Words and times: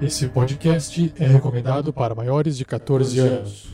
Esse 0.00 0.28
podcast 0.28 1.12
é 1.18 1.26
recomendado 1.26 1.92
para 1.92 2.14
maiores 2.14 2.56
de 2.56 2.64
14 2.64 3.18
anos. 3.18 3.66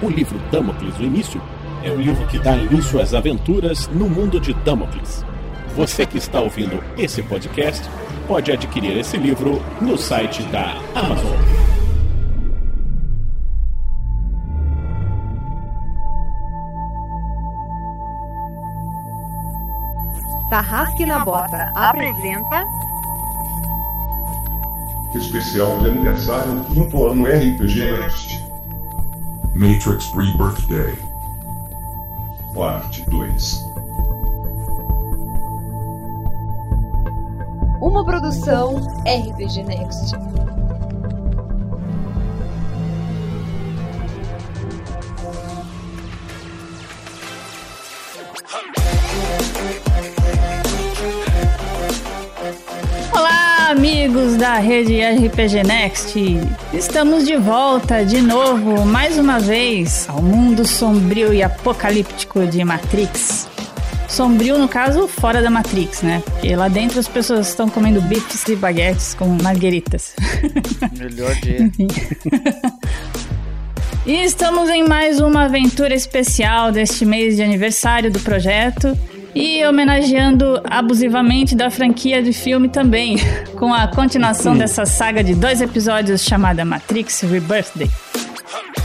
O 0.00 0.08
livro 0.08 0.38
Damocles, 0.50 0.98
o 0.98 1.02
início, 1.02 1.42
é 1.84 1.90
o 1.90 2.00
livro 2.00 2.26
que 2.28 2.38
dá 2.38 2.56
início 2.56 2.98
às 2.98 3.12
aventuras 3.12 3.86
no 3.88 4.08
mundo 4.08 4.40
de 4.40 4.54
Damocles. 4.54 5.27
Você 5.78 6.04
que 6.04 6.18
está 6.18 6.40
ouvindo 6.40 6.82
esse 6.96 7.22
podcast 7.22 7.88
pode 8.26 8.50
adquirir 8.50 8.96
esse 8.98 9.16
livro 9.16 9.62
no 9.80 9.96
site 9.96 10.42
da 10.48 10.72
Amazon. 10.92 11.38
Tarrasque 20.50 21.06
na 21.06 21.24
Bota 21.24 21.70
apresenta 21.76 22.64
Especial 25.14 25.78
de 25.78 25.90
aniversário 25.90 26.64
quinto 26.64 27.06
ano 27.06 27.24
RPG 27.24 27.92
Next. 28.00 28.44
Matrix 29.54 30.12
Rebirth 30.12 30.60
Day. 30.66 30.98
Parte 32.52 33.08
2. 33.08 33.67
Uma 37.80 38.04
produção 38.04 38.76
RPG 39.06 39.62
Next. 39.64 40.14
Olá, 53.12 53.68
amigos 53.70 54.36
da 54.36 54.56
rede 54.56 55.00
RPG 55.00 55.62
Next! 55.64 56.14
Estamos 56.72 57.24
de 57.24 57.36
volta 57.36 58.04
de 58.04 58.20
novo, 58.20 58.84
mais 58.84 59.18
uma 59.18 59.38
vez, 59.38 60.08
ao 60.08 60.20
mundo 60.20 60.66
sombrio 60.66 61.32
e 61.32 61.42
apocalíptico 61.42 62.44
de 62.46 62.64
Matrix. 62.64 63.57
Sombrio, 64.18 64.58
no 64.58 64.66
caso, 64.66 65.06
fora 65.06 65.40
da 65.40 65.48
Matrix, 65.48 66.02
né? 66.02 66.20
Porque 66.24 66.56
lá 66.56 66.66
dentro 66.66 66.98
as 66.98 67.06
pessoas 67.06 67.50
estão 67.50 67.68
comendo 67.68 68.00
bifes 68.02 68.48
e 68.48 68.56
baguetes 68.56 69.14
com 69.14 69.28
margueritas. 69.40 70.12
Melhor 70.98 71.32
dia. 71.36 71.70
e 74.04 74.24
estamos 74.24 74.68
em 74.70 74.82
mais 74.82 75.20
uma 75.20 75.44
aventura 75.44 75.94
especial 75.94 76.72
deste 76.72 77.06
mês 77.06 77.36
de 77.36 77.44
aniversário 77.44 78.10
do 78.10 78.18
projeto 78.18 78.98
e 79.36 79.64
homenageando 79.64 80.60
abusivamente 80.64 81.54
da 81.54 81.70
franquia 81.70 82.20
de 82.20 82.32
filme 82.32 82.68
também, 82.68 83.18
com 83.54 83.72
a 83.72 83.86
continuação 83.86 84.58
dessa 84.58 84.84
saga 84.84 85.22
de 85.22 85.36
dois 85.36 85.60
episódios 85.60 86.24
chamada 86.24 86.64
Matrix 86.64 87.20
Rebirthday. 87.20 87.88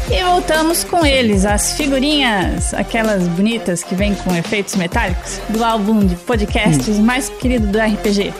E 0.09 0.23
voltamos 0.23 0.83
com 0.83 1.05
eles, 1.05 1.45
as 1.45 1.73
figurinhas, 1.73 2.73
aquelas 2.73 3.27
bonitas 3.27 3.83
que 3.83 3.95
vêm 3.95 4.15
com 4.15 4.35
efeitos 4.35 4.75
metálicos, 4.75 5.39
do 5.49 5.63
álbum 5.63 6.05
de 6.05 6.15
podcasts 6.15 6.99
mais 6.99 7.29
querido 7.29 7.67
do 7.67 7.79
RPG. 7.79 8.33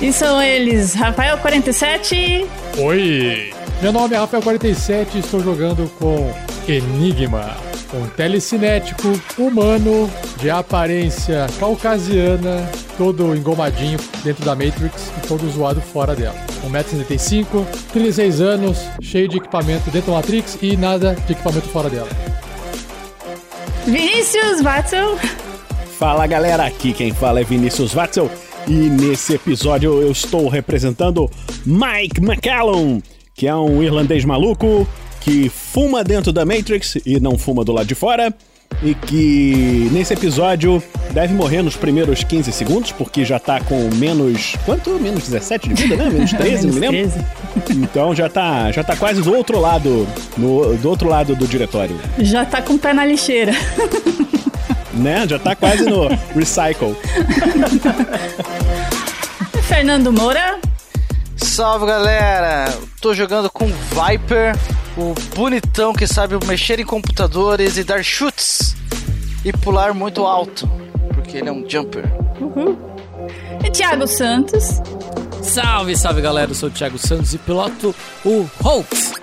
E 0.00 0.12
são 0.12 0.42
eles, 0.42 0.96
Rafael47. 0.96 2.46
Oi! 2.78 3.52
Meu 3.80 3.92
nome 3.92 4.14
é 4.14 4.18
Rafael47 4.18 5.08
e 5.14 5.18
estou 5.18 5.40
jogando 5.40 5.90
com 5.98 6.32
Enigma, 6.68 7.56
um 7.94 8.06
telecinético 8.08 9.08
humano 9.38 10.10
de 10.40 10.50
aparência 10.50 11.46
caucasiana, 11.58 12.68
todo 12.96 13.34
engomadinho 13.36 13.98
dentro 14.24 14.44
da 14.44 14.54
Matrix 14.54 15.10
e 15.18 15.26
todo 15.26 15.48
zoado 15.50 15.80
fora 15.80 16.14
dela. 16.14 16.34
1,65m, 16.66 17.66
36 17.92 18.40
anos, 18.40 18.78
cheio 19.00 19.28
de 19.28 19.36
equipamento 19.38 19.90
dentro 19.90 20.10
da 20.10 20.18
Matrix 20.18 20.58
e 20.62 20.76
nada 20.76 21.14
de 21.26 21.32
equipamento 21.32 21.68
fora 21.68 21.90
dela. 21.90 22.08
Vinícius 23.86 24.62
Watzel. 24.62 25.18
Fala 25.98 26.26
galera, 26.26 26.66
aqui 26.66 26.92
quem 26.92 27.12
fala 27.12 27.40
é 27.40 27.44
Vinícius 27.44 27.92
Watzel 27.92 28.30
e 28.66 28.72
nesse 28.72 29.34
episódio 29.34 30.00
eu 30.00 30.10
estou 30.10 30.48
representando 30.48 31.28
Mike 31.66 32.20
McCallum, 32.20 33.00
que 33.34 33.46
é 33.46 33.54
um 33.54 33.82
irlandês 33.82 34.24
maluco 34.24 34.86
que 35.24 35.48
fuma 35.48 36.02
dentro 36.02 36.32
da 36.32 36.44
Matrix 36.44 36.96
e 37.06 37.18
não 37.20 37.38
fuma 37.38 37.64
do 37.64 37.72
lado 37.72 37.86
de 37.86 37.94
fora. 37.94 38.32
E 38.82 38.94
que 38.94 39.90
nesse 39.92 40.14
episódio 40.14 40.82
deve 41.10 41.34
morrer 41.34 41.62
nos 41.62 41.76
primeiros 41.76 42.24
15 42.24 42.50
segundos, 42.52 42.90
porque 42.90 43.22
já 43.24 43.38
tá 43.38 43.60
com 43.60 43.90
menos. 43.96 44.56
Quanto? 44.64 44.90
Menos 44.98 45.24
17 45.28 45.68
de 45.68 45.74
vida, 45.74 45.96
né? 45.96 46.10
Menos 46.10 46.32
13, 46.34 46.66
não 46.66 46.74
me 46.74 46.80
lembro. 46.80 47.10
13. 47.10 47.26
Então 47.70 48.14
já 48.14 48.30
tá, 48.30 48.72
já 48.72 48.82
tá 48.82 48.96
quase 48.96 49.20
do 49.20 49.34
outro 49.34 49.60
lado. 49.60 50.08
No, 50.38 50.74
do 50.76 50.88
outro 50.88 51.08
lado 51.08 51.36
do 51.36 51.46
diretório. 51.46 51.94
Já 52.18 52.46
tá 52.46 52.62
com 52.62 52.74
o 52.74 52.78
pé 52.78 52.94
na 52.94 53.04
lixeira. 53.04 53.52
Né? 54.94 55.26
Já 55.28 55.38
tá 55.38 55.54
quase 55.54 55.84
no 55.84 56.08
recycle. 56.34 56.96
Fernando 59.68 60.12
Moura. 60.12 60.58
Salve 61.36 61.86
galera! 61.86 62.72
Tô 63.00 63.12
jogando 63.12 63.50
com 63.50 63.66
Viper, 63.66 64.56
o 64.96 65.14
bonitão 65.34 65.92
que 65.92 66.06
sabe 66.06 66.34
mexer 66.46 66.78
em 66.80 66.84
computadores 66.84 67.76
e 67.76 67.84
dar 67.84 68.04
chutes 68.04 68.76
e 69.44 69.52
pular 69.52 69.94
muito 69.94 70.26
alto, 70.26 70.70
porque 71.14 71.38
ele 71.38 71.48
é 71.48 71.52
um 71.52 71.68
jumper. 71.68 72.04
Uhum. 72.40 72.76
E 73.64 73.70
Thiago 73.70 74.06
Santos. 74.06 74.80
Salve, 75.42 75.96
salve 75.96 76.20
galera, 76.20 76.50
eu 76.50 76.54
sou 76.54 76.68
o 76.68 76.72
Thiago 76.72 76.98
Santos 76.98 77.34
e 77.34 77.38
piloto 77.38 77.94
o 78.24 78.46
Hoax. 78.62 79.14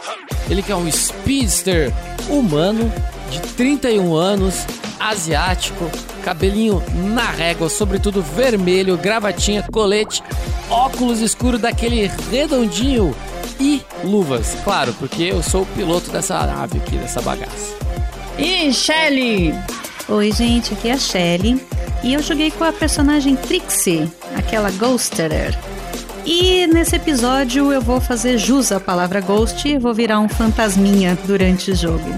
Ele 0.50 0.62
que 0.62 0.72
é 0.72 0.76
um 0.76 0.92
speedster 0.92 1.94
humano 2.28 2.92
de 3.30 3.40
31 3.40 4.16
anos, 4.16 4.66
asiático, 5.00 5.90
cabelinho 6.24 6.84
na 7.14 7.30
régua, 7.30 7.70
sobretudo 7.70 8.22
vermelho, 8.22 8.98
gravatinha, 8.98 9.64
colete, 9.72 10.24
óculos 10.70 11.22
escuros 11.22 11.62
daquele 11.62 12.08
redondinho 12.32 13.16
e 13.60 13.84
luvas, 14.04 14.56
claro, 14.64 14.94
porque 14.94 15.24
eu 15.24 15.44
sou 15.44 15.64
o 15.64 15.66
piloto 15.68 16.10
dessa 16.12 16.46
nave 16.46 16.78
aqui, 16.78 16.98
dessa 16.98 17.22
bagaça. 17.22 17.76
E 18.38 18.74
Shelly? 18.74 19.54
Oi, 20.08 20.32
gente, 20.32 20.74
aqui 20.74 20.90
é 20.90 20.94
a 20.94 20.98
Shelly. 20.98 21.62
E 22.02 22.14
eu 22.14 22.24
joguei 22.24 22.50
com 22.50 22.64
a 22.64 22.72
personagem 22.72 23.36
Trixie, 23.36 24.10
aquela 24.36 24.72
Ghosterer. 24.72 25.58
E 26.26 26.68
nesse 26.68 26.96
episódio 26.96 27.72
eu 27.74 27.82
vou 27.82 28.00
fazer 28.00 28.38
jus 28.38 28.72
à 28.72 28.80
palavra 28.80 29.20
Ghost 29.20 29.68
e 29.68 29.78
vou 29.78 29.94
virar 29.94 30.20
um 30.20 30.30
fantasminha 30.30 31.18
durante 31.26 31.72
o 31.72 31.76
jogo. 31.76 32.10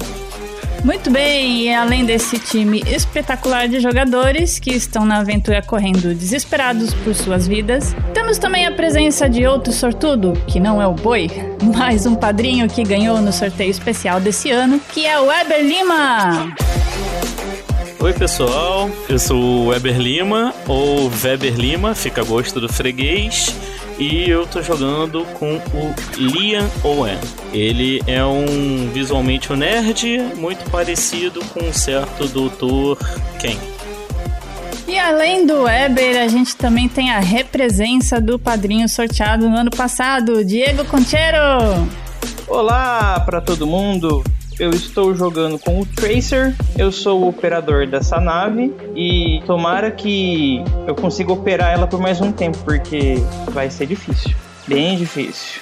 Muito 0.84 1.12
bem, 1.12 1.62
e 1.62 1.74
além 1.74 2.06
desse 2.06 2.40
time 2.40 2.82
espetacular 2.88 3.68
de 3.68 3.80
jogadores 3.80 4.58
que 4.58 4.72
estão 4.72 5.06
na 5.06 5.20
aventura 5.20 5.62
correndo 5.62 6.16
desesperados 6.16 6.92
por 6.92 7.14
suas 7.14 7.48
vidas, 7.48 7.96
temos 8.16 8.40
também 8.40 8.66
a 8.66 8.72
presença 8.72 9.30
de 9.30 9.46
outro 9.46 9.72
sortudo, 9.72 10.34
que 10.48 10.60
não 10.60 10.82
é 10.82 10.88
o 10.88 10.94
Boi, 10.94 11.30
mas 11.78 12.08
um 12.08 12.16
padrinho 12.16 12.68
que 12.68 12.84
ganhou 12.84 13.22
no 13.22 13.32
sorteio 13.32 13.70
especial 13.70 14.20
desse 14.20 14.50
ano, 14.50 14.82
que 14.92 15.06
é 15.06 15.20
o 15.20 15.26
Weber 15.26 15.64
Lima. 15.64 16.52
Oi 18.00 18.14
pessoal, 18.14 18.90
eu 19.08 19.20
sou 19.20 19.40
o 19.40 19.68
Weber 19.68 20.00
Lima, 20.00 20.52
ou 20.68 21.12
Weber 21.24 21.54
Lima, 21.54 21.94
fica 21.94 22.22
a 22.22 22.24
gosto 22.24 22.60
do 22.60 22.68
freguês. 22.68 23.56
E 24.02 24.28
eu 24.28 24.48
tô 24.48 24.64
jogando 24.64 25.24
com 25.38 25.58
o 25.58 25.94
Liam 26.18 26.68
Owen. 26.84 27.20
Ele 27.54 28.02
é 28.08 28.26
um 28.26 28.90
visualmente 28.92 29.54
um 29.54 29.56
nerd, 29.56 30.18
muito 30.38 30.68
parecido 30.72 31.40
com 31.54 31.60
um 31.60 31.72
certo 31.72 32.28
Dr. 32.28 33.00
Ken. 33.40 33.60
E 34.88 34.98
além 34.98 35.46
do 35.46 35.62
Weber, 35.62 36.20
a 36.20 36.28
gente 36.28 36.56
também 36.56 36.90
tem 36.90 37.12
a 37.12 37.20
represença 37.20 38.20
do 38.20 38.40
padrinho 38.40 38.90
sorteado 38.90 39.48
no 39.48 39.56
ano 39.56 39.70
passado, 39.70 40.44
Diego 40.44 40.84
Conchero. 40.86 41.88
Olá 42.48 43.20
para 43.20 43.40
todo 43.40 43.68
mundo 43.68 44.24
eu 44.62 44.70
estou 44.70 45.16
jogando 45.16 45.58
com 45.58 45.82
o 45.82 45.86
Tracer, 45.88 46.56
eu 46.78 46.92
sou 46.92 47.24
o 47.24 47.30
operador 47.30 47.88
dessa 47.88 48.22
nave 48.22 48.72
e 48.96 49.42
tomara 49.48 49.90
que 49.90 50.64
eu 50.86 50.94
consiga 50.94 51.34
operar 51.34 51.74
ela 51.74 51.88
por 51.88 52.00
mais 52.00 52.22
um 52.22 52.32
tempo, 52.32 52.60
porque 52.60 53.16
vai 53.50 53.72
ser 53.72 53.88
difícil, 53.88 54.36
bem 54.68 54.96
difícil. 54.96 55.60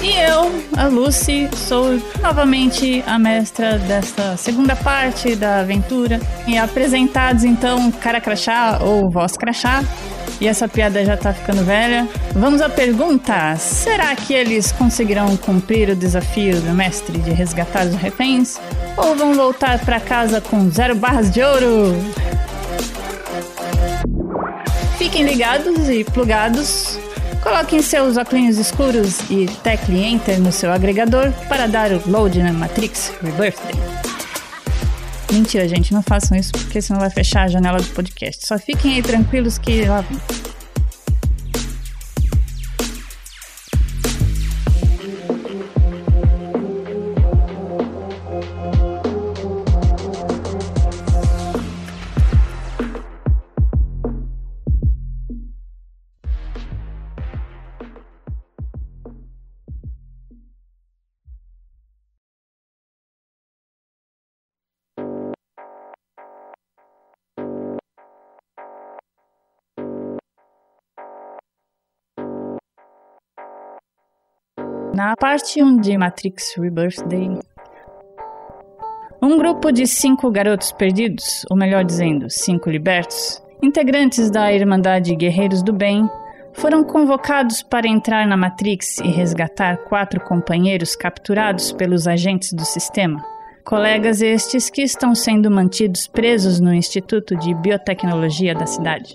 E 0.00 0.12
eu, 0.12 0.52
a 0.76 0.86
Lucy, 0.86 1.48
sou 1.56 2.00
novamente 2.22 3.02
a 3.04 3.18
mestra 3.18 3.78
desta 3.80 4.36
segunda 4.36 4.76
parte 4.76 5.34
da 5.34 5.58
aventura. 5.60 6.20
E 6.46 6.56
apresentados 6.56 7.42
então 7.42 7.90
Cara 7.90 8.20
Crachá 8.20 8.78
ou 8.80 9.10
Voz 9.10 9.32
Crachá, 9.36 9.82
E 10.40 10.46
essa 10.46 10.68
piada 10.68 11.04
já 11.04 11.16
tá 11.16 11.32
ficando 11.32 11.64
velha. 11.64 12.08
Vamos 12.32 12.60
à 12.60 12.68
pergunta: 12.68 13.56
será 13.56 14.14
que 14.14 14.34
eles 14.34 14.72
conseguirão 14.72 15.36
cumprir 15.36 15.88
o 15.88 15.96
desafio 15.96 16.60
do 16.60 16.72
mestre 16.72 17.18
de 17.18 17.30
resgatar 17.30 17.86
os 17.86 17.94
reféns? 17.94 18.60
Ou 18.96 19.16
vão 19.16 19.34
voltar 19.34 19.78
para 19.78 20.00
casa 20.00 20.40
com 20.40 20.70
zero 20.70 20.94
barras 20.94 21.30
de 21.30 21.42
ouro? 21.42 21.94
Fiquem 24.98 25.24
ligados 25.24 25.88
e 25.88 26.04
plugados. 26.04 26.98
Coloquem 27.42 27.80
seus 27.80 28.16
óculos 28.16 28.58
escuros 28.58 29.20
e 29.30 29.46
tecle 29.62 30.02
Enter 30.02 30.40
no 30.40 30.50
seu 30.50 30.72
agregador 30.72 31.30
para 31.48 31.68
dar 31.68 31.92
o 31.92 32.02
load 32.10 32.42
na 32.42 32.52
Matrix 32.52 33.12
Rebirthday. 33.22 34.05
Mentira, 35.36 35.68
gente, 35.68 35.92
não 35.92 36.02
façam 36.02 36.34
isso 36.34 36.50
porque 36.50 36.80
senão 36.80 36.98
vai 36.98 37.10
fechar 37.10 37.42
a 37.42 37.48
janela 37.48 37.78
do 37.78 37.86
podcast. 37.88 38.46
Só 38.46 38.58
fiquem 38.58 38.94
aí 38.94 39.02
tranquilos 39.02 39.58
que 39.58 39.84
lá 39.84 40.00
vem. 40.00 40.18
Na 74.96 75.14
parte 75.14 75.62
1 75.62 75.76
de 75.76 75.98
Matrix 75.98 76.54
Rebirthday, 76.56 77.38
um 79.20 79.36
grupo 79.36 79.70
de 79.70 79.86
cinco 79.86 80.30
garotos 80.30 80.72
perdidos, 80.72 81.44
ou 81.50 81.56
melhor 81.56 81.84
dizendo, 81.84 82.30
cinco 82.30 82.70
libertos, 82.70 83.42
integrantes 83.62 84.30
da 84.30 84.50
Irmandade 84.50 85.14
Guerreiros 85.14 85.62
do 85.62 85.70
Bem, 85.70 86.08
foram 86.54 86.82
convocados 86.82 87.62
para 87.62 87.86
entrar 87.86 88.26
na 88.26 88.38
Matrix 88.38 88.96
e 89.00 89.08
resgatar 89.08 89.76
quatro 89.84 90.18
companheiros 90.18 90.96
capturados 90.96 91.72
pelos 91.72 92.08
agentes 92.08 92.54
do 92.54 92.64
sistema. 92.64 93.22
Colegas 93.66 94.22
estes 94.22 94.70
que 94.70 94.80
estão 94.80 95.14
sendo 95.14 95.50
mantidos 95.50 96.06
presos 96.06 96.58
no 96.58 96.72
Instituto 96.72 97.36
de 97.36 97.52
Biotecnologia 97.52 98.54
da 98.54 98.64
cidade. 98.64 99.12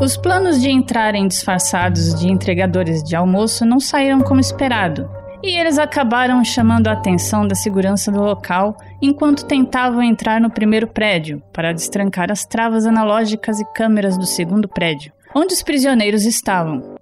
Os 0.00 0.16
planos 0.16 0.60
de 0.62 0.70
entrarem 0.70 1.26
disfarçados 1.26 2.14
de 2.14 2.30
entregadores 2.30 3.02
de 3.02 3.16
almoço 3.16 3.66
não 3.66 3.80
saíram 3.80 4.20
como 4.20 4.38
esperado, 4.38 5.10
e 5.42 5.58
eles 5.58 5.76
acabaram 5.76 6.44
chamando 6.44 6.86
a 6.86 6.92
atenção 6.92 7.44
da 7.44 7.56
segurança 7.56 8.12
do 8.12 8.20
local 8.20 8.76
enquanto 9.02 9.44
tentavam 9.44 10.00
entrar 10.00 10.40
no 10.40 10.50
primeiro 10.50 10.86
prédio 10.86 11.42
para 11.52 11.72
destrancar 11.72 12.30
as 12.30 12.44
travas 12.44 12.86
analógicas 12.86 13.58
e 13.58 13.64
câmeras 13.72 14.16
do 14.16 14.24
segundo 14.24 14.68
prédio, 14.68 15.12
onde 15.34 15.52
os 15.52 15.64
prisioneiros 15.64 16.24
estavam. 16.24 16.96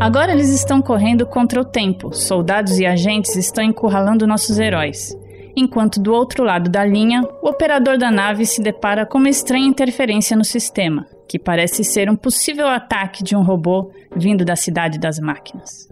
Agora 0.00 0.32
eles 0.32 0.48
estão 0.48 0.80
correndo 0.80 1.26
contra 1.26 1.60
o 1.60 1.64
tempo, 1.64 2.14
soldados 2.14 2.78
e 2.78 2.86
agentes 2.86 3.36
estão 3.36 3.62
encurralando 3.62 4.26
nossos 4.26 4.58
heróis 4.58 5.14
enquanto 5.56 6.00
do 6.00 6.12
outro 6.12 6.44
lado 6.44 6.70
da 6.70 6.84
linha, 6.84 7.22
o 7.42 7.48
operador 7.48 7.98
da 7.98 8.10
nave 8.10 8.46
se 8.46 8.62
depara 8.62 9.04
com 9.04 9.18
uma 9.18 9.28
estranha 9.28 9.66
interferência 9.66 10.36
no 10.36 10.44
sistema, 10.44 11.06
que 11.28 11.38
parece 11.38 11.84
ser 11.84 12.08
um 12.08 12.16
possível 12.16 12.66
ataque 12.66 13.24
de 13.24 13.34
um 13.36 13.42
robô 13.42 13.90
vindo 14.14 14.44
da 14.44 14.56
cidade 14.56 14.98
das 14.98 15.18
máquinas. 15.18 15.89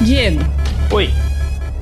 Diego. 0.00 0.44
Oi. 0.90 1.12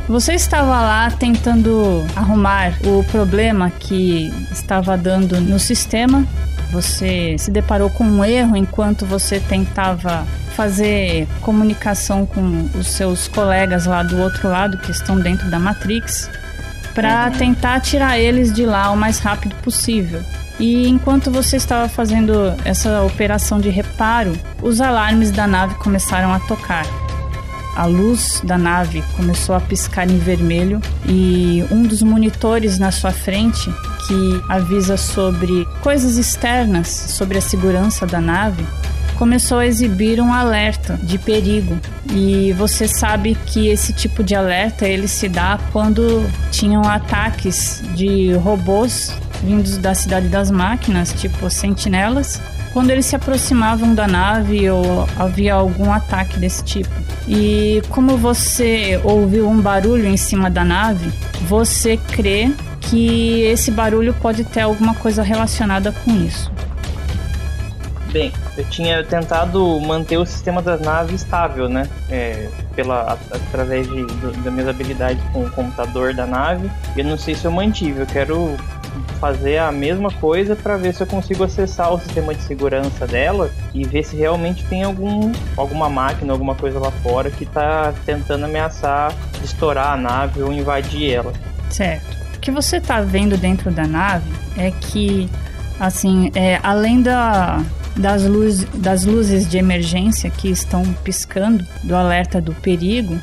Você 0.08 0.34
estava 0.34 0.80
lá 0.80 1.10
tentando 1.10 2.04
arrumar 2.14 2.74
o 2.84 3.02
problema 3.04 3.70
que 3.70 4.32
estava 4.52 4.96
dando 4.96 5.40
no 5.40 5.58
sistema. 5.58 6.26
Você 6.70 7.36
se 7.38 7.50
deparou 7.50 7.88
com 7.90 8.04
um 8.04 8.24
erro 8.24 8.56
enquanto 8.56 9.06
você 9.06 9.40
tentava 9.40 10.26
fazer 10.54 11.26
comunicação 11.40 12.26
com 12.26 12.68
os 12.78 12.88
seus 12.88 13.28
colegas 13.28 13.86
lá 13.86 14.02
do 14.02 14.20
outro 14.20 14.48
lado 14.48 14.78
que 14.78 14.90
estão 14.90 15.18
dentro 15.18 15.50
da 15.50 15.58
Matrix 15.58 16.30
para 16.94 17.30
tentar 17.30 17.80
tirar 17.80 18.18
eles 18.18 18.52
de 18.52 18.64
lá 18.64 18.90
o 18.90 18.96
mais 18.96 19.18
rápido 19.18 19.54
possível. 19.56 20.22
E 20.60 20.86
enquanto 20.86 21.30
você 21.30 21.56
estava 21.56 21.88
fazendo 21.88 22.54
essa 22.64 23.02
operação 23.02 23.58
de 23.58 23.70
reparo, 23.70 24.32
os 24.62 24.80
alarmes 24.80 25.32
da 25.32 25.46
nave 25.46 25.74
começaram 25.76 26.32
a 26.32 26.38
tocar 26.40 26.86
a 27.76 27.86
luz 27.86 28.40
da 28.44 28.56
nave 28.56 29.02
começou 29.16 29.54
a 29.54 29.60
piscar 29.60 30.08
em 30.08 30.18
vermelho 30.18 30.80
e 31.06 31.64
um 31.70 31.82
dos 31.82 32.02
monitores 32.02 32.78
na 32.78 32.90
sua 32.90 33.10
frente, 33.10 33.72
que 34.06 34.42
avisa 34.48 34.96
sobre 34.96 35.66
coisas 35.82 36.16
externas 36.16 36.88
sobre 36.88 37.38
a 37.38 37.40
segurança 37.40 38.06
da 38.06 38.20
nave, 38.20 38.64
começou 39.16 39.58
a 39.58 39.66
exibir 39.66 40.20
um 40.20 40.32
alerta 40.32 40.98
de 41.02 41.18
perigo. 41.18 41.78
E 42.10 42.52
você 42.52 42.86
sabe 42.86 43.36
que 43.46 43.68
esse 43.68 43.92
tipo 43.92 44.22
de 44.22 44.34
alerta 44.34 44.86
ele 44.86 45.08
se 45.08 45.28
dá 45.28 45.58
quando 45.72 46.28
tinham 46.50 46.82
ataques 46.82 47.82
de 47.94 48.32
robôs 48.34 49.12
vindos 49.42 49.76
da 49.76 49.94
cidade 49.94 50.28
das 50.28 50.50
máquinas, 50.50 51.12
tipo 51.12 51.50
sentinelas, 51.50 52.40
quando 52.74 52.90
eles 52.90 53.06
se 53.06 53.14
aproximavam 53.14 53.94
da 53.94 54.08
nave 54.08 54.68
ou 54.68 55.08
havia 55.16 55.54
algum 55.54 55.92
ataque 55.92 56.38
desse 56.40 56.64
tipo. 56.64 56.90
E 57.26 57.80
como 57.88 58.16
você 58.16 59.00
ouviu 59.04 59.48
um 59.48 59.60
barulho 59.60 60.06
em 60.06 60.16
cima 60.16 60.50
da 60.50 60.64
nave, 60.64 61.10
você 61.42 61.96
crê 61.96 62.50
que 62.80 63.42
esse 63.42 63.70
barulho 63.70 64.12
pode 64.14 64.44
ter 64.44 64.62
alguma 64.62 64.92
coisa 64.94 65.22
relacionada 65.22 65.92
com 65.92 66.10
isso. 66.10 66.52
Bem, 68.12 68.32
eu 68.56 68.64
tinha 68.66 69.02
tentado 69.04 69.80
manter 69.80 70.16
o 70.16 70.26
sistema 70.26 70.60
da 70.60 70.76
nave 70.76 71.14
estável, 71.14 71.68
né? 71.68 71.88
É, 72.10 72.48
pela, 72.74 73.18
através 73.30 73.88
de, 73.88 74.04
do, 74.04 74.30
das 74.30 74.52
minhas 74.52 74.68
habilidades 74.68 75.22
com 75.32 75.44
o 75.44 75.50
computador 75.50 76.12
da 76.12 76.26
nave. 76.26 76.70
Eu 76.96 77.04
não 77.04 77.16
sei 77.16 77.34
se 77.34 77.44
eu 77.44 77.50
mantive, 77.50 78.00
eu 78.00 78.06
quero 78.06 78.56
fazer 79.20 79.58
a 79.58 79.72
mesma 79.72 80.10
coisa 80.10 80.54
para 80.54 80.76
ver 80.76 80.94
se 80.94 81.02
eu 81.02 81.06
consigo 81.06 81.44
acessar 81.44 81.92
o 81.92 81.98
sistema 82.00 82.34
de 82.34 82.42
segurança 82.42 83.06
dela 83.06 83.50
e 83.72 83.84
ver 83.84 84.04
se 84.04 84.16
realmente 84.16 84.64
tem 84.66 84.82
algum, 84.82 85.32
alguma 85.56 85.88
máquina, 85.88 86.32
alguma 86.32 86.54
coisa 86.54 86.78
lá 86.78 86.90
fora 86.90 87.30
que 87.30 87.44
está 87.44 87.92
tentando 88.04 88.44
ameaçar 88.44 89.12
estourar 89.44 89.92
a 89.92 89.96
nave 89.96 90.42
ou 90.42 90.52
invadir 90.52 91.12
ela. 91.12 91.32
Certo. 91.70 92.16
O 92.36 92.40
que 92.40 92.50
você 92.50 92.78
está 92.78 93.00
vendo 93.00 93.36
dentro 93.36 93.70
da 93.70 93.86
nave 93.86 94.30
é 94.56 94.70
que, 94.70 95.28
assim, 95.78 96.30
é, 96.34 96.58
além 96.62 97.02
da, 97.02 97.62
das, 97.96 98.24
luz, 98.24 98.64
das 98.74 99.04
luzes 99.04 99.48
de 99.48 99.58
emergência 99.58 100.30
que 100.30 100.48
estão 100.48 100.84
piscando, 101.04 101.64
do 101.82 101.94
alerta 101.94 102.40
do 102.40 102.54
perigo, 102.54 103.18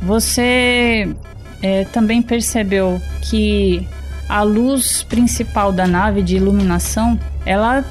você 0.00 1.14
é, 1.62 1.84
também 1.86 2.22
percebeu 2.22 3.00
que 3.22 3.86
a 4.32 4.40
luz 4.40 5.02
principal 5.02 5.70
da 5.70 5.86
nave 5.86 6.22
de 6.22 6.36
iluminação, 6.36 7.20
ela 7.44 7.84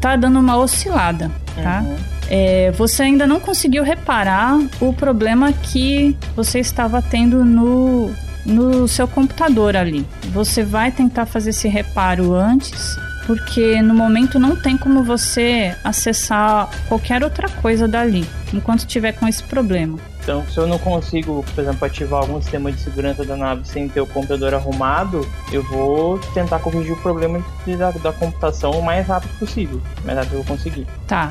tá 0.00 0.16
dando 0.16 0.40
uma 0.40 0.56
oscilada, 0.56 1.30
tá? 1.54 1.82
Uhum. 1.86 1.96
É, 2.28 2.72
você 2.72 3.04
ainda 3.04 3.28
não 3.28 3.38
conseguiu 3.38 3.84
reparar 3.84 4.58
o 4.80 4.92
problema 4.92 5.52
que 5.52 6.16
você 6.34 6.58
estava 6.58 7.00
tendo 7.00 7.44
no, 7.44 8.10
no 8.44 8.88
seu 8.88 9.06
computador 9.06 9.76
ali. 9.76 10.04
Você 10.32 10.64
vai 10.64 10.90
tentar 10.90 11.26
fazer 11.26 11.50
esse 11.50 11.68
reparo 11.68 12.34
antes 12.34 12.98
porque 13.26 13.80
no 13.82 13.94
momento 13.94 14.38
não 14.38 14.56
tem 14.56 14.76
como 14.76 15.02
você 15.02 15.76
acessar 15.82 16.68
qualquer 16.88 17.22
outra 17.22 17.48
coisa 17.48 17.88
dali, 17.88 18.28
enquanto 18.52 18.80
estiver 18.80 19.12
com 19.12 19.26
esse 19.26 19.42
problema. 19.42 19.98
Então, 20.24 20.42
se 20.48 20.56
eu 20.56 20.66
não 20.66 20.78
consigo, 20.78 21.44
por 21.54 21.60
exemplo, 21.60 21.84
ativar 21.84 22.22
algum 22.22 22.40
sistema 22.40 22.72
de 22.72 22.80
segurança 22.80 23.24
da 23.24 23.36
nave 23.36 23.68
sem 23.68 23.88
ter 23.90 24.00
o 24.00 24.06
computador 24.06 24.54
arrumado, 24.54 25.28
eu 25.52 25.62
vou 25.64 26.18
tentar 26.32 26.60
corrigir 26.60 26.92
o 26.92 26.96
problema 26.96 27.44
da, 27.78 27.90
da 27.90 28.12
computação 28.12 28.70
o 28.70 28.82
mais 28.82 29.06
rápido 29.06 29.38
possível. 29.38 29.82
O 30.02 30.06
mais 30.06 30.18
rápido 30.18 30.30
que 30.30 30.36
eu 30.36 30.44
conseguir. 30.44 30.86
Tá. 31.06 31.30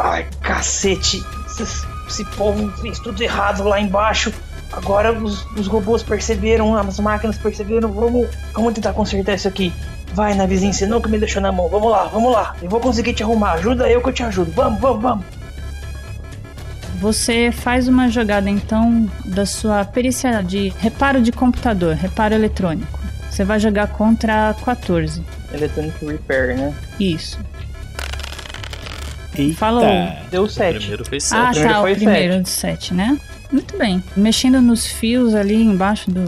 Ai, 0.00 0.26
cacete! 0.42 1.22
Esse, 1.46 1.86
esse 2.08 2.24
povo 2.36 2.68
fez 2.82 2.98
tudo 2.98 3.22
errado 3.22 3.62
lá 3.62 3.80
embaixo. 3.80 4.32
Agora 4.72 5.12
os, 5.12 5.46
os 5.56 5.68
robôs 5.68 6.02
perceberam, 6.02 6.76
as 6.76 6.98
máquinas 6.98 7.38
perceberam. 7.38 7.92
Vamos, 7.92 8.26
vamos 8.52 8.74
tentar 8.74 8.92
consertar 8.94 9.34
isso 9.34 9.46
aqui. 9.46 9.72
Vai, 10.14 10.34
navezinha, 10.34 10.72
você 10.72 10.86
nunca 10.86 11.08
me 11.08 11.18
deixou 11.18 11.42
na 11.42 11.50
mão. 11.50 11.68
Vamos 11.68 11.90
lá, 11.90 12.04
vamos 12.04 12.32
lá. 12.32 12.54
Eu 12.62 12.68
vou 12.70 12.78
conseguir 12.80 13.12
te 13.14 13.22
arrumar. 13.22 13.52
Ajuda 13.54 13.88
eu 13.90 14.00
que 14.00 14.08
eu 14.08 14.12
te 14.12 14.22
ajudo. 14.22 14.52
Vamos, 14.52 14.80
vamos, 14.80 15.02
vamos. 15.02 15.24
Você 17.00 17.50
faz 17.52 17.88
uma 17.88 18.08
jogada 18.08 18.48
então 18.48 19.10
da 19.24 19.44
sua 19.44 19.84
perícia 19.84 20.42
de 20.42 20.72
reparo 20.78 21.20
de 21.20 21.32
computador, 21.32 21.94
reparo 21.96 22.34
eletrônico. 22.34 22.98
Você 23.30 23.44
vai 23.44 23.58
jogar 23.58 23.88
contra 23.88 24.54
14. 24.64 25.20
Electronic 25.52 26.04
Repair, 26.06 26.56
né? 26.56 26.74
Isso. 27.00 27.38
Eita. 29.36 29.56
Falou. 29.58 29.84
Deu 30.30 30.48
7. 30.48 30.78
Primeiro 30.78 31.04
foi 31.04 31.18
Ah, 31.18 31.20
sete. 31.20 31.50
primeiro 31.50 31.74
tá, 31.74 31.80
foi 31.80 31.92
o 31.92 31.96
primeiro 31.96 32.32
sete. 32.34 32.42
de 32.44 32.50
7, 32.50 32.94
né? 32.94 33.18
Muito 33.50 33.76
bem. 33.76 34.02
Mexendo 34.16 34.60
nos 34.60 34.86
fios 34.86 35.34
ali 35.34 35.60
embaixo 35.62 36.10
do, 36.10 36.24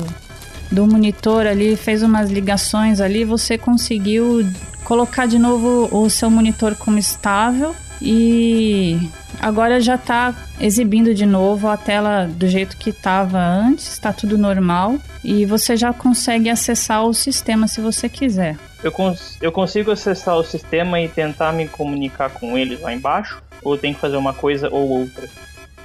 do 0.70 0.86
monitor 0.86 1.46
ali, 1.46 1.76
fez 1.76 2.02
umas 2.02 2.30
ligações 2.30 3.00
ali, 3.00 3.24
você 3.24 3.56
conseguiu 3.56 4.46
colocar 4.84 5.26
de 5.26 5.38
novo 5.38 5.88
o 5.90 6.08
seu 6.08 6.30
monitor 6.30 6.76
como 6.76 6.98
estável 6.98 7.74
e 8.00 8.98
agora 9.40 9.80
já 9.80 9.96
tá 9.96 10.34
exibindo 10.60 11.14
de 11.14 11.26
novo 11.26 11.68
a 11.68 11.76
tela 11.76 12.26
do 12.26 12.46
jeito 12.46 12.76
que 12.76 12.90
estava 12.90 13.38
antes, 13.38 13.88
está 13.92 14.12
tudo 14.12 14.36
normal 14.38 14.96
e 15.24 15.44
você 15.44 15.76
já 15.76 15.92
consegue 15.92 16.48
acessar 16.48 17.04
o 17.04 17.14
sistema 17.14 17.66
se 17.66 17.80
você 17.80 18.08
quiser. 18.08 18.56
Eu, 18.82 18.92
cons 18.92 19.38
eu 19.40 19.50
consigo 19.50 19.90
acessar 19.90 20.36
o 20.36 20.44
sistema 20.44 21.00
e 21.00 21.08
tentar 21.08 21.52
me 21.52 21.66
comunicar 21.66 22.30
com 22.30 22.56
eles 22.56 22.80
lá 22.80 22.92
embaixo? 22.92 23.42
Ou 23.64 23.76
tenho 23.76 23.94
que 23.94 24.00
fazer 24.00 24.16
uma 24.16 24.34
coisa 24.34 24.68
ou 24.70 24.88
outra? 24.88 25.28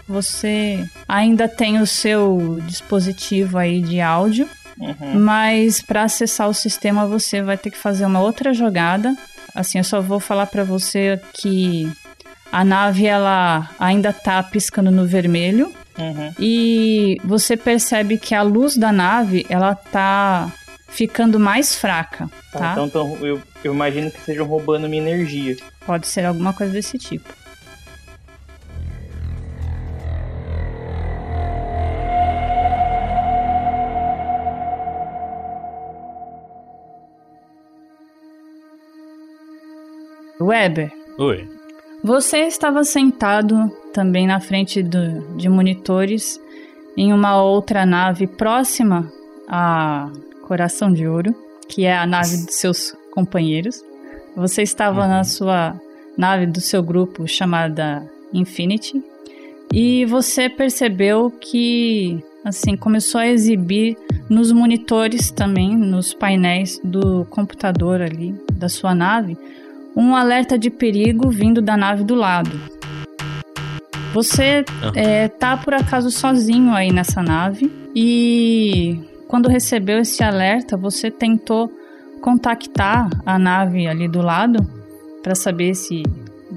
Você 0.08 0.86
ainda 1.08 1.48
tem 1.48 1.80
o 1.80 1.88
seu 1.88 2.60
dispositivo 2.68 3.58
aí 3.58 3.82
de 3.82 4.02
áudio, 4.02 4.48
Uhum. 4.82 5.20
mas 5.20 5.82
para 5.82 6.04
acessar 6.04 6.50
o 6.50 6.54
sistema 6.54 7.06
você 7.06 7.42
vai 7.42 7.58
ter 7.58 7.70
que 7.70 7.78
fazer 7.78 8.06
uma 8.06 8.20
outra 8.20 8.54
jogada. 8.54 9.16
Assim, 9.54 9.78
eu 9.78 9.84
só 9.84 10.02
vou 10.02 10.20
falar 10.20 10.48
para 10.48 10.64
você 10.64 11.20
que 11.34 11.92
a 12.52 12.64
nave 12.66 13.06
ela 13.06 13.70
ainda 13.80 14.12
tá 14.12 14.42
piscando 14.44 14.90
no 14.92 15.06
vermelho 15.06 15.72
Uhum. 16.00 16.34
e 16.40 17.18
você 17.24 17.56
percebe 17.58 18.18
que 18.18 18.34
a 18.34 18.42
luz 18.42 18.76
da 18.78 18.92
nave 18.92 19.46
ela 19.50 19.76
tá 19.76 20.50
ficando 20.88 21.40
mais 21.40 21.76
fraca, 21.76 22.30
Tá, 22.52 22.60
tá? 22.60 22.72
Então 22.72 22.90
tão- 22.90 23.18
eu, 23.26 23.42
eu 23.64 23.74
imagino 23.74 24.10
que 24.10 24.18
estejam 24.20 24.46
roubando 24.46 24.90
minha 24.90 25.02
energia. 25.02 25.56
Pode 25.86 26.08
ser 26.08 26.26
alguma 26.26 26.54
coisa 26.54 26.74
desse 26.74 26.98
tipo. 26.98 27.30
Weber, 40.55 40.91
Oi. 41.17 41.48
você 42.03 42.39
estava 42.39 42.84
sentado 42.84 43.72
também 43.93 44.27
na 44.27 44.41
frente 44.41 44.84
do- 44.84 45.38
de 45.38 45.48
monitores 45.48 46.38
em 46.98 47.13
uma 47.13 47.41
outra 47.41 47.86
nave 47.86 48.27
próxima 48.27 49.10
a 49.48 50.12
Coração 50.46 50.91
de 50.91 51.08
Ouro, 51.08 51.34
que 51.70 51.86
é 51.86 51.96
a 51.98 52.05
nave 52.05 52.36
de 52.46 52.53
seus 52.53 52.93
companheiros. 53.13 53.81
Você 54.36 54.62
estava 54.62 55.08
na 55.08 55.24
sua 55.24 55.74
nave 56.17 56.46
do 56.48 56.60
seu 56.60 56.84
grupo 56.84 57.25
chamada 57.29 58.05
Infinity 58.34 59.01
e 59.74 60.03
você 60.05 60.50
percebeu 60.50 61.31
que 61.31 62.22
assim 62.43 62.75
começou 62.75 63.22
a 63.22 63.27
exibir 63.27 63.96
nos 64.29 64.51
monitores 64.51 65.31
também, 65.31 65.77
nos 65.77 66.13
painéis 66.13 66.77
do 66.84 67.24
computador 67.29 68.01
ali 68.01 68.36
da 68.51 68.67
sua 68.67 68.93
nave, 68.93 69.38
um 69.96 70.16
alerta 70.16 70.58
de 70.58 70.70
perigo 70.70 71.30
vindo 71.30 71.62
da 71.62 71.76
nave 71.76 72.04
do 72.04 72.16
lado. 72.16 72.52
Você 74.14 74.66
Aham. 74.84 74.92
é, 74.96 75.28
tá 75.28 75.56
por 75.56 75.74
acaso 75.74 76.12
sozinho 76.12 76.74
aí 76.74 76.92
nessa 76.92 77.22
nave 77.22 77.72
e 77.96 79.00
quando 79.28 79.48
recebeu 79.48 80.00
esse 80.00 80.22
alerta, 80.24 80.76
você 80.76 81.10
tentou 81.10 81.72
contactar 82.22 83.10
a 83.26 83.40
nave 83.40 83.88
ali 83.88 84.08
do 84.08 84.22
lado 84.22 84.60
para 85.24 85.34
saber 85.34 85.74
se 85.76 86.04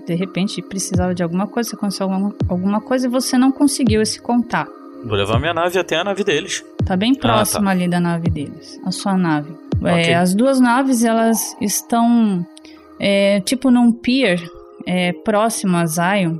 de 0.06 0.14
repente 0.14 0.60
precisava 0.60 1.14
de 1.14 1.22
alguma 1.22 1.46
coisa, 1.46 1.70
se 1.70 1.76
aconteceu 1.76 2.10
alguma, 2.10 2.34
alguma 2.48 2.80
coisa 2.80 3.06
e 3.06 3.10
você 3.10 3.38
não 3.38 3.52
conseguiu 3.52 4.02
esse 4.02 4.20
contato. 4.20 4.72
Vou 5.04 5.16
levar 5.16 5.38
minha 5.38 5.54
nave 5.54 5.78
até 5.78 5.96
a 5.96 6.04
nave 6.04 6.24
deles. 6.24 6.64
Tá 6.84 6.96
bem 6.96 7.14
próximo 7.14 7.66
tá. 7.66 7.70
ali 7.70 7.86
da 7.88 8.00
nave 8.00 8.28
deles, 8.30 8.80
a 8.84 8.90
sua 8.90 9.16
nave. 9.16 9.54
É, 9.84 9.92
Ok. 9.92 10.14
as 10.14 10.34
duas 10.34 10.58
naves 10.60 11.04
elas 11.04 11.56
estão 11.60 12.44
é, 12.98 13.40
tipo 13.40 13.70
num 13.70 13.92
pier 13.92 14.40
é, 14.86 15.12
próximo 15.12 15.76
a 15.76 15.86
Zion 15.86 16.38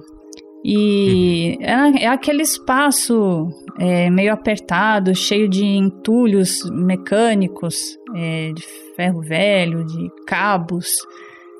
e 0.65 1.59
é, 1.61 2.05
é 2.05 2.09
aquele 2.09 2.43
espaço 2.43 3.51
é, 3.79 4.09
meio 4.09 4.33
apertado, 4.33 5.15
cheio 5.15 5.47
de 5.47 5.63
entulhos 5.63 6.59
mecânicos, 6.71 7.99
é, 8.15 8.51
de 8.51 8.63
ferro 8.97 9.21
velho, 9.21 9.85
de 9.85 10.09
cabos, 10.27 10.89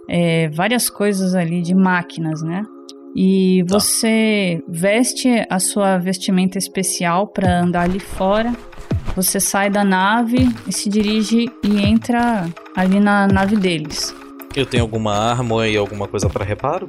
é, 0.09 0.49
várias 0.49 0.89
coisas 0.89 1.35
ali 1.35 1.61
de 1.61 1.75
máquinas, 1.75 2.41
né? 2.43 2.63
E 3.15 3.63
você 3.69 4.63
veste 4.67 5.29
a 5.51 5.61
sua 5.61 5.99
vestimenta 5.99 6.57
especial 6.57 7.29
para 7.29 7.61
andar 7.61 7.83
ali 7.83 8.01
fora. 8.01 8.53
Você 9.15 9.39
sai 9.39 9.71
da 9.71 9.85
nave 9.85 10.49
e 10.67 10.73
se 10.73 10.89
dirige 10.89 11.49
e 11.63 11.85
entra 11.85 12.49
ali 12.75 12.99
na 12.99 13.29
nave 13.29 13.55
deles. 13.55 14.15
Eu 14.57 14.67
tenho 14.67 14.85
alguma 14.85 15.13
arma 15.15 15.67
e 15.67 15.77
alguma 15.77 16.07
coisa 16.07 16.29
pra 16.29 16.45
reparo? 16.45 16.89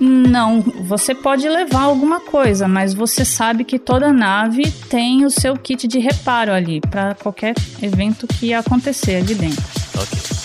Não, 0.00 0.62
você 0.86 1.14
pode 1.14 1.46
levar 1.46 1.82
alguma 1.82 2.20
coisa, 2.20 2.66
mas 2.66 2.94
você 2.94 3.22
sabe 3.22 3.64
que 3.64 3.78
toda 3.78 4.10
nave 4.12 4.70
tem 4.88 5.26
o 5.26 5.30
seu 5.30 5.54
kit 5.56 5.86
de 5.86 5.98
reparo 5.98 6.52
ali 6.52 6.80
para 6.80 7.14
qualquer 7.14 7.54
evento 7.82 8.26
que 8.26 8.54
acontecer 8.54 9.16
ali 9.16 9.34
dentro. 9.34 9.62
Ok. 9.94 10.39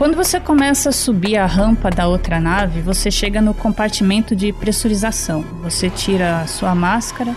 Quando 0.00 0.16
você 0.16 0.40
começa 0.40 0.88
a 0.88 0.92
subir 0.92 1.36
a 1.36 1.44
rampa 1.44 1.90
da 1.90 2.06
outra 2.08 2.40
nave, 2.40 2.80
você 2.80 3.10
chega 3.10 3.38
no 3.42 3.52
compartimento 3.52 4.34
de 4.34 4.50
pressurização. 4.50 5.44
Você 5.62 5.90
tira 5.90 6.40
a 6.40 6.46
sua 6.46 6.74
máscara, 6.74 7.36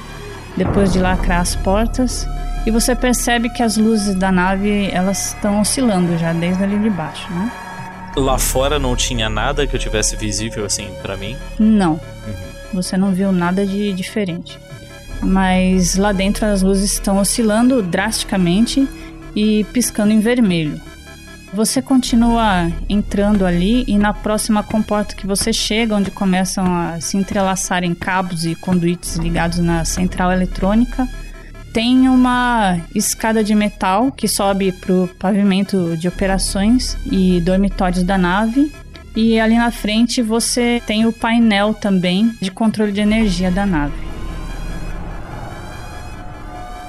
depois 0.56 0.94
de 0.94 0.98
lacrar 0.98 1.42
as 1.42 1.58
portas, 1.58 2.26
e 2.66 2.72
você 2.72 2.96
percebe 2.96 3.50
que 3.50 3.62
as 3.62 3.76
luzes 3.76 4.16
da 4.16 4.32
nave 4.32 4.90
elas 4.94 5.34
estão 5.34 5.60
oscilando 5.60 6.18
já 6.18 6.32
desde 6.32 6.64
ali 6.64 6.80
de 6.80 6.90
baixo, 6.90 7.30
né? 7.34 7.52
Lá 8.16 8.40
fora 8.40 8.80
não 8.80 8.96
tinha 8.96 9.28
nada 9.28 9.68
que 9.68 9.76
eu 9.76 9.80
tivesse 9.80 10.16
visível 10.16 10.66
assim 10.66 10.88
pra 11.02 11.18
mim. 11.18 11.36
Não, 11.60 12.00
você 12.74 12.96
não 12.96 13.12
viu 13.12 13.34
nada 13.34 13.66
de 13.66 13.92
diferente. 13.92 14.58
Mas 15.22 15.98
lá 15.98 16.14
dentro 16.14 16.46
as 16.46 16.62
luzes 16.62 16.94
estão 16.94 17.18
oscilando 17.18 17.82
drasticamente 17.84 18.88
e 19.36 19.66
piscando 19.74 20.14
em 20.14 20.22
vermelho. 20.22 20.93
Você 21.54 21.84
continua 21.84 22.72
entrando 22.90 23.46
ali 23.46 23.84
e 23.88 23.96
na 23.96 24.12
próxima 24.12 24.64
comporta 24.64 25.16
que 25.16 25.28
você 25.28 25.54
chega, 25.54 25.96
onde 25.96 26.10
começam 26.10 26.66
a 26.66 27.00
se 27.00 27.16
entrelaçar 27.16 27.84
em 27.84 27.94
cabos 27.94 28.44
e 28.44 28.56
conduítes 28.56 29.18
ligados 29.18 29.60
na 29.60 29.86
central 29.86 30.32
eletrônica, 30.32 31.08
tem 31.72 32.10
uma 32.10 32.80
escada 32.96 33.44
de 33.44 33.54
metal 33.54 34.12
que 34.12 34.28
sobe 34.28 34.72
para 34.72 34.94
o 34.94 35.08
pavimento 35.08 35.96
de 35.96 36.08
operações 36.08 36.98
e 37.06 37.40
dormitórios 37.42 38.04
da 38.04 38.18
nave. 38.18 38.74
E 39.16 39.40
ali 39.40 39.56
na 39.56 39.70
frente 39.70 40.24
você 40.24 40.82
tem 40.88 41.06
o 41.06 41.14
painel 41.14 41.76
também 41.76 42.36
de 42.42 42.50
controle 42.50 42.92
de 42.92 43.02
energia 43.02 43.52
da 43.52 43.64
nave. 43.64 43.94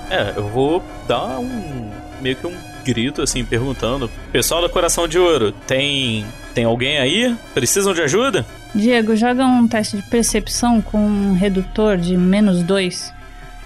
É, 0.08 0.32
eu 0.34 0.48
vou 0.48 0.82
dar 1.06 1.38
um, 1.38 1.90
meio 2.22 2.36
que 2.36 2.46
um 2.46 2.73
grito, 2.84 3.22
assim, 3.22 3.44
perguntando: 3.44 4.10
Pessoal 4.30 4.62
da 4.62 4.68
Coração 4.68 5.08
de 5.08 5.18
Ouro, 5.18 5.52
tem. 5.66 6.24
Tem 6.54 6.64
alguém 6.64 6.98
aí? 6.98 7.34
Precisam 7.52 7.92
de 7.92 8.00
ajuda? 8.02 8.46
Diego, 8.72 9.16
joga 9.16 9.44
um 9.44 9.66
teste 9.66 9.96
de 9.96 10.02
percepção 10.04 10.80
com 10.80 10.98
um 10.98 11.32
redutor 11.32 11.96
de 11.96 12.16
menos 12.16 12.62
dois. 12.62 13.12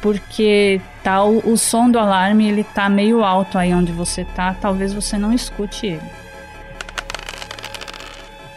Porque 0.00 0.80
tá 1.02 1.22
o, 1.24 1.38
o 1.52 1.56
som 1.58 1.90
do 1.90 1.98
alarme, 1.98 2.48
ele 2.48 2.64
tá 2.64 2.88
meio 2.88 3.22
alto 3.24 3.58
aí 3.58 3.74
onde 3.74 3.92
você 3.92 4.24
tá. 4.24 4.54
Talvez 4.58 4.94
você 4.94 5.18
não 5.18 5.34
escute 5.34 5.86
ele. 5.86 6.00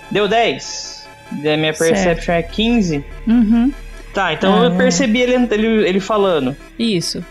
Deu 0.10 0.28
10. 0.28 1.08
A 1.32 1.58
minha 1.58 1.74
perception 1.74 2.34
é 2.36 2.44
15. 2.44 3.06
Uhum. 3.28 3.72
Tá, 4.14 4.34
então 4.34 4.62
Ah. 4.62 4.66
eu 4.66 4.76
percebi 4.76 5.20
ele, 5.22 5.36
ele, 5.52 5.68
ele 5.88 6.00
falando. 6.00 6.56
Isso. 6.78 7.24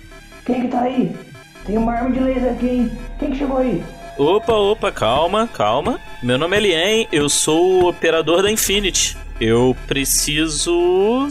Quem 0.44 0.62
que 0.62 0.68
tá 0.68 0.80
aí? 0.82 1.12
Tem 1.70 1.78
uma 1.78 1.92
arma 1.92 2.10
de 2.10 2.18
laser 2.18 2.50
aqui, 2.50 2.66
hein? 2.66 2.90
Quem 3.16 3.30
que 3.30 3.38
chegou 3.38 3.58
aí? 3.58 3.80
Opa, 4.18 4.52
opa, 4.52 4.90
calma, 4.90 5.46
calma. 5.46 6.00
Meu 6.20 6.36
nome 6.36 6.56
é 6.56 6.60
Lien, 6.60 7.08
eu 7.12 7.28
sou 7.28 7.84
o 7.84 7.88
operador 7.88 8.42
da 8.42 8.50
Infinity. 8.50 9.16
Eu 9.40 9.76
preciso 9.86 11.28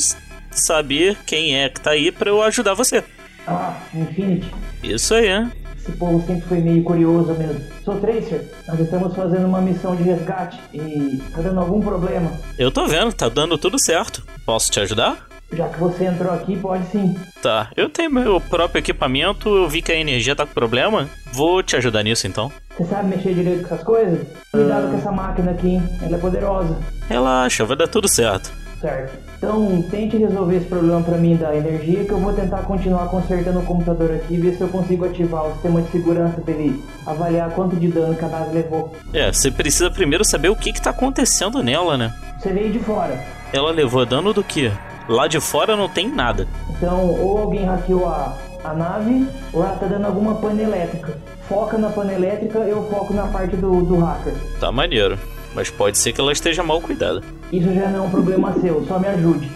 saber 0.49 1.17
quem 1.25 1.57
é 1.57 1.67
que 1.67 1.81
tá 1.81 1.91
aí 1.91 2.09
pra 2.09 2.29
eu 2.29 2.41
ajudar 2.41 2.73
você. 2.73 3.03
Ah, 3.45 3.81
Infinity. 3.93 4.49
Isso 4.81 5.13
aí, 5.13 5.27
hein? 5.27 5.51
Esse 5.77 5.91
povo 5.91 6.25
sempre 6.25 6.47
foi 6.47 6.61
meio 6.61 6.83
curioso 6.83 7.33
mesmo. 7.33 7.61
Sou 7.83 7.99
Tracer. 7.99 8.49
Nós 8.65 8.79
estamos 8.79 9.13
fazendo 9.13 9.45
uma 9.45 9.59
missão 9.59 9.93
de 9.93 10.03
resgate 10.03 10.57
e 10.73 11.21
tá 11.35 11.41
dando 11.41 11.59
algum 11.59 11.81
problema. 11.81 12.31
Eu 12.57 12.71
tô 12.71 12.87
vendo, 12.87 13.11
tá 13.11 13.27
dando 13.27 13.57
tudo 13.57 13.77
certo. 13.77 14.25
Posso 14.45 14.71
te 14.71 14.79
ajudar? 14.79 15.28
Já 15.51 15.67
que 15.67 15.79
você 15.79 16.05
entrou 16.05 16.31
aqui, 16.31 16.57
pode 16.57 16.85
sim. 16.87 17.15
Tá, 17.41 17.69
eu 17.75 17.89
tenho 17.89 18.11
meu 18.11 18.39
próprio 18.39 18.79
equipamento, 18.79 19.49
eu 19.49 19.67
vi 19.67 19.81
que 19.81 19.91
a 19.91 19.95
energia 19.95 20.35
tá 20.35 20.45
com 20.45 20.53
problema. 20.53 21.09
Vou 21.33 21.63
te 21.63 21.75
ajudar 21.75 22.03
nisso 22.03 22.27
então. 22.27 22.51
Você 22.77 22.85
sabe 22.85 23.09
mexer 23.09 23.33
direito 23.33 23.67
com 23.67 23.73
essas 23.73 23.83
coisas? 23.83 24.27
Cuidado 24.51 24.89
com 24.91 24.97
essa 24.97 25.11
máquina 25.11 25.51
aqui, 25.51 25.67
hein? 25.67 25.83
Ela 26.01 26.15
é 26.15 26.19
poderosa. 26.19 26.77
Relaxa, 27.09 27.65
vai 27.65 27.75
dar 27.75 27.87
tudo 27.87 28.07
certo. 28.07 28.51
Certo. 28.79 29.17
Então, 29.37 29.81
tente 29.89 30.17
resolver 30.17 30.55
esse 30.55 30.65
problema 30.67 31.01
pra 31.01 31.17
mim 31.17 31.35
da 31.35 31.53
energia 31.55 32.05
que 32.05 32.11
eu 32.11 32.19
vou 32.19 32.31
tentar 32.31 32.61
continuar 32.63 33.07
consertando 33.09 33.59
o 33.59 33.65
computador 33.65 34.11
aqui 34.11 34.35
e 34.35 34.37
ver 34.37 34.55
se 34.55 34.61
eu 34.61 34.69
consigo 34.69 35.05
ativar 35.05 35.47
o 35.47 35.53
sistema 35.53 35.81
de 35.81 35.91
segurança 35.91 36.39
pra 36.39 36.53
ele 36.53 36.81
avaliar 37.05 37.49
quanto 37.51 37.75
de 37.75 37.89
dano 37.89 38.15
que 38.15 38.23
a 38.23 38.29
nave 38.29 38.53
levou. 38.53 38.95
É, 39.13 39.31
você 39.31 39.51
precisa 39.51 39.91
primeiro 39.91 40.23
saber 40.23 40.49
o 40.49 40.55
que 40.55 40.71
que 40.71 40.81
tá 40.81 40.91
acontecendo 40.91 41.61
nela, 41.61 41.97
né? 41.97 42.13
Você 42.37 42.53
veio 42.53 42.71
de 42.71 42.79
fora. 42.79 43.21
Ela 43.51 43.71
levou 43.71 44.05
dano 44.05 44.33
do 44.33 44.43
quê? 44.43 44.71
Lá 45.09 45.27
de 45.27 45.39
fora 45.39 45.75
não 45.75 45.89
tem 45.89 46.07
nada. 46.07 46.47
Então, 46.69 47.09
ou 47.09 47.39
alguém 47.39 47.65
hackeou 47.65 48.05
a, 48.05 48.37
a 48.63 48.73
nave, 48.75 49.27
ou 49.51 49.65
ela 49.65 49.75
tá 49.75 49.87
dando 49.87 50.05
alguma 50.05 50.35
pane 50.35 50.61
elétrica. 50.61 51.17
Foca 51.47 51.79
na 51.79 51.89
pane 51.89 52.13
elétrica, 52.13 52.59
eu 52.59 52.87
foco 52.91 53.11
na 53.11 53.25
parte 53.25 53.57
do, 53.57 53.81
do 53.81 53.97
hacker. 53.97 54.35
Tá 54.59 54.71
maneiro. 54.71 55.17
Mas 55.55 55.71
pode 55.71 55.97
ser 55.97 56.13
que 56.13 56.21
ela 56.21 56.31
esteja 56.31 56.61
mal 56.61 56.79
cuidada. 56.79 57.23
Isso 57.51 57.73
já 57.73 57.89
não 57.89 58.03
é 58.03 58.07
um 58.07 58.09
problema 58.11 58.53
seu, 58.61 58.85
só 58.85 58.99
me 58.99 59.07
ajude. 59.07 59.49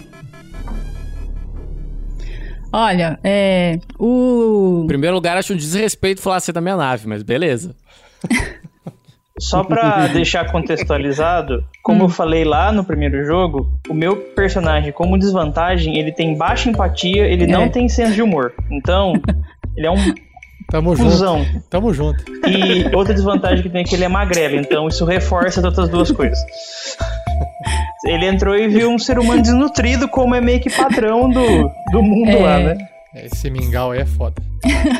Olha, 2.71 3.19
é. 3.23 3.77
O. 3.99 4.81
Em 4.85 4.87
primeiro 4.87 5.15
lugar, 5.15 5.37
acho 5.37 5.53
um 5.53 5.57
desrespeito 5.57 6.19
falar 6.19 6.37
assim 6.37 6.51
da 6.51 6.61
minha 6.61 6.75
nave, 6.75 7.07
mas 7.07 7.21
beleza. 7.21 7.75
Só 9.39 9.63
pra 9.63 10.07
deixar 10.13 10.51
contextualizado, 10.51 11.63
como 11.81 12.03
eu 12.03 12.09
falei 12.09 12.43
lá 12.43 12.71
no 12.71 12.83
primeiro 12.83 13.25
jogo, 13.25 13.67
o 13.89 13.93
meu 13.93 14.15
personagem, 14.15 14.91
como 14.91 15.17
desvantagem, 15.17 15.97
ele 15.97 16.11
tem 16.11 16.37
baixa 16.37 16.69
empatia, 16.69 17.25
ele 17.25 17.47
não 17.47 17.63
É. 17.63 17.69
tem 17.69 17.89
senso 17.89 18.13
de 18.13 18.21
humor. 18.21 18.53
Então, 18.71 19.13
ele 19.75 19.87
é 19.87 19.91
um 19.91 20.13
Tamo 20.69 20.95
cuzão. 20.95 21.43
junto. 21.43 21.61
Tamo 21.69 21.93
junto. 21.93 22.23
E 22.47 22.95
outra 22.95 23.13
desvantagem 23.13 23.61
que 23.63 23.69
tem 23.69 23.81
é 23.81 23.83
que 23.83 23.95
ele 23.95 24.05
é 24.05 24.07
magrelo, 24.07 24.55
então 24.55 24.87
isso 24.87 25.03
reforça 25.05 25.59
as 25.59 25.65
outras 25.65 25.89
duas 25.89 26.11
coisas. 26.11 26.39
Ele 28.05 28.25
entrou 28.25 28.55
e 28.55 28.67
viu 28.67 28.89
um 28.89 28.99
ser 28.99 29.17
humano 29.17 29.41
desnutrido, 29.41 30.07
como 30.09 30.35
é 30.35 30.41
meio 30.41 30.59
que 30.59 30.69
padrão 30.69 31.29
do, 31.29 31.69
do 31.91 32.01
mundo 32.03 32.29
É. 32.31 32.35
lá, 32.43 32.59
né? 32.59 32.77
Esse 33.15 33.49
mingau 33.49 33.91
aí 33.91 33.99
é 33.99 34.05
foda. 34.05 34.35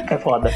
É 0.09 0.17
foda. 0.17 0.49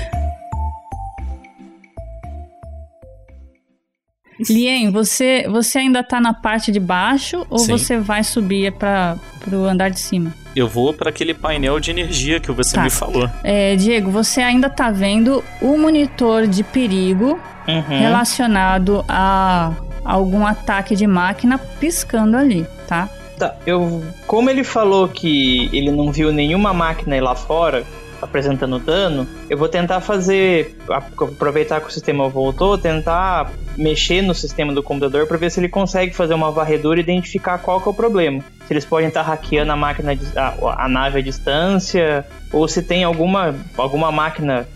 Lien, 4.50 4.92
você, 4.92 5.46
você 5.50 5.80
ainda 5.80 6.04
tá 6.04 6.20
na 6.22 6.34
parte 6.34 6.72
de 6.72 6.80
baixo 6.80 7.46
ou 7.50 7.60
Sim. 7.60 7.72
você 7.72 7.98
vai 7.98 8.24
subir 8.24 8.72
para 8.74 9.18
pro 9.42 9.66
andar 9.66 9.90
de 9.90 10.00
cima? 10.00 10.34
Eu 10.56 10.68
vou 10.68 10.94
pra 10.94 11.10
aquele 11.10 11.34
painel 11.34 11.80
de 11.80 11.92
energia 11.92 12.40
que 12.40 12.52
você 12.52 12.76
Tá. 12.76 12.84
me 12.84 12.90
falou. 12.90 13.30
É, 13.44 13.76
Diego, 13.76 14.10
você 14.12 14.42
ainda 14.42 14.70
tá 14.70 14.90
vendo 14.92 15.44
o 15.62 15.78
monitor 15.78 16.48
de 16.48 16.64
perigo 16.64 17.40
Uhum. 17.68 18.00
relacionado 18.00 19.04
a 19.10 19.74
algum 20.06 20.46
ataque 20.48 20.96
de 20.96 21.06
máquina 21.06 21.58
piscando 21.58 22.38
ali, 22.38 22.66
tá? 22.88 23.10
Tá, 23.38 23.56
eu. 23.68 24.04
Como 24.26 24.50
ele 24.50 24.64
falou 24.64 25.08
que 25.08 25.70
ele 25.74 25.92
não 25.92 26.12
viu 26.12 26.32
nenhuma 26.32 26.74
máquina 26.74 27.14
aí 27.16 27.22
lá 27.22 27.36
fora 27.36 27.84
apresentando 28.22 28.80
dano, 28.80 29.28
eu 29.50 29.58
vou 29.58 29.68
tentar 29.68 30.02
fazer. 30.02 30.78
Aproveitar 30.90 31.82
que 31.82 31.88
o 31.88 31.92
sistema 31.92 32.28
voltou, 32.30 32.78
tentar 32.78 33.52
mexer 33.78 34.22
no 34.22 34.34
sistema 34.34 34.74
do 34.74 34.82
computador 34.82 35.28
para 35.28 35.38
ver 35.38 35.52
se 35.52 35.60
ele 35.60 35.70
consegue 35.70 36.14
fazer 36.14 36.34
uma 36.34 36.52
varredura 36.52 37.00
e 37.00 37.04
identificar 37.04 37.58
qual 37.60 37.80
que 37.80 37.88
é 37.88 37.92
o 37.92 37.94
problema. 37.94 38.44
Se 38.66 38.74
eles 38.74 38.86
podem 38.86 39.08
estar 39.08 39.22
hackeando 39.22 39.72
a 39.72 39.76
máquina, 39.76 40.18
a, 40.36 40.86
a 40.86 40.90
nave 40.90 41.20
à 41.20 41.22
distância, 41.22 42.26
ou 42.52 42.68
se 42.68 42.82
tem 42.82 43.04
alguma, 43.04 43.56
alguma 43.78 44.12
máquina 44.12 44.68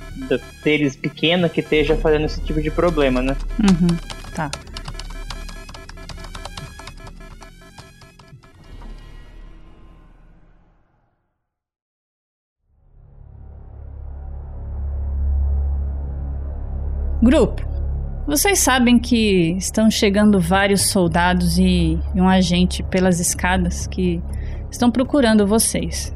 deles 0.63 0.95
pequena 0.95 1.49
que 1.49 1.61
esteja 1.61 1.95
fazendo 1.95 2.25
esse 2.25 2.41
tipo 2.41 2.61
de 2.61 2.69
problema, 2.69 3.21
né? 3.21 3.35
Uhum, 3.59 3.97
tá. 4.33 4.51
Grupo, 17.21 17.61
vocês 18.25 18.57
sabem 18.57 18.97
que 18.97 19.51
estão 19.51 19.91
chegando 19.91 20.39
vários 20.39 20.89
soldados 20.89 21.59
e, 21.59 21.99
um 22.15 22.27
agente 22.27 22.81
pelas 22.81 23.19
escadas 23.19 23.85
que 23.85 24.19
estão 24.71 24.89
procurando 24.89 25.45
vocês. 25.45 26.11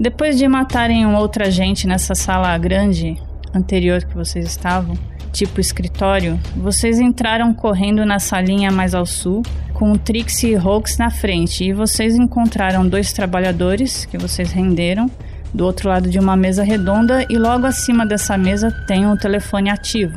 Depois 0.00 0.38
de 0.38 0.48
matarem 0.48 1.04
um 1.04 1.14
outro 1.16 1.44
agente 1.44 1.86
nessa 1.86 2.14
sala 2.14 2.56
grande 2.56 3.20
anterior 3.54 4.02
que 4.04 4.14
vocês 4.14 4.46
estavam, 4.46 4.96
tipo 5.32 5.60
escritório, 5.60 6.40
vocês 6.56 6.98
entraram 6.98 7.52
correndo 7.52 8.06
na 8.06 8.18
salinha 8.18 8.70
mais 8.70 8.94
ao 8.94 9.04
sul, 9.04 9.42
com 9.74 9.92
o 9.92 9.98
Trixie 9.98 10.52
e 10.52 10.56
Hawks 10.56 10.96
na 10.96 11.10
frente, 11.10 11.62
e 11.62 11.74
vocês 11.74 12.16
encontraram 12.16 12.88
dois 12.88 13.12
trabalhadores 13.12 14.06
que 14.06 14.16
vocês 14.16 14.50
renderam 14.50 15.10
do 15.52 15.64
outro 15.64 15.88
lado 15.88 16.08
de 16.08 16.18
uma 16.18 16.36
mesa 16.36 16.62
redonda, 16.62 17.24
e 17.28 17.36
logo 17.36 17.66
acima 17.66 18.04
dessa 18.04 18.36
mesa 18.36 18.70
tem 18.86 19.06
um 19.06 19.16
telefone 19.16 19.70
ativo, 19.70 20.16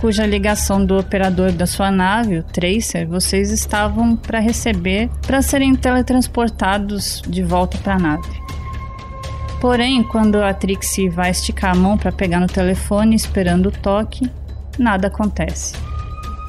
cuja 0.00 0.26
ligação 0.26 0.84
do 0.84 0.98
operador 0.98 1.52
da 1.52 1.66
sua 1.66 1.90
nave, 1.90 2.38
o 2.38 2.42
Tracer, 2.42 3.06
vocês 3.06 3.50
estavam 3.50 4.16
para 4.16 4.38
receber 4.38 5.10
para 5.26 5.42
serem 5.42 5.74
teletransportados 5.74 7.22
de 7.26 7.42
volta 7.42 7.76
para 7.78 7.94
a 7.94 7.98
nave. 7.98 8.40
Porém, 9.60 10.02
quando 10.02 10.36
a 10.36 10.54
Trixie 10.54 11.10
vai 11.10 11.30
esticar 11.30 11.72
a 11.72 11.78
mão 11.78 11.98
para 11.98 12.10
pegar 12.10 12.40
no 12.40 12.46
telefone 12.46 13.14
esperando 13.14 13.66
o 13.66 13.72
toque, 13.72 14.30
nada 14.78 15.08
acontece. 15.08 15.74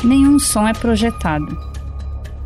Nenhum 0.01 0.39
som 0.39 0.65
é 0.65 0.71
projetado. 0.71 1.57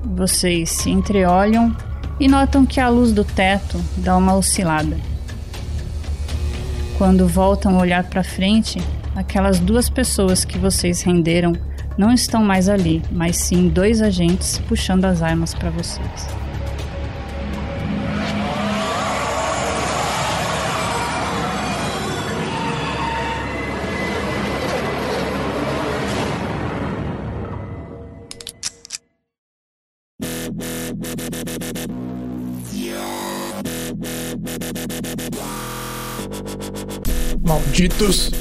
Vocês 0.03 0.71
se 0.71 0.89
entreolham 0.89 1.75
e 2.19 2.27
notam 2.27 2.65
que 2.65 2.79
a 2.79 2.89
luz 2.89 3.11
do 3.11 3.23
teto 3.23 3.79
dá 3.97 4.17
uma 4.17 4.35
oscilada. 4.35 4.97
Quando 6.97 7.27
voltam 7.27 7.77
a 7.77 7.81
olhar 7.81 8.05
para 8.05 8.23
frente, 8.23 8.79
aquelas 9.15 9.59
duas 9.59 9.89
pessoas 9.89 10.45
que 10.45 10.57
vocês 10.57 11.01
renderam 11.01 11.51
não 11.97 12.13
estão 12.13 12.41
mais 12.41 12.69
ali, 12.69 13.01
mas 13.11 13.35
sim 13.35 13.67
dois 13.67 14.01
agentes 14.01 14.59
puxando 14.67 15.03
as 15.03 15.21
armas 15.21 15.53
para 15.53 15.69
vocês. 15.69 16.45
Malditos. 37.45 38.31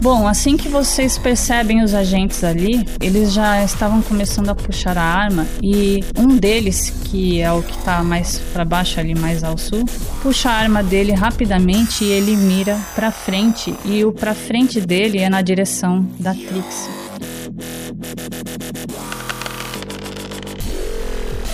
Bom, 0.00 0.26
assim 0.26 0.56
que 0.56 0.68
vocês 0.68 1.16
percebem 1.16 1.80
os 1.80 1.94
agentes 1.94 2.42
ali, 2.42 2.84
eles 3.00 3.32
já 3.32 3.62
estavam 3.62 4.02
começando 4.02 4.48
a 4.48 4.54
puxar 4.54 4.98
a 4.98 5.02
arma 5.02 5.46
e 5.62 6.00
um 6.18 6.36
deles, 6.36 6.90
que 7.04 7.40
é 7.40 7.52
o 7.52 7.62
que 7.62 7.78
tá 7.84 8.02
mais 8.02 8.40
para 8.52 8.64
baixo 8.64 8.98
ali, 8.98 9.14
mais 9.14 9.44
ao 9.44 9.56
sul, 9.56 9.84
puxa 10.20 10.50
a 10.50 10.54
arma 10.54 10.82
dele 10.82 11.12
rapidamente 11.12 12.02
e 12.02 12.10
ele 12.10 12.34
mira 12.34 12.76
para 12.96 13.12
frente 13.12 13.72
e 13.84 14.04
o 14.04 14.10
para 14.10 14.34
frente 14.34 14.80
dele 14.80 15.20
é 15.20 15.30
na 15.30 15.40
direção 15.40 16.04
da 16.18 16.34
Trixie. 16.34 16.90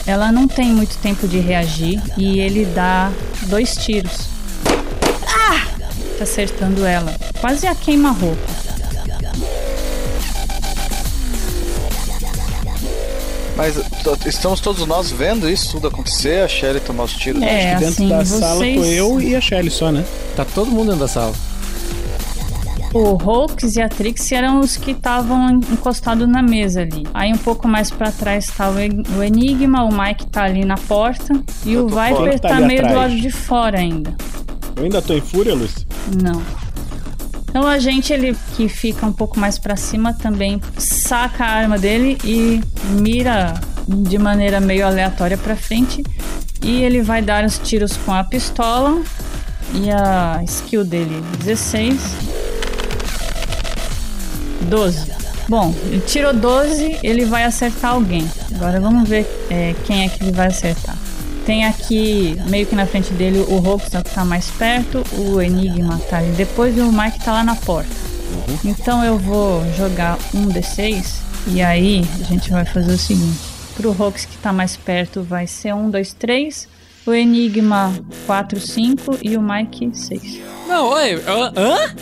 Ela 0.07 0.33
não 0.33 0.48
tem 0.48 0.72
muito 0.72 0.96
tempo 1.03 1.29
de 1.29 1.38
reagir 1.38 2.03
e 2.16 2.40
ele 2.40 2.64
dá 2.64 3.12
dois 3.51 3.77
tiros. 3.77 4.38
Tá 6.18 6.24
acertando 6.24 6.85
ela. 6.85 7.14
Quase 7.40 7.66
a 7.66 7.74
queima-roupa. 7.74 8.42
Mas 13.57 13.76
estamos 14.24 14.61
todos 14.61 14.87
nós 14.87 15.11
vendo 15.11 15.50
isso 15.50 15.72
tudo 15.72 15.88
acontecer, 15.88 16.42
a 16.44 16.48
Shelly 16.48 16.78
tomar 16.81 17.04
os 17.04 17.12
tiros. 17.14 17.42
É, 17.42 17.74
Dentro 17.74 17.88
assim, 17.88 18.09
da 18.09 18.24
sala 18.24 18.54
vocês- 18.57 18.76
tô 18.76 18.85
eu 18.85 19.20
e 19.20 19.35
a 19.35 19.40
Shelly 19.40 19.70
só, 19.70 19.90
né? 19.90 20.04
Tá 20.37 20.44
todo 20.44 20.70
mundo 20.70 20.85
dentro 20.87 21.00
da 21.00 21.09
sala. 21.09 21.33
O 22.94 23.14
Hulks 23.16 23.76
e 23.76 23.83
a 23.83 23.88
Trixie 23.88 24.35
eram 24.37 24.61
os 24.61 24.76
que 24.76 24.92
estavam 24.92 25.50
encostados 25.72 26.26
na 26.28 26.40
mesa 26.40 26.83
ali. 26.83 27.04
Aí 27.12 27.33
um 27.33 27.37
pouco 27.37 27.66
mais 27.68 27.90
pra 27.90 28.11
trás 28.12 28.46
tá 28.46 28.70
o 28.70 28.78
En- 28.78 29.02
o 29.18 29.22
Enigma, 29.22 29.85
o 29.85 29.92
Mike 29.92 30.26
tá 30.28 30.44
ali 30.44 30.64
na 30.64 30.76
porta 30.78 31.35
e 31.66 31.76
o 31.76 31.88
fora. 31.88 32.14
Viper 32.14 32.40
Tá 32.40 32.48
tá 32.48 32.61
meio 32.61 32.81
do 32.81 32.87
atrás. 32.87 33.11
lado 33.12 33.20
de 33.20 33.31
fora 33.31 33.78
ainda. 33.78 34.14
Eu 34.76 34.85
ainda 34.85 35.02
tô 35.02 35.12
em 35.12 35.20
fúria, 35.20 35.54
Lucy? 35.54 35.85
Não. 36.23 36.42
Então 37.49 37.66
a 37.66 37.79
gente 37.79 38.12
ele 38.12 38.37
que 38.57 38.68
fica 38.68 39.07
um 39.07 39.12
pouco 39.12 39.38
mais 39.38 39.59
pra 39.59 39.77
cima 39.77 40.12
também 40.12 40.61
saca 40.77 41.44
a 41.44 41.49
arma 41.49 41.79
dele 41.79 42.18
e 42.23 42.61
mira 43.01 43.55
de 43.87 44.18
maneira 44.18 44.61
meio 44.61 44.87
aleatória 44.87 45.37
pra 45.37 45.57
frente 45.57 46.03
e 46.62 46.83
ele 46.83 47.03
vai 47.03 47.23
dar 47.23 47.44
os 47.44 47.59
tiros 47.59 47.97
com 47.97 48.12
a 48.12 48.23
pistola 48.23 49.03
e 49.73 49.90
a 49.90 50.40
skill 50.44 50.85
dele 50.85 51.23
16 51.42 51.99
12. 54.68 55.12
Bom, 55.49 55.75
ele 55.87 56.01
tirou 56.01 56.35
12, 56.35 56.99
ele 57.03 57.25
vai 57.25 57.44
acertar 57.44 57.92
alguém. 57.92 58.31
Agora 58.55 58.79
vamos 58.79 59.09
ver 59.09 59.27
é, 59.49 59.75
quem 59.87 60.05
é 60.05 60.09
que 60.09 60.23
ele 60.23 60.33
vai 60.33 60.49
acertar. 60.49 60.94
Tem 61.48 61.64
aqui, 61.64 62.37
meio 62.50 62.66
que 62.66 62.76
na 62.76 62.84
frente 62.84 63.11
dele, 63.14 63.38
o 63.38 63.56
Hulk 63.56 63.90
que 63.90 64.14
tá 64.14 64.22
mais 64.22 64.50
perto, 64.50 65.02
o 65.16 65.40
Enigma 65.40 65.98
tá 66.11 66.18
ali 66.18 66.30
depois 66.32 66.76
e 66.76 66.80
o 66.80 66.92
Mike 66.92 67.24
tá 67.24 67.32
lá 67.32 67.42
na 67.42 67.56
porta. 67.56 67.88
Então 68.62 69.02
eu 69.02 69.16
vou 69.16 69.64
jogar 69.72 70.18
um 70.34 70.46
D6 70.48 71.22
e 71.46 71.62
aí 71.62 72.04
a 72.20 72.24
gente 72.24 72.50
vai 72.50 72.66
fazer 72.66 72.92
o 72.92 72.98
seguinte. 72.98 73.40
Pro 73.74 73.92
Hulk 73.92 74.26
que 74.26 74.37
tá 74.37 74.52
mais 74.52 74.76
perto 74.76 75.22
vai 75.22 75.46
ser 75.46 75.74
um, 75.74 75.88
dois, 75.88 76.12
três. 76.12 76.68
O 77.06 77.14
Enigma 77.14 77.94
4, 78.26 78.61
5 78.61 79.18
e 79.22 79.34
o 79.34 79.40
Mike 79.40 79.88
6. 79.94 80.40
Não, 80.68 80.90
oi, 80.90 81.14
hã? 81.14 81.94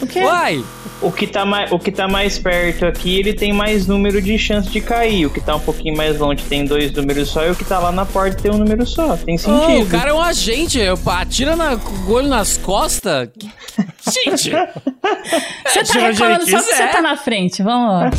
O 0.00 0.06
quê? 0.06 0.20
Uai! 0.20 0.64
O 1.02 1.10
que, 1.10 1.26
tá 1.26 1.44
mais, 1.44 1.72
o 1.72 1.78
que 1.78 1.90
tá 1.90 2.06
mais 2.06 2.38
perto 2.38 2.86
aqui, 2.86 3.18
ele 3.18 3.34
tem 3.34 3.52
mais 3.52 3.86
número 3.86 4.22
de 4.22 4.38
chance 4.38 4.70
de 4.70 4.80
cair. 4.80 5.26
O 5.26 5.30
que 5.30 5.40
tá 5.40 5.56
um 5.56 5.60
pouquinho 5.60 5.96
mais 5.96 6.18
longe 6.18 6.44
tem 6.44 6.64
dois 6.64 6.92
números 6.92 7.28
só. 7.28 7.44
E 7.44 7.50
o 7.50 7.56
que 7.56 7.64
tá 7.64 7.78
lá 7.78 7.90
na 7.90 8.06
porta 8.06 8.40
tem 8.40 8.52
um 8.52 8.58
número 8.58 8.86
só. 8.86 9.16
Tem 9.16 9.36
sentido. 9.36 9.82
o 9.82 9.86
cara 9.86 10.10
é 10.10 10.14
um 10.14 10.20
agente, 10.20 10.78
atira 11.06 11.56
na, 11.56 11.76
com 11.76 11.90
o 11.90 12.12
olho 12.12 12.28
nas 12.28 12.56
costas. 12.56 13.28
Gente! 14.10 14.50
Você 14.50 15.84
tá 15.84 15.98
reclamando 15.98 16.48
só 16.48 16.58
que 16.58 16.74
você 16.74 16.86
tá 16.88 17.00
na 17.02 17.16
frente, 17.16 17.62
vamos 17.62 17.92
lá. 17.92 18.10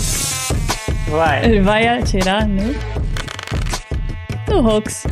Vai. 1.10 1.46
Ele 1.46 1.62
vai 1.62 1.88
atirar 1.88 2.48
no. 2.48 2.74
No 4.48 4.62
Hulks. 4.62 5.06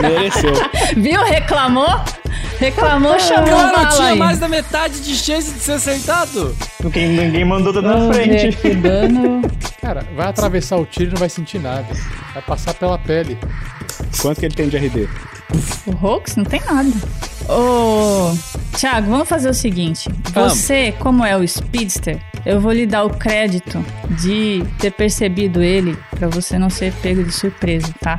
Mereceu. 0.00 0.52
Viu? 0.96 1.22
Reclamou? 1.22 2.00
Reclamou, 2.58 3.18
chamou 3.18 3.44
Cara, 3.56 3.72
bala 3.72 3.86
tinha 3.88 4.08
aí. 4.08 4.18
mais 4.18 4.38
da 4.38 4.48
metade 4.48 5.00
de 5.00 5.14
chance 5.16 5.52
de 5.52 5.60
ser 5.60 5.72
acertado. 5.72 6.56
Ninguém, 6.82 7.08
ninguém 7.08 7.44
mandou 7.44 7.72
tudo 7.72 7.88
na 7.88 8.12
frente. 8.12 8.56
aqui, 8.56 8.70
dano. 8.74 9.42
Cara, 9.80 10.06
vai 10.14 10.28
atravessar 10.28 10.76
o 10.76 10.86
tiro 10.86 11.10
e 11.10 11.12
não 11.14 11.18
vai 11.18 11.28
sentir 11.28 11.58
nada. 11.58 11.88
Vai 12.32 12.42
passar 12.42 12.74
pela 12.74 12.98
pele. 12.98 13.36
Quanto 14.20 14.38
que 14.38 14.46
ele 14.46 14.54
tem 14.54 14.68
de 14.68 14.76
RD? 14.76 15.08
O 15.86 15.90
Hulks 15.92 16.36
não 16.36 16.44
tem 16.44 16.60
nada. 16.64 16.90
Ô, 17.48 18.32
Thiago, 18.76 19.10
vamos 19.10 19.28
fazer 19.28 19.50
o 19.50 19.54
seguinte. 19.54 20.08
Vamos. 20.30 20.52
Você, 20.54 20.92
como 20.98 21.24
é 21.24 21.36
o 21.36 21.46
Speedster, 21.46 22.18
eu 22.44 22.60
vou 22.60 22.72
lhe 22.72 22.86
dar 22.86 23.04
o 23.04 23.10
crédito 23.10 23.84
de 24.20 24.64
ter 24.78 24.90
percebido 24.90 25.62
ele 25.62 25.96
pra 26.10 26.28
você 26.28 26.58
não 26.58 26.70
ser 26.70 26.92
pego 26.94 27.22
de 27.22 27.32
surpresa, 27.32 27.92
tá? 28.00 28.18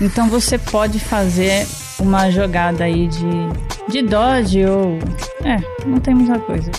Então 0.00 0.28
você 0.28 0.58
pode 0.58 0.98
fazer 0.98 1.66
uma 1.98 2.30
jogada 2.30 2.84
aí 2.84 3.08
de, 3.08 3.92
de 3.92 4.02
dodge 4.02 4.64
ou... 4.64 4.98
É, 5.44 5.56
não 5.86 5.98
tem 5.98 6.14
muita 6.14 6.38
coisa. 6.38 6.70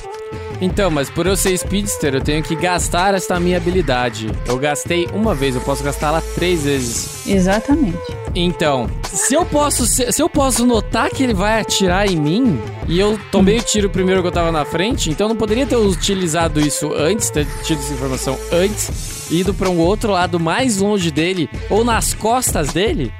Então, 0.62 0.89
mas 0.89 1.10
por 1.10 1.26
eu 1.28 1.36
ser 1.36 1.58
speedster, 1.58 2.15
eu 2.15 2.22
tenho 2.22 2.41
que 2.41 2.56
gastar 2.56 3.13
esta 3.13 3.39
minha 3.39 3.58
habilidade. 3.58 4.30
Eu 4.48 4.58
gastei 4.58 5.08
uma 5.13 5.36
vez, 5.36 5.56
eu 5.56 5.62
posso 5.62 5.84
gastá-la 5.84 6.22
três 6.34 6.63
vezes. 6.63 7.28
Exatamente. 7.28 7.98
Então, 8.34 8.89
se 9.12 9.34
eu 9.34 9.46
posso 9.46 9.86
ser- 9.86 10.12
se 10.13 10.22
eu 10.22 10.30
posso 10.30 10.65
notar 10.65 11.10
que 11.10 11.24
ele 11.24 11.34
vai 11.34 11.60
atirar 11.62 12.08
em 12.10 12.15
mim 12.18 12.60
e 12.88 13.00
eu 13.00 13.20
tomei 13.32 13.58
o 13.58 13.62
tiro 13.62 13.89
primeiro 13.89 14.22
que 14.22 14.28
eu 14.28 14.32
tava 14.32 14.52
na 14.52 14.65
frente, 14.65 15.10
então 15.10 15.26
eu 15.26 15.30
não 15.30 15.36
poderia 15.36 15.65
ter 15.65 15.76
utilizado 15.78 16.60
isso 16.60 16.94
antes, 16.94 17.30
ter 17.30 17.46
tido 17.63 17.80
essa 17.80 17.94
informação 17.94 18.38
antes, 18.52 18.91
ido 19.30 19.54
pra 19.54 19.70
um 19.70 19.78
outro 19.80 20.12
lado 20.12 20.40
mais 20.40 20.78
longe 20.78 21.12
dele 21.12 21.50
ou 21.70 21.84
nas 21.84 22.14
costas 22.14 22.70
dele? 22.74 23.12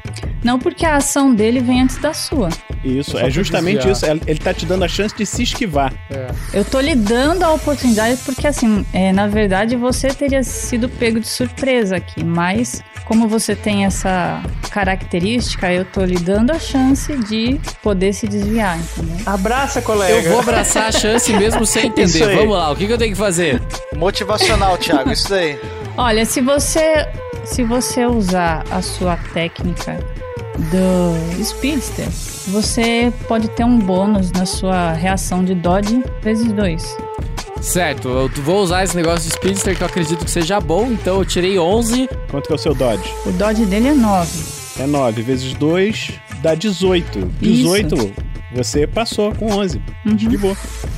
Não 0.44 0.60
porque 0.60 0.86
a 0.86 0.98
ação 0.98 1.34
dele 1.34 1.60
vem 1.60 1.82
antes 1.82 1.98
da 1.98 2.14
sua. 2.14 2.50
Isso, 2.84 3.18
é 3.18 3.32
justamente 3.32 3.84
desviar. 3.84 4.16
isso. 4.16 4.24
Ele 4.28 4.40
tá 4.40 4.54
te 4.54 4.64
dando 4.66 4.84
a 4.84 4.88
chance 4.88 5.16
de 5.16 5.26
se 5.26 5.42
esquivar. 5.42 5.92
É. 6.12 6.28
Eu 6.54 6.64
tô 6.64 6.80
lhe 6.80 6.94
dando 6.94 7.42
a 7.44 7.52
oportunidade 7.52 8.20
porque, 8.24 8.46
assim, 8.46 8.86
é, 8.94 9.12
na 9.12 9.28
verdade 9.28 9.76
você 9.76 10.10
teria 10.10 10.44
sido 10.44 10.88
pego 10.88 11.20
de 11.20 11.28
surpresa 11.28 11.96
aqui, 11.96 12.24
mas 12.24 12.84
como 13.06 13.28
você 13.28 13.56
tem 13.56 13.86
essa 13.86 14.42
característica, 14.70 15.72
eu 15.74 15.84
tô 15.84 16.06
lhe 16.06 16.18
dando 16.18 16.52
a 16.52 16.60
chance 16.60 17.16
de 17.24 17.60
poder 17.82 18.14
se 18.14 18.28
desviar, 18.28 18.78
entendeu? 18.78 19.18
Abraça, 19.26 19.82
colega. 19.82 20.14
Eu 20.14 20.30
vou 20.30 20.40
abraçar 20.42 20.90
a 20.90 20.92
chance 20.92 21.34
mesmo 21.34 21.66
sem 21.66 21.88
entender. 21.90 22.24
aí. 22.24 22.36
Vamos 22.36 22.56
lá, 22.56 22.72
o 22.72 22.76
que, 22.76 22.86
que 22.86 22.94
eu 22.94 22.98
tenho 23.00 23.12
que 23.14 23.18
fazer? 23.18 23.60
Motivacional, 23.96 24.78
Thiago, 24.78 25.12
isso 25.12 25.28
daí. 25.30 25.60
Olha, 25.98 26.26
se 26.26 26.42
você 26.42 27.08
se 27.46 27.64
você 27.64 28.06
usar 28.06 28.66
a 28.72 28.82
sua 28.82 29.16
técnica 29.34 30.00
do 30.58 31.44
Speedster, 31.44 32.08
você 32.48 33.14
pode 33.28 33.48
ter 33.50 33.64
um 33.64 33.78
bônus 33.78 34.32
na 34.32 34.46
sua 34.46 34.94
reação 34.94 35.44
de 35.44 35.54
dodge 35.54 36.04
vezes 36.22 36.52
dois. 36.52 36.98
Certo, 37.62 38.10
eu 38.10 38.30
vou 38.44 38.62
usar 38.62 38.84
esse 38.84 38.96
negócio 38.96 39.28
de 39.28 39.36
speedster 39.36 39.76
que 39.76 39.82
eu 39.82 39.88
acredito 39.88 40.24
que 40.24 40.30
seja 40.30 40.60
bom, 40.60 40.92
então 40.92 41.18
eu 41.18 41.26
tirei 41.26 41.58
11. 41.58 42.08
Quanto 42.30 42.48
que 42.48 42.52
é 42.52 42.56
o 42.56 42.60
seu 42.60 42.76
dodge? 42.76 43.12
O 43.26 43.32
dodge 43.32 43.66
dele 43.66 43.88
é 43.88 43.94
9. 43.94 44.30
É 44.80 44.86
9 44.86 45.22
vezes 45.22 45.54
2 45.54 46.12
dá 46.42 46.54
18. 46.54 47.26
18, 47.42 48.14
você 48.54 48.86
passou 48.86 49.34
com 49.34 49.48
11. 49.48 49.82
Uhum. 50.06 50.16
Esquivou. 50.16 50.56
Você 50.56 50.95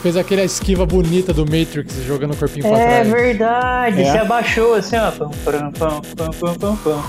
fez 0.00 0.16
aquela 0.16 0.42
esquiva 0.42 0.84
bonita 0.86 1.32
do 1.32 1.42
Matrix 1.44 1.94
jogando 2.06 2.32
o 2.32 2.36
corpinho 2.36 2.68
pra 2.68 2.78
É 2.78 2.86
trás. 3.02 3.08
verdade, 3.08 4.02
É. 4.02 4.10
se 4.12 4.18
abaixou 4.18 4.74
assim, 4.74 4.96
ó. 4.96 5.10
Pam, 5.10 5.30
pam, 5.44 5.72
pam, 5.72 6.00
pam, 6.32 6.54
pam, 6.54 6.76
pam. 6.76 7.02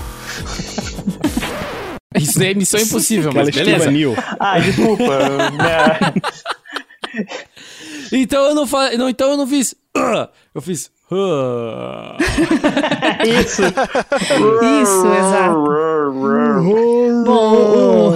Isso 2.17 2.43
é 2.43 2.53
missão 2.53 2.79
impossível, 2.79 3.31
mas 3.33 3.49
beleza. 3.49 3.89
Neo. 3.89 4.15
Ah, 4.39 4.59
desculpa. 4.59 5.03
né? 5.03 5.99
Então 8.11 8.45
eu 8.49 8.55
não 8.55 8.67
fa... 8.67 8.91
não, 8.97 9.07
então 9.09 9.31
eu 9.31 9.37
não 9.37 9.47
fiz. 9.47 9.73
Eu 10.53 10.61
fiz. 10.61 10.91
Isso. 13.25 13.61
Isso, 13.63 15.07
exato. 15.07 15.63
Bom, 17.25 18.13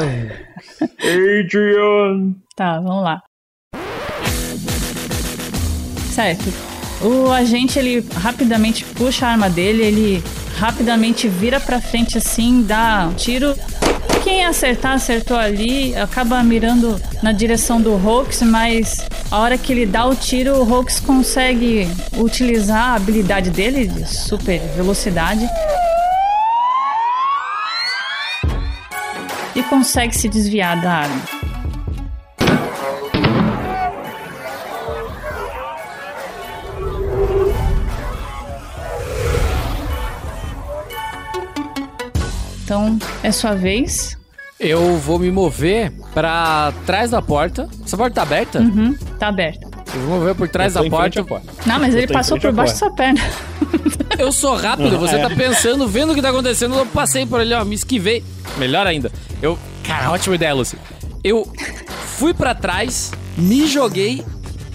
Adrian. 1.01 2.33
Tá, 2.55 2.79
vamos 2.79 3.03
lá. 3.03 3.21
Certo. 6.15 6.45
O 7.01 7.30
agente, 7.30 7.78
ele 7.78 8.08
rapidamente 8.15 8.86
puxa 8.86 9.28
a 9.28 9.32
arma 9.32 9.49
dele, 9.49 9.84
ele 9.84 10.23
rapidamente 10.58 11.28
vira 11.28 11.60
pra 11.60 11.82
frente 11.82 12.17
assim, 12.17 12.63
dá 12.63 13.10
um 13.12 13.13
tiro. 13.13 13.54
Quem 14.23 14.45
acertar, 14.45 14.93
acertou 14.93 15.36
ali, 15.36 15.93
acaba 15.93 16.41
mirando 16.41 16.99
na 17.21 17.34
direção 17.34 17.82
do 17.82 17.93
Hulks, 17.95 18.43
mas 18.43 19.06
a 19.30 19.39
hora 19.39 19.58
que 19.58 19.73
ele 19.73 19.86
dá 19.86 20.06
o 20.06 20.15
tiro, 20.15 20.56
o 20.56 20.63
Hulks 20.63 21.01
consegue 21.01 21.86
utilizar 22.17 22.91
a 22.91 22.95
habilidade 22.95 23.49
dele 23.49 23.86
de 23.86 24.08
super 24.08 24.62
velocidade 24.73 25.45
e 29.54 29.62
consegue 29.63 30.17
se 30.17 30.30
desviar 30.30 30.80
da 30.80 30.93
arma. 30.93 31.34
Então, 42.65 42.97
é 43.21 43.32
sua 43.32 43.54
vez. 43.54 44.17
Eu 44.60 44.97
vou 44.97 45.19
me 45.19 45.30
mover 45.30 45.91
pra 46.13 46.73
trás 46.86 47.12
da 47.12 47.21
porta. 47.21 47.69
Essa 47.86 47.95
porta 47.95 48.15
tá 48.15 48.21
aberta? 48.23 48.60
Uhum, 48.60 48.95
tá 49.19 49.28
aberta. 49.28 49.67
Eu 49.93 50.01
vou 50.01 50.17
mover 50.19 50.34
por 50.34 50.49
trás 50.49 50.73
da 50.73 50.84
porta. 50.89 51.23
porta. 51.23 51.45
Não, 51.65 51.80
mas 51.80 51.93
Eu 51.93 52.01
ele 52.01 52.12
passou 52.12 52.39
por 52.39 52.51
baixo 52.51 52.73
da 52.73 52.80
sua 52.80 52.91
perna. 52.91 53.21
Eu 54.17 54.32
sou 54.32 54.56
rápido, 54.56 54.97
você 54.97 55.15
É. 55.17 55.21
tá 55.28 55.30
pensando, 55.36 55.88
vendo 55.88 56.12
o 56.13 56.15
que 56.15 56.21
tá 56.21 56.30
acontecendo, 56.30 56.73
eu 56.75 56.86
passei 56.86 57.25
por 57.25 57.41
ali, 57.41 57.54
ó, 57.54 57.65
me 57.65 57.75
esquivei. 57.75 58.23
Melhor 58.58 58.88
ainda. 58.88 59.12
Eu. 59.41 59.60
Cara, 59.84 60.10
ótima 60.12 60.36
ideia, 60.36 60.54
Lucy. 60.54 60.78
Eu 61.21 61.45
fui 62.17 62.34
pra 62.34 62.56
trás, 62.56 63.12
me 63.38 63.67
joguei. 63.67 64.23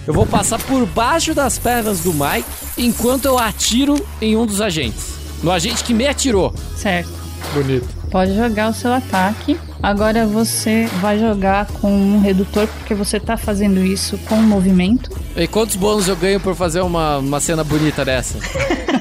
Eu 0.06 0.12
vou 0.12 0.26
passar 0.26 0.58
por 0.60 0.84
baixo 0.86 1.32
das 1.34 1.58
pernas 1.58 2.00
do 2.00 2.12
Mike 2.12 2.44
enquanto 2.76 3.24
eu 3.24 3.38
atiro 3.38 3.94
em 4.20 4.36
um 4.36 4.44
dos 4.44 4.60
agentes. 4.60 5.14
No 5.42 5.50
agente 5.50 5.82
que 5.84 5.94
me 5.94 6.06
atirou. 6.06 6.54
Certo. 6.76 7.08
Bonito. 7.52 7.88
Pode 8.10 8.34
jogar 8.34 8.70
o 8.70 8.74
seu 8.74 8.92
ataque. 8.92 9.58
Agora 9.82 10.26
você 10.26 10.86
vai 11.00 11.18
jogar 11.18 11.66
com 11.66 11.90
um 11.90 12.20
redutor, 12.20 12.66
porque 12.66 12.94
você 12.94 13.18
tá 13.18 13.36
fazendo 13.36 13.84
isso 13.84 14.18
com 14.28 14.36
movimento. 14.36 15.10
E 15.36 15.46
quantos 15.46 15.76
bônus 15.76 16.06
eu 16.06 16.16
ganho 16.16 16.38
por 16.38 16.54
fazer 16.54 16.80
uma, 16.80 17.18
uma 17.18 17.40
cena 17.40 17.64
bonita 17.64 18.04
dessa? 18.04 18.38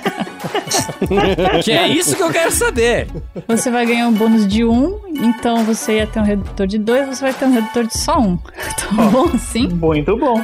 que 1.63 1.71
é 1.71 1.88
isso 1.88 2.15
que 2.15 2.23
eu 2.23 2.31
quero 2.31 2.51
saber. 2.51 3.07
Você 3.47 3.69
vai 3.69 3.85
ganhar 3.85 4.07
um 4.07 4.13
bônus 4.13 4.47
de 4.47 4.63
1, 4.63 4.99
então 5.21 5.63
você 5.63 5.97
ia 5.97 6.07
ter 6.07 6.19
um 6.19 6.23
redutor 6.23 6.67
de 6.67 6.77
2, 6.77 7.09
você 7.09 7.21
vai 7.21 7.33
ter 7.33 7.45
um 7.45 7.53
redutor 7.53 7.85
de 7.85 7.97
só 7.97 8.19
1. 8.19 8.39
Tá 8.79 9.05
bom 9.05 9.29
assim? 9.33 9.67
Muito 9.67 10.17
bom. 10.17 10.41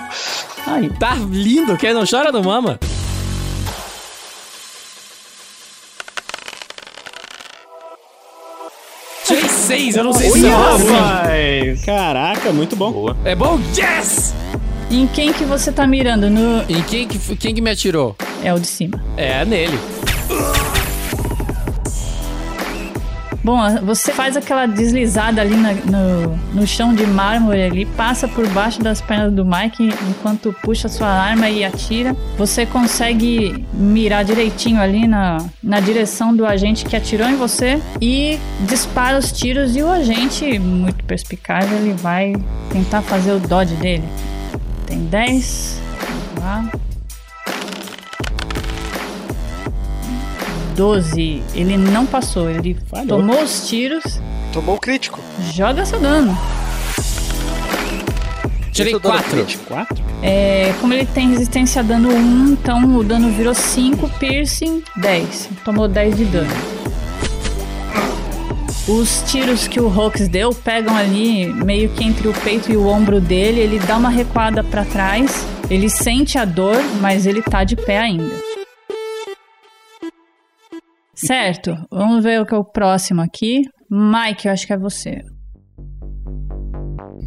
Aí. 0.68 0.90
Tá 1.00 1.16
lindo, 1.16 1.76
quem 1.78 1.94
não 1.94 2.04
chora 2.10 2.32
não 2.32 2.44
mama. 2.44 2.80
Seis, 9.66 9.96
eu 9.96 10.04
não 10.04 10.14
sei 10.14 10.30
se 10.30 10.46
é. 10.46 10.50
Rapaz. 10.50 11.86
Caraca, 11.86 12.52
muito 12.52 12.76
bom. 12.76 12.92
Boa. 12.92 13.18
É 13.26 13.36
bom? 13.36 13.60
Yes! 13.76 14.34
Em 14.92 15.08
quem 15.08 15.34
que 15.34 15.44
você 15.44 15.72
tá 15.72 15.88
mirando? 15.88 16.30
No... 16.30 16.62
Em 16.70 16.82
quem 16.84 17.08
que, 17.08 17.18
quem 17.36 17.56
que 17.56 17.62
me 17.62 17.72
atirou? 17.72 18.16
É 18.44 18.54
o 18.54 18.60
de 18.60 18.68
cima. 18.68 19.04
É 19.18 19.44
nele. 19.44 19.78
Bom, 23.46 23.60
você 23.84 24.12
faz 24.12 24.36
aquela 24.36 24.66
deslizada 24.66 25.40
ali 25.40 25.56
na- 25.56 25.74
no, 25.74 26.36
no 26.62 26.66
chão 26.66 26.96
de 26.96 27.06
mármore 27.06 27.62
ali, 27.62 27.86
passa 27.86 28.28
por 28.28 28.48
baixo 28.50 28.82
das 28.82 29.02
pernas 29.02 29.32
do 29.32 29.46
Mike 29.46 29.88
enquanto 30.10 30.52
puxa 30.64 30.88
sua 30.90 31.08
arma 31.08 31.48
e 31.48 31.64
atira. 31.64 32.16
Você 32.40 32.66
consegue 32.66 33.64
mirar 33.72 34.26
direitinho 34.26 34.82
ali 34.82 35.06
na, 35.06 35.38
na 35.62 35.80
direção 35.80 36.36
do 36.36 36.44
agente 36.44 36.86
que 36.86 36.96
atirou 36.96 37.30
em 37.30 37.36
você 37.36 37.80
e 38.02 38.40
dispara 38.62 39.20
os 39.20 39.32
tiros 39.32 39.76
e 39.76 39.84
o 39.84 39.92
agente, 39.92 40.58
muito 40.58 41.04
perspicaz, 41.06 41.72
ele 41.72 41.94
vai 41.94 42.34
tentar 42.72 43.04
fazer 43.04 43.34
o 43.34 43.40
dodge 43.40 43.76
dele. 43.76 44.06
Tem 44.88 45.06
10. 45.06 45.80
Vamos 46.34 46.44
lá. 46.44 46.72
12. 50.76 51.42
Ele 51.54 51.78
não 51.78 52.06
passou, 52.06 52.50
ele 52.50 52.78
Falhou. 52.90 53.08
tomou 53.08 53.42
os 53.44 53.68
tiros, 53.68 54.20
Tomou 54.54 54.76
o 54.76 54.80
crítico. 54.80 55.20
joga 55.54 55.86
seu 55.86 56.00
dano. 56.00 56.38
Tirei 58.72 58.92
Esse 58.92 58.94
é 58.94 58.98
o 58.98 59.00
dano 59.00 59.16
quatro. 59.16 59.32
crítico. 59.32 59.64
Quatro? 59.66 60.04
É, 60.22 60.74
como 60.82 60.94
ele 60.94 61.06
tem 61.06 61.30
resistência 61.30 61.80
a 61.80 61.84
dano 61.84 62.10
1, 62.10 62.48
então 62.52 62.98
o 62.98 63.04
dano 63.04 63.30
virou 63.32 63.54
5, 63.54 64.10
piercing 64.20 64.84
10. 64.98 65.50
Tomou 65.64 65.88
10 65.88 66.18
de 66.18 66.26
dano. 66.26 66.52
Os 68.88 69.24
tiros 69.26 69.68
que 69.68 69.80
o 69.80 69.88
Hawks 69.90 70.28
deu 70.28 70.54
pegam 70.54 70.96
ali 70.96 71.48
meio 71.52 71.90
que 71.90 72.04
entre 72.04 72.28
o 72.28 72.34
peito 72.34 72.72
e 72.72 72.78
o 72.78 72.86
ombro 72.88 73.20
dele. 73.20 73.60
Ele 73.62 73.80
dá 73.80 73.98
uma 73.98 74.10
recuada 74.10 74.64
pra 74.64 74.84
trás. 74.86 75.46
Ele 75.70 75.90
sente 75.90 76.38
a 76.38 76.46
dor, 76.46 76.78
mas 77.02 77.26
ele 77.26 77.42
tá 77.42 77.64
de 77.64 77.76
pé 77.76 77.98
ainda. 78.00 78.30
Certo, 81.26 81.76
vamos 81.92 82.24
ver 82.24 82.42
o 82.42 82.46
que 82.46 82.54
é 82.54 82.58
o 82.58 82.64
próximo 82.64 83.22
aqui. 83.22 83.62
Mike, 83.90 84.48
eu 84.48 84.52
acho 84.52 84.68
que 84.68 84.74
é 84.74 84.78
você. 84.78 85.24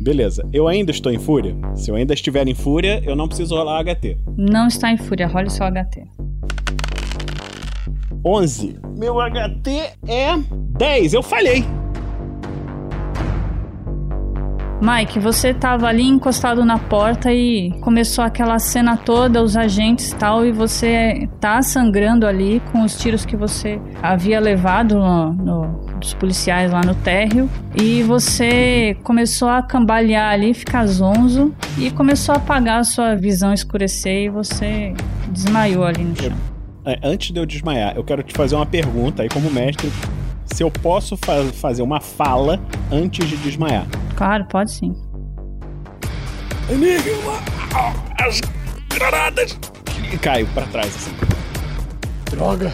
Beleza. 0.02 0.42
Eu 0.52 0.68
ainda 0.68 0.90
estou 0.90 1.12
em 1.12 1.18
fúria? 1.18 1.56
Se 1.74 1.90
eu 1.90 1.96
ainda 1.96 2.14
estiver 2.14 2.46
em 2.46 2.54
fúria, 2.54 3.02
eu 3.04 3.16
não 3.16 3.26
preciso 3.26 3.56
rolar 3.56 3.82
HT. 3.82 4.16
Não 4.36 4.68
está 4.68 4.90
em 4.90 4.96
fúria, 4.96 5.26
role 5.26 5.50
seu 5.50 5.66
HT. 5.66 6.04
11. 8.24 8.80
Meu 8.96 9.16
HT 9.20 9.70
é 10.06 10.36
10. 10.78 11.14
Eu 11.14 11.22
falhei. 11.22 11.64
Mike, 14.80 15.18
você 15.18 15.52
tava 15.52 15.88
ali 15.88 16.04
encostado 16.04 16.64
na 16.64 16.78
porta 16.78 17.32
e 17.32 17.72
começou 17.80 18.22
aquela 18.22 18.58
cena 18.60 18.96
toda, 18.96 19.42
os 19.42 19.56
agentes 19.56 20.12
e 20.12 20.14
tal, 20.14 20.46
e 20.46 20.52
você 20.52 21.28
tá 21.40 21.60
sangrando 21.62 22.24
ali 22.24 22.62
com 22.70 22.84
os 22.84 22.96
tiros 22.96 23.24
que 23.24 23.36
você 23.36 23.80
havia 24.00 24.38
levado 24.38 24.94
no, 24.96 25.32
no- 25.32 25.88
dos 25.98 26.14
policiais 26.14 26.70
lá 26.70 26.80
no 26.80 26.94
térreo. 26.94 27.50
E 27.74 28.04
você 28.04 28.96
começou 29.02 29.48
a 29.48 29.60
cambalear 29.62 30.32
ali, 30.32 30.54
ficar 30.54 30.86
zonzo, 30.86 31.52
e 31.76 31.90
começou 31.90 32.34
a 32.34 32.38
apagar 32.38 32.78
a 32.78 32.84
sua 32.84 33.16
visão 33.16 33.52
escurecer 33.52 34.26
e 34.26 34.28
você 34.28 34.94
desmaiou 35.30 35.84
ali 35.84 36.04
no 36.04 36.14
chão. 36.16 36.32
É, 36.84 37.00
antes 37.02 37.32
de 37.32 37.40
eu 37.40 37.44
desmaiar, 37.44 37.96
eu 37.96 38.04
quero 38.04 38.22
te 38.22 38.32
fazer 38.32 38.54
uma 38.54 38.64
pergunta 38.64 39.24
aí 39.24 39.28
como 39.28 39.50
mestre. 39.50 39.90
Se 40.46 40.62
eu 40.62 40.70
posso 40.70 41.16
fa- 41.16 41.42
fazer 41.52 41.82
uma 41.82 42.00
fala 42.00 42.60
antes 42.92 43.28
de 43.28 43.36
desmaiar. 43.38 43.84
Claro, 44.18 44.44
pode 44.46 44.72
sim. 44.72 44.92
Enigma! 46.68 47.38
As 48.20 48.40
granadas! 48.92 49.56
E 50.12 50.18
caio 50.18 50.44
pra 50.48 50.64
trás 50.66 50.88
assim. 50.88 51.12
Droga. 52.30 52.72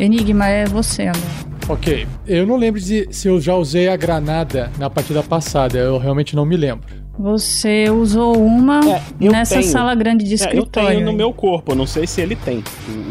Enigma, 0.00 0.48
é 0.48 0.64
você 0.66 1.02
agora. 1.02 1.46
Ok, 1.68 2.06
eu 2.26 2.44
não 2.46 2.56
lembro 2.56 2.80
de 2.80 3.06
se 3.12 3.28
eu 3.28 3.40
já 3.40 3.54
usei 3.54 3.88
a 3.88 3.96
granada 3.96 4.70
na 4.76 4.90
partida 4.90 5.22
passada, 5.22 5.78
eu 5.78 5.98
realmente 5.98 6.34
não 6.34 6.44
me 6.44 6.56
lembro. 6.56 6.84
Você 7.18 7.88
usou 7.88 8.36
uma 8.36 8.80
É, 8.88 9.00
nessa 9.20 9.60
tenho. 9.60 9.66
sala 9.70 9.94
grande 9.94 10.24
de 10.24 10.32
É, 10.32 10.34
eu 10.34 10.36
escritório. 10.36 10.88
tenho 10.98 11.06
no 11.06 11.12
meu 11.12 11.32
corpo, 11.32 11.72
eu 11.72 11.76
não 11.76 11.86
sei 11.86 12.06
se 12.08 12.20
ele 12.20 12.34
tem. 12.36 12.58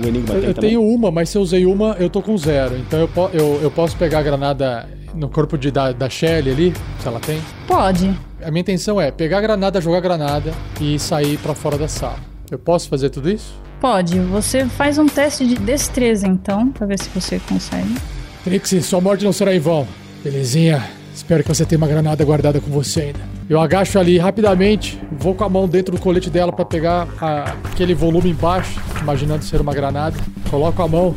O, 0.04 0.08
Enigma 0.08 0.36
Eu, 0.36 0.40
tem 0.42 0.50
eu 0.50 0.54
também. 0.54 0.70
tenho 0.72 0.84
uma, 0.84 1.10
mas 1.10 1.30
se 1.30 1.38
eu 1.38 1.42
usei 1.42 1.66
uma, 1.66 1.96
eu 2.00 2.10
tô 2.10 2.22
com 2.22 2.38
zero. 2.38 2.78
Então 2.78 3.00
eu, 3.00 3.10
eu, 3.34 3.60
eu 3.64 3.72
posso 3.72 3.96
pegar 3.98 4.20
a 4.20 4.24
granada 4.24 4.88
no 5.16 5.30
corpo 5.30 5.58
de, 5.58 5.72
da, 5.72 5.92
da 5.92 6.10
Shelly 6.10 6.52
ali, 6.52 6.74
se 7.00 7.08
ela 7.08 7.20
tem. 7.20 7.40
Pode. 7.68 8.14
A 8.44 8.52
minha 8.52 8.62
intenção 8.62 9.00
é 9.02 9.10
pegar 9.12 9.40
a 9.40 9.42
granada, 9.42 9.82
jogar 9.82 9.98
a 9.98 10.02
granada 10.02 10.54
e 10.80 11.00
sair 11.00 11.38
pra 11.38 11.56
fora 11.56 11.78
da 11.78 11.88
sala. 11.88 12.18
Eu 12.52 12.60
posso 12.60 12.88
fazer 12.90 13.10
tudo 13.10 13.30
isso? 13.32 13.54
Pode. 13.82 14.20
Você 14.20 14.66
faz 14.66 14.98
um 14.98 15.08
teste 15.08 15.48
de 15.48 15.56
destreza, 15.56 16.28
então, 16.28 16.72
pra 16.72 16.86
ver 16.86 17.00
se 17.00 17.10
você 17.10 17.40
consegue. 17.48 17.96
Trixie, 18.44 18.82
sua 18.82 19.02
morte 19.02 19.26
não 19.26 19.34
será 19.34 19.56
em 19.56 19.60
vão. 19.60 19.88
Belezinha. 20.24 20.84
Espero 21.14 21.44
que 21.44 21.50
você 21.50 21.66
tenha 21.66 21.78
uma 21.78 21.88
granada 21.88 22.24
guardada 22.26 22.60
com 22.60 22.70
você 22.70 23.02
ainda. 23.02 23.20
Eu 23.50 23.60
agacho 23.62 23.98
ali 23.98 24.18
rapidamente, 24.18 25.00
vou 25.18 25.34
com 25.34 25.44
a 25.46 25.50
mão 25.50 25.68
dentro 25.68 25.96
do 25.96 26.02
colete 26.02 26.30
dela 26.30 26.52
pra 26.52 26.66
pegar 26.66 27.08
a- 27.22 27.54
aquele 27.64 27.94
volume 27.96 28.32
embaixo, 28.32 28.80
imaginando 29.02 29.44
ser 29.46 29.62
uma 29.62 29.74
granada. 29.74 30.18
Coloco 30.50 30.82
a 30.82 30.88
mão 30.88 31.16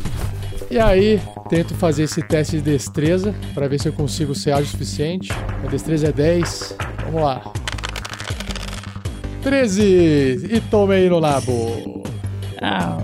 e 0.69 0.79
aí 0.79 1.21
tento 1.49 1.73
fazer 1.73 2.03
esse 2.03 2.21
teste 2.21 2.57
de 2.57 2.63
destreza 2.63 3.33
pra 3.53 3.67
ver 3.67 3.79
se 3.79 3.89
eu 3.89 3.93
consigo 3.93 4.35
ser 4.35 4.51
ágil 4.51 4.65
o 4.65 4.67
suficiente. 4.67 5.31
A 5.63 5.67
destreza 5.67 6.07
é 6.07 6.11
10. 6.11 6.77
Vamos 7.05 7.21
lá. 7.23 7.51
13 9.41 10.49
e 10.51 10.61
tomei 10.69 11.09
no 11.09 11.19
nabo. 11.19 12.03
Ah. 12.61 12.97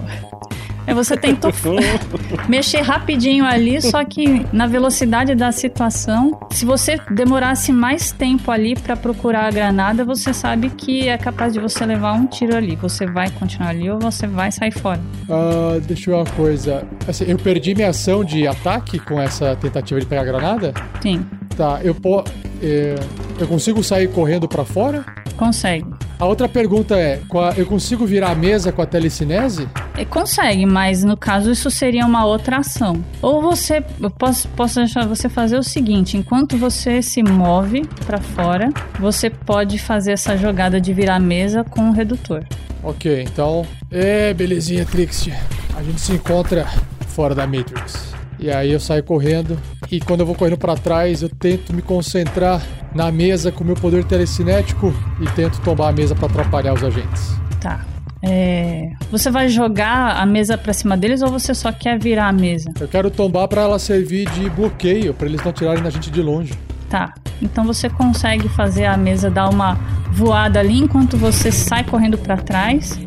É, 0.88 0.94
você 0.94 1.18
tentou 1.18 1.52
mexer 2.48 2.82
rapidinho 2.82 3.46
ali, 3.46 3.82
só 3.82 4.04
que 4.04 4.46
na 4.52 4.68
velocidade 4.68 5.36
da 5.36 5.52
situação, 5.52 6.40
se 6.52 6.66
você 6.66 7.00
demorasse 7.12 7.72
mais 7.72 8.12
tempo 8.12 8.52
ali 8.52 8.76
pra 8.76 8.96
procurar 8.96 9.46
a 9.46 9.52
granada, 9.52 10.04
você 10.04 10.34
sabe 10.34 10.70
que 10.70 11.08
é 11.08 11.18
capaz 11.18 11.54
de 11.54 11.60
você 11.60 11.86
levar 11.86 12.14
um 12.14 12.26
tiro 12.26 12.56
ali. 12.56 12.76
Você 12.76 13.06
vai 13.06 13.30
continuar 13.30 13.70
ali 13.70 13.90
ou 13.90 14.00
você 14.00 14.28
vai 14.28 14.52
sair 14.52 14.72
fora. 14.72 15.00
Ah, 15.30 15.80
deixa 15.82 16.10
eu 16.10 16.16
ver 16.16 16.22
uma 16.22 16.36
coisa. 16.36 16.84
Assim, 17.08 17.26
eu 17.28 17.38
perdi 17.38 17.76
minha 17.76 17.90
ação 17.90 18.24
de 18.24 18.48
ataque 18.48 19.00
com 19.00 19.22
essa 19.22 19.56
tentativa 19.56 20.00
de 20.00 20.06
pegar 20.06 20.22
a 20.22 20.26
granada? 20.26 20.74
Sim, 21.02 21.26
Tá, 21.56 21.80
eu, 21.84 21.96
po 21.96 22.24
é, 22.62 22.96
eu 23.40 23.48
consigo 23.48 23.82
sair 23.82 24.10
correndo 24.10 24.48
pra 24.48 24.66
fora? 24.66 25.06
Consegue. 25.36 25.86
A 26.18 26.26
outra 26.26 26.48
pergunta 26.48 26.96
é: 26.96 27.22
eu 27.58 27.66
consigo 27.66 28.06
virar 28.06 28.32
a 28.32 28.36
mesa 28.36 28.72
com 28.72 28.82
a 28.82 28.86
telecinese? 28.86 29.68
É, 29.98 30.06
Consegue, 30.06 30.66
mas 30.66 31.04
no 31.04 31.18
caso 31.18 31.52
isso 31.52 31.70
seria 31.70 32.06
uma 32.06 32.26
outra 32.26 32.58
ação. 32.58 33.04
Ou 33.22 33.42
você, 33.42 33.84
eu 34.00 34.10
posso, 34.10 34.48
posso 34.50 34.76
deixar 34.76 35.06
você 35.06 35.28
fazer 35.28 35.58
o 35.58 35.64
seguinte: 35.64 36.18
enquanto 36.18 36.58
você 36.58 37.02
se 37.02 37.22
move 37.22 37.86
pra 38.06 38.20
fora, 38.20 38.70
você 39.00 39.30
pode 39.30 39.78
fazer 39.78 40.14
essa 40.14 40.38
jogada 40.38 40.80
de 40.80 40.94
virar 40.94 41.16
a 41.16 41.20
mesa 41.20 41.64
com 41.64 41.90
o 41.90 41.94
redutor. 41.94 42.46
Ok, 42.82 43.24
então. 43.24 43.66
É, 43.92 44.34
belezinha, 44.34 44.86
Trixie. 44.86 45.34
A 45.76 45.84
gente 45.84 46.00
se 46.00 46.14
encontra 46.14 46.66
fora 47.08 47.36
da 47.36 47.46
Matrix. 47.46 48.14
E 48.40 48.52
aí 48.52 48.72
eu 48.72 48.80
saio 48.80 49.04
correndo. 49.04 49.58
E 49.92 50.00
quando 50.00 50.22
eu 50.22 50.26
vou 50.26 50.36
correndo 50.36 50.58
pra 50.58 50.76
trás, 50.76 51.22
eu 51.22 51.30
tento 51.30 51.74
me 51.74 51.82
concentrar 51.82 52.62
na 52.94 53.12
mesa 53.12 53.52
com 53.52 53.64
o 53.64 53.68
meu 53.68 53.76
poder 53.76 54.04
telecinético 54.04 54.94
e 55.22 55.26
tento 55.32 55.60
tombar 55.62 55.90
a 55.90 55.92
mesa 55.92 56.16
pra 56.16 56.28
atrapalhar 56.28 56.74
os 56.74 56.84
agentes. 56.84 57.36
Tá. 57.60 57.86
É, 58.24 58.90
você 59.12 59.30
vai 59.30 59.50
jogar 59.50 60.18
a 60.18 60.26
mesa 60.26 60.58
pra 60.58 60.74
cima 60.74 60.98
deles 60.98 61.22
ou 61.22 61.30
você 61.30 61.54
só 61.54 61.72
quer 61.72 62.00
virar 62.00 62.28
a 62.28 62.32
mesa? 62.32 62.72
Eu 62.80 62.88
quero 62.88 63.12
tombar 63.12 63.48
pra 63.48 63.62
ela 63.62 63.78
servir 63.78 64.28
de 64.32 64.50
bloqueio, 64.50 65.14
pra 65.14 65.28
eles 65.28 65.44
não 65.44 65.54
tirarem 65.54 65.84
da 65.84 65.92
gente 65.92 66.10
de 66.10 66.22
longe. 66.22 66.54
Tá. 66.90 67.14
Então 67.42 67.64
você 67.64 67.90
consegue 67.90 68.50
fazer 68.50 68.86
a 68.86 68.98
mesa 68.98 69.30
dar 69.30 69.50
uma 69.50 69.78
voada 70.12 70.60
ali 70.60 70.80
enquanto 70.80 71.18
você 71.18 71.52
sai 71.52 71.84
correndo 71.84 72.18
pra 72.18 72.38
trás. 72.38 73.00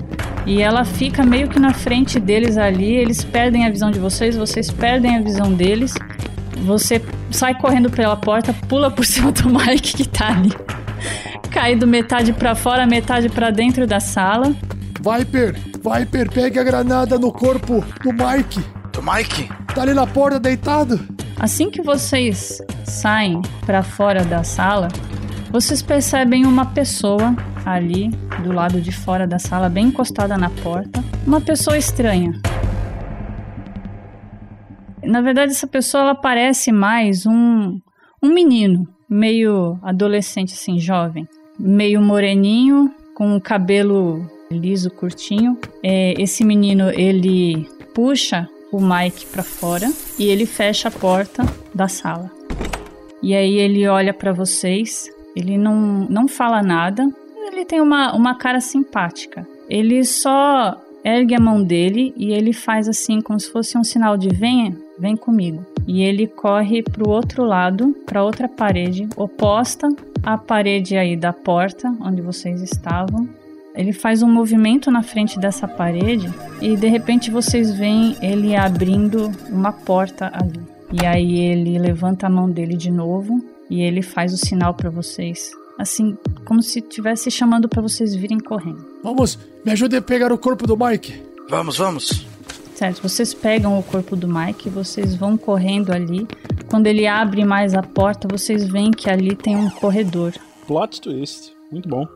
E 0.46 0.62
ela 0.62 0.84
fica 0.84 1.24
meio 1.24 1.48
que 1.48 1.58
na 1.58 1.74
frente 1.74 2.20
deles 2.20 2.56
ali. 2.56 2.94
Eles 2.94 3.24
perdem 3.24 3.66
a 3.66 3.70
visão 3.70 3.90
de 3.90 3.98
vocês, 3.98 4.36
vocês 4.36 4.70
perdem 4.70 5.16
a 5.16 5.20
visão 5.20 5.52
deles. 5.52 5.94
Você 6.64 7.02
sai 7.30 7.54
correndo 7.54 7.90
pela 7.90 8.16
porta, 8.16 8.52
pula 8.68 8.90
por 8.90 9.04
cima 9.06 9.32
do 9.32 9.48
Mike 9.48 9.96
que 9.96 10.08
tá 10.08 10.28
ali. 10.28 10.52
Caído 11.50 11.86
metade 11.86 12.32
pra 12.32 12.54
fora, 12.54 12.86
metade 12.86 13.28
pra 13.28 13.50
dentro 13.50 13.86
da 13.86 14.00
sala. 14.00 14.54
Viper! 15.00 15.56
Viper, 15.78 16.30
pegue 16.30 16.58
a 16.58 16.64
granada 16.64 17.18
no 17.18 17.32
corpo 17.32 17.84
do 18.02 18.12
Mike! 18.12 18.62
Do 18.92 19.02
Mike? 19.02 19.48
Tá 19.74 19.82
ali 19.82 19.94
na 19.94 20.06
porta 20.06 20.40
deitado! 20.40 21.00
Assim 21.38 21.70
que 21.70 21.80
vocês 21.80 22.60
saem 22.84 23.40
pra 23.64 23.82
fora 23.82 24.24
da 24.24 24.42
sala, 24.42 24.88
vocês 25.50 25.80
percebem 25.80 26.44
uma 26.44 26.66
pessoa 26.66 27.34
ali 27.64 28.10
do 28.42 28.52
lado 28.52 28.80
de 28.80 28.90
fora 28.90 29.26
da 29.26 29.38
sala, 29.38 29.68
bem 29.68 29.86
encostada 29.86 30.36
na 30.36 30.50
porta. 30.50 31.02
Uma 31.26 31.40
pessoa 31.40 31.78
estranha. 31.78 32.32
Na 35.02 35.20
verdade, 35.20 35.52
essa 35.52 35.66
pessoa 35.66 36.02
ela 36.02 36.14
parece 36.14 36.72
mais 36.72 37.26
um, 37.26 37.78
um 38.22 38.32
menino, 38.32 38.86
meio 39.08 39.78
adolescente, 39.82 40.54
assim, 40.54 40.78
jovem. 40.78 41.26
Meio 41.58 42.00
moreninho, 42.00 42.92
com 43.14 43.36
o 43.36 43.40
cabelo 43.40 44.24
liso, 44.50 44.90
curtinho. 44.90 45.58
É, 45.82 46.14
esse 46.20 46.44
menino, 46.44 46.90
ele 46.90 47.68
puxa 47.94 48.48
o 48.72 48.80
Mike 48.80 49.26
pra 49.26 49.42
fora 49.42 49.90
e 50.18 50.26
ele 50.26 50.46
fecha 50.46 50.88
a 50.88 50.92
porta 50.92 51.42
da 51.74 51.88
sala. 51.88 52.30
E 53.22 53.34
aí 53.34 53.56
ele 53.56 53.86
olha 53.88 54.14
pra 54.14 54.32
vocês, 54.32 55.10
ele 55.34 55.58
não, 55.58 56.06
não 56.08 56.28
fala 56.28 56.62
nada, 56.62 57.04
ele 57.50 57.64
tem 57.64 57.80
uma, 57.80 58.14
uma 58.14 58.36
cara 58.36 58.60
simpática. 58.60 59.46
Ele 59.68 60.04
só 60.04 60.76
ergue 61.04 61.34
a 61.34 61.40
mão 61.40 61.62
dele 61.62 62.12
e 62.16 62.32
ele 62.32 62.52
faz 62.52 62.88
assim, 62.88 63.20
como 63.20 63.40
se 63.40 63.50
fosse 63.50 63.76
um 63.76 63.82
sinal 63.82 64.16
de 64.16 64.28
venha, 64.28 64.76
vem 64.98 65.16
comigo. 65.16 65.64
E 65.86 66.02
ele 66.02 66.26
corre 66.26 66.82
pro 66.82 67.08
outro 67.08 67.44
lado, 67.44 67.96
pra 68.04 68.22
outra 68.22 68.48
parede, 68.48 69.08
oposta 69.16 69.88
à 70.22 70.36
parede 70.36 70.96
aí 70.96 71.16
da 71.16 71.32
porta 71.32 71.94
onde 72.00 72.20
vocês 72.20 72.60
estavam. 72.60 73.28
Ele 73.74 73.92
faz 73.92 74.22
um 74.22 74.28
movimento 74.28 74.90
na 74.90 75.02
frente 75.02 75.38
dessa 75.38 75.68
parede 75.68 76.28
e 76.60 76.76
de 76.76 76.88
repente 76.88 77.30
vocês 77.30 77.72
veem 77.72 78.16
ele 78.20 78.56
abrindo 78.56 79.30
uma 79.48 79.72
porta 79.72 80.30
ali. 80.34 80.60
E 80.92 81.06
aí 81.06 81.38
ele 81.38 81.78
levanta 81.78 82.26
a 82.26 82.30
mão 82.30 82.50
dele 82.50 82.76
de 82.76 82.90
novo 82.90 83.42
e 83.70 83.82
ele 83.82 84.02
faz 84.02 84.32
o 84.32 84.36
sinal 84.36 84.74
pra 84.74 84.90
vocês. 84.90 85.50
Assim, 85.78 86.18
como 86.44 86.60
se 86.60 86.80
estivesse 86.80 87.30
chamando 87.30 87.68
pra 87.68 87.80
vocês 87.80 88.14
virem 88.14 88.40
correndo. 88.40 88.84
Vamos, 89.02 89.38
me 89.64 89.70
ajude 89.70 89.96
a 89.96 90.02
pegar 90.02 90.32
o 90.32 90.38
corpo 90.38 90.66
do 90.66 90.76
Mike! 90.76 91.22
Vamos, 91.48 91.78
vamos. 91.78 92.26
Certo, 92.78 93.02
vocês 93.02 93.34
pegam 93.34 93.76
o 93.76 93.82
corpo 93.82 94.14
do 94.14 94.28
Mike, 94.28 94.70
vocês 94.70 95.16
vão 95.16 95.36
correndo 95.36 95.90
ali. 95.90 96.28
Quando 96.70 96.86
ele 96.86 97.08
abre 97.08 97.44
mais 97.44 97.74
a 97.74 97.82
porta, 97.82 98.28
vocês 98.30 98.68
veem 98.68 98.92
que 98.92 99.10
ali 99.10 99.34
tem 99.34 99.56
um 99.56 99.68
corredor. 99.68 100.32
Plot 100.64 101.00
twist. 101.00 101.52
Muito 101.72 101.88
bom. 101.88 102.06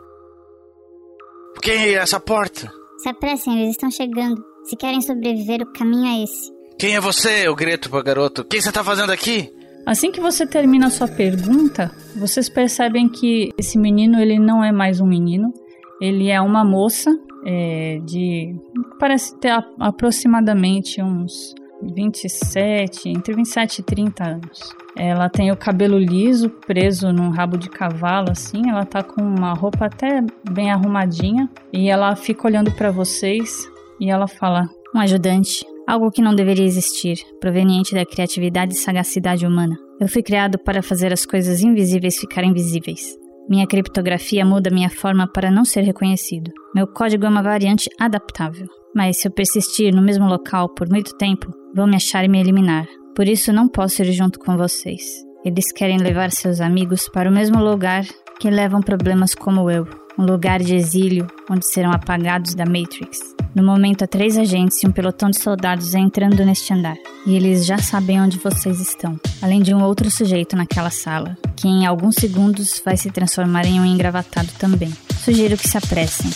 Quem 1.60 1.86
é 1.86 1.94
essa 1.94 2.20
porta? 2.20 2.70
Se 2.98 3.08
apressem, 3.08 3.60
eles 3.60 3.72
estão 3.72 3.90
chegando. 3.90 4.40
Se 4.62 4.76
querem 4.76 5.00
sobreviver, 5.00 5.62
o 5.62 5.72
caminho 5.72 6.06
é 6.06 6.22
esse. 6.22 6.52
Quem 6.78 6.94
é 6.94 7.00
você? 7.00 7.48
Eu 7.48 7.56
grito 7.56 7.90
pro 7.90 8.00
garoto. 8.00 8.42
O 8.42 8.44
que 8.44 8.62
você 8.62 8.70
tá 8.70 8.84
fazendo 8.84 9.10
aqui? 9.10 9.52
Assim 9.84 10.12
que 10.12 10.20
você 10.20 10.46
termina 10.46 10.86
a 10.86 10.90
sua 10.90 11.08
pergunta, 11.08 11.90
vocês 12.14 12.48
percebem 12.48 13.08
que 13.08 13.50
esse 13.58 13.76
menino 13.76 14.20
ele 14.20 14.38
não 14.38 14.62
é 14.62 14.70
mais 14.70 15.00
um 15.00 15.06
menino, 15.06 15.52
ele 16.02 16.28
é 16.30 16.40
uma 16.40 16.64
moça 16.64 17.10
é, 17.46 17.98
de 18.04 18.54
parece 18.98 19.38
ter 19.40 19.50
a- 19.50 19.64
aproximadamente 19.80 21.02
uns 21.02 21.54
27, 21.94 23.08
entre 23.08 23.34
27 23.34 23.78
e 23.78 23.82
30 23.82 24.24
anos. 24.24 24.74
Ela 24.96 25.28
tem 25.28 25.50
o 25.50 25.56
cabelo 25.56 25.98
liso, 25.98 26.50
preso 26.66 27.12
num 27.12 27.30
rabo 27.30 27.56
de 27.56 27.68
cavalo, 27.68 28.30
assim. 28.30 28.68
Ela 28.68 28.84
tá 28.84 29.02
com 29.02 29.22
uma 29.22 29.52
roupa 29.54 29.86
até 29.86 30.20
bem 30.50 30.70
arrumadinha. 30.70 31.48
E 31.72 31.88
ela 31.88 32.14
fica 32.14 32.46
olhando 32.46 32.70
pra 32.72 32.90
vocês 32.90 33.66
e 34.00 34.10
ela 34.10 34.28
fala: 34.28 34.68
Um 34.94 35.00
ajudante. 35.00 35.64
Algo 35.88 36.12
que 36.12 36.22
não 36.22 36.32
deveria 36.34 36.64
existir, 36.64 37.18
proveniente 37.40 37.92
da 37.92 38.06
criatividade 38.06 38.72
e 38.74 38.78
sagacidade 38.78 39.44
humana. 39.44 39.76
Eu 39.98 40.06
fui 40.08 40.22
criado 40.22 40.56
para 40.56 40.80
fazer 40.80 41.12
as 41.12 41.26
coisas 41.26 41.60
invisíveis 41.60 42.16
ficarem 42.18 42.52
visíveis. 42.52 43.18
Minha 43.48 43.66
criptografia 43.66 44.44
muda 44.44 44.70
minha 44.70 44.88
forma 44.90 45.26
para 45.26 45.50
não 45.50 45.64
ser 45.64 45.82
reconhecido. 45.82 46.50
Meu 46.74 46.86
código 46.86 47.26
é 47.26 47.28
uma 47.28 47.42
variante 47.42 47.90
adaptável. 48.00 48.66
Mas 48.94 49.18
se 49.18 49.28
eu 49.28 49.32
persistir 49.32 49.94
no 49.94 50.02
mesmo 50.02 50.26
local 50.26 50.68
por 50.68 50.88
muito 50.88 51.16
tempo, 51.16 51.52
vão 51.74 51.86
me 51.86 51.96
achar 51.96 52.24
e 52.24 52.28
me 52.28 52.40
eliminar. 52.40 52.86
Por 53.14 53.26
isso 53.26 53.52
não 53.52 53.68
posso 53.68 54.02
ir 54.02 54.12
junto 54.12 54.38
com 54.38 54.56
vocês. 54.56 55.02
Eles 55.44 55.72
querem 55.72 55.98
levar 55.98 56.30
seus 56.30 56.60
amigos 56.60 57.08
para 57.08 57.28
o 57.28 57.32
mesmo 57.32 57.62
lugar 57.62 58.04
que 58.38 58.50
levam 58.50 58.80
problemas 58.80 59.34
como 59.34 59.70
eu. 59.70 59.86
Um 60.18 60.24
lugar 60.24 60.60
de 60.62 60.74
exílio 60.74 61.26
onde 61.50 61.66
serão 61.66 61.90
apagados 61.90 62.54
da 62.54 62.64
Matrix. 62.66 63.18
No 63.54 63.62
momento, 63.62 64.04
há 64.04 64.06
três 64.06 64.38
agentes 64.38 64.82
e 64.82 64.86
um 64.86 64.92
pelotão 64.92 65.30
de 65.30 65.38
soldados 65.38 65.94
entrando 65.94 66.44
neste 66.44 66.72
andar. 66.72 66.96
E 67.26 67.34
eles 67.34 67.66
já 67.66 67.78
sabem 67.78 68.20
onde 68.20 68.38
vocês 68.38 68.80
estão. 68.80 69.18
Além 69.40 69.62
de 69.62 69.74
um 69.74 69.82
outro 69.82 70.10
sujeito 70.10 70.56
naquela 70.56 70.90
sala, 70.90 71.36
que 71.56 71.68
em 71.68 71.86
alguns 71.86 72.14
segundos 72.16 72.80
vai 72.84 72.96
se 72.96 73.10
transformar 73.10 73.66
em 73.66 73.80
um 73.80 73.84
engravatado 73.84 74.48
também. 74.58 74.92
Sugiro 75.22 75.56
que 75.56 75.68
se 75.68 75.76
apressem. 75.76 76.30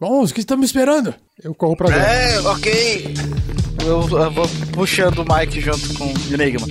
Vamos, 0.00 0.30
o 0.30 0.34
que 0.34 0.40
estamos 0.40 0.66
esperando? 0.66 1.14
Eu 1.42 1.54
corro 1.54 1.76
pra 1.76 1.88
dentro. 1.88 2.02
É, 2.02 2.40
ok. 2.40 3.14
Eu, 3.84 4.18
eu 4.18 4.30
vou 4.30 4.48
puxando 4.72 5.18
o 5.20 5.24
Mike 5.24 5.60
junto 5.60 5.94
com 5.94 6.06
o 6.06 6.34
Enigma. 6.34 6.66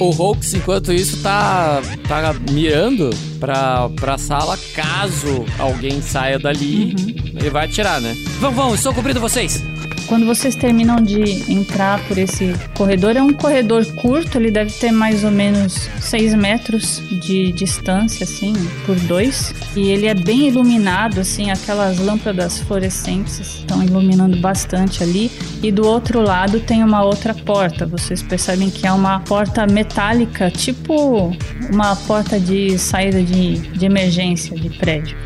O 0.00 0.10
Hulks, 0.10 0.54
enquanto 0.54 0.92
isso, 0.92 1.22
tá, 1.22 1.80
tá 2.08 2.34
mirando 2.50 3.10
pra, 3.38 3.88
pra 3.90 4.18
sala. 4.18 4.58
Caso 4.74 5.44
alguém 5.58 6.00
saia 6.02 6.38
dali, 6.38 6.94
ele 7.36 7.50
vai 7.50 7.66
atirar, 7.66 8.00
né? 8.00 8.14
Vamos, 8.40 8.56
vamos, 8.56 8.74
estou 8.76 8.92
cobrindo 8.92 9.20
vocês. 9.20 9.62
Quando 10.06 10.26
vocês 10.26 10.54
terminam 10.54 10.96
de 10.96 11.50
entrar 11.50 11.98
por 12.06 12.18
esse 12.18 12.54
corredor, 12.76 13.16
é 13.16 13.22
um 13.22 13.32
corredor 13.32 13.84
curto, 13.94 14.38
ele 14.38 14.50
deve 14.50 14.70
ter 14.72 14.92
mais 14.92 15.24
ou 15.24 15.30
menos 15.30 15.88
6 16.00 16.34
metros 16.34 17.02
de 17.22 17.52
distância, 17.52 18.24
assim, 18.24 18.52
por 18.84 18.96
dois. 19.00 19.54
E 19.74 19.88
ele 19.88 20.06
é 20.06 20.14
bem 20.14 20.48
iluminado, 20.48 21.20
assim, 21.20 21.50
aquelas 21.50 21.98
lâmpadas 21.98 22.58
fluorescentes 22.58 23.40
estão 23.40 23.82
iluminando 23.82 24.36
bastante 24.36 25.02
ali. 25.02 25.30
E 25.62 25.72
do 25.72 25.86
outro 25.86 26.20
lado 26.20 26.60
tem 26.60 26.84
uma 26.84 27.02
outra 27.02 27.34
porta. 27.34 27.86
Vocês 27.86 28.22
percebem 28.22 28.70
que 28.70 28.86
é 28.86 28.92
uma 28.92 29.20
porta 29.20 29.66
metálica, 29.66 30.50
tipo 30.50 31.34
uma 31.72 31.96
porta 31.96 32.38
de 32.38 32.78
saída 32.78 33.22
de, 33.22 33.56
de 33.56 33.86
emergência 33.86 34.54
de 34.56 34.68
prédio. 34.70 35.16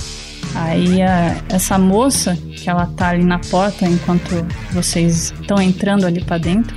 Aí 0.55 1.01
a- 1.03 1.37
essa 1.49 1.79
moça, 1.79 2.37
que 2.57 2.69
ela 2.69 2.87
tá 2.97 3.11
ali 3.11 3.25
na 3.25 3.39
porta 3.39 3.87
enquanto 3.87 4.31
vocês 4.73 5.33
estão 5.41 5.61
entrando 5.61 6.07
ali 6.07 6.23
pra 6.25 6.39
dentro, 6.39 6.75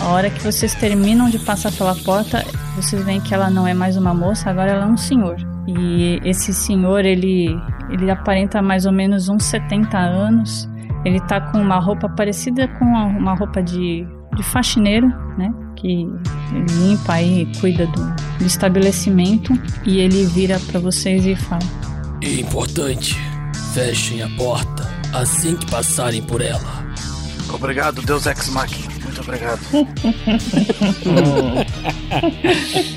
a 0.00 0.06
hora 0.08 0.30
que 0.30 0.42
vocês 0.42 0.74
terminam 0.74 1.28
de 1.30 1.38
passar 1.38 1.72
pela 1.72 1.94
porta, 1.94 2.44
vocês 2.76 3.02
veem 3.04 3.20
que 3.20 3.34
ela 3.34 3.48
não 3.50 3.66
é 3.66 3.72
mais 3.74 3.96
uma 3.96 4.12
moça, 4.14 4.50
agora 4.50 4.70
ela 4.72 4.84
é 4.84 4.88
um 4.88 4.96
senhor. 4.96 5.36
E 5.66 6.20
esse 6.24 6.52
senhor, 6.54 7.04
ele, 7.04 7.48
ele 7.90 8.10
aparenta 8.10 8.62
mais 8.62 8.86
ou 8.86 8.92
menos 8.92 9.28
uns 9.28 9.44
70 9.44 9.98
anos. 9.98 10.68
Ele 11.04 11.18
tá 11.20 11.40
com 11.40 11.58
uma 11.58 11.78
roupa 11.80 12.08
parecida 12.08 12.68
com 12.68 12.84
uma 12.84 13.34
roupa 13.34 13.62
de, 13.62 14.06
de 14.36 14.42
faxineiro, 14.42 15.08
né? 15.38 15.52
Que 15.76 15.88
ele 15.88 16.66
limpa 16.88 17.14
aí, 17.14 17.48
cuida 17.60 17.86
do, 17.86 18.14
do 18.38 18.44
estabelecimento. 18.46 19.52
E 19.84 19.98
ele 19.98 20.24
vira 20.26 20.60
pra 20.70 20.78
vocês 20.78 21.24
e 21.26 21.34
fala: 21.34 21.62
E 22.22 22.40
importante, 22.40 23.14
fechem 23.74 24.22
a 24.22 24.28
porta 24.30 24.88
assim 25.12 25.56
que 25.56 25.66
passarem 25.70 26.22
por 26.22 26.40
ela. 26.40 26.86
Obrigado, 27.52 28.02
Deus 28.02 28.26
Ex 28.26 28.48
Machina. 28.48 28.94
Muito 29.02 29.20
obrigado. 29.20 29.60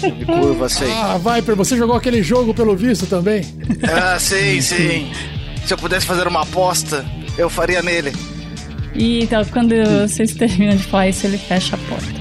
Me 0.04 0.26
curva, 0.26 0.70
sei. 0.70 0.92
Ah, 0.92 1.18
Viper, 1.18 1.56
você 1.56 1.78
jogou 1.78 1.96
aquele 1.96 2.24
jogo 2.24 2.54
pelo 2.54 2.76
visto 2.76 3.06
também? 3.06 3.44
Ah, 3.84 4.18
sim, 4.20 4.60
sim. 4.62 5.12
Se 5.66 5.74
eu 5.74 5.78
pudesse 5.78 6.06
fazer 6.06 6.28
uma 6.28 6.42
aposta, 6.42 7.06
eu 7.38 7.50
faria 7.50 7.82
nele. 7.82 8.14
E 8.96 9.24
então, 9.24 9.44
quando 9.46 9.76
vocês 10.02 10.34
terminam 10.34 10.76
de 10.76 10.84
falar 10.84 11.10
isso, 11.10 11.26
ele 11.28 11.38
fecha 11.38 11.76
a 11.76 11.80
porta. 11.80 12.19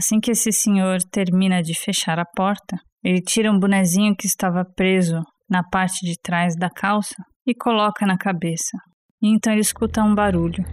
Assim 0.00 0.18
que 0.18 0.30
esse 0.30 0.50
senhor 0.50 0.96
termina 1.12 1.62
de 1.62 1.78
fechar 1.78 2.18
a 2.18 2.24
porta, 2.24 2.78
ele 3.04 3.20
tira 3.20 3.52
um 3.52 3.58
bonezinho 3.58 4.16
que 4.16 4.26
estava 4.26 4.64
preso 4.64 5.22
na 5.46 5.62
parte 5.62 6.06
de 6.06 6.18
trás 6.18 6.56
da 6.56 6.70
calça 6.70 7.16
e 7.46 7.54
coloca 7.54 8.06
na 8.06 8.16
cabeça. 8.16 8.78
E 9.22 9.28
então 9.28 9.52
ele 9.52 9.60
escuta 9.60 10.02
um 10.02 10.14
barulho 10.14 10.64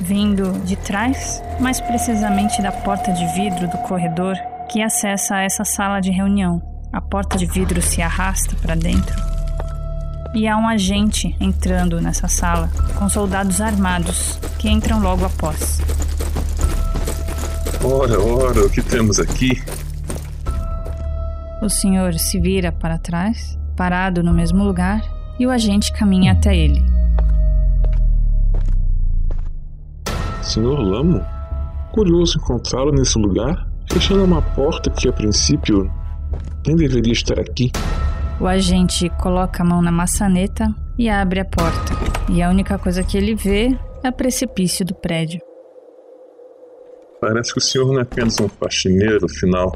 vindo 0.00 0.50
de 0.64 0.74
trás, 0.74 1.40
mais 1.60 1.80
precisamente 1.80 2.60
da 2.60 2.72
porta 2.72 3.12
de 3.12 3.24
vidro 3.34 3.68
do 3.68 3.78
corredor 3.86 4.34
que 4.68 4.82
acessa 4.82 5.38
essa 5.42 5.64
sala 5.64 6.00
de 6.00 6.10
reunião. 6.10 6.60
A 6.92 7.00
porta 7.00 7.38
de 7.38 7.46
vidro 7.46 7.80
se 7.80 8.02
arrasta 8.02 8.56
para 8.56 8.74
dentro 8.74 9.14
e 10.34 10.48
há 10.48 10.56
um 10.56 10.66
agente 10.66 11.36
entrando 11.40 12.00
nessa 12.00 12.26
sala 12.26 12.68
com 12.98 13.08
soldados 13.08 13.60
armados 13.60 14.40
que 14.58 14.68
entram 14.68 14.98
logo 14.98 15.24
após. 15.24 15.80
Ora, 17.88 18.20
ora, 18.20 18.66
o 18.66 18.68
que 18.68 18.82
temos 18.82 19.20
aqui? 19.20 19.62
O 21.62 21.68
senhor 21.68 22.14
se 22.14 22.40
vira 22.40 22.72
para 22.72 22.98
trás, 22.98 23.56
parado 23.76 24.24
no 24.24 24.34
mesmo 24.34 24.64
lugar, 24.64 25.00
e 25.38 25.46
o 25.46 25.50
agente 25.50 25.92
caminha 25.92 26.32
até 26.32 26.56
ele. 26.56 26.84
Senhor 30.42 30.80
Lamo? 30.80 31.24
Curioso 31.92 32.38
encontrá-lo 32.38 32.90
nesse 32.90 33.16
lugar, 33.20 33.68
fechando 33.88 34.24
uma 34.24 34.42
porta 34.42 34.90
que 34.90 35.08
a 35.08 35.12
princípio 35.12 35.88
nem 36.66 36.74
deveria 36.74 37.12
estar 37.12 37.38
aqui. 37.38 37.70
O 38.40 38.48
agente 38.48 39.08
coloca 39.10 39.62
a 39.62 39.66
mão 39.66 39.80
na 39.80 39.92
maçaneta 39.92 40.74
e 40.98 41.08
abre 41.08 41.38
a 41.38 41.44
porta. 41.44 41.94
E 42.28 42.42
a 42.42 42.50
única 42.50 42.78
coisa 42.78 43.04
que 43.04 43.16
ele 43.16 43.36
vê 43.36 43.78
é 44.02 44.08
o 44.08 44.12
precipício 44.12 44.84
do 44.84 44.92
prédio. 44.92 45.45
Parece 47.20 47.52
que 47.52 47.58
o 47.58 47.62
senhor 47.62 47.86
não 47.92 47.98
é 47.98 48.02
apenas 48.02 48.38
um 48.40 48.48
faxineiro, 48.48 49.26
afinal. 49.26 49.74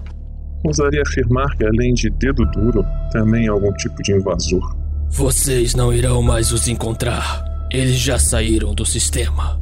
Ousaria 0.64 1.02
afirmar 1.02 1.56
que, 1.56 1.64
além 1.64 1.94
de 1.94 2.10
dedo 2.10 2.44
duro, 2.46 2.84
também 3.12 3.46
é 3.46 3.48
algum 3.48 3.72
tipo 3.72 4.02
de 4.02 4.12
invasor. 4.12 4.76
Vocês 5.08 5.74
não 5.74 5.92
irão 5.92 6.22
mais 6.22 6.52
os 6.52 6.68
encontrar. 6.68 7.44
Eles 7.72 7.96
já 7.96 8.18
saíram 8.18 8.74
do 8.74 8.84
sistema. 8.84 9.58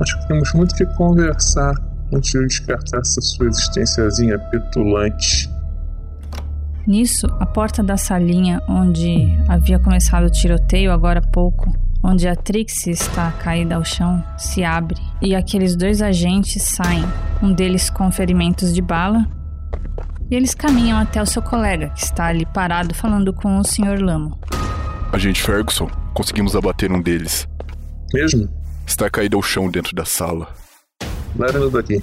Acho 0.00 0.20
que 0.20 0.28
temos 0.28 0.52
muito 0.54 0.74
que 0.74 0.86
conversar 0.96 1.74
antes 2.14 2.30
de 2.30 2.38
eu 2.38 2.46
descartar 2.46 2.98
essa 2.98 3.20
sua 3.20 3.46
existenciazinha 3.46 4.38
petulante. 4.38 5.50
Nisso, 6.86 7.26
a 7.40 7.46
porta 7.46 7.82
da 7.82 7.96
salinha 7.96 8.62
onde 8.68 9.26
havia 9.48 9.78
começado 9.78 10.26
o 10.26 10.30
tiroteio 10.30 10.92
agora 10.92 11.18
há 11.18 11.30
pouco, 11.32 11.72
onde 12.06 12.28
a 12.28 12.36
Trixie 12.36 12.92
está 12.92 13.32
caída 13.32 13.74
ao 13.74 13.84
chão, 13.84 14.24
se 14.38 14.62
abre 14.62 14.96
e 15.20 15.34
aqueles 15.34 15.74
dois 15.74 16.00
agentes 16.00 16.62
saem, 16.62 17.04
um 17.42 17.52
deles 17.52 17.90
com 17.90 18.12
ferimentos 18.12 18.72
de 18.72 18.80
bala, 18.80 19.26
e 20.30 20.36
eles 20.36 20.54
caminham 20.54 20.98
até 20.98 21.20
o 21.20 21.26
seu 21.26 21.42
colega, 21.42 21.90
que 21.90 22.04
está 22.04 22.26
ali 22.26 22.46
parado 22.46 22.94
falando 22.94 23.32
com 23.32 23.58
o 23.58 23.64
Sr. 23.64 24.00
Lamo. 24.00 24.38
Agente 25.12 25.42
Ferguson, 25.42 25.90
conseguimos 26.14 26.54
abater 26.54 26.92
um 26.92 27.02
deles. 27.02 27.48
Mesmo? 28.14 28.48
Está 28.86 29.10
caído 29.10 29.36
ao 29.36 29.42
chão 29.42 29.68
dentro 29.68 29.94
da 29.94 30.04
sala. 30.04 30.48
Leve-nos 31.36 31.72
daqui. 31.72 32.00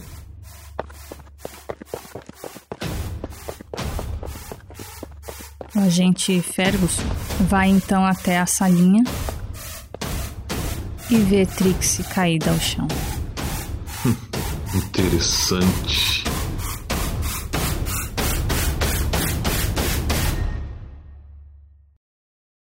O 5.75 5.79
agente 5.79 6.41
Ferguson 6.41 7.03
vai 7.49 7.69
então 7.69 8.05
até 8.05 8.37
a 8.37 8.45
salinha 8.45 9.03
e 11.13 11.17
vê 11.19 11.45
Trixie 11.45 12.03
caída 12.05 12.49
ao 12.49 12.59
chão. 12.59 12.87
Interessante. 14.73 16.23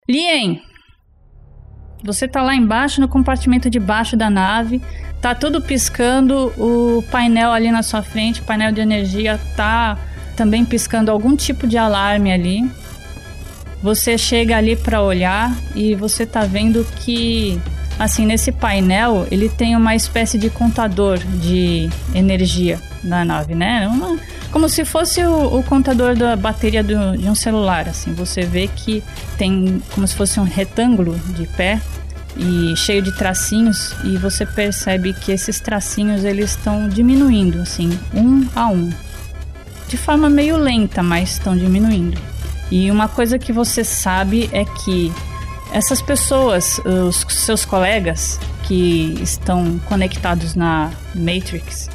Lien, 0.10 0.62
você 2.04 2.28
tá 2.28 2.42
lá 2.42 2.54
embaixo 2.54 3.00
no 3.00 3.08
compartimento 3.08 3.70
de 3.70 3.80
baixo 3.80 4.18
da 4.18 4.30
nave, 4.30 4.82
tá 5.22 5.34
tudo 5.34 5.62
piscando, 5.62 6.52
o 6.58 7.02
painel 7.10 7.52
ali 7.52 7.72
na 7.72 7.82
sua 7.82 8.04
frente, 8.04 8.42
o 8.42 8.44
painel 8.44 8.74
de 8.74 8.82
energia 8.82 9.40
tá 9.56 9.98
também 10.36 10.66
piscando 10.66 11.10
algum 11.10 11.36
tipo 11.36 11.66
de 11.66 11.78
alarme 11.78 12.34
ali. 12.34 12.70
Você 13.82 14.18
chega 14.18 14.58
ali 14.58 14.76
para 14.76 15.02
olhar 15.02 15.56
e 15.74 15.96
você 15.96 16.26
tá 16.26 16.44
vendo 16.44 16.86
que 16.98 17.62
assim 17.98 18.26
nesse 18.26 18.52
painel 18.52 19.28
ele 19.32 19.50
tem 19.50 19.76
uma 19.76 19.96
espécie 19.96 20.38
de 20.38 20.50
contador 20.50 21.18
de 21.20 21.90
energia 22.14 22.80
na 23.04 23.26
nave, 23.26 23.54
né? 23.54 23.88
Uma, 23.88 24.18
como 24.52 24.70
se 24.70 24.86
fosse 24.86 25.24
o, 25.24 25.60
o 25.60 25.64
contador 25.64 26.16
da 26.16 26.36
bateria 26.36 26.84
do, 26.84 27.18
de 27.18 27.28
um 27.28 27.36
celular, 27.36 27.90
assim. 27.90 28.14
Você 28.14 28.42
vê 28.42 28.68
que 28.68 29.04
tem 29.38 29.82
como 29.94 30.08
se 30.08 30.16
fosse 30.16 30.40
um 30.40 30.44
retângulo 30.44 31.18
de 31.36 31.46
pé 31.48 31.82
e 32.38 32.76
cheio 32.76 33.02
de 33.02 33.12
tracinhos 33.16 33.96
e 34.04 34.18
você 34.18 34.46
percebe 34.46 35.14
que 35.14 35.32
esses 35.32 35.60
tracinhos 35.60 36.24
eles 36.24 36.52
estão 36.52 36.88
diminuindo, 36.90 37.62
assim, 37.62 37.98
um 38.14 38.48
a 38.56 38.68
um, 38.68 38.90
de 39.88 39.98
forma 39.98 40.30
meio 40.30 40.58
lenta, 40.58 41.04
mas 41.04 41.34
estão 41.34 41.56
diminuindo. 41.56 42.20
E 42.72 42.90
uma 42.90 43.08
coisa 43.08 43.38
que 43.38 43.54
você 43.54 43.84
sabe 43.84 44.50
é 44.52 44.66
que 44.66 45.12
essas 45.74 46.02
pessoas, 46.02 46.80
os 46.86 47.26
seus 47.28 47.66
colegas 47.66 48.40
que 48.64 49.16
estão 49.22 49.80
conectados 49.80 50.54
na 50.54 50.92
Matrix, 51.16 51.90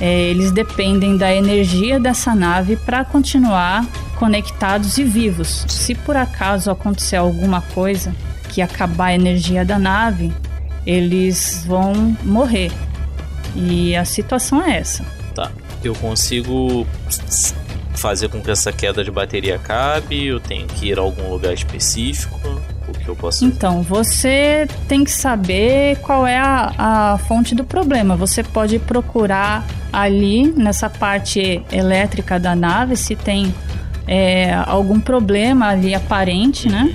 é, 0.00 0.30
eles 0.30 0.52
dependem 0.52 1.16
da 1.16 1.34
energia 1.34 1.98
dessa 1.98 2.34
nave 2.34 2.76
para 2.76 3.04
continuar 3.04 3.84
conectados 4.16 4.96
e 4.96 5.04
vivos. 5.04 5.64
Se 5.68 5.94
por 5.94 6.16
acaso 6.16 6.70
acontecer 6.70 7.16
alguma 7.16 7.60
coisa 7.60 8.14
que 8.48 8.62
acabar 8.62 9.06
a 9.06 9.14
energia 9.14 9.64
da 9.64 9.78
nave, 9.78 10.32
eles 10.86 11.64
vão 11.66 12.16
morrer. 12.22 12.70
E 13.56 13.96
a 13.96 14.04
situação 14.04 14.62
é 14.62 14.78
essa. 14.78 15.04
Tá. 15.34 15.50
Eu 15.82 15.94
consigo 15.94 16.86
fazer 17.94 18.28
com 18.28 18.40
que 18.40 18.50
essa 18.50 18.72
queda 18.72 19.02
de 19.02 19.10
bateria 19.10 19.56
acabe? 19.56 20.26
Eu 20.26 20.38
tenho 20.38 20.66
que 20.66 20.86
ir 20.86 20.98
a 20.98 21.02
algum 21.02 21.28
lugar 21.30 21.52
específico? 21.52 22.38
O 22.88 22.92
que 22.92 23.08
eu 23.08 23.16
posso 23.16 23.44
Então, 23.44 23.82
você 23.82 24.68
tem 24.88 25.04
que 25.04 25.10
saber 25.10 25.98
qual 26.00 26.26
é 26.26 26.38
a, 26.38 27.12
a 27.14 27.18
fonte 27.18 27.54
do 27.54 27.64
problema. 27.64 28.16
Você 28.16 28.42
pode 28.42 28.78
procurar 28.78 29.66
ali 29.92 30.52
nessa 30.56 30.88
parte 30.88 31.62
elétrica 31.72 32.38
da 32.38 32.54
nave 32.54 32.96
se 32.96 33.16
tem 33.16 33.52
é, 34.06 34.54
algum 34.66 35.00
problema 35.00 35.68
ali 35.68 35.94
aparente, 35.94 36.68
né? 36.68 36.94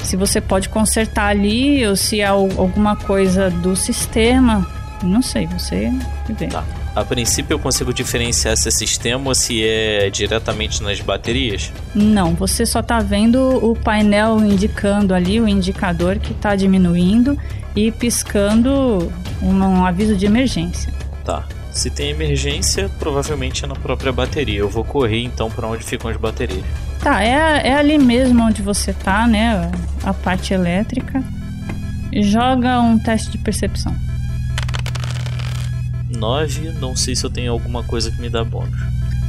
Se 0.00 0.16
você 0.16 0.40
pode 0.40 0.68
consertar 0.68 1.28
ali 1.28 1.86
ou 1.86 1.94
se 1.96 2.22
há 2.22 2.30
alguma 2.30 2.96
coisa 2.96 3.50
do 3.50 3.76
sistema. 3.76 4.66
Não 5.02 5.22
sei, 5.22 5.46
você 5.46 5.92
vê. 6.28 6.46
Tá. 6.48 6.64
A 6.94 7.02
princípio 7.04 7.54
eu 7.54 7.58
consigo 7.58 7.92
diferenciar 7.92 8.54
se 8.56 8.68
é 8.68 8.70
sistema 8.70 9.28
ou 9.28 9.34
se 9.34 9.66
é 9.66 10.10
diretamente 10.10 10.82
nas 10.82 11.00
baterias? 11.00 11.72
Não, 11.94 12.34
você 12.34 12.66
só 12.66 12.82
tá 12.82 13.00
vendo 13.00 13.38
o 13.64 13.74
painel 13.74 14.38
indicando 14.40 15.14
ali, 15.14 15.40
o 15.40 15.48
indicador 15.48 16.18
que 16.18 16.34
tá 16.34 16.54
diminuindo 16.54 17.38
e 17.74 17.90
piscando 17.90 19.10
um, 19.40 19.54
um 19.54 19.86
aviso 19.86 20.14
de 20.16 20.26
emergência. 20.26 20.92
Tá. 21.24 21.46
Se 21.70 21.88
tem 21.88 22.10
emergência, 22.10 22.90
provavelmente 22.98 23.64
é 23.64 23.66
na 23.66 23.74
própria 23.74 24.12
bateria. 24.12 24.58
Eu 24.58 24.68
vou 24.68 24.84
correr 24.84 25.22
então 25.22 25.50
para 25.50 25.66
onde 25.66 25.82
ficam 25.82 26.10
as 26.10 26.18
baterias. 26.18 26.62
Tá, 27.00 27.24
é, 27.24 27.68
é 27.68 27.74
ali 27.74 27.96
mesmo 27.96 28.42
onde 28.42 28.60
você 28.60 28.92
tá, 28.92 29.26
né? 29.26 29.72
A 30.04 30.12
parte 30.12 30.52
elétrica. 30.52 31.24
Joga 32.12 32.78
um 32.78 32.98
teste 32.98 33.30
de 33.30 33.38
percepção. 33.38 33.96
9, 36.22 36.74
não 36.80 36.94
sei 36.94 37.16
se 37.16 37.24
eu 37.26 37.30
tenho 37.30 37.50
alguma 37.50 37.82
coisa 37.82 38.10
que 38.10 38.20
me 38.20 38.30
dá 38.30 38.44
bônus. 38.44 38.78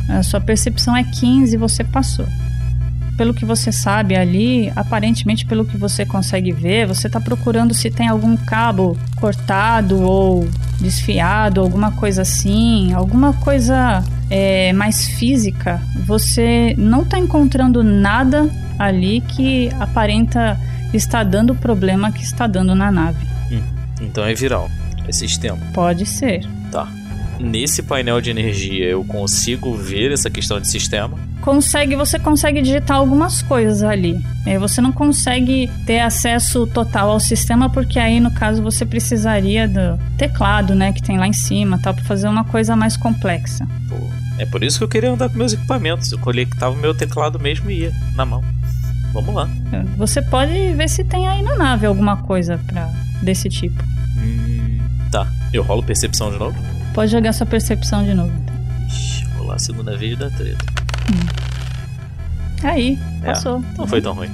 A 0.08 0.22
sua 0.22 0.39
percepção 0.39 0.96
é 0.96 1.04
15 1.04 1.56
e 1.56 1.58
você 1.58 1.84
passou. 1.84 2.28
Pelo 3.18 3.34
que 3.34 3.46
você 3.46 3.72
sabe 3.72 4.16
ali, 4.16 4.72
aparentemente 4.76 5.46
pelo 5.46 5.66
que 5.66 5.76
você 5.76 6.06
consegue 6.06 6.52
ver, 6.52 6.86
você 6.86 7.08
está 7.08 7.20
procurando 7.20 7.74
se 7.74 7.89
tem 7.89 8.08
algum 8.08 8.36
cabo 8.38 8.98
cortado 9.16 10.02
ou 10.02 10.48
desfiado, 10.80 11.62
alguma 11.62 11.91
coisa 11.91 12.22
assim, 12.22 12.94
alguma 12.94 13.34
coisa 13.34 14.04
é, 14.30 14.72
mais 14.74 15.08
física, 15.08 15.82
você 16.06 16.76
não 16.78 17.02
está 17.02 17.18
encontrando 17.18 17.84
nada 17.84 18.50
ali 18.78 19.22
que 19.22 19.70
aparenta 19.80 20.60
estar 20.94 21.24
dando 21.24 21.54
o 21.54 21.56
problema 21.56 22.12
que 22.12 22.24
está 22.24 22.46
dando 22.46 22.76
na 22.76 22.91
nave. 22.91 23.26
Hum, 23.52 23.62
então 24.02 24.24
é 24.24 24.34
viral. 24.34 24.70
É 25.08 25.12
sistema. 25.12 25.58
Pode 25.74 26.06
ser. 26.06 26.48
Nesse 27.44 27.84
painel 27.84 28.22
de 28.22 28.30
energia 28.30 28.86
eu 28.86 29.04
consigo 29.04 29.76
ver 29.76 30.14
essa 30.14 30.30
questão 30.30 30.62
de 30.62 30.70
sistema? 30.70 31.20
Consegue, 31.41 31.94
você 31.94 32.18
consegue 32.18 32.62
digitar 32.62 32.96
algumas 32.96 33.41
coisas 33.41 33.84
ali. 33.84 34.18
É, 34.46 34.58
você 34.58 34.80
não 34.80 34.94
consegue 34.94 35.70
ter 35.86 36.00
acesso 36.00 36.66
total 36.66 37.10
ao 37.10 37.20
sistema 37.20 37.70
porque 37.70 38.00
aí 38.00 38.22
no 38.22 38.32
caso 38.32 38.64
você 38.64 38.86
precisaria 38.86 39.68
do 39.68 40.00
teclado, 40.18 40.74
né, 40.74 40.94
que 40.94 41.04
tem 41.04 41.18
lá 41.18 41.28
em 41.28 41.34
cima, 41.34 41.78
tal, 41.78 41.94
para 41.94 42.06
fazer 42.06 42.30
uma 42.30 42.46
coisa 42.46 42.78
mais 42.78 42.96
complexa. 42.96 43.68
Pô, 43.89 43.98
é 44.39 44.46
por 44.46 44.64
isso 44.64 44.78
que 44.78 44.86
eu 44.86 44.89
queria 44.89 45.12
andar 45.12 45.28
com 45.28 45.38
meus 45.38 45.52
equipamentos. 45.52 46.14
Eu 46.14 46.20
conectava 46.20 46.74
o 46.74 46.80
meu 46.80 46.96
teclado 46.96 47.38
mesmo 47.41 47.70
e 47.70 47.82
ia 47.82 47.94
na 48.16 48.26
mão. 48.26 48.41
Vamos 49.12 49.36
lá. 49.36 49.50
Você 49.98 50.22
pode 50.22 50.74
ver 50.76 50.88
se 50.88 51.04
tem 51.04 51.28
aí 51.28 51.41
na 51.41 51.58
nave 51.58 51.86
alguma 51.86 52.16
coisa 52.16 52.58
para 52.58 52.89
desse 53.22 53.50
tipo. 53.50 53.84
Hum, 54.18 54.80
tá. 55.12 55.28
Eu 55.52 55.62
rolo 55.62 55.84
percepção 55.84 56.32
de 56.32 56.39
novo? 56.39 56.72
Pode 56.94 57.12
jogar 57.12 57.34
sua 57.34 57.46
percepção 57.46 58.04
de 58.04 58.14
novo. 58.14 58.32
Ixi, 58.88 59.26
rolar 59.38 59.56
a 59.56 59.60
segunda 59.60 59.98
vez 59.98 60.18
da 60.18 60.30
treta. 60.30 60.64
Aí, 62.64 62.98
passou. 63.24 63.58
É, 63.74 63.78
não 63.78 63.88
foi 63.88 64.02
tão 64.02 64.14
ruim. 64.14 64.30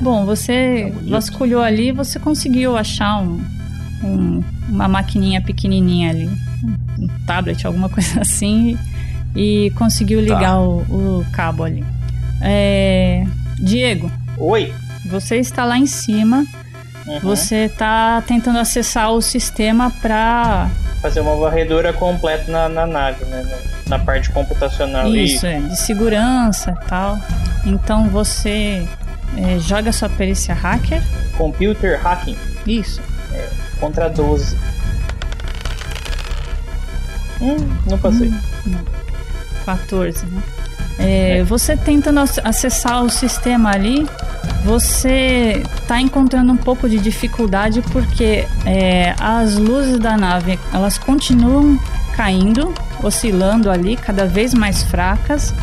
Bom, 0.00 0.24
você 0.26 0.92
vasculhou 1.08 1.62
ali 1.62 1.90
você 1.92 2.18
conseguiu 2.18 2.76
achar 2.76 3.18
um, 3.22 3.40
um, 4.02 4.44
uma 4.68 4.88
maquininha 4.88 5.40
pequenininha 5.40 6.10
ali. 6.10 6.28
Um 6.98 7.08
tablet, 7.26 7.66
alguma 7.66 7.88
coisa 7.90 8.20
assim. 8.20 8.76
E 9.34 9.70
conseguiu 9.76 10.20
ligar 10.20 10.40
Tá. 10.54 10.60
o, 10.60 11.20
o 11.20 11.26
cabo 11.32 11.62
ali. 11.64 11.84
É, 12.40 13.24
Diego. 13.58 14.10
Oi. 14.38 14.72
Você 15.10 15.36
está 15.36 15.64
lá 15.64 15.78
em 15.78 15.86
cima. 15.86 16.44
Uhum. 17.06 17.20
Você 17.20 17.66
está 17.66 18.20
tentando 18.22 18.58
acessar 18.58 19.12
o 19.12 19.22
sistema 19.22 19.90
para 20.02 20.68
Fazer 21.00 21.20
uma 21.20 21.36
varredura 21.36 21.92
completa 21.92 22.50
na, 22.50 22.68
na 22.68 22.86
nave, 22.86 23.24
né? 23.26 23.42
Na, 23.86 23.98
na 23.98 24.04
parte 24.04 24.30
computacional. 24.30 25.14
Isso, 25.14 25.46
é, 25.46 25.60
de 25.60 25.76
segurança 25.76 26.76
e 26.82 26.88
tal. 26.88 27.18
Então 27.64 28.08
você 28.08 28.86
é, 29.36 29.58
joga 29.60 29.92
sua 29.92 30.08
perícia 30.08 30.54
hacker. 30.54 31.00
Computer 31.36 32.00
hacking. 32.00 32.36
Isso. 32.66 33.00
É, 33.32 33.48
contra 33.78 34.08
12. 34.08 34.56
Hum, 37.40 37.56
não 37.88 37.98
passei. 37.98 38.32
14, 39.64 40.26
né? 40.26 40.42
É, 40.98 41.42
Você 41.44 41.76
tentando 41.76 42.20
ac- 42.20 42.40
acessar 42.42 43.02
o 43.04 43.10
sistema 43.10 43.70
ali, 43.70 44.06
você 44.64 45.62
tá 45.86 46.00
encontrando 46.00 46.52
um 46.52 46.56
pouco 46.56 46.88
de 46.88 46.98
dificuldade 46.98 47.82
porque 47.92 48.46
é, 48.64 49.14
as 49.20 49.54
luzes 49.56 49.98
da 49.98 50.16
nave 50.16 50.58
elas 50.72 50.98
continuam 50.98 51.78
caindo, 52.16 52.72
oscilando 53.02 53.70
ali, 53.70 53.96
cada 53.96 54.26
vez 54.26 54.54
mais 54.54 54.82
fracas. 54.84 55.54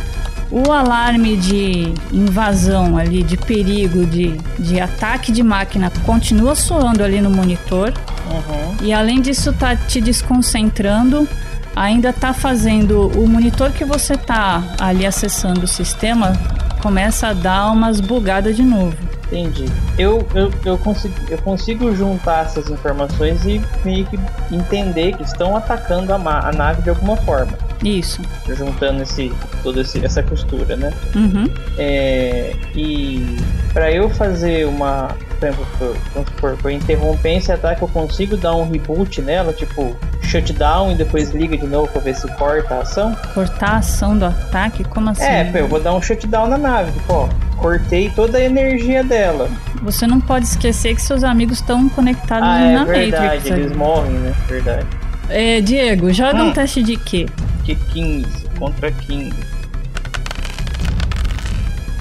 O 0.52 0.72
alarme 0.72 1.36
de 1.36 1.92
invasão 2.12 2.96
ali, 2.96 3.24
de 3.24 3.36
perigo, 3.36 4.06
de, 4.06 4.38
de 4.60 4.80
ataque 4.80 5.32
de 5.32 5.42
máquina 5.42 5.92
continua 6.06 6.54
soando 6.54 7.04
ali 7.04 7.20
no 7.22 7.32
monitor. 7.32 7.92
Uhum. 8.30 8.76
E 8.86 8.94
além 8.94 9.20
disso 9.20 9.52
tá 9.52 9.76
te 9.76 10.00
desconcentrando, 10.00 11.28
ainda 11.76 12.14
tá 12.14 12.34
fazendo 12.34 13.08
o 13.18 13.28
monitor 13.28 13.72
que 13.72 13.84
você 13.86 14.16
tá 14.16 14.64
ali 14.80 15.06
acessando 15.06 15.66
o 15.66 15.68
sistema 15.68 16.34
começa 16.82 17.30
a 17.30 17.34
dar 17.34 17.72
umas 17.72 18.02
bugadas 18.02 18.58
de 18.58 18.64
novo. 18.64 18.98
Entendi. 19.28 19.66
Eu, 19.98 20.28
eu, 20.36 20.52
eu, 20.66 20.78
consigo, 20.78 21.16
eu 21.30 21.38
consigo 21.40 21.96
juntar 21.96 22.46
essas 22.46 22.70
informações 22.70 23.46
e 23.46 23.62
meio 23.84 24.06
que 24.06 24.20
entender 24.52 25.16
que 25.16 25.24
estão 25.24 25.56
atacando 25.56 26.14
a, 26.14 26.18
a 26.18 26.52
nave 26.52 26.82
de 26.82 26.90
alguma 26.90 27.16
forma. 27.18 27.58
Isso. 27.84 28.22
Juntando 28.48 29.04
esse, 29.04 29.32
toda 29.62 29.82
esse, 29.82 30.04
essa 30.06 30.24
costura, 30.24 30.76
né? 30.76 30.94
Uhum. 31.16 31.46
É, 31.78 32.54
e 32.76 33.38
para 33.74 33.92
eu 33.92 34.10
fazer 34.10 34.66
uma. 34.66 35.10
Por 35.40 35.48
exemplo, 35.50 35.68
por- 35.78 35.98
vamos 36.14 36.30
supor, 36.30 36.58
pra 36.58 36.72
eu 36.72 36.78
interromper 36.78 37.36
esse 37.38 37.52
ataque, 37.52 37.82
eu 37.82 37.88
consigo 37.90 38.38
dar 38.38 38.56
um 38.56 38.70
reboot 38.72 39.22
nela, 39.22 39.52
tipo, 39.52 39.94
shutdown 40.22 40.92
e 40.94 40.96
depois 40.96 41.32
liga 41.32 41.58
de 41.58 41.68
novo 41.68 41.90
pra 41.92 42.00
ver 42.00 42.16
se 42.16 42.26
corta 42.36 42.76
a 42.76 42.80
ação? 42.80 43.14
Cortar 43.34 43.72
a 43.72 43.78
ação 43.80 44.18
do 44.18 44.24
ataque? 44.26 44.86
Como 44.86 45.10
assim? 45.10 45.24
É, 45.24 45.52
eu 45.54 45.68
vou 45.68 45.82
dar 45.82 45.94
um 45.94 46.02
shutdown 46.02 46.48
na 46.48 46.58
nave, 46.58 46.94
tipo, 46.94 47.12
ó, 47.12 47.30
cortei 47.58 48.10
toda 48.16 48.38
a 48.38 48.42
energia 48.42 49.04
dela. 49.04 49.50
Você 49.82 50.08
não 50.08 50.22
pode 50.22 50.46
esquecer 50.46 50.96
que 50.96 51.02
seus 51.02 51.26
amigos 51.26 51.60
estão 51.60 51.90
conectados 51.90 52.48
Ah, 52.48 52.62
é 52.62 52.74
na 52.76 52.86
verdade, 52.86 53.24
Matrix. 53.26 53.46
eles 53.52 53.66
ali. 53.72 53.76
morrem, 53.76 54.12
né? 54.14 54.34
Verdade. 54.48 54.86
É, 55.30 55.60
Diego, 55.60 56.14
joga 56.14 56.42
Hum. 56.42 56.50
um 56.50 56.54
teste 56.54 56.82
de 56.82 56.96
quê? 56.96 57.26
Que 57.64 57.76
15 57.76 58.28
contra 58.60 58.92
15. 58.92 59.34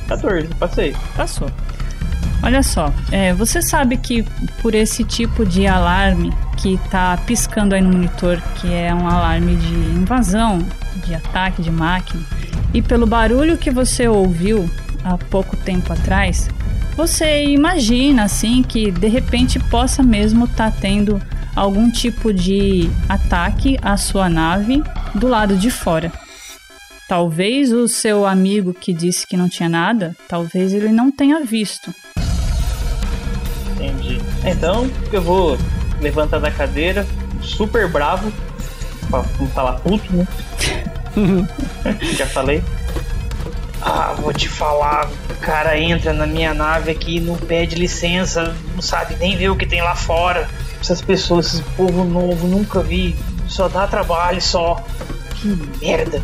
14, 0.09 0.49
passei. 0.59 0.97
Passou. 1.17 1.51
Olha 2.43 2.63
só, 2.63 2.93
é, 3.13 3.33
você 3.33 3.63
sabe 3.63 3.97
que 3.97 4.25
por 4.61 4.75
esse 4.75 5.05
tipo 5.05 5.47
de 5.47 5.67
alarme 5.67 6.33
que 6.57 6.77
tá 6.91 7.17
piscando 7.25 7.75
aí 7.75 7.81
no 7.81 7.91
monitor, 7.91 8.41
que 8.57 8.73
é 8.73 8.93
um 8.93 9.07
alarme 9.09 9.55
de 9.55 9.73
invasão, 9.73 10.59
de 11.07 11.15
ataque 11.15 11.63
de 11.63 11.71
máquina, 11.71 12.25
e 12.75 12.83
pelo 12.83 13.07
barulho 13.07 13.57
que 13.57 13.71
você 13.71 14.09
ouviu 14.09 14.69
há 15.05 15.17
pouco 15.17 15.57
tempo 15.57 15.93
atrás, 15.93 16.51
você 16.97 17.45
imagina 17.47 18.25
assim 18.25 18.63
que 18.63 18.91
de 18.91 19.09
repente 19.09 19.59
possa 19.59 20.03
mesmo 20.03 20.47
estar 20.47 20.73
tendo 20.73 21.23
algum 21.55 21.91
tipo 21.91 22.33
de 22.33 22.91
ataque 23.09 23.79
à 23.83 23.97
sua 23.97 24.29
nave 24.29 24.83
do 25.15 25.29
lado 25.29 25.57
de 25.57 25.71
fora. 25.71 26.13
Talvez 27.09 27.73
o 27.73 27.87
seu 27.89 28.25
amigo 28.25 28.73
que 28.73 28.93
disse 28.93 29.27
que 29.27 29.37
não 29.37 29.49
tinha 29.49 29.69
nada, 29.69 30.17
talvez 30.29 30.73
ele 30.73 30.89
não 30.89 31.11
tenha 31.11 31.45
visto. 31.45 31.95
Entendi. 33.73 34.19
Então, 34.45 34.91
eu 35.13 35.21
vou 35.21 35.59
levantar 36.01 36.39
da 36.39 36.51
cadeira, 36.51 37.07
super 37.43 37.89
bravo, 37.89 38.33
pra 39.11 39.25
não 39.39 39.47
falar 39.49 39.75
puto, 39.81 40.11
né? 40.15 40.27
Já 42.17 42.27
falei. 42.27 42.63
Ah, 43.81 44.15
vou 44.17 44.33
te 44.33 44.49
falar, 44.49 45.11
o 45.29 45.35
cara 45.41 45.79
entra 45.79 46.13
na 46.13 46.27
minha 46.27 46.55
nave 46.55 46.93
aqui, 46.93 47.21
não 47.21 47.37
pede 47.37 47.75
licença, 47.75 48.55
não 48.75 48.81
sabe 48.81 49.17
nem 49.17 49.37
ver 49.37 49.51
o 49.51 49.57
que 49.57 49.67
tem 49.67 49.83
lá 49.83 49.97
fora. 49.97 50.49
Essas 50.83 51.01
pessoas, 51.01 51.55
esse 51.55 51.63
povo 51.77 52.03
novo, 52.05 52.49
nunca 52.49 52.81
vi, 52.83 53.15
só 53.47 53.69
dá 53.69 53.87
trabalho 53.87 54.43
só. 54.43 54.83
Que 55.37 55.57
merda. 55.81 56.21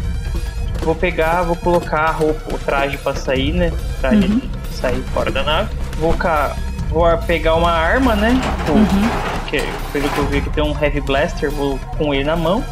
Vou 0.83 0.97
pegar, 0.97 1.43
vou 1.43 1.55
colocar 1.55 2.01
a 2.01 2.11
roupa, 2.11 2.55
o 2.55 2.59
traje 2.59 2.99
pra 2.99 3.15
sair, 3.15 3.53
né? 3.53 3.73
Traje 4.01 4.27
Uhum. 4.27 4.39
de 4.39 4.75
sair 4.77 5.01
fora 5.15 5.31
da 5.31 5.45
nave. 5.45 5.71
Vou, 6.01 6.13
ca... 6.15 6.57
vou 6.91 7.07
pegar 7.19 7.55
uma 7.55 7.71
arma, 7.71 8.17
né? 8.17 8.33
Tipo, 8.65 9.49
que, 9.49 9.63
pelo 9.93 10.09
que 10.09 10.19
eu 10.19 10.27
vi 10.27 10.41
que 10.41 10.51
tem 10.51 10.65
um 10.65 10.77
Heavy 10.77 11.01
Blaster, 11.03 11.51
vou 11.53 11.79
com 11.97 12.13
ele 12.13 12.25
na 12.25 12.37
mão. 12.37 12.65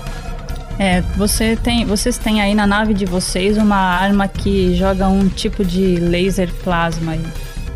É, 0.81 1.01
você 1.17 1.57
tem, 1.57 1.85
vocês 1.87 2.19
têm 2.19 2.41
aí 2.43 2.55
na 2.55 2.67
nave 2.67 2.95
de 2.95 3.07
vocês 3.07 3.57
uma 3.57 3.77
arma 3.77 4.27
que 4.29 4.75
joga 4.75 5.07
um 5.09 5.29
tipo 5.29 5.65
de 5.65 5.97
laser 5.97 6.53
plasma 6.65 7.13
aí. 7.13 7.25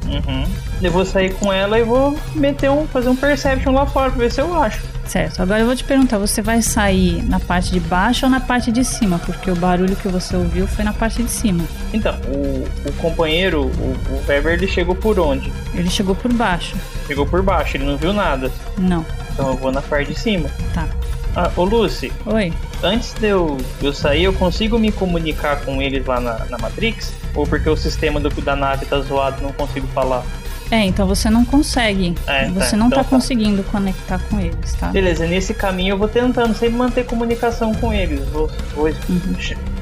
Uhum. 0.06 0.44
Eu 0.82 0.90
vou 0.90 1.04
sair 1.04 1.34
com 1.34 1.52
ela 1.52 1.78
e 1.78 1.84
vou 1.84 2.16
meter 2.34 2.70
um, 2.70 2.86
fazer 2.86 3.08
um 3.08 3.16
Perception 3.16 3.72
lá 3.72 3.86
fora 3.86 4.10
pra 4.10 4.18
ver 4.18 4.32
se 4.32 4.40
eu 4.40 4.54
acho. 4.54 4.82
Certo, 5.04 5.42
agora 5.42 5.60
eu 5.60 5.66
vou 5.66 5.74
te 5.74 5.82
perguntar, 5.82 6.18
você 6.18 6.40
vai 6.40 6.62
sair 6.62 7.22
na 7.24 7.40
parte 7.40 7.72
de 7.72 7.80
baixo 7.80 8.26
ou 8.26 8.30
na 8.30 8.38
parte 8.38 8.70
de 8.70 8.84
cima? 8.84 9.18
Porque 9.18 9.50
o 9.50 9.56
barulho 9.56 9.96
que 9.96 10.06
você 10.06 10.36
ouviu 10.36 10.68
foi 10.68 10.84
na 10.84 10.92
parte 10.92 11.22
de 11.22 11.30
cima. 11.30 11.64
Então, 11.92 12.14
o, 12.28 12.64
o 12.88 12.92
companheiro, 12.98 13.62
o, 13.62 13.66
o 13.66 14.24
Weber, 14.28 14.52
ele 14.52 14.68
chegou 14.68 14.94
por 14.94 15.18
onde? 15.18 15.52
Ele 15.74 15.90
chegou 15.90 16.14
por 16.14 16.32
baixo. 16.32 16.76
Chegou 17.08 17.26
por 17.26 17.42
baixo, 17.42 17.76
ele 17.76 17.84
não 17.84 17.96
viu 17.96 18.12
nada. 18.12 18.52
Não. 18.78 19.04
Então 19.32 19.48
eu 19.48 19.56
vou 19.56 19.72
na 19.72 19.82
parte 19.82 20.12
de 20.12 20.18
cima. 20.18 20.48
Tá. 20.72 20.86
Ah, 21.34 21.50
ô 21.56 21.64
Lucy. 21.64 22.12
Oi. 22.26 22.52
Antes 22.82 23.12
de 23.14 23.28
eu, 23.28 23.56
eu 23.82 23.92
sair, 23.92 24.24
eu 24.24 24.32
consigo 24.32 24.78
me 24.78 24.90
comunicar 24.90 25.60
com 25.62 25.80
eles 25.82 26.04
lá 26.06 26.20
na, 26.20 26.44
na 26.46 26.58
Matrix? 26.58 27.12
Ou 27.34 27.46
porque 27.46 27.68
o 27.68 27.76
sistema 27.76 28.18
do, 28.20 28.28
da 28.42 28.56
nave 28.56 28.86
tá 28.86 29.00
zoado 29.00 29.42
não 29.42 29.52
consigo 29.52 29.86
falar? 29.88 30.24
É, 30.70 30.84
então 30.84 31.04
você 31.04 31.28
não 31.28 31.44
consegue. 31.44 32.14
É, 32.28 32.44
tá, 32.44 32.50
você 32.52 32.76
não 32.76 32.86
então 32.86 32.98
tá 32.98 33.04
tá. 33.04 33.10
conseguindo 33.10 33.62
conectar 33.64 34.20
com 34.30 34.38
eles, 34.38 34.72
tá? 34.74 34.86
Beleza, 34.88 35.26
nesse 35.26 35.52
caminho 35.52 35.94
eu 35.94 35.98
vou 35.98 36.06
tentando 36.06 36.54
sempre 36.54 36.76
manter 36.76 37.04
comunicação 37.04 37.74
com 37.74 37.92
eles. 37.92 38.20
Vou, 38.28 38.48
vou- 38.74 38.88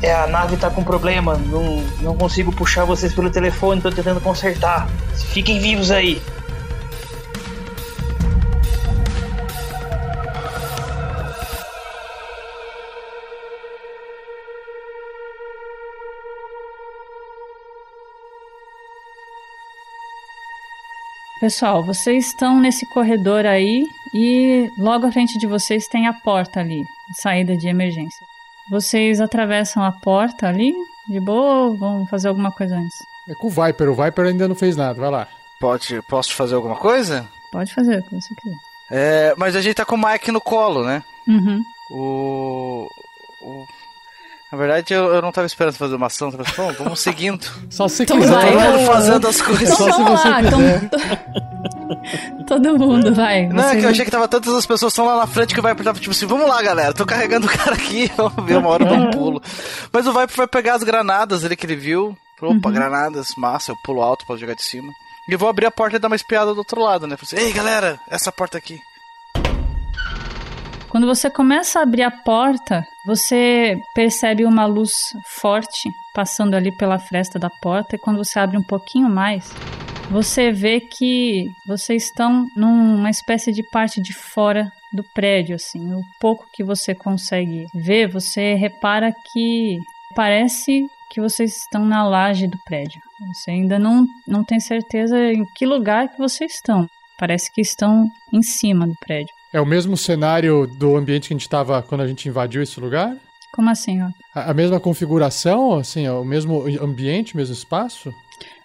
É, 0.02 0.14
a 0.14 0.26
nave 0.26 0.56
tá 0.56 0.70
com 0.70 0.82
problema, 0.82 1.36
não, 1.36 1.84
não 2.00 2.16
consigo 2.16 2.50
puxar 2.52 2.86
vocês 2.86 3.12
pelo 3.12 3.28
telefone, 3.28 3.82
tô 3.82 3.90
tentando 3.90 4.20
consertar. 4.20 4.88
Fiquem 5.14 5.60
vivos 5.60 5.90
aí. 5.90 6.22
Pessoal, 21.40 21.84
vocês 21.84 22.26
estão 22.26 22.58
nesse 22.60 22.84
corredor 22.86 23.46
aí 23.46 23.86
e 24.12 24.70
logo 24.76 25.06
à 25.06 25.12
frente 25.12 25.38
de 25.38 25.46
vocês 25.46 25.86
tem 25.86 26.06
a 26.08 26.12
porta 26.12 26.58
ali, 26.60 26.82
saída 27.16 27.56
de 27.56 27.68
emergência. 27.68 28.26
Vocês 28.68 29.20
atravessam 29.20 29.82
a 29.82 29.92
porta 29.92 30.48
ali, 30.48 30.74
de 31.08 31.20
boa, 31.20 31.66
ou 31.68 31.76
vão 31.76 32.06
fazer 32.06 32.28
alguma 32.28 32.50
coisa 32.50 32.76
antes? 32.76 32.98
É 33.28 33.34
com 33.34 33.46
o 33.46 33.50
Viper, 33.50 33.88
o 33.90 33.94
Viper 33.94 34.26
ainda 34.26 34.48
não 34.48 34.54
fez 34.54 34.76
nada, 34.76 35.00
vai 35.00 35.10
lá. 35.10 35.28
Pode, 35.60 36.02
posso 36.02 36.34
fazer 36.34 36.54
alguma 36.56 36.76
coisa? 36.76 37.28
Pode 37.52 37.72
fazer 37.72 38.00
o 38.00 38.02
que 38.02 38.14
você 38.20 38.34
quiser. 38.34 38.56
É, 38.90 39.34
mas 39.36 39.54
a 39.54 39.60
gente 39.60 39.74
tá 39.76 39.84
com 39.84 39.94
o 39.96 39.98
Mike 40.10 40.32
no 40.32 40.40
colo, 40.40 40.84
né? 40.84 41.02
Uhum. 41.26 41.62
O. 41.90 42.88
o- 43.42 43.66
Na 44.50 44.56
verdade, 44.58 44.94
eu, 44.94 45.14
eu 45.14 45.20
não 45.20 45.30
tava 45.30 45.46
esperando 45.46 45.74
fazer 45.74 45.94
uma 45.96 46.06
ação, 46.06 46.30
tava 46.30 46.42
pensando, 46.44 46.68
"Bom, 46.68 46.84
vamos 46.84 47.00
seguindo. 47.00 47.44
Só 47.68 47.86
se 47.86 48.04
Então 48.04 48.18
quiser. 48.18 48.32
vai, 48.32 48.52
Vamos 48.52 48.86
vai. 48.86 48.86
fazendo 48.86 49.28
as 49.28 49.42
coisas. 49.42 49.62
Então 49.70 49.76
Só 49.76 49.84
se 49.92 50.02
vamos 50.02 50.20
você 50.20 50.28
lá, 50.28 50.42
quiser. 50.42 50.84
então... 50.84 50.98
Todo 52.46 52.78
mundo, 52.78 53.14
vai. 53.14 53.46
Não, 53.48 53.62
é 53.68 53.76
que 53.76 53.84
eu 53.84 53.90
achei 53.90 54.04
que 54.04 54.10
tava 54.10 54.26
tantas 54.28 54.54
as 54.54 54.64
pessoas 54.66 54.92
estão 54.92 55.04
lá 55.04 55.16
na 55.18 55.26
frente 55.26 55.52
que 55.52 55.60
o 55.60 55.62
Viper 55.62 55.84
tava 55.84 55.98
tipo 55.98 56.12
assim, 56.12 56.26
vamos 56.26 56.48
lá, 56.48 56.62
galera, 56.62 56.94
tô 56.94 57.04
carregando 57.04 57.46
o 57.46 57.50
cara 57.50 57.74
aqui, 57.74 58.10
vamos 58.16 58.44
ver, 58.46 58.56
uma 58.56 58.70
hora 58.70 58.84
eu 58.84 58.88
dou 58.88 58.96
um 58.98 59.10
pulo. 59.10 59.42
Mas 59.92 60.06
o 60.06 60.12
Viper 60.12 60.36
vai 60.36 60.46
pegar 60.46 60.74
as 60.74 60.82
granadas 60.82 61.44
ali 61.44 61.54
que 61.56 61.66
ele 61.66 61.76
viu. 61.76 62.16
Opa, 62.40 62.70
granadas, 62.70 63.28
massa, 63.36 63.72
eu 63.72 63.76
pulo 63.84 64.00
alto 64.00 64.24
pra 64.26 64.36
jogar 64.36 64.54
de 64.54 64.62
cima. 64.62 64.90
E 65.28 65.32
eu 65.32 65.38
vou 65.38 65.48
abrir 65.48 65.66
a 65.66 65.70
porta 65.70 65.96
e 65.96 65.98
dar 65.98 66.06
uma 66.08 66.16
espiada 66.16 66.52
do 66.54 66.58
outro 66.58 66.80
lado, 66.80 67.06
né? 67.06 67.16
Falei 67.16 67.42
assim, 67.42 67.48
Ei, 67.48 67.52
galera, 67.52 67.98
essa 68.10 68.30
porta 68.32 68.56
aqui. 68.56 68.78
Quando 70.88 71.06
você 71.06 71.28
começa 71.28 71.78
a 71.78 71.82
abrir 71.82 72.02
a 72.02 72.10
porta, 72.10 72.82
você 73.04 73.78
percebe 73.94 74.44
uma 74.46 74.64
luz 74.64 75.12
forte 75.26 75.90
passando 76.14 76.54
ali 76.54 76.74
pela 76.74 76.98
fresta 76.98 77.38
da 77.38 77.50
porta. 77.50 77.94
E 77.94 77.98
quando 77.98 78.16
você 78.16 78.38
abre 78.38 78.56
um 78.56 78.62
pouquinho 78.62 79.08
mais, 79.08 79.52
você 80.10 80.50
vê 80.50 80.80
que 80.80 81.50
vocês 81.66 82.04
estão 82.04 82.46
numa 82.56 83.10
espécie 83.10 83.52
de 83.52 83.62
parte 83.62 84.00
de 84.00 84.14
fora 84.14 84.72
do 84.90 85.04
prédio, 85.14 85.56
assim. 85.56 85.92
O 85.92 86.00
pouco 86.18 86.46
que 86.52 86.64
você 86.64 86.94
consegue 86.94 87.66
ver, 87.74 88.08
você 88.08 88.54
repara 88.54 89.12
que 89.32 89.78
parece 90.14 90.86
que 91.10 91.20
vocês 91.20 91.54
estão 91.58 91.84
na 91.84 92.08
laje 92.08 92.46
do 92.46 92.58
prédio. 92.64 93.00
Você 93.34 93.50
ainda 93.50 93.78
não, 93.78 94.06
não 94.26 94.42
tem 94.42 94.58
certeza 94.58 95.18
em 95.32 95.44
que 95.54 95.66
lugar 95.66 96.08
que 96.08 96.18
vocês 96.18 96.54
estão. 96.54 96.86
Parece 97.18 97.52
que 97.52 97.60
estão 97.60 98.06
em 98.32 98.42
cima 98.42 98.86
do 98.86 98.94
prédio. 99.00 99.37
É 99.52 99.60
o 99.60 99.66
mesmo 99.66 99.96
cenário 99.96 100.66
do 100.66 100.96
ambiente 100.96 101.28
que 101.28 101.34
a 101.34 101.36
gente 101.36 101.42
estava 101.42 101.82
quando 101.82 102.02
a 102.02 102.06
gente 102.06 102.28
invadiu 102.28 102.62
esse 102.62 102.78
lugar? 102.78 103.16
Como 103.52 103.70
assim, 103.70 104.02
ó? 104.02 104.08
A, 104.34 104.50
a 104.50 104.54
mesma 104.54 104.78
configuração, 104.78 105.74
assim, 105.74 106.06
ó, 106.06 106.20
o 106.20 106.24
mesmo 106.24 106.64
ambiente, 106.82 107.34
o 107.34 107.36
mesmo 107.36 107.54
espaço? 107.54 108.12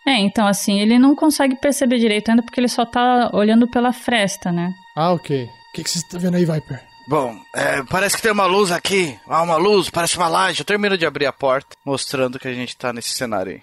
É, 0.05 0.19
então 0.19 0.45
assim, 0.45 0.81
ele 0.81 0.99
não 0.99 1.15
consegue 1.15 1.55
perceber 1.55 1.97
direito 1.97 2.29
ainda 2.29 2.43
porque 2.43 2.59
ele 2.59 2.67
só 2.67 2.85
tá 2.85 3.29
olhando 3.33 3.67
pela 3.67 3.93
fresta, 3.93 4.51
né? 4.51 4.73
Ah, 4.95 5.13
ok. 5.13 5.45
O 5.45 5.73
que, 5.73 5.83
que 5.83 5.89
você 5.89 5.99
está 5.99 6.17
vendo 6.17 6.35
aí, 6.35 6.45
Viper? 6.45 6.83
Bom, 7.07 7.35
é, 7.55 7.83
parece 7.83 8.17
que 8.17 8.21
tem 8.21 8.31
uma 8.31 8.45
luz 8.45 8.71
aqui. 8.71 9.17
Ah, 9.27 9.41
uma 9.41 9.57
luz, 9.57 9.89
parece 9.89 10.17
uma 10.17 10.27
laje. 10.27 10.61
Eu 10.61 10.65
termino 10.65 10.97
de 10.97 11.05
abrir 11.05 11.25
a 11.25 11.33
porta, 11.33 11.75
mostrando 11.85 12.37
que 12.39 12.47
a 12.47 12.53
gente 12.53 12.75
tá 12.77 12.93
nesse 12.93 13.09
cenário 13.09 13.53
aí. 13.53 13.61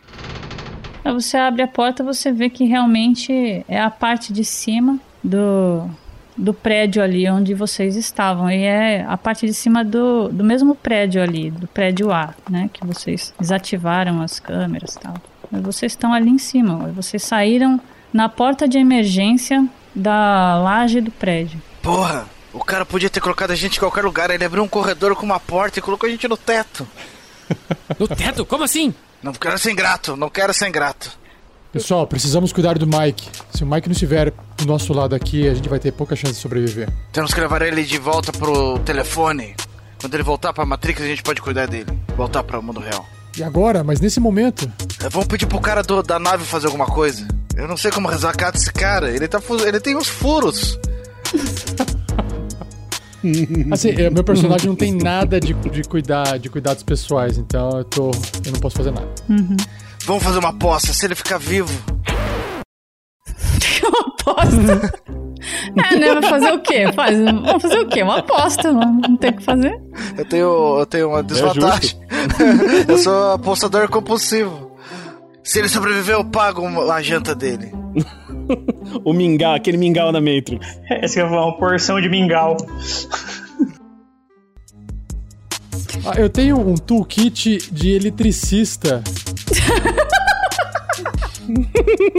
Aí 1.04 1.12
você 1.12 1.36
abre 1.36 1.62
a 1.62 1.68
porta, 1.68 2.02
você 2.02 2.32
vê 2.32 2.50
que 2.50 2.64
realmente 2.64 3.64
é 3.68 3.80
a 3.80 3.90
parte 3.90 4.32
de 4.32 4.44
cima 4.44 4.98
do, 5.22 5.88
do 6.40 6.54
prédio 6.54 7.02
ali 7.02 7.28
onde 7.28 7.54
vocês 7.54 7.96
estavam. 7.96 8.50
E 8.50 8.62
é 8.62 9.04
a 9.06 9.16
parte 9.16 9.46
de 9.46 9.52
cima 9.54 9.84
do, 9.84 10.28
do 10.28 10.42
mesmo 10.42 10.74
prédio 10.74 11.22
ali, 11.22 11.50
do 11.50 11.66
prédio 11.66 12.10
A, 12.10 12.34
né? 12.48 12.70
Que 12.72 12.84
vocês 12.86 13.34
desativaram 13.38 14.22
as 14.22 14.40
câmeras 14.40 14.94
e 14.94 15.00
tal. 15.00 15.14
Mas 15.50 15.62
vocês 15.62 15.92
estão 15.92 16.12
ali 16.12 16.30
em 16.30 16.38
cima. 16.38 16.90
Vocês 16.94 17.22
saíram 17.22 17.80
na 18.12 18.28
porta 18.28 18.66
de 18.66 18.78
emergência 18.78 19.66
da 19.94 20.58
laje 20.62 21.00
do 21.00 21.10
prédio. 21.10 21.60
Porra, 21.82 22.26
o 22.52 22.64
cara 22.64 22.86
podia 22.86 23.10
ter 23.10 23.20
colocado 23.20 23.50
a 23.50 23.56
gente 23.56 23.76
em 23.76 23.80
qualquer 23.80 24.04
lugar. 24.04 24.30
Ele 24.30 24.44
abriu 24.44 24.62
um 24.62 24.68
corredor 24.68 25.14
com 25.14 25.26
uma 25.26 25.40
porta 25.40 25.78
e 25.78 25.82
colocou 25.82 26.08
a 26.08 26.10
gente 26.10 26.26
no 26.26 26.36
teto. 26.36 26.86
No 27.98 28.06
teto? 28.06 28.46
Como 28.46 28.62
assim? 28.62 28.94
Não 29.20 29.32
quero 29.32 29.58
ser 29.58 29.72
ingrato, 29.72 30.16
não 30.16 30.30
quero 30.30 30.54
ser 30.54 30.68
ingrato. 30.68 31.18
Pessoal, 31.72 32.06
precisamos 32.06 32.52
cuidar 32.52 32.78
do 32.78 32.86
Mike. 32.86 33.28
Se 33.52 33.64
o 33.64 33.66
Mike 33.66 33.88
não 33.88 33.92
estiver 33.92 34.32
do 34.60 34.66
nosso 34.66 34.92
lado 34.92 35.14
aqui, 35.14 35.48
a 35.48 35.54
gente 35.54 35.68
vai 35.68 35.78
ter 35.78 35.92
pouca 35.92 36.14
chance 36.14 36.34
de 36.34 36.40
sobreviver. 36.40 36.88
Temos 37.12 37.32
que 37.34 37.40
levar 37.40 37.62
ele 37.62 37.82
de 37.82 37.98
volta 37.98 38.30
pro 38.32 38.78
telefone. 38.80 39.54
Quando 40.00 40.14
ele 40.14 40.22
voltar 40.22 40.52
pra 40.52 40.64
Matrix, 40.64 41.00
a 41.02 41.06
gente 41.06 41.22
pode 41.22 41.40
cuidar 41.42 41.66
dele. 41.66 41.86
Voltar 42.16 42.42
pro 42.42 42.62
mundo 42.62 42.80
real. 42.80 43.06
E 43.36 43.42
agora? 43.42 43.84
Mas 43.84 44.00
nesse 44.00 44.18
momento? 44.18 44.70
É, 45.04 45.08
Vamos 45.08 45.28
pedir 45.28 45.46
pro 45.46 45.60
cara 45.60 45.82
do- 45.82 46.02
da 46.02 46.18
nave 46.18 46.44
fazer 46.44 46.66
alguma 46.66 46.86
coisa. 46.86 47.26
Eu 47.56 47.68
não 47.68 47.76
sei 47.76 47.90
como 47.90 48.08
resgatar 48.08 48.52
esse 48.54 48.72
cara. 48.72 49.10
Ele 49.10 49.28
tá 49.28 49.40
ele 49.66 49.80
tem 49.80 49.96
uns 49.96 50.08
furos. 50.08 50.78
Assim, 53.70 53.90
é, 53.90 54.08
meu 54.08 54.24
personagem 54.24 54.66
não 54.66 54.74
tem 54.74 54.92
nada 54.94 55.38
de, 55.38 55.52
de 55.52 55.82
cuidar 55.82 56.38
de 56.38 56.48
cuidados 56.48 56.82
pessoais, 56.82 57.36
então 57.36 57.70
eu 57.78 57.84
tô. 57.84 58.10
eu 58.46 58.52
não 58.52 58.60
posso 58.60 58.76
fazer 58.76 58.90
nada. 58.90 59.08
Vamos 60.06 60.22
fazer 60.22 60.38
uma 60.38 60.48
aposta. 60.48 60.92
Se 60.94 61.04
ele 61.04 61.14
ficar 61.14 61.36
vivo, 61.38 61.70
aposta. 64.20 64.92
É, 65.90 65.96
né? 65.96 66.12
Vai 66.20 66.22
fazer 66.28 66.52
o 66.52 66.60
quê? 66.60 66.92
Faz, 66.92 67.18
vamos 67.18 67.62
fazer 67.62 67.78
o 67.78 67.88
quê? 67.88 68.02
Uma 68.02 68.18
aposta, 68.18 68.70
não, 68.70 68.92
não 68.92 69.16
tem 69.16 69.30
o 69.30 69.36
que 69.38 69.42
fazer. 69.42 69.80
eu 70.18 70.24
tenho, 70.26 70.78
eu 70.80 70.86
tenho 70.86 71.08
uma 71.08 71.22
desvantagem. 71.22 71.98
eu 72.86 72.98
sou 72.98 73.32
apostador 73.32 73.88
compulsivo. 73.88 74.72
Se 75.42 75.58
ele 75.58 75.68
sobreviver, 75.68 76.16
eu 76.16 76.24
pago 76.26 76.66
a 76.90 77.00
janta 77.00 77.34
dele. 77.34 77.72
o 79.02 79.14
mingau, 79.14 79.54
aquele 79.54 79.78
mingau 79.78 80.12
da 80.12 80.20
Matrix. 80.20 80.78
Essa 80.90 81.14
que 81.14 81.20
é 81.20 81.24
uma 81.24 81.56
porção 81.56 81.98
de 81.98 82.10
mingau. 82.10 82.58
Ah, 86.04 86.18
eu 86.18 86.28
tenho 86.28 86.58
um 86.58 86.74
toolkit 86.74 87.72
de 87.72 87.92
eletricista. 87.92 89.02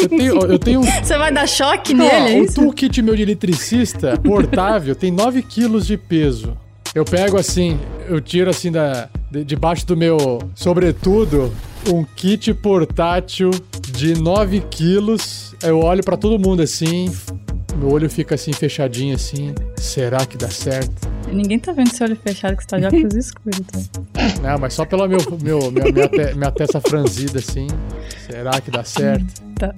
Eu 0.02 0.10
tenho, 0.10 0.40
eu 0.46 0.60
tenho 0.60 0.80
um 0.82 0.84
Você 0.84 1.18
vai 1.18 1.32
dar 1.32 1.48
choque 1.48 1.94
Ó, 1.94 1.98
nele, 1.98 2.38
é 2.38 2.42
o 2.42 2.44
isso? 2.46 2.56
toolkit 2.56 3.02
meu 3.02 3.16
de 3.16 3.22
eletricista 3.22 4.18
portável 4.18 4.96
tem 4.96 5.12
9 5.12 5.42
quilos 5.44 5.88
de 5.88 5.98
peso. 5.98 6.58
Eu 6.94 7.06
pego 7.06 7.38
assim, 7.38 7.80
eu 8.10 8.20
tiro 8.20 8.50
assim 8.50 8.72
da 8.72 9.08
de- 9.32 9.46
debaixo 9.46 9.86
do 9.88 9.96
meu 9.96 10.40
sobretudo 10.54 11.54
um 11.88 12.04
kit 12.04 12.54
portátil 12.54 13.50
de 13.94 14.14
9 14.16 14.60
quilos. 14.70 15.56
Eu 15.64 15.80
olho 15.80 16.04
pra 16.04 16.18
todo 16.18 16.38
mundo 16.38 16.62
assim, 16.62 17.10
meu 17.78 17.92
olho 17.92 18.10
fica 18.10 18.36
assim 18.36 18.52
fechadinho 18.52 19.16
assim. 19.16 19.54
Será 19.78 20.26
que 20.26 20.36
dá 20.38 20.50
certo? 20.50 21.08
Ninguém 21.32 21.60
tá 21.60 21.72
vendo 21.72 21.92
seu 21.92 22.06
olho 22.08 22.16
fechado 22.16 22.56
que 22.58 22.64
você 22.64 22.70
tá 22.70 22.80
de 22.80 22.86
óculos 22.86 23.14
escuros. 23.16 23.60
Tá? 23.60 24.22
Não, 24.42 24.60
mas 24.60 24.74
só 24.74 24.86
pela 24.86 25.08
meu, 25.08 25.20
meu, 25.42 25.72
minha, 25.72 25.92
minha, 25.92 26.08
te- 26.10 26.34
minha 26.36 26.52
testa 26.52 26.80
franzida 26.82 27.40
assim. 27.40 27.68
Será 28.28 28.60
que 28.62 28.70
dá 28.72 28.84
certo? 28.84 29.42
Tá. 29.56 29.74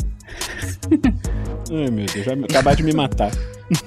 Ai, 1.71 1.89
meu 1.91 2.05
Deus, 2.05 2.25
vai 2.25 2.35
acabar 2.43 2.75
de 2.75 2.83
me 2.83 2.93
matar. 2.93 3.31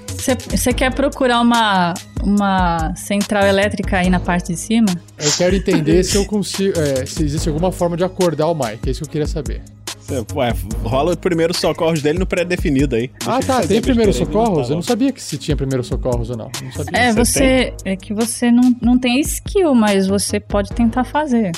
Você- 0.09 0.35
Você 0.57 0.73
quer 0.73 0.93
procurar 0.95 1.41
uma, 1.41 1.95
uma 2.23 2.95
central 2.97 3.45
elétrica 3.47 3.99
aí 3.99 4.11
na 4.11 4.19
parte 4.19 4.53
de 4.53 4.59
cima? 4.59 4.89
Eu 5.19 5.31
quero 5.37 5.55
entender 5.55 6.03
se 6.05 6.17
eu 6.17 6.25
consigo. 6.25 6.79
é, 6.79 7.05
se 7.07 7.23
existe 7.23 7.49
alguma 7.49 7.71
forma 7.71 7.97
de 7.97 8.05
acordar 8.05 8.47
o 8.49 8.55
Mike. 8.55 8.89
É 8.89 8.91
isso 8.91 9.01
que 9.03 9.07
eu 9.07 9.13
queria 9.13 9.27
saber. 9.27 9.63
Cê, 10.07 10.25
Ué, 10.35 10.55
rola 10.85 11.15
o 11.15 11.17
primeiro 11.17 11.53
socorros 11.53 12.01
dele 12.01 12.19
no 12.19 12.27
pré-definido 12.27 12.95
aí. 12.95 13.11
Ah, 13.27 13.39
Deixa 13.39 13.39
ele 13.39 13.47
tá. 13.47 13.69
Tem 13.69 13.79
a 13.79 13.83
primeiro 13.83 14.11
besteira 14.13 14.31
aí, 14.31 14.35
socorros? 14.35 14.69
tá 14.69 14.73
Eu 14.73 14.77
não 14.77 14.83
sabia 14.83 15.13
que 15.13 15.21
se 15.21 15.37
tinha 15.37 15.57
primeiro 15.57 15.83
socorros 15.83 16.31
ou 16.31 16.37
não. 16.37 16.51
Não 16.63 16.73
sabia. 16.73 16.99
É, 16.99 17.13
você. 17.13 17.75
É 17.85 17.97
que 17.97 18.15
você 18.15 18.53
não, 18.53 18.75
não 18.81 18.99
tem 18.99 19.21
skill, 19.21 19.75
mas 19.75 20.07
você 20.07 20.39
pode 20.39 20.71
tentar 20.71 21.03
fazer. 21.03 21.51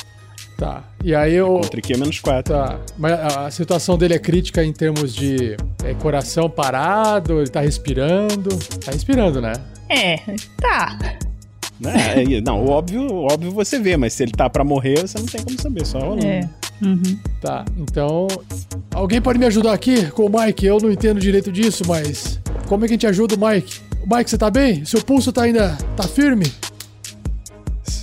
Tá. 0.57 0.83
E 1.05 1.15
aí 1.15 1.35
eu. 1.35 1.61
Contra 1.61 1.79
aqui 1.79 1.93
é 1.93 1.97
menos 1.99 2.19
4. 2.21 2.55
Tá. 2.55 2.81
Mas 2.97 3.13
a, 3.13 3.51
situação 3.51 3.99
dele 3.99 4.15
é 4.15 4.19
crítica 4.19 4.65
em 4.65 4.73
termos 4.73 5.15
de 5.15 5.55
é, 5.85 5.93
coração 5.95 6.49
parado, 6.49 7.41
ele 7.41 7.51
tá 7.51 7.61
respirando. 7.61 8.57
Tá 8.83 8.93
respirando, 8.93 9.43
né? 9.43 9.53
É, 9.91 10.17
tá. 10.57 10.99
É, 11.85 12.35
é, 12.35 12.41
não, 12.41 12.65
o 12.65 12.71
óbvio, 12.71 13.03
o 13.03 13.25
óbvio 13.25 13.53
você 13.53 13.79
vê, 13.79 13.97
mas 13.97 14.15
se 14.15 14.23
ele 14.23 14.33
tá 14.33 14.51
pra 14.51 14.65
morrer, 14.65 15.01
você 15.01 15.19
não 15.19 15.27
tem 15.27 15.43
como 15.45 15.61
saber, 15.61 15.87
só 15.87 15.99
rolando. 15.99 16.27
É. 16.27 16.41
Uhum. 16.83 17.19
Tá. 17.41 17.65
Então. 17.77 18.29
Alguém 18.95 19.21
pode 19.21 19.39
me 19.39 19.47
ajudar 19.47 19.73
aqui 19.73 20.11
com 20.11 20.27
o 20.27 20.41
Mike? 20.41 20.67
Eu 20.67 20.79
não 20.79 20.91
entendo 20.91 21.21
direito 21.21 21.51
disso, 21.53 21.83
mas. 21.87 22.41
Como 22.67 22.85
é 22.85 22.89
que 22.89 22.95
a 22.95 22.97
gente 22.97 23.07
ajuda 23.07 23.35
o 23.35 23.49
Mike? 23.49 23.81
Mike, 24.07 24.31
você 24.31 24.39
tá 24.39 24.51
bem? 24.51 24.85
Seu 24.85 25.03
pulso 25.03 25.33
tá 25.33 25.43
ainda. 25.43 25.77
tá 25.97 26.05
firme? 26.05 26.51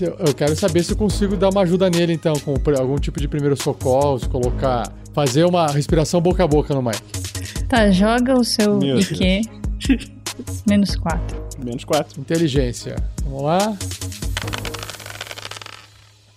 Eu, 0.02 0.34
quero 0.34 0.56
saber 0.56 0.84
se 0.84 0.92
eu 0.92 0.98
consigo 0.98 1.38
dar 1.38 1.50
uma 1.50 1.62
ajuda 1.62 1.90
nele, 1.90 2.12
então, 2.12 2.34
com 2.40 2.54
algum 2.78 2.98
tipo 2.98 3.20
de 3.20 3.28
primeiro 3.28 3.56
socorro, 3.56 4.20
se 4.20 4.28
colocar. 4.28 4.92
fazer 5.14 5.46
uma 5.46 5.68
respiração 5.68 6.20
boca 6.20 6.44
a 6.44 6.48
boca 6.48 6.74
no 6.74 6.82
Mike. 6.82 7.02
Tá, 7.70 7.90
joga 7.92 8.38
o 8.38 8.44
seu 8.44 8.78
Meu 8.78 9.00
IQ. 9.00 9.42
Menos 10.68 10.96
4. 10.98 11.46
Menos 11.64 11.86
4. 11.86 12.20
Inteligência. 12.20 12.96
Vamos 13.24 13.44
lá. 13.44 13.78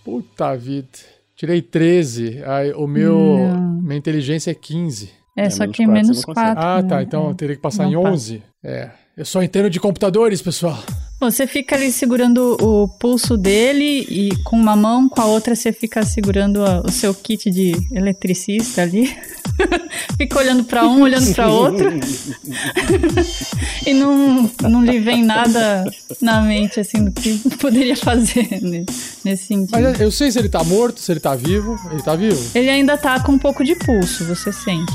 Puta 0.04 0.56
vida. 0.56 1.17
Tirei 1.38 1.62
13. 1.62 2.42
Aí, 2.44 2.72
o 2.72 2.88
meu. 2.88 3.16
Não. 3.16 3.80
Minha 3.80 3.96
inteligência 3.96 4.50
é 4.50 4.54
15. 4.54 5.10
É, 5.36 5.48
só 5.48 5.68
que 5.68 5.86
menos 5.86 6.24
4. 6.24 6.42
Ah, 6.42 6.82
tá. 6.82 6.96
né? 6.96 7.02
Então 7.04 7.28
eu 7.28 7.34
teria 7.34 7.54
que 7.54 7.62
passar 7.62 7.84
Não 7.84 7.92
em 7.92 7.94
passa. 7.94 8.12
11. 8.12 8.42
É. 8.64 8.90
Eu 9.18 9.24
só 9.24 9.42
entendo 9.42 9.68
de 9.68 9.80
computadores, 9.80 10.40
pessoal. 10.40 10.78
Você 11.20 11.44
fica 11.48 11.74
ali 11.74 11.90
segurando 11.90 12.56
o 12.60 12.86
pulso 12.86 13.36
dele 13.36 14.06
e 14.08 14.28
com 14.44 14.54
uma 14.56 14.76
mão, 14.76 15.08
com 15.08 15.20
a 15.20 15.24
outra 15.24 15.56
você 15.56 15.72
fica 15.72 16.04
segurando 16.06 16.64
a- 16.64 16.82
o 16.86 16.90
seu 16.92 17.12
kit 17.12 17.50
de 17.50 17.72
eletricista 17.90 18.82
ali. 18.82 19.12
fica 20.16 20.38
olhando 20.38 20.62
pra 20.62 20.86
um, 20.86 21.00
olhando 21.02 21.34
pra 21.34 21.48
outro. 21.48 21.90
e 23.84 23.92
não, 23.92 24.48
não 24.62 24.84
lhe 24.84 25.00
vem 25.00 25.24
nada 25.24 25.84
na 26.22 26.40
mente 26.40 26.78
assim 26.78 27.04
do 27.04 27.10
que 27.10 27.36
poderia 27.58 27.96
fazer 27.96 28.46
né, 28.62 28.84
nesse 29.24 29.46
sentido. 29.46 29.72
Mas 29.72 30.00
eu 30.00 30.12
sei 30.12 30.30
se 30.30 30.38
ele 30.38 30.48
tá 30.48 30.62
morto, 30.62 31.00
se 31.00 31.10
ele 31.10 31.18
tá 31.18 31.34
vivo. 31.34 31.76
Ele 31.90 32.02
tá 32.02 32.14
vivo? 32.14 32.40
Ele 32.54 32.70
ainda 32.70 32.96
tá 32.96 33.18
com 33.18 33.32
um 33.32 33.38
pouco 33.38 33.64
de 33.64 33.74
pulso, 33.74 34.24
você 34.24 34.52
sente. 34.52 34.92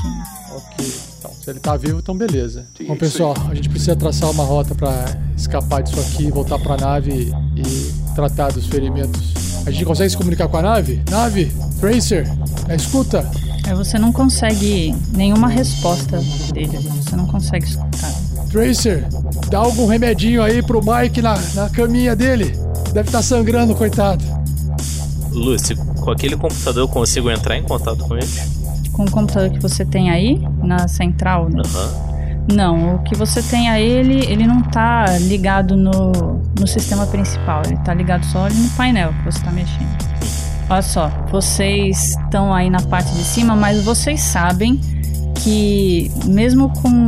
Ok. 0.55 0.85
Então, 1.23 1.33
se 1.41 1.49
ele 1.49 1.59
tá 1.59 1.77
vivo, 1.77 1.99
então 1.99 2.17
beleza. 2.17 2.65
Bom, 2.85 2.97
pessoal, 2.97 3.33
a 3.49 3.55
gente 3.55 3.69
precisa 3.69 3.95
traçar 3.95 4.29
uma 4.29 4.43
rota 4.43 4.75
pra 4.75 5.05
escapar 5.37 5.81
disso 5.81 5.97
aqui, 6.01 6.29
voltar 6.29 6.59
pra 6.59 6.75
nave 6.75 7.31
e 7.55 8.13
tratar 8.13 8.51
dos 8.51 8.67
ferimentos. 8.67 9.33
A 9.65 9.71
gente 9.71 9.85
consegue 9.85 10.09
se 10.09 10.17
comunicar 10.17 10.49
com 10.49 10.57
a 10.57 10.61
nave? 10.61 11.01
Nave? 11.09 11.49
Tracer? 11.79 12.27
Na 12.67 12.75
escuta? 12.75 13.25
Aí 13.65 13.73
você 13.73 13.97
não 13.97 14.11
consegue 14.11 14.93
nenhuma 15.13 15.47
resposta 15.47 16.19
dele, 16.51 16.77
você 16.77 17.15
não 17.15 17.25
consegue 17.25 17.65
escutar. 17.65 18.13
Tracer, 18.51 19.07
dá 19.49 19.59
algum 19.59 19.87
remedinho 19.87 20.43
aí 20.43 20.61
pro 20.61 20.81
Mike 20.83 21.21
na, 21.21 21.37
na 21.53 21.69
caminha 21.69 22.17
dele. 22.17 22.51
Deve 22.91 23.07
estar 23.07 23.23
sangrando, 23.23 23.73
coitado. 23.75 24.25
Lúcio, 25.31 25.77
com 26.01 26.11
aquele 26.11 26.35
computador 26.35 26.83
eu 26.83 26.89
consigo 26.89 27.31
entrar 27.31 27.57
em 27.57 27.63
contato 27.63 28.05
com 28.05 28.17
ele? 28.17 28.62
Com 28.93 29.05
o 29.05 29.11
computador 29.11 29.49
que 29.49 29.59
você 29.59 29.83
tem 29.83 30.11
aí, 30.11 30.41
na 30.63 30.87
central, 30.87 31.49
né? 31.49 31.61
Não, 32.51 32.95
o 32.95 32.99
que 32.99 33.15
você 33.15 33.41
tem 33.41 33.69
aí, 33.69 33.83
ele, 33.89 34.25
ele 34.25 34.45
não 34.45 34.61
tá 34.61 35.05
ligado 35.19 35.75
no, 35.75 36.41
no 36.59 36.67
sistema 36.67 37.07
principal, 37.07 37.63
ele 37.65 37.77
tá 37.77 37.93
ligado 37.93 38.25
só 38.25 38.45
ali 38.45 38.55
no 38.55 38.69
painel 38.71 39.13
que 39.13 39.25
você 39.25 39.43
tá 39.43 39.51
mexendo. 39.51 40.13
Olha 40.69 40.81
só, 40.81 41.09
vocês 41.31 42.17
estão 42.17 42.53
aí 42.53 42.69
na 42.69 42.81
parte 42.81 43.13
de 43.13 43.23
cima, 43.23 43.55
mas 43.55 43.83
vocês 43.83 44.21
sabem 44.21 44.79
que 45.35 46.11
mesmo 46.25 46.69
com 46.69 47.05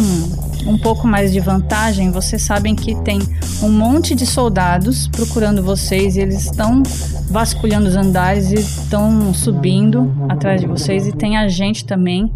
um 0.66 0.78
pouco 0.78 1.08
mais 1.08 1.32
de 1.32 1.40
vantagem, 1.40 2.12
vocês 2.12 2.42
sabem 2.42 2.76
que 2.76 2.96
tem 3.02 3.22
um 3.62 3.70
monte 3.70 4.16
de 4.16 4.26
soldados 4.26 5.08
procurando 5.08 5.62
vocês 5.62 6.16
e 6.16 6.22
eles 6.22 6.46
estão 6.46 6.82
vasculhando 7.30 7.88
os 7.88 7.96
andares 7.96 8.52
e 8.52 8.56
estão 8.56 9.34
subindo 9.34 10.12
atrás 10.30 10.62
de 10.62 10.68
vocês 10.68 11.08
e 11.08 11.12
tem 11.12 11.38
agente 11.38 11.86
também. 11.86 12.32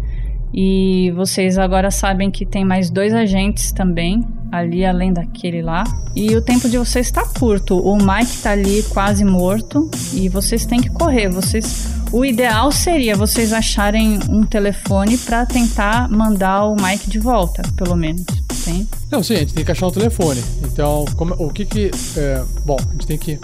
E 0.52 1.12
vocês 1.14 1.58
agora 1.58 1.92
sabem 1.92 2.28
que 2.30 2.44
tem 2.44 2.64
mais 2.64 2.90
dois 2.90 3.14
agentes 3.14 3.70
também 3.70 4.24
ali 4.50 4.84
além 4.84 5.12
daquele 5.12 5.62
lá. 5.62 5.84
E 6.16 6.34
o 6.34 6.42
tempo 6.42 6.68
de 6.68 6.76
vocês 6.76 7.06
está 7.06 7.24
curto. 7.24 7.78
O 7.78 7.96
Mike 7.96 8.38
tá 8.42 8.50
ali 8.50 8.82
quase 8.88 9.24
morto 9.24 9.88
e 10.12 10.28
vocês 10.28 10.66
têm 10.66 10.80
que 10.80 10.90
correr. 10.90 11.28
Vocês 11.28 11.86
o 12.12 12.24
ideal 12.24 12.72
seria 12.72 13.14
vocês 13.14 13.52
acharem 13.52 14.18
um 14.28 14.42
telefone 14.44 15.16
para 15.18 15.46
tentar 15.46 16.08
mandar 16.10 16.64
o 16.64 16.74
Mike 16.74 17.08
de 17.08 17.20
volta, 17.20 17.62
pelo 17.76 17.94
menos. 17.94 18.24
Entende? 18.66 18.88
Não, 19.08 19.22
sim, 19.22 19.34
a 19.34 19.38
gente 19.38 19.54
tem 19.54 19.64
que 19.64 19.70
achar 19.70 19.86
um 19.86 19.92
telefone. 19.92 20.42
Então, 20.64 21.04
como- 21.16 21.34
o 21.38 21.48
que 21.50 21.64
que. 21.64 21.92
é, 22.16 22.42
bom, 22.66 22.76
a 22.88 22.92
gente 22.92 23.06
tem 23.06 23.16
que. 23.16 23.38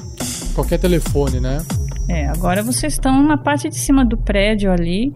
Qualquer 0.56 0.78
telefone, 0.78 1.38
né? 1.38 1.58
É, 2.08 2.26
agora 2.28 2.62
vocês 2.62 2.94
estão 2.94 3.22
na 3.22 3.36
parte 3.36 3.68
de 3.68 3.76
cima 3.76 4.04
do 4.04 4.16
prédio 4.16 4.72
ali 4.72 5.12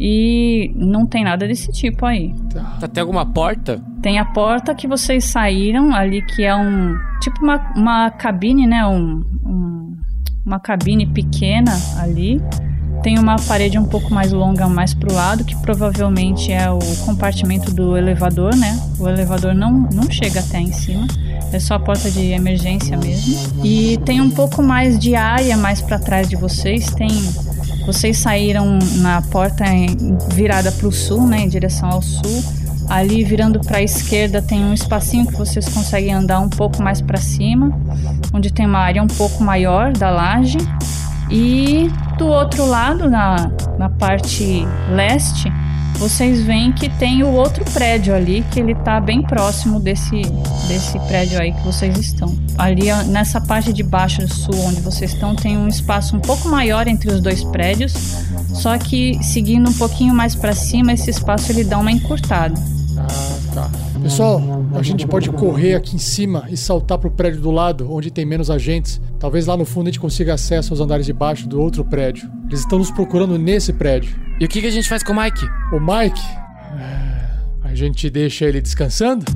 e 0.00 0.72
não 0.76 1.04
tem 1.06 1.22
nada 1.24 1.46
desse 1.46 1.70
tipo 1.72 2.06
aí. 2.06 2.34
Tá, 2.80 2.88
tem 2.88 3.00
alguma 3.02 3.26
porta? 3.26 3.80
Tem 4.00 4.18
a 4.18 4.24
porta 4.24 4.74
que 4.74 4.88
vocês 4.88 5.24
saíram 5.24 5.94
ali, 5.94 6.22
que 6.22 6.42
é 6.44 6.54
um. 6.56 6.96
Tipo 7.20 7.42
uma, 7.44 7.72
uma 7.76 8.10
cabine, 8.10 8.66
né? 8.66 8.86
Um, 8.86 9.24
um- 9.44 9.96
uma 10.46 10.58
cabine 10.58 11.06
pequena 11.06 11.72
ali. 12.00 12.40
Tem 13.02 13.18
uma 13.18 13.36
parede 13.36 13.78
um 13.78 13.84
pouco 13.84 14.12
mais 14.12 14.32
longa 14.32 14.66
mais 14.68 14.92
pro 14.92 15.12
lado, 15.12 15.44
que 15.44 15.56
provavelmente 15.56 16.52
é 16.52 16.70
o 16.70 16.78
compartimento 17.04 17.72
do 17.72 17.96
elevador, 17.96 18.54
né? 18.54 18.78
O 18.98 19.08
elevador 19.08 19.54
não, 19.54 19.88
não 19.92 20.10
chega 20.10 20.40
até 20.40 20.58
em 20.58 20.72
cima. 20.72 21.06
É 21.52 21.58
só 21.58 21.74
a 21.74 21.80
porta 21.80 22.10
de 22.10 22.32
emergência 22.32 22.96
mesmo. 22.96 23.64
E 23.64 23.98
tem 24.04 24.20
um 24.20 24.30
pouco 24.30 24.62
mais 24.62 24.98
de 24.98 25.14
área 25.14 25.56
mais 25.56 25.80
para 25.80 25.98
trás 25.98 26.28
de 26.28 26.36
vocês. 26.36 26.86
Tem 26.90 27.08
vocês 27.86 28.18
saíram 28.18 28.78
na 28.96 29.22
porta 29.22 29.64
virada 30.34 30.70
para 30.70 30.86
o 30.86 30.92
sul, 30.92 31.26
né, 31.26 31.40
em 31.40 31.48
direção 31.48 31.88
ao 31.88 32.02
sul. 32.02 32.44
Ali 32.86 33.24
virando 33.24 33.60
para 33.60 33.78
a 33.78 33.82
esquerda 33.82 34.42
tem 34.42 34.62
um 34.62 34.74
espacinho 34.74 35.26
que 35.26 35.34
vocês 35.34 35.66
conseguem 35.68 36.12
andar 36.12 36.40
um 36.40 36.50
pouco 36.50 36.82
mais 36.82 37.00
para 37.00 37.18
cima, 37.18 37.72
onde 38.32 38.52
tem 38.52 38.66
uma 38.66 38.78
área 38.78 39.02
um 39.02 39.06
pouco 39.06 39.42
maior 39.42 39.92
da 39.92 40.10
laje. 40.10 40.58
E 41.30 41.90
do 42.16 42.26
outro 42.26 42.66
lado, 42.66 43.08
na, 43.08 43.50
na 43.78 43.88
parte 43.88 44.66
leste, 44.90 45.52
vocês 45.98 46.40
veem 46.42 46.72
que 46.72 46.88
tem 46.88 47.24
o 47.24 47.32
outro 47.32 47.64
prédio 47.64 48.14
ali, 48.14 48.44
que 48.52 48.60
ele 48.60 48.74
tá 48.74 49.00
bem 49.00 49.20
próximo 49.20 49.80
desse, 49.80 50.22
desse 50.68 50.98
prédio 51.00 51.40
aí 51.40 51.52
que 51.52 51.62
vocês 51.62 51.96
estão. 51.98 52.38
Ali 52.56 52.92
nessa 53.06 53.40
parte 53.40 53.72
de 53.72 53.82
baixo 53.82 54.20
do 54.20 54.32
sul, 54.32 54.54
onde 54.64 54.80
vocês 54.80 55.12
estão, 55.12 55.34
tem 55.34 55.58
um 55.58 55.66
espaço 55.66 56.16
um 56.16 56.20
pouco 56.20 56.48
maior 56.48 56.86
entre 56.86 57.10
os 57.10 57.20
dois 57.20 57.42
prédios. 57.44 57.92
Só 58.54 58.78
que 58.78 59.18
seguindo 59.22 59.68
um 59.68 59.72
pouquinho 59.72 60.14
mais 60.14 60.36
para 60.36 60.54
cima, 60.54 60.92
esse 60.92 61.10
espaço 61.10 61.50
ele 61.50 61.64
dá 61.64 61.78
uma 61.78 61.90
encurtada. 61.90 62.54
Ah, 62.96 63.08
tá. 63.54 63.70
Pessoal, 64.08 64.40
a 64.72 64.82
gente 64.82 65.06
pode 65.06 65.28
correr 65.28 65.74
aqui 65.74 65.94
em 65.94 65.98
cima 65.98 66.46
e 66.48 66.56
saltar 66.56 66.96
pro 66.96 67.10
prédio 67.10 67.42
do 67.42 67.50
lado, 67.50 67.92
onde 67.92 68.10
tem 68.10 68.24
menos 68.24 68.50
agentes. 68.50 68.98
Talvez 69.18 69.44
lá 69.46 69.54
no 69.54 69.66
fundo 69.66 69.88
a 69.88 69.90
gente 69.90 70.00
consiga 70.00 70.32
acesso 70.32 70.72
aos 70.72 70.80
andares 70.80 71.04
de 71.04 71.12
baixo 71.12 71.46
do 71.46 71.60
outro 71.60 71.84
prédio. 71.84 72.26
Eles 72.46 72.60
estão 72.60 72.78
nos 72.78 72.90
procurando 72.90 73.38
nesse 73.38 73.70
prédio. 73.70 74.18
E 74.40 74.46
o 74.46 74.48
que, 74.48 74.62
que 74.62 74.66
a 74.66 74.70
gente 74.70 74.88
faz 74.88 75.02
com 75.02 75.12
o 75.12 75.22
Mike? 75.22 75.44
O 75.74 75.78
Mike? 75.78 76.22
é, 76.80 77.68
A 77.68 77.74
gente 77.74 78.08
deixa 78.08 78.46
ele 78.46 78.62
descansando? 78.62 79.26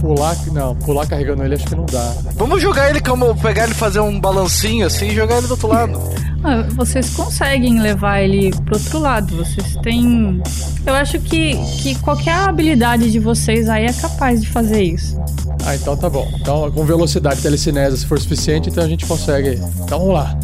Pular, 0.00 0.36
não, 0.52 0.74
pular 0.76 1.06
carregando 1.06 1.44
ele 1.44 1.54
acho 1.54 1.66
que 1.66 1.74
não 1.74 1.86
dá. 1.86 2.14
Vamos 2.34 2.60
jogar 2.60 2.90
ele 2.90 3.00
como 3.00 3.34
pegar 3.36 3.64
ele 3.64 3.72
e 3.72 3.76
fazer 3.76 4.00
um 4.00 4.20
balancinho 4.20 4.86
assim 4.86 5.08
e 5.08 5.14
jogar 5.14 5.38
ele 5.38 5.46
do 5.46 5.52
outro 5.52 5.68
lado. 5.68 5.98
Ah, 6.44 6.62
vocês 6.74 7.08
conseguem 7.14 7.80
levar 7.80 8.20
ele 8.20 8.50
pro 8.66 8.74
outro 8.74 8.98
lado. 8.98 9.34
Vocês 9.34 9.76
têm. 9.82 10.42
Eu 10.84 10.94
acho 10.94 11.18
que, 11.20 11.56
que 11.78 11.94
qualquer 12.00 12.34
habilidade 12.34 13.10
de 13.10 13.18
vocês 13.18 13.66
aí 13.66 13.86
é 13.86 13.92
capaz 13.94 14.42
de 14.42 14.48
fazer 14.48 14.82
isso. 14.82 15.18
Ah, 15.64 15.74
então 15.74 15.96
tá 15.96 16.10
bom. 16.10 16.30
Então, 16.38 16.70
com 16.70 16.84
velocidade 16.84 17.40
telecinese, 17.40 17.96
se 17.98 18.06
for 18.06 18.20
suficiente, 18.20 18.68
então 18.68 18.84
a 18.84 18.88
gente 18.88 19.06
consegue. 19.06 19.58
Então 19.80 19.98
vamos 20.00 20.14
lá. 20.14 20.38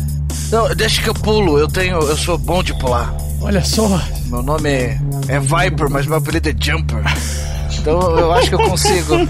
Não, 0.50 0.74
deixa 0.74 1.02
que 1.02 1.10
eu 1.10 1.14
pulo, 1.14 1.58
eu 1.58 1.68
tenho. 1.68 1.98
eu 1.98 2.16
sou 2.16 2.38
bom 2.38 2.62
de 2.62 2.72
pular. 2.78 3.14
Olha 3.42 3.62
só. 3.62 4.00
Meu 4.26 4.42
nome 4.42 4.70
é, 4.70 4.98
é 5.28 5.38
Viper, 5.38 5.90
mas 5.90 6.06
meu 6.06 6.16
apelido 6.16 6.48
é 6.48 6.54
Jumper. 6.58 7.02
Então 7.80 8.18
eu 8.18 8.32
acho 8.32 8.48
que 8.48 8.54
eu 8.54 8.68
consigo. 8.68 9.14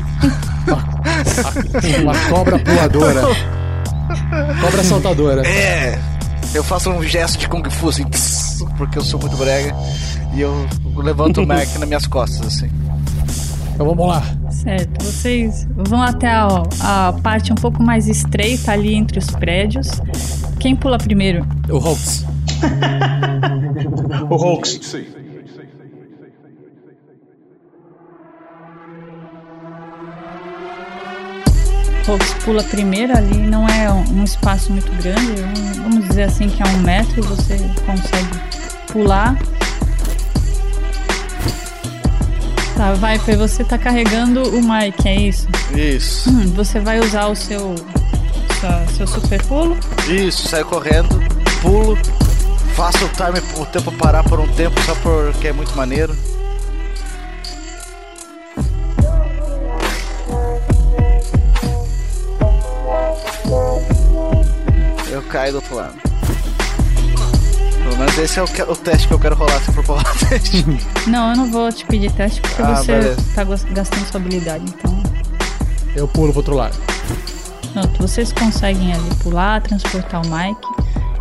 Uma 2.03 2.15
cobra 2.29 2.59
puladora. 2.59 3.23
Cobra 4.61 4.85
saltadora. 4.85 5.47
É. 5.47 5.99
Eu 6.53 6.65
faço 6.65 6.91
um 6.91 7.03
gesto 7.03 7.39
de 7.39 7.49
Kung 7.49 7.63
Fu 7.71 7.91
assim, 7.91 8.05
tss, 8.05 8.65
porque 8.77 8.99
eu 8.99 9.03
sou 9.03 9.21
muito 9.21 9.37
brega. 9.37 9.75
E 10.35 10.41
eu 10.41 10.67
levanto 10.97 11.41
o 11.43 11.47
Mac 11.47 11.69
nas 11.79 11.89
minhas 11.89 12.07
costas, 12.07 12.47
assim. 12.47 12.69
Então 13.73 13.87
vamos 13.87 14.09
lá. 14.09 14.23
Certo, 14.51 15.05
vocês 15.05 15.67
vão 15.75 16.03
até 16.03 16.29
a, 16.29 16.49
a 16.81 17.13
parte 17.23 17.53
um 17.53 17.55
pouco 17.55 17.83
mais 17.83 18.09
estreita 18.09 18.73
ali 18.73 18.95
entre 18.95 19.19
os 19.19 19.31
prédios. 19.31 19.89
Quem 20.59 20.75
pula 20.75 20.99
primeiro? 20.99 21.47
O 21.69 21.77
Hawks. 21.79 22.27
o 24.29 24.35
Hawks. 24.35 24.81
Hawks 32.13 32.35
pula 32.45 32.63
primeiro 32.65 33.17
ali, 33.17 33.39
não 33.39 33.69
é 33.69 33.91
um, 33.93 34.25
espaço 34.25 34.73
muito 34.73 34.91
grande, 35.03 35.43
um- 35.43 35.83
vamos 35.83 36.09
dizer 36.09 36.25
assim 36.25 36.49
que 36.49 36.63
é 36.63 36.67
um 36.67 36.79
metro 36.79 37.23
você 37.23 37.57
consegue 37.87 38.29
pular. 38.93 39.37
Tá, 42.77 42.93
Viper, 42.95 43.37
você 43.37 43.63
tá 43.63 43.77
carregando 43.77 44.43
o 44.57 44.61
Mike, 44.63 45.07
é 45.09 45.15
isso? 45.15 45.47
Isso. 45.75 46.31
Hum, 46.31 46.53
você 46.55 46.81
vai 46.81 46.99
usar 46.99 47.27
o 47.27 47.37
seu, 47.37 47.75
sua- 48.59 48.87
seu 48.97 49.07
super 49.07 49.43
pulo? 49.45 49.77
Isso, 50.09 50.49
saio 50.49 50.65
correndo, 50.65 51.09
pulo, 51.61 51.99
faço 52.75 53.05
o 53.05 53.09
time, 53.09 53.41
o 53.59 53.67
tempo 53.67 53.93
parar 53.93 54.25
por 54.25 54.41
um 54.41 54.49
tempo 54.49 54.81
só 54.83 54.95
porque 54.97 55.49
é 55.49 55.53
muito 55.53 55.77
maneiro. 55.77 56.17
Eu 65.21 65.27
caio 65.29 65.53
do 65.53 65.57
outro 65.57 65.75
lado. 65.77 65.95
Pelo 67.83 67.97
menos 67.99 68.17
esse 68.19 68.39
é 68.39 68.43
o, 68.43 68.47
que- 68.47 68.63
o 68.63 68.75
teste 68.75 69.07
que 69.07 69.13
eu 69.13 69.19
quero 69.19 69.35
rolar, 69.37 69.61
se 69.61 69.71
for 69.73 69.85
rolar 69.85 70.05
teste. 70.29 70.65
Não, 71.07 71.31
eu 71.31 71.37
não 71.37 71.51
vou 71.51 71.71
te 71.71 71.85
pedir 71.85 72.11
teste 72.13 72.41
porque 72.41 72.63
Ah, 72.63 72.77
você 72.77 72.93
beleza. 72.93 73.23
tá 73.35 73.45
gastando 73.45 74.07
sua 74.11 74.19
habilidade, 74.21 74.65
então. 74.67 75.03
Eu 75.95 76.09
pulo 76.09 76.31
pro 76.33 76.39
outro 76.39 76.55
lado. 76.55 76.77
Pronto, 77.75 78.01
vocês 78.01 78.33
conseguem 78.33 78.93
ali 78.95 79.15
pular, 79.23 79.61
transportar 79.61 80.23
o 80.25 80.29
Mike. 80.29 80.67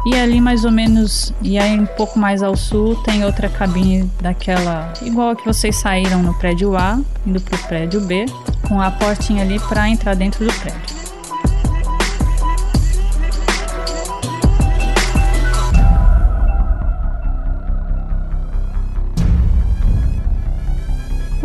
E 0.06 0.16
ali 0.16 0.40
mais 0.40 0.64
ou 0.64 0.72
menos, 0.72 1.34
e 1.42 1.60
aí 1.60 1.78
um 1.78 1.86
pouco 1.86 2.18
mais 2.18 2.42
ao 2.42 2.56
sul, 2.56 2.96
tem 3.04 3.26
outra 3.26 3.50
cabine 3.50 4.10
daquela, 4.22 4.94
igual 5.02 5.32
a 5.32 5.36
que 5.36 5.46
vocês 5.46 5.76
saíram 5.76 6.24
no 6.24 6.34
prédio 6.36 6.78
A, 6.78 7.00
indo 7.28 7.42
pro 7.42 7.58
prédio 7.68 8.00
B, 8.00 8.26
com 8.68 8.80
a 8.80 8.90
portinha 8.92 9.44
ali 9.44 9.60
pra 9.60 9.90
entrar 9.90 10.16
dentro 10.16 10.46
do 10.46 10.54
prédio. 10.54 10.80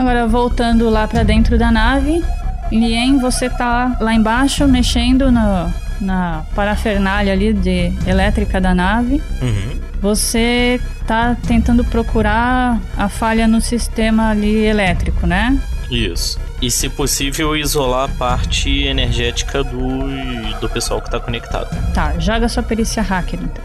Agora 0.04 0.26
voltando 0.26 0.90
lá 0.90 1.08
pra 1.08 1.22
dentro 1.22 1.56
da 1.56 1.72
nave, 1.72 2.22
Lien, 2.70 3.16
você 3.16 3.48
tá 3.48 3.96
lá 3.98 4.12
embaixo 4.12 4.68
mexendo 4.68 5.32
no, 5.32 5.72
na 5.98 6.44
parafernália 6.54 7.32
ali 7.32 7.54
de 7.54 7.90
elétrica 8.06 8.60
da 8.60 8.74
nave. 8.74 9.22
Uhum. 9.40 9.80
Você 10.02 10.78
tá 11.06 11.34
tentando 11.46 11.82
procurar 11.86 12.78
a 12.98 13.08
falha 13.08 13.48
no 13.48 13.62
sistema 13.62 14.28
ali 14.28 14.66
elétrico, 14.66 15.26
né? 15.26 15.58
Isso. 15.90 16.38
E 16.60 16.70
se 16.70 16.90
possível, 16.90 17.56
isolar 17.56 18.04
a 18.10 18.12
parte 18.12 18.82
energética 18.82 19.64
do, 19.64 20.60
do 20.60 20.68
pessoal 20.68 21.00
que 21.00 21.10
tá 21.10 21.18
conectado. 21.18 21.74
Tá, 21.94 22.18
joga 22.18 22.46
sua 22.46 22.62
perícia 22.62 23.02
hacker 23.02 23.40
então. 23.42 23.64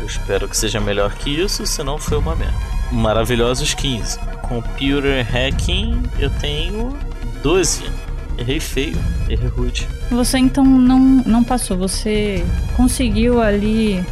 Eu 0.00 0.06
espero 0.06 0.48
que 0.48 0.56
seja 0.56 0.80
melhor 0.80 1.14
que 1.14 1.30
isso, 1.30 1.64
senão 1.64 1.98
foi 1.98 2.18
uma 2.18 2.34
merda. 2.34 2.73
Maravilhosos 2.94 3.74
15. 3.74 4.18
Computer 4.42 5.26
hacking, 5.26 6.00
eu 6.18 6.30
tenho 6.30 6.96
12. 7.42 7.82
Errei 8.38 8.60
feio, 8.60 8.96
errei 9.28 9.48
rude. 9.48 9.88
Você 10.10 10.38
então 10.38 10.64
não, 10.64 10.98
não 10.98 11.42
passou, 11.42 11.76
você 11.76 12.44
conseguiu 12.76 13.42
ali 13.42 14.04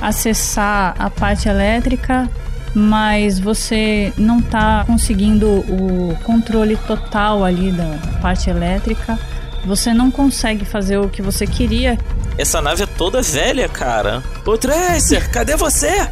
acessar 0.00 0.94
a 0.98 1.10
parte 1.10 1.48
elétrica, 1.48 2.28
mas 2.74 3.38
você 3.38 4.12
não 4.16 4.40
tá 4.40 4.84
conseguindo 4.86 5.46
o 5.46 6.16
controle 6.24 6.76
total 6.76 7.44
ali 7.44 7.70
da 7.70 7.98
parte 8.20 8.48
elétrica. 8.48 9.18
Você 9.64 9.94
não 9.94 10.10
consegue 10.10 10.64
fazer 10.64 10.96
o 10.98 11.08
que 11.08 11.22
você 11.22 11.46
queria. 11.46 11.98
Essa 12.36 12.60
nave 12.60 12.82
é 12.82 12.86
toda 12.86 13.22
velha, 13.22 13.68
cara. 13.68 14.22
Ô 14.44 14.56
Tracer, 14.56 15.30
cadê 15.30 15.54
você? 15.54 16.08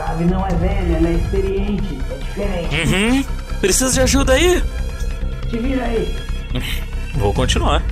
A 0.00 0.08
nave 0.08 0.24
não 0.24 0.46
é 0.46 0.50
velha, 0.54 0.96
ela 0.96 1.08
é 1.08 1.12
experiente. 1.12 1.98
É 2.10 2.14
diferente. 2.18 2.94
Uhum. 2.94 3.24
Precisa 3.60 3.92
de 3.92 4.00
ajuda 4.00 4.32
aí? 4.32 4.62
Te 5.48 5.58
vira 5.58 5.84
aí. 5.84 6.16
Vou 7.16 7.34
continuar. 7.34 7.82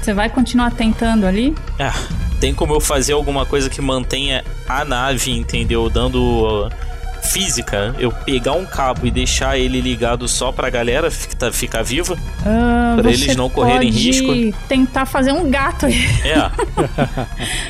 Você 0.00 0.12
vai 0.12 0.28
continuar 0.28 0.72
tentando 0.72 1.26
ali? 1.26 1.54
Ah, 1.78 1.94
tem 2.40 2.52
como 2.52 2.74
eu 2.74 2.80
fazer 2.80 3.12
alguma 3.12 3.46
coisa 3.46 3.70
que 3.70 3.80
mantenha 3.80 4.44
a 4.68 4.84
nave, 4.84 5.30
entendeu? 5.30 5.88
Dando 5.88 6.20
uh, 6.20 6.68
física. 7.22 7.94
Eu 7.98 8.10
pegar 8.10 8.52
um 8.52 8.66
cabo 8.66 9.06
e 9.06 9.10
deixar 9.10 9.56
ele 9.56 9.80
ligado 9.80 10.26
só 10.28 10.50
pra 10.52 10.68
galera 10.68 11.10
ficar, 11.10 11.52
ficar 11.52 11.82
viva? 11.82 12.18
Ah, 12.44 12.96
Pra 13.00 13.10
eles 13.10 13.36
não 13.36 13.48
correrem 13.48 13.90
pode 13.90 14.02
risco? 14.02 14.58
Tentar 14.68 15.06
fazer 15.06 15.32
um 15.32 15.48
gato 15.48 15.86
aí. 15.86 16.04
É. 16.24 16.50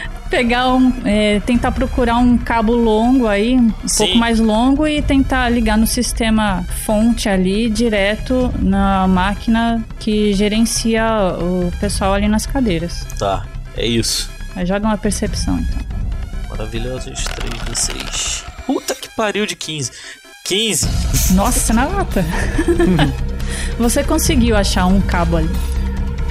Pegar 0.33 0.73
um. 0.73 0.91
é, 1.05 1.41
tentar 1.41 1.73
procurar 1.73 2.17
um 2.17 2.39
cabo 2.39 2.73
longo 2.73 3.29
aí, 3.29 3.55
um 3.55 3.71
Sim. 3.87 3.99
pouco 3.99 4.17
mais 4.17 4.41
longo, 4.41 4.89
e 4.89 5.03
tentar 5.03 5.51
ligar 5.51 5.77
no 5.77 5.87
sistema 5.87 6.65
fonte 6.87 7.29
ali, 7.29 7.69
direto 7.69 8.51
na 8.59 9.07
máquina 9.07 9.85
que 10.01 10.33
gerencia 10.33 11.05
o 11.39 11.71
pessoal 11.79 12.15
ali 12.15 12.29
nas 12.29 12.47
cadeiras. 12.47 13.07
Tá, 13.19 13.45
é 13.77 13.87
isso. 13.87 14.31
Aí 14.57 14.65
joga 14.65 14.87
uma 14.87 14.97
percepção 14.97 15.59
então. 15.59 15.81
Maravilhosos 16.49 17.25
3 17.25 17.65
de 17.67 17.79
6. 17.79 18.45
Puta 18.67 18.95
que 18.95 19.11
pariu 19.11 19.45
de 19.45 19.55
15. 19.55 19.91
15. 20.45 21.35
Nossa, 21.35 21.75
na 21.75 21.85
lata. 21.85 22.25
Você 23.79 24.03
conseguiu 24.03 24.57
achar 24.57 24.87
um 24.87 24.99
cabo 25.03 25.37
ali. 25.37 25.51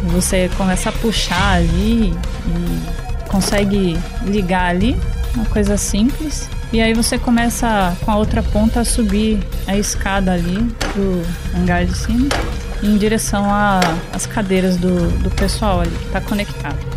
Você 0.05 0.49
começa 0.57 0.89
a 0.89 0.91
puxar 0.91 1.57
ali 1.57 2.15
e 2.47 3.10
consegue 3.31 3.97
ligar 4.25 4.69
ali, 4.69 4.95
uma 5.33 5.45
coisa 5.45 5.77
simples. 5.77 6.49
E 6.73 6.81
aí 6.81 6.93
você 6.93 7.17
começa 7.17 7.97
com 8.03 8.11
a 8.11 8.17
outra 8.17 8.43
ponta 8.43 8.81
a 8.81 8.85
subir 8.85 9.39
a 9.65 9.77
escada 9.77 10.33
ali 10.33 10.63
pro 10.93 11.23
hangar 11.57 11.85
de 11.85 11.97
cima, 11.97 12.27
em 12.83 12.97
direção 12.97 13.45
às 14.13 14.25
cadeiras 14.25 14.77
do, 14.77 15.09
do 15.19 15.29
pessoal 15.31 15.81
ali 15.81 15.91
que 15.91 16.09
tá 16.09 16.21
conectado. 16.21 16.91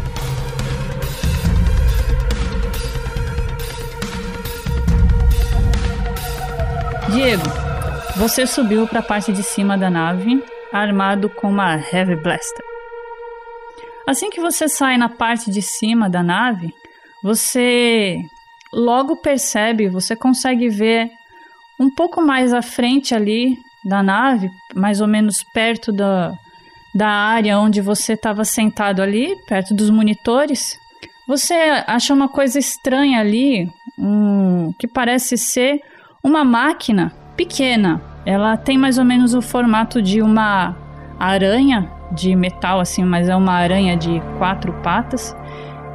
Diego, 7.11 7.45
você 8.17 8.47
subiu 8.47 8.87
para 8.89 9.01
a 9.01 9.03
parte 9.03 9.33
de 9.33 9.43
cima 9.43 9.79
da 9.79 9.89
nave, 9.89 10.43
armado 10.73 11.29
com 11.29 11.49
uma 11.49 11.77
Heavy 11.77 12.17
Blaster. 12.17 12.74
Assim 14.07 14.29
que 14.29 14.41
você 14.41 14.69
sai 14.69 14.97
na 14.97 15.09
parte 15.09 15.51
de 15.51 15.63
cima 15.63 16.11
da 16.11 16.23
nave, 16.23 16.75
você 17.23 18.19
logo 18.73 19.17
percebe, 19.17 19.89
você 19.89 20.15
consegue 20.15 20.69
ver 20.69 21.11
um 21.81 21.89
pouco 21.89 22.21
mais 22.21 22.53
à 22.53 22.61
frente 22.61 23.15
ali 23.15 23.59
da 23.85 24.03
nave, 24.03 24.51
mais 24.75 25.01
ou 25.01 25.07
menos 25.07 25.43
perto 25.43 25.91
da, 25.91 26.33
da 26.95 27.09
área 27.09 27.59
onde 27.59 27.81
você 27.81 28.13
estava 28.13 28.45
sentado 28.45 29.01
ali, 29.01 29.37
perto 29.47 29.75
dos 29.75 29.91
monitores. 29.91 30.79
Você 31.27 31.55
acha 31.87 32.13
uma 32.13 32.29
coisa 32.29 32.59
estranha 32.59 33.21
ali, 33.21 33.71
um, 33.99 34.73
que 34.79 34.87
parece 34.87 35.39
ser 35.39 35.81
uma 36.23 36.45
máquina 36.45 37.13
pequena. 37.37 38.03
Ela 38.27 38.57
tem 38.57 38.77
mais 38.77 38.99
ou 38.99 39.05
menos 39.05 39.35
o 39.35 39.41
formato 39.41 40.03
de 40.03 40.21
uma 40.21 40.77
aranha 41.19 41.91
de 42.15 42.35
metal, 42.37 42.81
assim, 42.81 43.05
mas 43.05 43.29
é 43.29 43.37
uma 43.37 43.53
aranha 43.53 43.97
de 43.97 44.23
quatro 44.39 44.73
patas. 44.83 45.37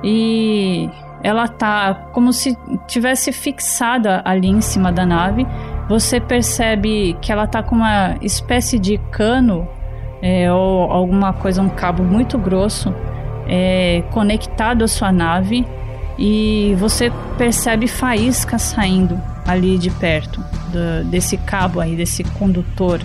E 0.04 0.90
ela 1.24 1.48
tá 1.48 1.94
como 2.14 2.32
se 2.32 2.58
tivesse 2.88 3.32
fixada 3.32 4.22
ali 4.24 4.48
em 4.48 4.62
cima 4.62 4.92
da 4.92 5.06
nave. 5.06 5.46
Você 5.88 6.20
percebe 6.20 7.18
que 7.22 7.32
ela 7.32 7.48
tá 7.48 7.64
com 7.64 7.76
uma 7.76 8.16
espécie 8.22 8.78
de 8.78 8.98
cano 9.12 9.68
é, 10.22 10.52
ou 10.52 10.92
alguma 10.92 11.34
coisa, 11.34 11.62
um 11.62 11.70
cabo 11.70 12.04
muito 12.04 12.38
grosso 12.38 12.94
é, 13.48 14.04
conectado 14.12 14.84
à 14.84 14.88
sua 14.88 15.12
nave 15.12 15.66
e 16.18 16.76
você 16.78 17.12
percebe 17.38 17.88
faíscas 17.88 18.62
saindo 18.62 19.20
ali 19.48 19.78
de 19.78 19.90
perto 19.90 20.44
do- 20.72 21.10
desse 21.10 21.38
cabo 21.38 21.80
aí, 21.80 21.96
desse 21.96 22.24
condutor. 22.24 23.00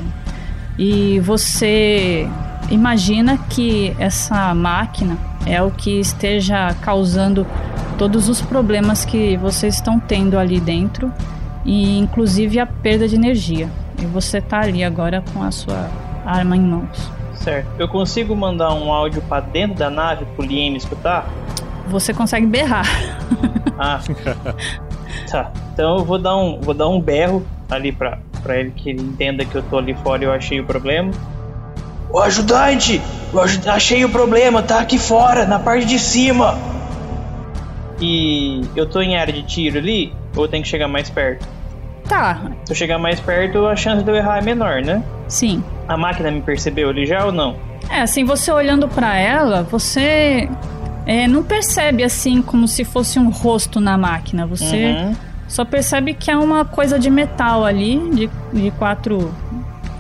E 0.79 1.21
você 1.21 2.29
imagina 2.71 3.39
que 3.51 3.95
essa 3.99 4.55
máquina 4.55 5.17
é 5.47 5.63
o 5.63 5.71
que 5.71 6.01
esteja 6.01 6.75
causando 6.81 7.47
todos 7.99 8.29
os 8.29 8.41
problemas 8.41 9.05
que 9.05 9.37
vocês 9.37 9.77
estão 9.77 10.01
tendo 10.01 10.39
ali 10.39 10.61
dentro 10.61 11.13
e 11.65 11.99
inclusive 11.99 12.59
a 12.59 12.67
perda 12.67 13.07
de 13.09 13.15
energia. 13.15 13.69
E 14.01 14.07
você 14.07 14.41
tá 14.41 14.61
ali 14.61 14.83
agora 14.83 15.23
com 15.33 15.43
a 15.43 15.51
sua 15.51 15.89
arma 16.25 16.57
em 16.57 16.61
mãos. 16.61 17.11
Certo. 17.35 17.69
Eu 17.79 17.89
consigo 17.89 18.35
mandar 18.35 18.73
um 18.75 18.93
áudio 18.93 19.23
pra 19.23 19.41
dentro 19.41 19.77
da 19.77 19.91
nave 19.91 20.25
pro 20.37 20.45
Lien 20.45 20.75
escutar? 20.77 21.29
Você 21.89 22.15
consegue 22.15 22.47
berrar. 22.47 22.87
Ah. 23.79 24.01
tá. 25.31 25.53
Então 25.73 25.99
eu 25.99 26.05
vou 26.05 26.19
dar 26.19 26.37
um, 26.37 26.61
vou 26.61 26.75
dar 26.75 26.89
um 26.89 27.01
berro 27.01 27.45
ali 27.71 27.93
pra, 27.93 28.19
pra 28.43 28.59
ele 28.59 28.71
que 28.71 28.91
ele 28.91 29.03
entenda 29.03 29.45
que 29.45 29.55
eu 29.55 29.63
tô 29.63 29.79
ali 29.79 29.95
fora 29.95 30.23
e 30.23 30.27
eu 30.27 30.33
achei 30.33 30.61
o 30.61 30.65
problema. 30.65 31.11
Ô 32.15 32.21
ajudante! 32.21 33.03
Eu 33.33 33.41
achei 33.73 34.05
o 34.05 34.09
problema, 34.09 34.63
tá 34.63 34.79
aqui 34.79 34.99
fora, 34.99 35.45
na 35.47 35.59
parte 35.59 35.85
de 35.85 35.99
cima! 35.99 36.57
E 38.01 38.63
eu 38.77 38.89
tô 38.89 39.01
em 39.01 39.17
área 39.17 39.33
de 39.35 39.43
tiro 39.43 39.79
ali, 39.79 40.13
ou 40.37 40.45
eu 40.45 40.49
tenho 40.49 40.63
que 40.63 40.69
chegar 40.69 40.87
mais 40.87 41.11
perto? 41.11 41.45
Tá. 42.09 42.41
Se 42.65 42.73
eu 42.73 42.77
chegar 42.77 43.01
mais 43.01 43.19
perto, 43.19 43.67
a 43.67 43.75
chance 43.75 44.05
de 44.05 44.09
eu 44.09 44.15
errar 44.15 44.39
é 44.39 44.43
menor, 44.43 44.81
né? 44.81 45.03
Sim. 45.27 45.61
A 45.89 45.97
máquina 45.97 46.31
me 46.31 46.41
percebeu 46.41 46.89
ali 46.91 47.05
já 47.05 47.25
ou 47.25 47.33
não? 47.33 47.57
É, 47.91 48.03
assim, 48.03 48.23
você 48.25 48.53
olhando 48.53 48.87
pra 48.87 49.17
ela, 49.17 49.65
você 49.65 50.49
é, 51.07 51.27
não 51.27 51.43
percebe 51.43 52.05
assim 52.05 52.41
como 52.41 52.69
se 52.69 52.85
fosse 52.85 53.19
um 53.19 53.29
rosto 53.29 53.81
na 53.81 53.99
máquina. 53.99 54.47
Você 54.47 54.77
Uhum. 54.93 55.17
só 55.49 55.65
percebe 55.65 56.15
que 56.15 56.31
é 56.31 56.37
uma 56.37 56.65
coisa 56.65 56.97
de 56.97 57.11
metal 57.11 57.65
ali, 57.65 57.99
de, 58.11 58.31
de 58.53 58.71
quatro, 58.73 59.35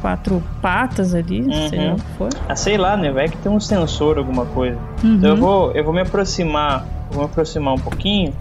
quatro 0.05 0.43
patas 0.61 1.15
ali, 1.15 1.43
sei 1.71 1.89
lá 1.89 1.95
o 1.95 1.97
que 1.97 2.13
for. 2.19 2.29
Ah, 2.47 2.55
sei 2.55 2.77
lá, 2.77 2.95
né? 2.95 3.11
Vai 3.11 3.27
que 3.27 3.39
tem 3.39 3.51
um 3.51 3.59
sensor, 3.59 4.19
alguma 4.19 4.45
coisa. 4.45 4.77
Uhum. 5.03 5.15
Então 5.15 5.31
eu 5.31 5.37
vou, 5.39 5.73
eu 5.73 5.83
vou 5.83 5.95
me 5.95 6.03
aproximar 6.03 6.85
Vou 7.15 7.23
me 7.23 7.31
aproximar 7.31 7.75
um 7.75 7.79
pouquinho. 7.79 8.35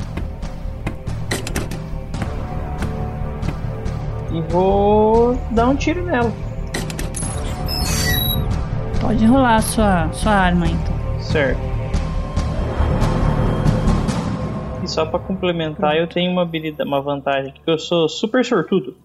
E 4.31 4.41
vou 4.51 5.39
dar 5.51 5.67
um 5.67 5.75
tiro 5.75 6.03
nela. 6.03 6.31
Pode 8.99 9.25
rolar 9.25 9.57
a 9.57 9.61
sua, 9.61 10.11
sua 10.11 10.31
arma, 10.31 10.65
então. 10.65 11.21
Certo. 11.21 11.61
E 14.83 14.87
só 14.87 15.05
pra 15.05 15.19
complementar, 15.19 15.95
eu 15.97 16.07
tenho 16.07 16.31
uma 16.31 16.41
habilidade, 16.41 16.89
uma 16.89 16.99
vantagem 16.99 17.51
aqui, 17.51 17.61
que 17.63 17.69
eu 17.69 17.77
sou 17.77 18.09
super 18.09 18.43
sortudo. 18.43 18.95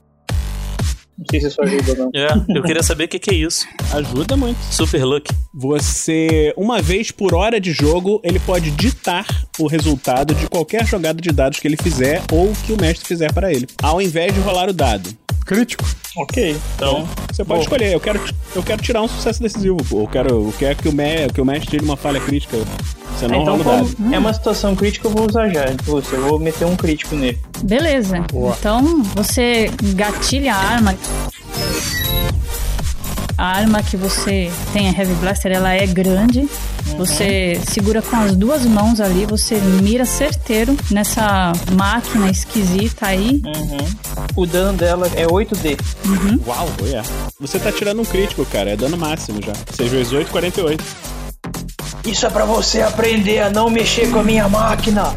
Não 1.18 1.24
sei 1.28 1.40
se 1.40 1.48
isso 1.48 1.60
ajuda 1.60 1.90
ou 1.90 1.98
não. 1.98 2.10
É, 2.14 2.28
eu 2.56 2.62
queria 2.62 2.82
saber 2.82 3.04
o 3.04 3.08
que, 3.08 3.18
que 3.18 3.30
é 3.30 3.34
isso. 3.34 3.66
Ajuda 3.92 4.36
muito. 4.36 4.58
Super 4.70 5.04
Luck. 5.04 5.28
Você, 5.52 6.54
uma 6.56 6.80
vez 6.80 7.10
por 7.10 7.34
hora 7.34 7.60
de 7.60 7.72
jogo, 7.72 8.20
ele 8.22 8.38
pode 8.38 8.70
ditar 8.70 9.26
o 9.58 9.66
resultado 9.66 10.32
de 10.32 10.46
qualquer 10.46 10.86
jogada 10.86 11.20
de 11.20 11.30
dados 11.30 11.58
que 11.58 11.66
ele 11.66 11.76
fizer 11.76 12.22
ou 12.30 12.52
que 12.64 12.72
o 12.72 12.80
mestre 12.80 13.06
fizer 13.06 13.32
para 13.32 13.52
ele, 13.52 13.66
ao 13.82 14.00
invés 14.00 14.32
de 14.32 14.38
rolar 14.38 14.68
o 14.68 14.72
dado. 14.72 15.10
Crítico. 15.48 15.82
Ok, 16.14 16.54
então. 16.76 17.08
Você 17.32 17.42
pode 17.42 17.60
Bom. 17.60 17.62
escolher, 17.62 17.94
eu 17.94 18.00
quero, 18.00 18.20
eu 18.54 18.62
quero 18.62 18.82
tirar 18.82 19.00
um 19.00 19.08
sucesso 19.08 19.42
decisivo, 19.42 19.78
pô. 19.88 20.02
Eu 20.02 20.06
quero, 20.06 20.28
eu 20.28 20.54
quero 20.58 20.76
que, 20.76 20.88
o 20.90 20.92
me, 20.92 21.26
que 21.32 21.40
o 21.40 21.44
mestre 21.44 21.70
tire 21.70 21.84
uma 21.86 21.96
falha 21.96 22.20
crítica. 22.20 22.58
Você 23.16 23.26
não 23.26 23.40
então, 23.40 23.56
rola 23.56 23.80
o 23.80 23.84
dado. 23.84 23.96
como 23.96 24.14
é 24.14 24.18
uma 24.18 24.34
situação 24.34 24.76
crítica, 24.76 25.08
eu 25.08 25.10
vou 25.10 25.26
usar 25.26 25.48
já. 25.48 25.70
Então, 25.70 26.02
eu 26.12 26.20
vou 26.28 26.38
meter 26.38 26.66
um 26.66 26.76
crítico 26.76 27.16
nele. 27.16 27.38
Beleza. 27.62 28.18
Então 28.18 29.02
você 29.14 29.70
gatilha 29.94 30.54
a 30.54 30.58
arma. 30.58 30.94
A 33.38 33.46
arma 33.56 33.84
que 33.84 33.96
você 33.96 34.50
tem, 34.72 34.88
a 34.88 34.92
Heavy 34.92 35.14
Blaster, 35.14 35.52
ela 35.52 35.72
é 35.72 35.86
grande. 35.86 36.48
Você 36.96 37.60
segura 37.68 38.02
com 38.02 38.16
as 38.16 38.34
duas 38.34 38.66
mãos 38.66 39.00
ali, 39.00 39.24
você 39.26 39.60
mira 39.80 40.04
certeiro 40.04 40.76
nessa 40.90 41.52
máquina 41.72 42.28
esquisita 42.28 43.06
aí. 43.06 43.40
Uhum. 43.46 43.78
O 44.34 44.44
dano 44.44 44.76
dela 44.76 45.08
é 45.14 45.24
8D. 45.24 45.78
Uhum. 46.04 46.40
Uau, 46.48 46.68
é. 46.92 47.00
Você 47.38 47.60
tá 47.60 47.70
tirando 47.70 48.00
um 48.00 48.04
crítico, 48.04 48.44
cara. 48.46 48.70
É 48.70 48.76
dano 48.76 48.96
máximo 48.96 49.40
já. 49.40 49.52
6 49.72 49.90
vezes 49.92 50.12
8, 50.12 50.30
48. 50.32 50.84
Isso 52.04 52.26
é 52.26 52.30
pra 52.30 52.44
você 52.44 52.82
aprender 52.82 53.40
a 53.40 53.50
não 53.50 53.70
mexer 53.70 54.10
com 54.10 54.18
a 54.18 54.24
minha 54.24 54.48
máquina. 54.48 55.14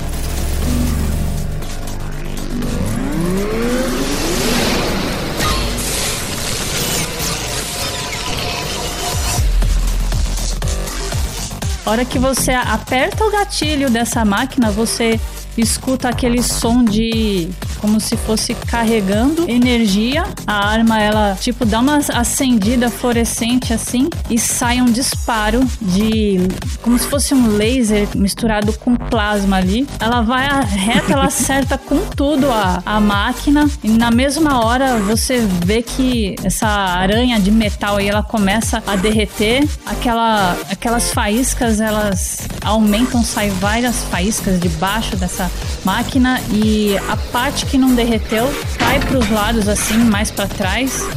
A 11.86 11.90
hora 11.90 12.06
que 12.06 12.20
você 12.20 12.52
aperta 12.52 13.26
o 13.26 13.32
gatilho 13.32 13.90
dessa 13.90 14.24
máquina, 14.24 14.70
você 14.72 15.20
escuta 15.62 16.10
aquele 16.10 16.42
som 16.44 16.84
de 16.84 17.50
como 17.80 18.00
se 18.00 18.16
fosse 18.16 18.54
carregando 18.54 19.50
energia. 19.50 20.24
A 20.46 20.68
arma 20.70 21.02
ela 21.02 21.36
tipo 21.40 21.66
dá 21.66 21.80
uma 21.80 21.98
acendida 21.98 22.90
fluorescente 22.90 23.74
assim 23.74 24.10
e 24.30 24.38
sai 24.38 24.82
um 24.82 24.86
disparo 24.86 25.66
de 25.82 26.40
como 26.82 26.98
se 26.98 27.08
fosse 27.08 27.34
um 27.34 27.58
laser 27.58 28.08
misturado 28.16 28.72
com 28.74 28.96
plasma 28.96 29.58
ali. 29.58 29.88
Ela 30.00 30.22
vai 30.22 30.48
reta, 30.64 31.14
ela 31.14 31.26
acerta 31.26 31.78
com 31.78 32.06
tudo 32.06 32.50
a, 32.52 32.82
a 32.86 33.00
máquina 33.00 33.70
e 33.84 33.90
na 33.90 34.12
mesma 34.12 34.64
hora 34.64 34.98
você 35.00 35.46
vê 35.66 35.82
que 35.82 36.36
essa 36.44 36.68
aranha 36.68 37.40
de 37.40 37.52
metal 37.52 37.98
aí 37.98 38.08
ela 38.08 38.24
começa 38.24 38.82
a 38.86 38.96
derreter. 38.96 39.68
Aquela, 39.86 40.58
aquelas 40.70 41.12
faíscas 41.12 41.80
elas 41.80 42.48
aumentam, 42.64 43.24
sai 43.24 43.50
várias 43.50 44.04
faíscas 44.06 44.60
debaixo 44.60 45.16
dessa 45.16 45.51
máquina 45.84 46.40
e 46.52 46.98
a 47.10 47.18
parte 47.32 47.66
que 47.66 47.78
não 47.78 47.96
derreteu 47.96 48.46
cai 48.78 49.00
para 49.00 49.18
os 49.18 49.30
lados 49.30 49.68
assim, 49.68 49.98
mais 49.98 50.30
para 50.32 50.48
trás 50.48 51.08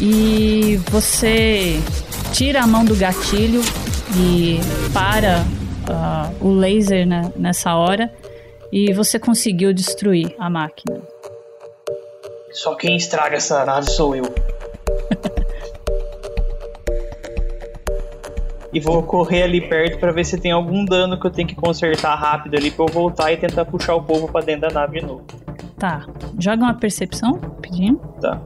e 0.00 0.80
você 0.90 1.80
tira 2.32 2.62
a 2.62 2.66
mão 2.66 2.84
do 2.84 2.94
gatilho 2.94 3.62
e 4.16 4.60
para 4.92 5.44
ah, 5.88 6.30
o 6.40 6.50
laser 6.50 7.06
né, 7.06 7.32
nessa 7.36 7.74
hora 7.74 8.12
e 8.70 8.92
você 8.92 9.18
conseguiu 9.18 9.72
destruir 9.72 10.34
a 10.38 10.50
máquina. 10.50 11.00
Só 12.52 12.74
quem 12.74 12.96
estraga 12.96 13.36
essa 13.36 13.64
nave 13.64 13.90
sou 13.90 14.16
eu. 14.16 14.24
E 18.76 18.80
vou 18.80 19.02
correr 19.02 19.44
ali 19.44 19.62
perto 19.66 19.98
pra 19.98 20.12
ver 20.12 20.22
se 20.22 20.38
tem 20.38 20.52
algum 20.52 20.84
dano 20.84 21.18
que 21.18 21.26
eu 21.26 21.30
tenho 21.30 21.48
que 21.48 21.54
consertar 21.54 22.14
rápido 22.14 22.58
ali 22.58 22.70
pra 22.70 22.84
eu 22.84 22.92
voltar 22.92 23.32
e 23.32 23.36
tentar 23.38 23.64
puxar 23.64 23.94
o 23.94 24.02
povo 24.02 24.30
pra 24.30 24.42
dentro 24.42 24.68
da 24.68 24.70
nave 24.80 25.00
de 25.00 25.06
novo. 25.06 25.24
Tá, 25.78 26.04
joga 26.38 26.62
uma 26.62 26.74
percepção, 26.74 27.40
pedindo. 27.62 27.98
Tá. 28.20 28.38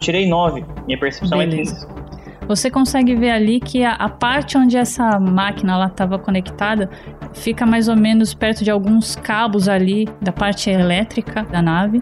Tirei 0.00 0.28
9. 0.28 0.64
Minha 0.88 0.98
percepção 0.98 1.38
Beleza. 1.38 1.72
é 1.72 1.86
15. 1.86 2.00
Você 2.48 2.68
consegue 2.68 3.14
ver 3.14 3.30
ali 3.30 3.60
que 3.60 3.84
a, 3.84 3.92
a 3.92 4.08
parte 4.08 4.58
onde 4.58 4.76
essa 4.76 5.20
máquina 5.20 5.86
estava 5.86 6.18
conectada 6.18 6.90
fica 7.32 7.64
mais 7.64 7.86
ou 7.86 7.94
menos 7.94 8.34
perto 8.34 8.64
de 8.64 8.72
alguns 8.72 9.14
cabos 9.14 9.68
ali 9.68 10.08
da 10.20 10.32
parte 10.32 10.68
elétrica 10.68 11.44
da 11.44 11.62
nave, 11.62 12.00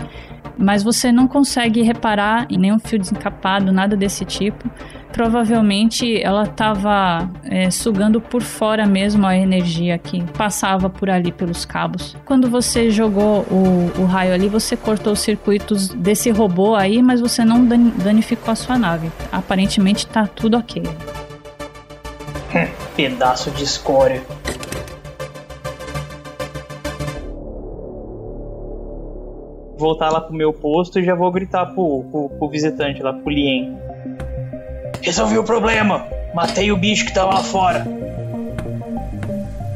mas 0.57 0.83
você 0.83 1.13
não 1.13 1.29
consegue 1.29 1.83
reparar 1.83 2.47
em 2.49 2.57
nenhum 2.57 2.79
fio 2.79 2.99
desencapado, 2.99 3.71
nada 3.71 3.95
desse 3.95 4.25
tipo. 4.25 4.71
Provavelmente 5.13 6.23
ela 6.23 6.45
estava 6.45 7.29
sugando 7.73 8.21
por 8.21 8.43
fora 8.43 8.87
mesmo 8.87 9.27
a 9.27 9.37
energia 9.37 9.99
que 9.99 10.23
passava 10.35 10.89
por 10.89 11.11
ali 11.11 11.33
pelos 11.33 11.65
cabos. 11.65 12.17
Quando 12.25 12.49
você 12.49 12.91
jogou 12.91 13.41
o, 13.51 13.91
o 13.99 14.05
raio 14.05 14.33
ali, 14.33 14.49
você 14.49 14.77
cortou 14.77 15.15
os 15.15 15.21
circuitos 15.21 15.89
desse 15.89 16.31
robô 16.31 16.77
aí, 16.77 17.03
mas 17.03 17.21
você 17.21 17.45
não 17.45 17.65
dan- 17.65 17.91
danificou 17.97 18.53
a 18.53 18.55
sua 18.55 18.79
nave. 18.79 19.11
Aparentemente 19.33 20.07
tá 20.07 20.27
tudo 20.27 20.57
ok. 20.57 20.83
Pedaço 22.95 23.51
de 23.51 23.65
escória. 23.65 24.23
Voltar 29.77 30.11
lá 30.11 30.21
pro 30.21 30.35
meu 30.35 30.53
posto 30.53 30.99
e 30.99 31.05
já 31.05 31.15
vou 31.15 31.31
gritar 31.31 31.67
pro, 31.67 32.05
pro, 32.11 32.29
pro 32.31 32.49
visitante 32.49 33.01
lá, 33.03 33.13
pro 33.13 33.31
Lien. 33.31 33.77
Resolvi 35.03 35.39
o 35.39 35.45
problema. 35.45 36.07
Matei 36.35 36.71
o 36.71 36.77
bicho 36.77 37.07
que 37.07 37.15
tava 37.15 37.35
lá 37.35 37.43
fora. 37.43 37.87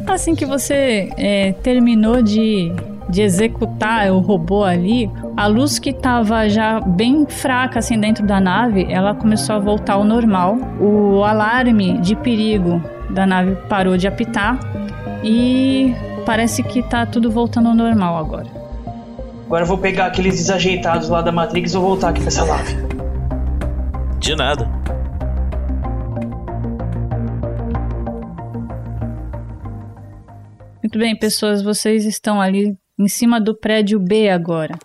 Assim 0.07 0.35
que 0.35 0.45
você 0.45 1.11
é, 1.17 1.53
terminou 1.63 2.23
de, 2.23 2.73
de 3.09 3.23
executar 3.23 4.11
o 4.11 4.19
robô 4.19 4.63
ali, 4.63 5.11
a 5.37 5.47
luz 5.47 5.79
que 5.79 5.91
estava 5.91 6.49
já 6.49 6.81
bem 6.81 7.25
fraca 7.27 7.79
assim 7.79 7.99
dentro 7.99 8.27
da 8.27 8.41
nave, 8.41 8.87
ela 8.91 9.15
começou 9.15 9.57
a 9.57 9.59
voltar 9.59 9.95
ao 9.95 10.05
normal. 10.05 10.57
O 10.81 11.25
alarme 11.25 11.99
de 11.99 12.15
perigo 12.15 12.83
da 13.11 13.27
nave 13.27 13.57
parou 13.69 13.97
de 13.97 14.07
apitar 14.07 14.59
e 15.23 15.95
parece 16.27 16.63
que 16.63 16.83
tá 16.83 17.07
tudo 17.07 17.31
voltando 17.31 17.69
ao 17.69 17.75
normal 17.75 18.19
agora. 18.19 18.47
Agora 19.47 19.65
eu 19.65 19.69
vou 19.69 19.79
pegar 19.79 20.07
aqueles 20.07 20.37
desajeitados 20.37 21.09
lá 21.09 21.21
da 21.21 21.31
Matrix 21.31 21.73
e 21.73 21.77
vou 21.77 21.89
voltar 21.89 22.09
aqui 22.09 22.21
pra 22.21 22.29
essa 22.29 22.45
nave. 22.45 22.77
De 24.19 24.35
nada. 24.35 24.69
Muito 30.93 30.99
bem, 30.99 31.17
pessoas, 31.19 31.63
vocês 31.63 32.05
estão 32.05 32.39
ali 32.39 32.77
em 33.01 33.09
cima 33.09 33.41
do 33.41 33.55
prédio 33.55 33.99
B 33.99 34.29
agora. 34.29 34.79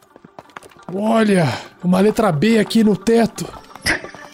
Olha, 0.96 1.46
uma 1.84 2.00
letra 2.00 2.32
B 2.32 2.60
aqui 2.60 2.82
no 2.82 2.96
teto. 2.96 3.46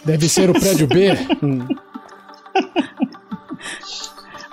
Deve 0.04 0.28
ser 0.28 0.48
o 0.48 0.52
prédio 0.52 0.86
B. 0.86 1.10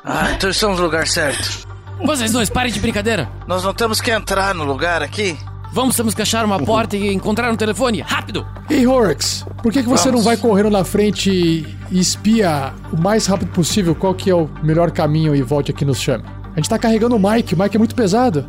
Ah, 0.03 0.31
então 0.31 0.49
estamos 0.49 0.79
no 0.79 0.85
lugar 0.85 1.05
certo. 1.05 1.67
Vocês 2.03 2.31
dois, 2.31 2.49
parem 2.49 2.73
de 2.73 2.79
brincadeira. 2.79 3.29
Nós 3.45 3.63
não 3.63 3.71
temos 3.71 4.01
que 4.01 4.09
entrar 4.09 4.55
no 4.55 4.63
lugar 4.63 5.03
aqui? 5.03 5.37
Vamos, 5.71 5.95
temos 5.95 6.15
que 6.15 6.23
achar 6.23 6.43
uma 6.43 6.57
porta 6.57 6.97
e 6.97 7.13
encontrar 7.13 7.51
um 7.51 7.55
telefone. 7.55 8.01
Rápido! 8.01 8.43
Ei, 8.67 8.87
Horrocks, 8.87 9.45
por 9.61 9.71
que, 9.71 9.83
que 9.83 9.87
você 9.87 10.05
Vamos. 10.05 10.21
não 10.21 10.25
vai 10.25 10.37
correndo 10.37 10.71
na 10.71 10.83
frente 10.83 11.29
e 11.29 11.81
e 11.91 11.99
espia 11.99 12.73
o 12.91 12.99
mais 12.99 13.27
rápido 13.27 13.51
possível 13.51 13.93
qual 13.93 14.15
que 14.15 14.29
é 14.29 14.35
o 14.35 14.49
melhor 14.63 14.89
caminho 14.89 15.35
e 15.35 15.41
volte 15.43 15.69
aqui 15.71 15.83
nos 15.85 15.99
chame? 15.99 16.23
A 16.53 16.55
gente 16.55 16.69
tá 16.69 16.77
carregando 16.77 17.15
o 17.15 17.19
Mike, 17.19 17.53
o 17.55 17.59
Mike 17.59 17.75
é 17.75 17.79
muito 17.79 17.95
pesado. 17.95 18.45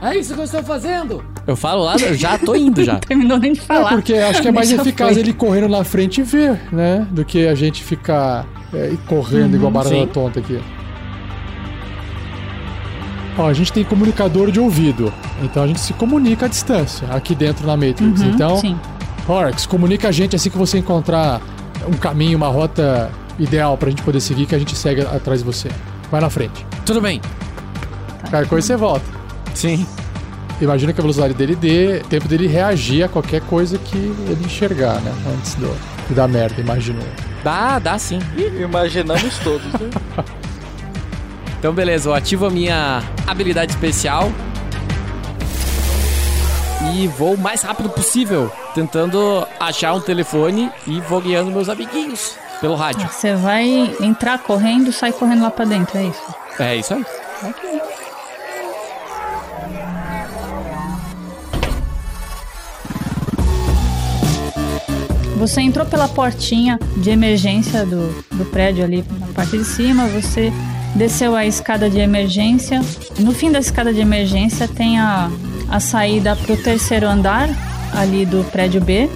É 0.00 0.16
isso 0.16 0.32
que 0.34 0.40
eu 0.40 0.44
estou 0.44 0.62
fazendo. 0.62 1.24
Eu 1.46 1.56
falo 1.56 1.82
lá, 1.84 1.96
eu 1.96 2.14
já 2.14 2.38
tô 2.38 2.54
indo 2.54 2.84
já. 2.84 2.96
Terminou 3.00 3.38
nem 3.38 3.52
de 3.52 3.60
É, 3.68 3.82
porque 3.88 4.14
acho 4.14 4.42
que 4.42 4.48
é 4.48 4.52
mais 4.52 4.70
eficaz 4.70 5.14
foi. 5.14 5.22
ele 5.22 5.32
correndo 5.32 5.68
na 5.68 5.82
frente 5.82 6.20
e 6.20 6.24
ver, 6.24 6.60
né? 6.72 7.06
Do 7.10 7.24
que 7.24 7.48
a 7.48 7.54
gente 7.54 7.82
ficar 7.82 8.46
é, 8.72 8.92
correndo 9.08 9.50
Uhum, 9.50 9.56
igual 9.56 9.72
barata 9.72 9.94
sim. 9.96 10.06
tonta 10.06 10.38
aqui. 10.38 10.60
Ó, 13.36 13.46
a 13.48 13.52
gente 13.52 13.72
tem 13.72 13.84
comunicador 13.84 14.50
de 14.50 14.58
ouvido, 14.58 15.12
então 15.42 15.62
a 15.62 15.66
gente 15.66 15.78
se 15.80 15.92
comunica 15.92 16.46
à 16.46 16.48
distância, 16.48 17.06
aqui 17.08 17.34
dentro 17.36 17.66
na 17.66 17.76
Matrix. 17.76 18.20
Uhum, 18.20 18.30
então, 18.30 18.56
sim. 18.58 18.76
Horrocks, 19.28 19.64
comunica 19.66 20.08
a 20.08 20.12
gente 20.12 20.34
assim 20.34 20.50
que 20.50 20.58
você 20.58 20.78
encontrar 20.78 21.40
um 21.86 21.92
caminho, 21.96 22.36
uma 22.36 22.48
rota 22.48 23.10
ideal 23.38 23.76
pra 23.76 23.90
gente 23.90 24.02
poder 24.02 24.20
seguir, 24.20 24.46
que 24.46 24.54
a 24.54 24.58
gente 24.58 24.74
segue 24.74 25.02
atrás 25.02 25.38
de 25.40 25.44
você. 25.46 25.68
Vai 26.10 26.20
na 26.20 26.30
frente. 26.30 26.66
Tudo 26.84 27.00
bem. 27.00 27.20
Qualquer 28.30 28.48
coisa 28.48 28.66
você 28.66 28.76
volta. 28.76 29.06
Sim. 29.54 29.86
Imagina 30.60 30.92
que 30.92 31.00
a 31.00 31.02
velocidade 31.02 31.34
dele 31.34 31.54
dê 31.54 32.00
tempo 32.08 32.26
dele 32.26 32.48
reagir 32.48 33.04
a 33.04 33.08
qualquer 33.08 33.40
coisa 33.42 33.78
que 33.78 33.96
ele 33.96 34.44
enxergar, 34.44 35.00
né? 35.00 35.12
Antes 35.34 35.54
do, 35.54 35.72
de 36.08 36.14
dar 36.14 36.26
merda, 36.26 36.60
imagino. 36.60 37.00
Dá, 37.44 37.78
dá 37.78 37.98
sim. 37.98 38.18
Imaginamos 38.60 39.38
todos, 39.38 39.72
né? 39.74 39.90
Então, 41.58 41.74
beleza, 41.74 42.08
eu 42.08 42.14
ativo 42.14 42.46
a 42.46 42.50
minha 42.50 43.02
habilidade 43.26 43.72
especial. 43.72 44.30
E 46.94 47.08
vou 47.08 47.34
o 47.34 47.38
mais 47.38 47.62
rápido 47.62 47.88
possível, 47.88 48.48
tentando 48.76 49.44
achar 49.58 49.92
um 49.92 50.00
telefone 50.00 50.70
e 50.86 51.00
vou 51.00 51.20
guiando 51.20 51.50
meus 51.50 51.68
amiguinhos 51.68 52.36
pelo 52.60 52.74
rádio. 52.74 53.08
Você 53.08 53.34
vai 53.34 53.94
entrar 54.00 54.38
correndo 54.38 54.92
sair 54.92 55.12
correndo 55.12 55.42
lá 55.42 55.50
pra 55.50 55.64
dentro, 55.64 55.98
é 55.98 56.04
isso? 56.04 56.34
É 56.58 56.76
isso 56.76 56.94
aí. 56.94 57.04
Ok. 57.42 57.80
Você 65.38 65.60
entrou 65.60 65.86
pela 65.86 66.08
portinha 66.08 66.80
de 66.96 67.10
emergência 67.10 67.86
do, 67.86 68.08
do 68.32 68.44
prédio 68.46 68.84
ali 68.84 69.04
na 69.20 69.28
parte 69.28 69.56
de 69.56 69.64
cima, 69.64 70.06
você 70.08 70.52
desceu 70.96 71.36
a 71.36 71.46
escada 71.46 71.88
de 71.88 72.00
emergência. 72.00 72.80
No 73.20 73.32
fim 73.32 73.52
da 73.52 73.60
escada 73.60 73.92
de 73.92 74.00
emergência 74.00 74.66
tem 74.66 74.98
a, 74.98 75.30
a 75.70 75.78
saída 75.78 76.34
para 76.34 76.54
o 76.54 76.56
terceiro 76.56 77.06
andar 77.06 77.48
ali 77.94 78.26
do 78.26 78.42
prédio 78.50 78.80
B. 78.80 79.08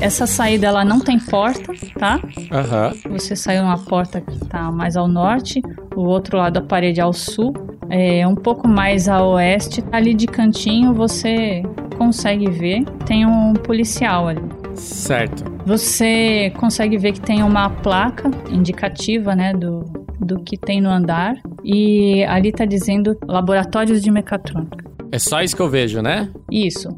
Essa 0.00 0.26
saída 0.26 0.68
ela 0.68 0.84
não 0.84 1.00
tem 1.00 1.18
porta, 1.18 1.72
tá? 1.98 2.20
Aham. 2.52 2.92
Você 3.10 3.34
saiu 3.34 3.62
numa 3.62 3.78
porta 3.78 4.20
que 4.20 4.38
tá 4.46 4.70
mais 4.70 4.96
ao 4.96 5.08
norte, 5.08 5.60
o 5.96 6.02
outro 6.02 6.38
lado 6.38 6.54
da 6.54 6.62
parede 6.62 7.00
ao 7.00 7.12
sul, 7.12 7.52
é 7.90 8.26
um 8.26 8.34
pouco 8.34 8.68
mais 8.68 9.08
a 9.08 9.24
oeste. 9.24 9.82
Ali 9.90 10.14
de 10.14 10.26
cantinho 10.26 10.94
você 10.94 11.62
consegue 11.96 12.48
ver, 12.48 12.84
tem 13.06 13.26
um 13.26 13.54
policial 13.54 14.28
ali. 14.28 14.42
Certo. 14.74 15.44
Você 15.66 16.52
consegue 16.56 16.96
ver 16.96 17.12
que 17.12 17.20
tem 17.20 17.42
uma 17.42 17.68
placa 17.68 18.30
indicativa, 18.50 19.34
né, 19.34 19.52
do, 19.52 19.80
do 20.20 20.38
que 20.40 20.56
tem 20.56 20.80
no 20.80 20.88
andar. 20.88 21.34
E 21.64 22.24
ali 22.24 22.52
tá 22.52 22.64
dizendo 22.64 23.18
laboratórios 23.26 24.00
de 24.00 24.10
mecatrônica. 24.10 24.88
É 25.10 25.18
só 25.18 25.42
isso 25.42 25.56
que 25.56 25.62
eu 25.62 25.68
vejo, 25.68 26.00
né? 26.00 26.28
Isso. 26.50 26.88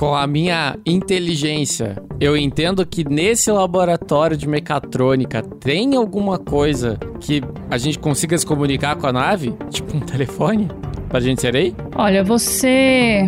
Com 0.00 0.14
a 0.14 0.26
minha 0.26 0.78
inteligência, 0.86 2.02
eu 2.18 2.34
entendo 2.34 2.86
que 2.86 3.06
nesse 3.06 3.52
laboratório 3.52 4.34
de 4.34 4.48
mecatrônica 4.48 5.42
tem 5.42 5.94
alguma 5.94 6.38
coisa 6.38 6.98
que 7.20 7.42
a 7.70 7.76
gente 7.76 7.98
consiga 7.98 8.38
se 8.38 8.46
comunicar 8.46 8.96
com 8.96 9.06
a 9.06 9.12
nave? 9.12 9.54
Tipo 9.68 9.98
um 9.98 10.00
telefone? 10.00 10.68
Pra 11.10 11.20
gente 11.20 11.42
ser 11.42 11.54
aí? 11.54 11.76
Olha, 11.94 12.24
você 12.24 13.26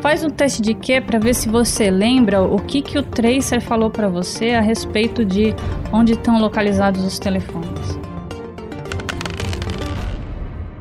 faz 0.00 0.24
um 0.24 0.30
teste 0.30 0.60
de 0.60 0.74
quê 0.74 1.00
para 1.00 1.20
ver 1.20 1.36
se 1.36 1.48
você 1.48 1.88
lembra 1.88 2.42
o 2.42 2.58
que 2.58 2.82
que 2.82 2.98
o 2.98 3.02
Tracer 3.04 3.60
falou 3.60 3.88
para 3.88 4.08
você 4.08 4.50
a 4.50 4.60
respeito 4.60 5.24
de 5.24 5.54
onde 5.92 6.14
estão 6.14 6.40
localizados 6.40 7.04
os 7.04 7.20
telefones. 7.20 7.96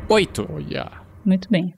Oito. 0.09 0.47
Muito 1.23 1.47
bem. 1.47 1.75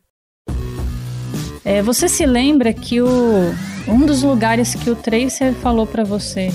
É, 1.66 1.82
você 1.82 2.10
se 2.10 2.26
lembra 2.26 2.74
que 2.74 3.02
o, 3.02 3.54
um 3.88 4.06
dos 4.06 4.22
lugares 4.22 4.76
que 4.76 4.90
o 4.90 4.96
Tracer 4.96 5.54
falou 5.54 5.88
para 5.88 6.04
você, 6.04 6.52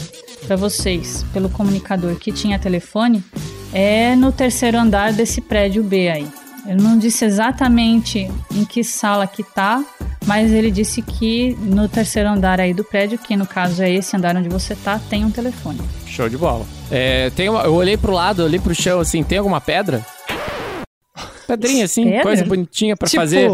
para 0.46 0.56
vocês, 0.56 1.24
pelo 1.32 1.48
comunicador, 1.48 2.16
que 2.16 2.30
tinha 2.30 2.58
telefone, 2.58 3.24
é 3.72 4.14
no 4.14 4.32
terceiro 4.32 4.78
andar 4.78 5.12
desse 5.12 5.40
prédio 5.40 5.82
B 5.82 6.10
aí. 6.10 6.28
Ele 6.66 6.82
não 6.82 6.98
disse 6.98 7.24
exatamente 7.24 8.30
em 8.54 8.64
que 8.66 8.84
sala 8.84 9.26
que 9.26 9.42
tá, 9.42 9.82
mas 10.26 10.52
ele 10.52 10.70
disse 10.70 11.00
que 11.00 11.56
no 11.62 11.88
terceiro 11.88 12.28
andar 12.28 12.60
aí 12.60 12.74
do 12.74 12.84
prédio, 12.84 13.18
que 13.18 13.34
no 13.34 13.46
caso 13.46 13.82
é 13.82 13.90
esse 13.90 14.14
andar 14.14 14.36
onde 14.36 14.50
você 14.50 14.74
tá, 14.74 15.00
tem 15.08 15.24
um 15.24 15.30
telefone. 15.30 15.80
Show 16.06 16.28
de 16.28 16.36
bola. 16.36 16.66
É, 16.90 17.30
tem 17.30 17.48
uma, 17.48 17.62
eu 17.62 17.72
olhei 17.72 17.96
pro 17.96 18.12
lado, 18.12 18.44
olhei 18.44 18.60
pro 18.60 18.74
chão 18.74 19.00
assim, 19.00 19.22
tem 19.22 19.38
alguma 19.38 19.60
pedra? 19.60 20.04
Pedrinha 21.48 21.84
assim, 21.86 22.04
Pedra? 22.04 22.22
coisa 22.22 22.44
bonitinha 22.44 22.96
pra 22.96 23.08
Tipo, 23.08 23.22
fazer. 23.22 23.50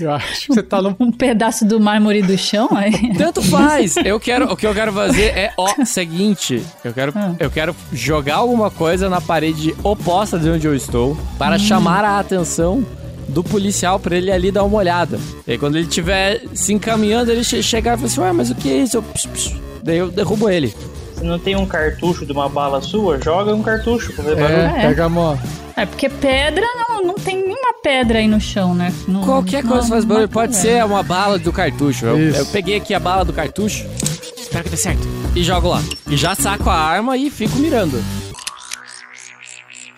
Eu 0.00 0.10
acho 0.12 0.46
que 0.46 0.54
você 0.54 0.62
tá 0.62 0.80
num. 0.82 0.96
Um 0.98 1.12
pedaço 1.12 1.64
do 1.64 1.78
mármore 1.78 2.22
do 2.22 2.36
chão 2.36 2.68
aí. 2.72 3.12
Tanto 3.16 3.42
faz. 3.42 3.94
Eu 3.98 4.18
quero, 4.18 4.50
o 4.50 4.56
que 4.56 4.66
eu 4.66 4.74
quero 4.74 4.92
fazer 4.92 5.26
é 5.36 5.52
ó, 5.56 5.68
seguinte, 5.84 6.62
eu 6.84 6.92
quero, 6.92 7.12
Ah. 7.14 7.34
eu 7.38 7.50
quero 7.50 7.76
jogar 7.92 8.36
alguma 8.36 8.70
coisa 8.70 9.08
na 9.10 9.20
parede 9.20 9.74
oposta 9.84 10.38
de 10.38 10.48
onde 10.50 10.66
eu 10.66 10.74
estou 10.74 11.16
para 11.38 11.56
Hum. 11.56 11.60
chamar 11.60 12.04
a 12.04 12.18
atenção 12.18 12.84
do 13.28 13.44
policial 13.44 13.98
pra 14.00 14.16
ele 14.16 14.30
ali 14.32 14.50
dar 14.50 14.64
uma 14.64 14.78
olhada. 14.78 15.18
E 15.46 15.52
aí, 15.52 15.58
quando 15.58 15.76
ele 15.76 15.86
estiver 15.86 16.42
se 16.54 16.72
encaminhando, 16.72 17.30
ele 17.30 17.44
che 17.44 17.62
chegar 17.62 17.94
e 17.94 17.96
falar 17.96 18.06
assim: 18.06 18.20
"Ué, 18.20 18.32
mas 18.32 18.50
o 18.50 18.54
que 18.54 18.70
é 18.70 18.78
isso?" 18.78 18.96
Eu, 18.96 19.02
pss, 19.02 19.28
pss. 19.28 19.54
Daí 19.82 19.98
eu 19.98 20.10
derrubo 20.10 20.48
ele. 20.48 20.74
Se 21.26 21.30
não 21.30 21.40
tem 21.40 21.56
um 21.56 21.66
cartucho 21.66 22.24
de 22.24 22.30
uma 22.30 22.48
bala 22.48 22.80
sua, 22.80 23.20
joga 23.20 23.52
um 23.52 23.60
cartucho 23.60 24.12
pra 24.12 24.22
fazer 24.22 24.36
barulho. 24.36 24.60
É, 24.60 24.80
pega 24.88 25.10
É 25.76 25.84
porque 25.84 26.08
pedra 26.08 26.64
não, 26.88 27.02
não 27.02 27.14
tem 27.14 27.42
nenhuma 27.42 27.74
pedra 27.82 28.20
aí 28.20 28.28
no 28.28 28.40
chão, 28.40 28.76
né? 28.76 28.94
Não- 29.08 29.24
Qualquer 29.24 29.64
não- 29.64 29.72
coisa 29.72 29.88
faz 29.88 30.04
barulho, 30.04 30.28
pode 30.28 30.54
ser 30.54 30.84
uma 30.84 31.02
bala 31.02 31.36
do 31.36 31.52
cartucho. 31.52 32.06
Eu, 32.06 32.16
eu 32.16 32.46
peguei 32.46 32.76
aqui 32.76 32.94
a 32.94 33.00
bala 33.00 33.24
do 33.24 33.32
cartucho, 33.32 33.84
espero 34.36 34.62
que 34.62 34.70
dê 34.70 34.76
certo, 34.76 35.02
e 35.34 35.42
jogo 35.42 35.68
lá. 35.68 35.82
E 36.08 36.16
já 36.16 36.36
saco 36.36 36.70
a 36.70 36.76
arma 36.76 37.16
e 37.16 37.28
fico 37.28 37.58
mirando. 37.58 38.00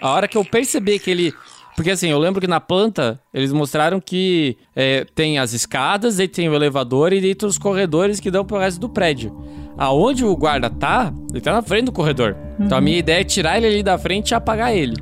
A 0.00 0.10
hora 0.10 0.26
que 0.26 0.38
eu 0.38 0.44
perceber 0.46 0.98
que 0.98 1.10
ele. 1.10 1.34
Porque 1.76 1.90
assim, 1.90 2.08
eu 2.08 2.18
lembro 2.18 2.40
que 2.40 2.46
na 2.46 2.58
planta 2.58 3.20
eles 3.34 3.52
mostraram 3.52 4.00
que 4.00 4.56
é, 4.74 5.04
tem 5.14 5.38
as 5.38 5.52
escadas, 5.52 6.18
aí 6.18 6.26
tem 6.26 6.48
o 6.48 6.54
elevador 6.54 7.12
e 7.12 7.20
dentro 7.20 7.46
os 7.46 7.58
corredores 7.58 8.18
que 8.18 8.30
dão 8.30 8.46
pro 8.46 8.56
resto 8.58 8.80
do 8.80 8.88
prédio. 8.88 9.36
Aonde 9.78 10.24
o 10.24 10.36
guarda 10.36 10.68
tá, 10.68 11.12
ele 11.30 11.40
tá 11.40 11.52
na 11.52 11.62
frente 11.62 11.84
do 11.86 11.92
corredor. 11.92 12.36
Então 12.58 12.76
a 12.76 12.80
Uhum. 12.80 12.84
minha 12.84 12.98
ideia 12.98 13.20
é 13.20 13.24
tirar 13.24 13.56
ele 13.58 13.66
ali 13.68 13.82
da 13.82 13.96
frente 13.96 14.32
e 14.32 14.34
apagar 14.34 14.74
ele. 14.74 14.96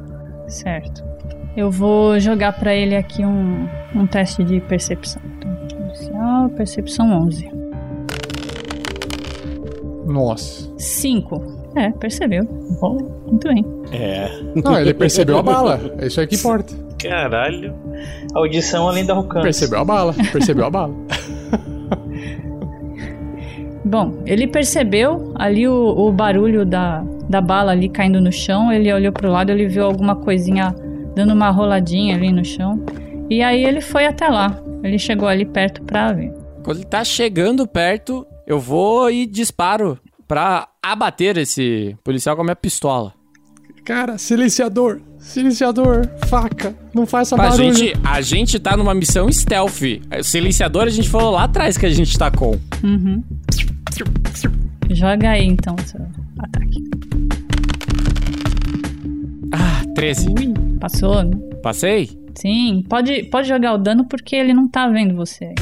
Certo. 0.46 1.02
Eu 1.56 1.70
vou 1.70 2.20
jogar 2.20 2.52
pra 2.52 2.74
ele 2.74 2.94
aqui 2.94 3.24
um, 3.24 3.66
um 3.94 4.06
teste 4.06 4.44
de 4.44 4.60
percepção. 4.60 5.22
Então, 5.98 6.48
percepção 6.50 7.10
11. 7.24 7.48
Nossa. 10.06 10.70
5. 10.78 11.42
É, 11.74 11.90
percebeu. 11.90 12.44
Bom, 12.80 12.98
muito 13.26 13.48
bem. 13.48 13.64
É. 13.92 14.28
Não, 14.62 14.78
ele 14.78 14.94
percebeu 14.94 15.38
a 15.38 15.42
bala. 15.42 15.80
É 15.98 16.06
isso 16.06 16.20
aí 16.20 16.26
que 16.26 16.36
importa. 16.36 16.74
Caralho. 17.02 17.74
Audição 18.34 18.88
além 18.88 19.04
da 19.04 19.14
alcance. 19.14 19.42
Percebeu 19.42 19.80
a 19.80 19.84
bala. 19.84 20.14
Percebeu 20.32 20.64
a 20.66 20.70
bala. 20.70 20.94
Bom, 23.88 24.20
ele 24.26 24.48
percebeu 24.48 25.32
ali 25.36 25.68
o, 25.68 25.72
o 25.96 26.10
barulho 26.10 26.66
da, 26.66 27.04
da 27.28 27.40
bala 27.40 27.70
ali 27.70 27.88
caindo 27.88 28.20
no 28.20 28.32
chão. 28.32 28.72
Ele 28.72 28.92
olhou 28.92 29.12
pro 29.12 29.30
lado, 29.30 29.50
ele 29.52 29.68
viu 29.68 29.84
alguma 29.84 30.16
coisinha 30.16 30.74
dando 31.14 31.32
uma 31.32 31.50
roladinha 31.50 32.16
ali 32.16 32.32
no 32.32 32.44
chão. 32.44 32.84
E 33.30 33.42
aí 33.42 33.64
ele 33.64 33.80
foi 33.80 34.04
até 34.06 34.28
lá. 34.28 34.60
Ele 34.82 34.98
chegou 34.98 35.28
ali 35.28 35.44
perto 35.44 35.82
pra 35.82 36.12
ver. 36.12 36.32
Quando 36.64 36.78
ele 36.78 36.86
tá 36.86 37.04
chegando 37.04 37.64
perto, 37.66 38.26
eu 38.44 38.58
vou 38.58 39.08
e 39.08 39.24
disparo 39.24 39.96
pra 40.26 40.66
abater 40.82 41.38
esse 41.38 41.96
policial 42.02 42.34
com 42.34 42.42
a 42.42 42.44
minha 42.44 42.56
pistola. 42.56 43.12
Cara, 43.84 44.18
silenciador. 44.18 45.00
Silenciador. 45.20 46.08
Faca. 46.26 46.74
Não 46.92 47.06
faça 47.06 47.36
Pra 47.36 47.50
barulho. 47.50 47.72
gente, 47.72 47.92
a 48.04 48.20
gente 48.20 48.58
tá 48.58 48.76
numa 48.76 48.92
missão 48.94 49.30
stealth. 49.30 49.80
O 50.18 50.24
silenciador 50.24 50.82
a 50.82 50.90
gente 50.90 51.08
falou 51.08 51.30
lá 51.30 51.44
atrás 51.44 51.78
que 51.78 51.86
a 51.86 51.90
gente 51.90 52.18
tá 52.18 52.28
com. 52.32 52.58
Uhum. 52.82 53.22
Joga 54.90 55.30
aí 55.30 55.44
então 55.46 55.76
seu 55.84 56.00
ataque. 56.38 56.84
Ah, 59.52 59.82
13. 59.94 60.26
Passou, 60.80 61.22
né? 61.24 61.36
Passei? 61.62 62.18
Sim, 62.34 62.84
pode, 62.88 63.24
pode 63.24 63.48
jogar 63.48 63.74
o 63.74 63.78
dano 63.78 64.04
porque 64.04 64.36
ele 64.36 64.52
não 64.52 64.68
tá 64.68 64.88
vendo 64.88 65.16
você. 65.16 65.54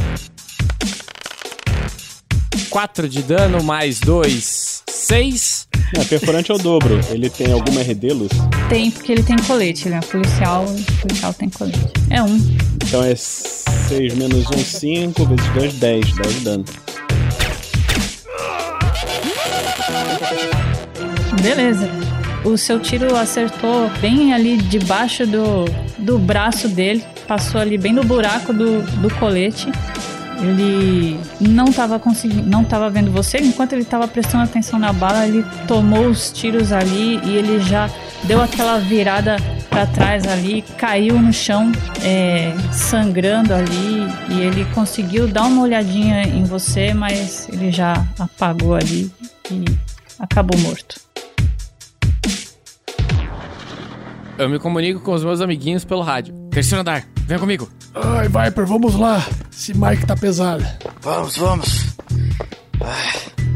4 2.69 3.09
de 3.09 3.23
dano 3.23 3.62
mais 3.62 4.01
2, 4.01 4.82
6. 4.89 5.69
É, 5.97 6.05
perfurante 6.05 6.51
é 6.51 6.55
o 6.55 6.59
dobro. 6.59 6.98
Ele 7.11 7.31
tem 7.31 7.52
alguma 7.52 7.81
RD, 7.81 8.12
Luz? 8.12 8.32
Tem, 8.69 8.90
porque 8.90 9.12
ele 9.12 9.23
tem 9.23 9.36
colete, 9.47 9.86
ele 9.86 9.94
é 9.94 10.01
policial, 10.01 10.66
policial 11.01 11.35
tem 11.35 11.48
colete. 11.48 11.78
É 12.11 12.20
um. 12.20 12.36
Então 12.85 13.05
é 13.05 13.15
6 13.15 14.15
menos 14.15 14.44
1, 14.51 14.59
5, 14.59 15.24
vezes 15.24 15.52
2, 15.52 15.74
10. 15.74 16.12
10 16.15 16.35
de 16.35 16.40
dano. 16.40 16.65
Beleza. 21.40 21.89
O 22.44 22.56
seu 22.59 22.78
tiro 22.78 23.16
acertou 23.16 23.90
bem 24.01 24.35
ali 24.35 24.56
debaixo 24.56 25.27
do, 25.27 25.65
do 25.98 26.19
braço 26.19 26.69
dele, 26.69 27.02
passou 27.27 27.61
ali 27.61 27.78
bem 27.78 27.93
no 27.93 28.05
buraco 28.05 28.52
do, 28.52 28.82
do 29.01 29.15
colete. 29.15 29.70
Ele 30.40 31.19
não 31.40 31.66
estava 31.66 31.98
conseguindo, 31.98 32.48
não 32.48 32.62
estava 32.62 32.90
vendo 32.90 33.11
você. 33.11 33.39
Enquanto 33.39 33.73
ele 33.73 33.82
estava 33.82 34.06
prestando 34.06 34.44
atenção 34.44 34.78
na 34.78 34.93
bala, 34.93 35.27
ele 35.27 35.44
tomou 35.66 36.06
os 36.06 36.31
tiros 36.31 36.70
ali 36.73 37.19
e 37.24 37.36
ele 37.36 37.61
já 37.61 37.89
deu 38.24 38.43
aquela 38.43 38.78
virada 38.78 39.36
para 39.70 39.86
trás 39.86 40.27
ali, 40.27 40.62
caiu 40.78 41.20
no 41.20 41.32
chão, 41.32 41.73
é, 42.02 42.55
sangrando 42.73 43.52
ali, 43.52 44.06
e 44.31 44.40
ele 44.40 44.65
conseguiu 44.66 45.27
dar 45.27 45.44
uma 45.47 45.62
olhadinha 45.62 46.23
em 46.23 46.44
você, 46.44 46.94
mas 46.94 47.48
ele 47.52 47.73
já 47.73 48.06
apagou 48.19 48.74
ali 48.74 49.11
e 49.51 49.65
acabou 50.25 50.59
morto. 50.61 51.01
Eu 54.37 54.49
me 54.49 54.59
comunico 54.59 55.01
com 55.01 55.13
os 55.13 55.23
meus 55.23 55.41
amiguinhos 55.41 55.85
pelo 55.85 56.03
rádio. 56.03 56.35
Terceiro 56.51 56.81
andar, 56.81 57.05
vem 57.27 57.39
comigo. 57.39 57.69
Ai, 57.95 58.27
Viper, 58.29 58.67
vamos 58.67 58.95
lá. 58.97 59.25
Esse 59.53 59.73
Mike 59.77 60.07
tá 60.07 60.17
pesado. 60.17 60.67
Vamos, 61.01 61.37
vamos. 61.37 61.85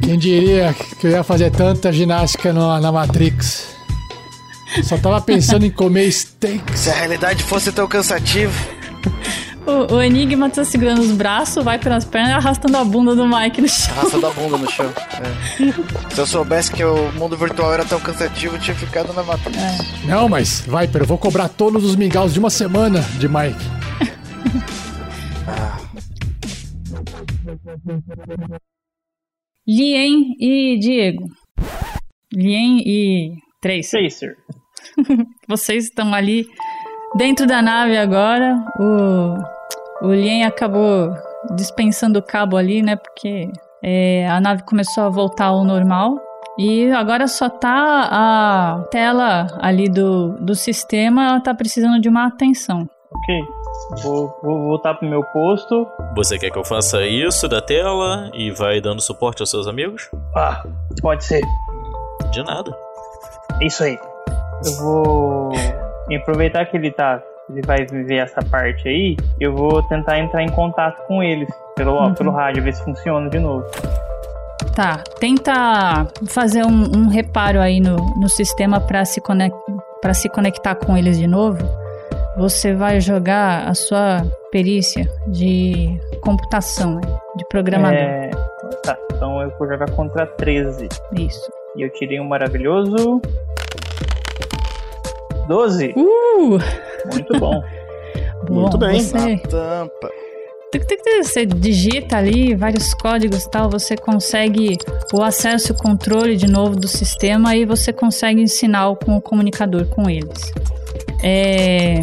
Quem 0.03 0.17
diria 0.19 0.73
que 1.01 1.07
eu 1.09 1.11
ia 1.11 1.25
fazer 1.25 1.51
tanta 1.51 1.93
ginástica 1.93 2.53
no- 2.53 2.79
na 2.81 2.93
Matrix? 2.93 3.77
Só 4.85 4.97
tava 4.99 5.21
pensando 5.21 5.65
em 5.67 5.71
comer 5.71 6.13
steak. 6.13 6.79
Se 6.79 6.91
a 6.91 6.95
realidade 6.95 7.43
fosse 7.43 7.73
tão 7.73 7.89
cansativa. 7.89 8.53
O, 9.69 9.97
o 9.97 10.03
Enigma 10.03 10.49
tá 10.49 10.65
segurando 10.65 11.03
os 11.03 11.13
braços, 11.13 11.63
vai 11.63 11.79
pelas 11.79 12.03
pernas 12.03 12.31
e 12.31 12.33
arrastando 12.33 12.79
a 12.79 12.85
bunda 12.85 13.15
do 13.15 13.29
Mike 13.29 13.61
no 13.61 13.69
chão. 13.69 13.95
Arrastando 13.99 14.27
a 14.27 14.31
bunda 14.31 14.57
no 14.57 14.67
chão. 14.73 14.89
É. 14.89 16.15
Se 16.15 16.19
eu 16.19 16.27
soubesse 16.27 16.73
que 16.73 16.83
o 16.83 17.13
mundo 17.13 17.37
virtual 17.37 17.75
era 17.75 17.85
tão 17.85 18.01
cansativo, 18.01 18.57
eu 18.57 18.61
tinha 18.61 18.75
ficado 18.75 19.13
na 19.13 19.23
Matrix. 19.23 19.59
Não, 20.07 20.27
mas, 20.27 20.63
Viper, 20.63 21.03
eu 21.03 21.07
vou 21.07 21.19
cobrar 21.19 21.51
todos 21.51 21.85
os 21.85 21.97
mingaus 21.97 22.33
de 22.33 22.39
uma 22.39 22.49
semana 22.49 23.03
de 23.19 23.29
Mike. 23.29 23.59
Lien 29.69 30.35
e 30.41 30.79
Diego. 30.79 31.29
Lien 32.33 32.79
e 32.87 33.35
Tracer. 33.61 34.01
Tracer. 34.01 34.35
Vocês 35.47 35.85
estão 35.85 36.15
ali 36.15 36.47
dentro 37.17 37.47
da 37.47 37.61
nave 37.61 37.99
agora. 37.99 38.57
O, 38.81 39.58
o 40.03 40.13
Lien 40.13 40.45
acabou 40.45 41.13
dispensando 41.55 42.19
o 42.19 42.23
cabo 42.23 42.57
ali, 42.57 42.83
né? 42.83 42.97
Porque 42.97 43.51
é, 43.83 44.29
a 44.29 44.41
nave 44.41 44.63
começou 44.65 45.05
a 45.05 45.09
voltar 45.09 45.47
ao 45.47 45.65
normal. 45.65 46.17
E 46.59 46.91
agora 46.91 47.29
só 47.29 47.49
tá 47.49 48.09
a 48.11 48.85
tela 48.91 49.47
ali 49.61 49.89
do, 49.89 50.31
do 50.41 50.57
sistema, 50.57 51.29
ela 51.29 51.41
tá 51.41 51.55
precisando 51.55 52.01
de 52.01 52.09
uma 52.09 52.27
atenção. 52.27 52.89
Ok. 53.13 53.41
Vou, 54.03 54.37
vou 54.43 54.59
voltar 54.65 54.95
pro 54.95 55.09
meu 55.09 55.23
posto. 55.23 55.87
Você 56.17 56.37
quer 56.39 56.51
que 56.51 56.59
eu 56.59 56.65
faça 56.65 57.07
isso 57.07 57.49
da 57.49 57.61
tela 57.61 58.29
e 58.35 58.51
vai 58.51 58.81
dando 58.81 59.01
suporte 59.01 59.41
aos 59.41 59.51
seus 59.51 59.69
amigos? 59.69 60.11
Ah, 60.35 60.65
pode 61.01 61.25
ser. 61.25 61.43
De 62.33 62.43
nada. 62.43 62.77
É 63.61 63.67
Isso 63.67 63.85
aí. 63.85 63.99
Eu 64.67 64.73
vou 64.83 65.53
aproveitar 66.17 66.67
que 66.67 66.77
ele 66.77 66.91
tá. 66.91 67.23
Ele 67.51 67.63
vai 67.67 67.87
viver 67.87 68.17
essa 68.17 68.43
parte 68.43 68.87
aí. 68.89 69.17
Eu 69.41 69.55
vou 69.55 69.83
tentar 69.85 70.19
entrar 70.19 70.43
em 70.43 70.51
contato 70.51 71.03
com 71.07 71.23
eles 71.23 71.49
pelo, 71.77 71.93
ó, 71.95 72.07
Uhum. 72.09 72.15
pelo 72.15 72.31
rádio, 72.31 72.63
ver 72.63 72.75
se 72.75 72.85
funciona 72.85 73.29
de 73.31 73.39
novo. 73.39 73.65
Tá, 74.75 75.03
tenta 75.19 76.07
fazer 76.29 76.65
um, 76.65 76.85
um 76.97 77.09
reparo 77.09 77.61
aí 77.61 77.81
no, 77.81 77.97
no 78.17 78.29
sistema 78.29 78.81
para 78.81 79.05
se, 79.05 79.21
conec 79.21 79.53
pra 80.01 80.15
se 80.15 80.29
conectar 80.29 80.75
com 80.75 80.97
eles 80.97 81.19
de 81.19 81.27
novo. 81.27 81.59
Você 82.37 82.73
vai 82.75 83.01
jogar 83.01 83.67
a 83.67 83.75
sua 83.75 84.23
perícia 84.53 85.11
de 85.27 85.99
computação, 86.21 87.01
de 87.37 87.45
programador. 87.49 87.99
É, 87.99 88.31
tá, 88.85 88.97
então 89.13 89.41
eu 89.43 89.51
vou 89.59 89.67
jogar 89.67 89.91
contra 89.91 90.27
13. 90.27 90.89
Isso. 91.19 91.51
E 91.77 91.83
eu 91.83 91.91
tirei 91.95 92.21
um 92.21 92.25
maravilhoso. 92.29 93.21
12. 95.49 95.95
Uh! 95.97 96.59
Muito 97.13 97.39
bom. 97.39 97.63
Bom, 98.49 98.71
Você, 98.71 99.37
Tampa. 99.49 100.11
Tuc, 100.73 100.85
tuc, 100.87 101.03
tuc, 101.03 101.25
você 101.25 101.47
digita 101.47 102.17
ali 102.17 102.55
vários 102.55 102.95
códigos 102.95 103.45
e 103.45 103.51
tal, 103.51 103.71
você 103.71 103.97
consegue 103.97 104.77
o 105.13 105.23
acesso 105.23 105.73
e 105.73 105.73
o 105.73 105.75
controle 105.75 106.37
de 106.37 106.47
novo 106.47 106.77
do 106.77 106.87
sistema 106.87 107.57
e 107.57 107.65
você 107.65 107.93
consegue 107.93 108.47
sinal 108.47 108.97
com 108.97 109.17
o 109.17 109.21
comunicador 109.21 109.87
com 109.87 110.09
eles. 110.09 110.53
É, 111.23 112.01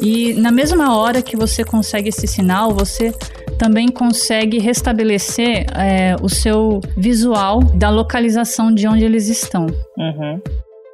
e 0.00 0.34
na 0.34 0.50
mesma 0.50 0.96
hora 0.96 1.22
que 1.22 1.36
você 1.36 1.62
consegue 1.62 2.08
esse 2.08 2.26
sinal, 2.26 2.72
você 2.72 3.12
também 3.58 3.88
consegue 3.88 4.58
restabelecer 4.58 5.66
é, 5.74 6.16
o 6.20 6.28
seu 6.28 6.80
visual 6.96 7.62
da 7.62 7.90
localização 7.90 8.72
de 8.72 8.86
onde 8.86 9.04
eles 9.04 9.28
estão. 9.28 9.66
Uhum. 9.98 10.40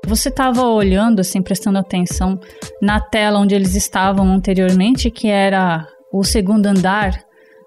Você 0.07 0.29
estava 0.29 0.67
olhando, 0.67 1.21
assim, 1.21 1.41
prestando 1.41 1.79
atenção 1.79 2.39
na 2.81 3.01
tela 3.01 3.39
onde 3.39 3.55
eles 3.55 3.75
estavam 3.75 4.27
anteriormente, 4.33 5.11
que 5.11 5.29
era 5.29 5.87
o 6.13 6.25
segundo 6.25 6.67
andar 6.67 7.23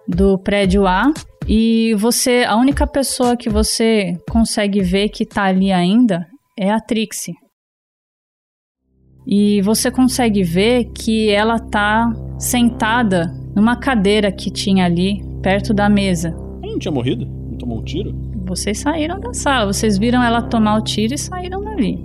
do 0.08 0.38
prédio 0.38 0.86
A. 0.86 1.12
E 1.48 1.94
você, 1.96 2.44
a 2.48 2.56
única 2.56 2.86
pessoa 2.86 3.38
que 3.38 3.50
você 3.50 4.18
consegue 4.30 4.82
ver 4.82 5.10
que 5.10 5.26
tá 5.26 5.44
ali 5.44 5.72
ainda 5.72 6.28
é 6.58 6.72
a 6.72 6.80
Trixie. 6.80 7.34
E 9.26 9.62
você 9.62 9.90
consegue 9.90 10.44
ver 10.44 10.86
que 10.94 11.30
ela 11.30 11.58
tá 11.58 12.12
sentada 12.38 13.34
numa 13.56 13.76
cadeira 13.76 14.32
que 14.32 14.52
tinha 14.52 14.86
ali 14.86 15.24
perto 15.42 15.74
da 15.74 15.90
mesa. 15.90 16.30
Ela 16.62 16.74
não 16.74 16.80
tinha 16.80 16.92
morrido? 16.92 17.26
Não 17.26 17.58
tomou 17.58 17.80
um 17.80 17.84
tiro? 17.84 18.14
Vocês 18.46 18.80
saíram 18.80 19.20
da 19.20 19.34
sala, 19.34 19.72
vocês 19.74 19.98
viram 19.98 20.24
ela 20.24 20.42
tomar 20.42 20.78
o 20.78 20.82
tiro 20.84 21.14
e 21.14 21.18
saíram 21.18 21.64
dali. 21.64 22.00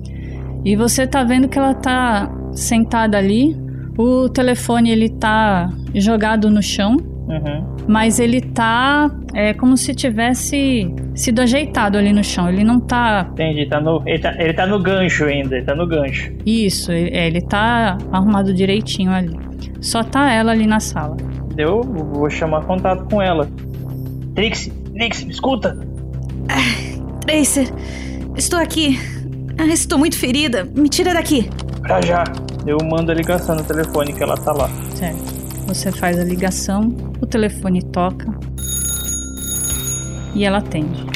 e 0.64 0.76
você 0.76 1.06
tá 1.06 1.24
vendo 1.24 1.48
que 1.48 1.58
ela 1.58 1.74
tá 1.74 2.30
sentada 2.52 3.16
ali. 3.18 3.56
O 3.98 4.28
telefone 4.28 4.90
ele 4.90 5.08
tá 5.10 5.70
jogado 5.94 6.50
no 6.50 6.62
chão, 6.62 6.96
Uhum. 7.28 7.76
mas 7.86 8.18
ele 8.18 8.40
tá 8.40 9.08
é 9.34 9.54
como 9.54 9.76
se 9.76 9.94
tivesse 9.94 10.92
sido 11.14 11.40
ajeitado 11.40 11.96
ali 11.98 12.12
no 12.12 12.24
chão. 12.24 12.48
Ele 12.48 12.64
não 12.64 12.80
tá 12.80 13.28
Entendi, 13.32 13.66
tá 13.66 13.80
no, 13.80 14.02
ele, 14.06 14.18
tá, 14.18 14.34
ele 14.38 14.52
tá 14.52 14.66
no 14.66 14.78
gancho 14.80 15.24
ainda, 15.24 15.56
ele 15.56 15.64
tá 15.64 15.74
no 15.74 15.86
gancho. 15.86 16.32
isso, 16.44 16.90
ele, 16.92 17.10
é, 17.16 17.26
ele 17.26 17.40
tá 17.40 17.98
arrumado 18.10 18.52
direitinho 18.54 19.12
ali. 19.12 19.36
Só 19.80 20.02
tá 20.02 20.32
ela 20.32 20.50
ali 20.52 20.66
na 20.66 20.80
sala. 20.80 21.16
Eu 21.56 21.82
vou 21.82 22.28
chamar 22.30 22.64
contato 22.64 23.04
com 23.08 23.20
ela. 23.20 23.48
Trixie, 24.34 24.72
Trixie, 25.00 25.24
me 25.24 25.32
escuta. 25.32 25.78
Tracer, 27.24 27.72
estou 28.36 28.58
aqui. 28.58 28.98
Ah, 29.56 29.64
estou 29.64 29.98
muito 29.98 30.18
ferida. 30.18 30.64
Me 30.74 30.90
tira 30.90 31.14
daqui. 31.14 31.48
Pra 31.80 32.02
já. 32.02 32.22
Eu 32.66 32.76
mando 32.84 33.10
a 33.10 33.14
ligação 33.14 33.56
no 33.56 33.64
telefone 33.64 34.12
que 34.12 34.22
ela 34.22 34.36
tá 34.36 34.52
lá. 34.52 34.68
Certo. 34.94 35.16
Você 35.68 35.90
faz 35.90 36.18
a 36.18 36.24
ligação, 36.24 36.94
o 37.18 37.26
telefone 37.26 37.82
toca 37.82 38.30
e 40.34 40.44
ela 40.44 40.58
atende. 40.58 41.06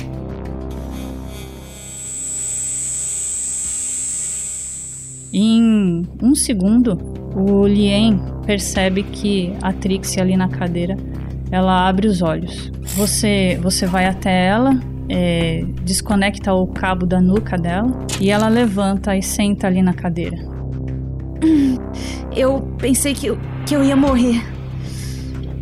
Em 5.31 6.07
um 6.23 6.35
segundo, 6.35 6.97
o 7.35 7.67
Lien 7.67 8.19
percebe 8.47 9.03
que 9.03 9.53
a 9.61 9.75
Trixie 9.75 10.23
ali 10.23 10.39
na 10.39 10.49
cadeira, 10.49 10.97
ela 11.55 11.89
abre 11.89 12.09
os 12.09 12.21
olhos. 12.21 12.73
Você, 12.97 13.59
você 13.63 13.87
vai 13.87 14.07
até 14.07 14.47
ela, 14.47 14.77
é, 15.09 15.65
desconecta 15.83 16.53
o 16.53 16.67
cabo 16.67 17.07
da 17.07 17.21
nuca 17.21 17.57
dela 17.57 17.93
e 18.21 18.31
ela 18.31 18.49
levanta 18.49 19.17
e 19.17 19.23
senta 19.23 19.69
ali 19.69 19.81
na 19.81 19.95
cadeira. 19.95 20.37
Eu 22.35 22.61
pensei 22.79 23.15
que 23.15 23.29
eu, 23.29 23.39
que 23.67 23.77
eu 23.77 23.85
ia 23.85 23.95
morrer. 23.95 24.43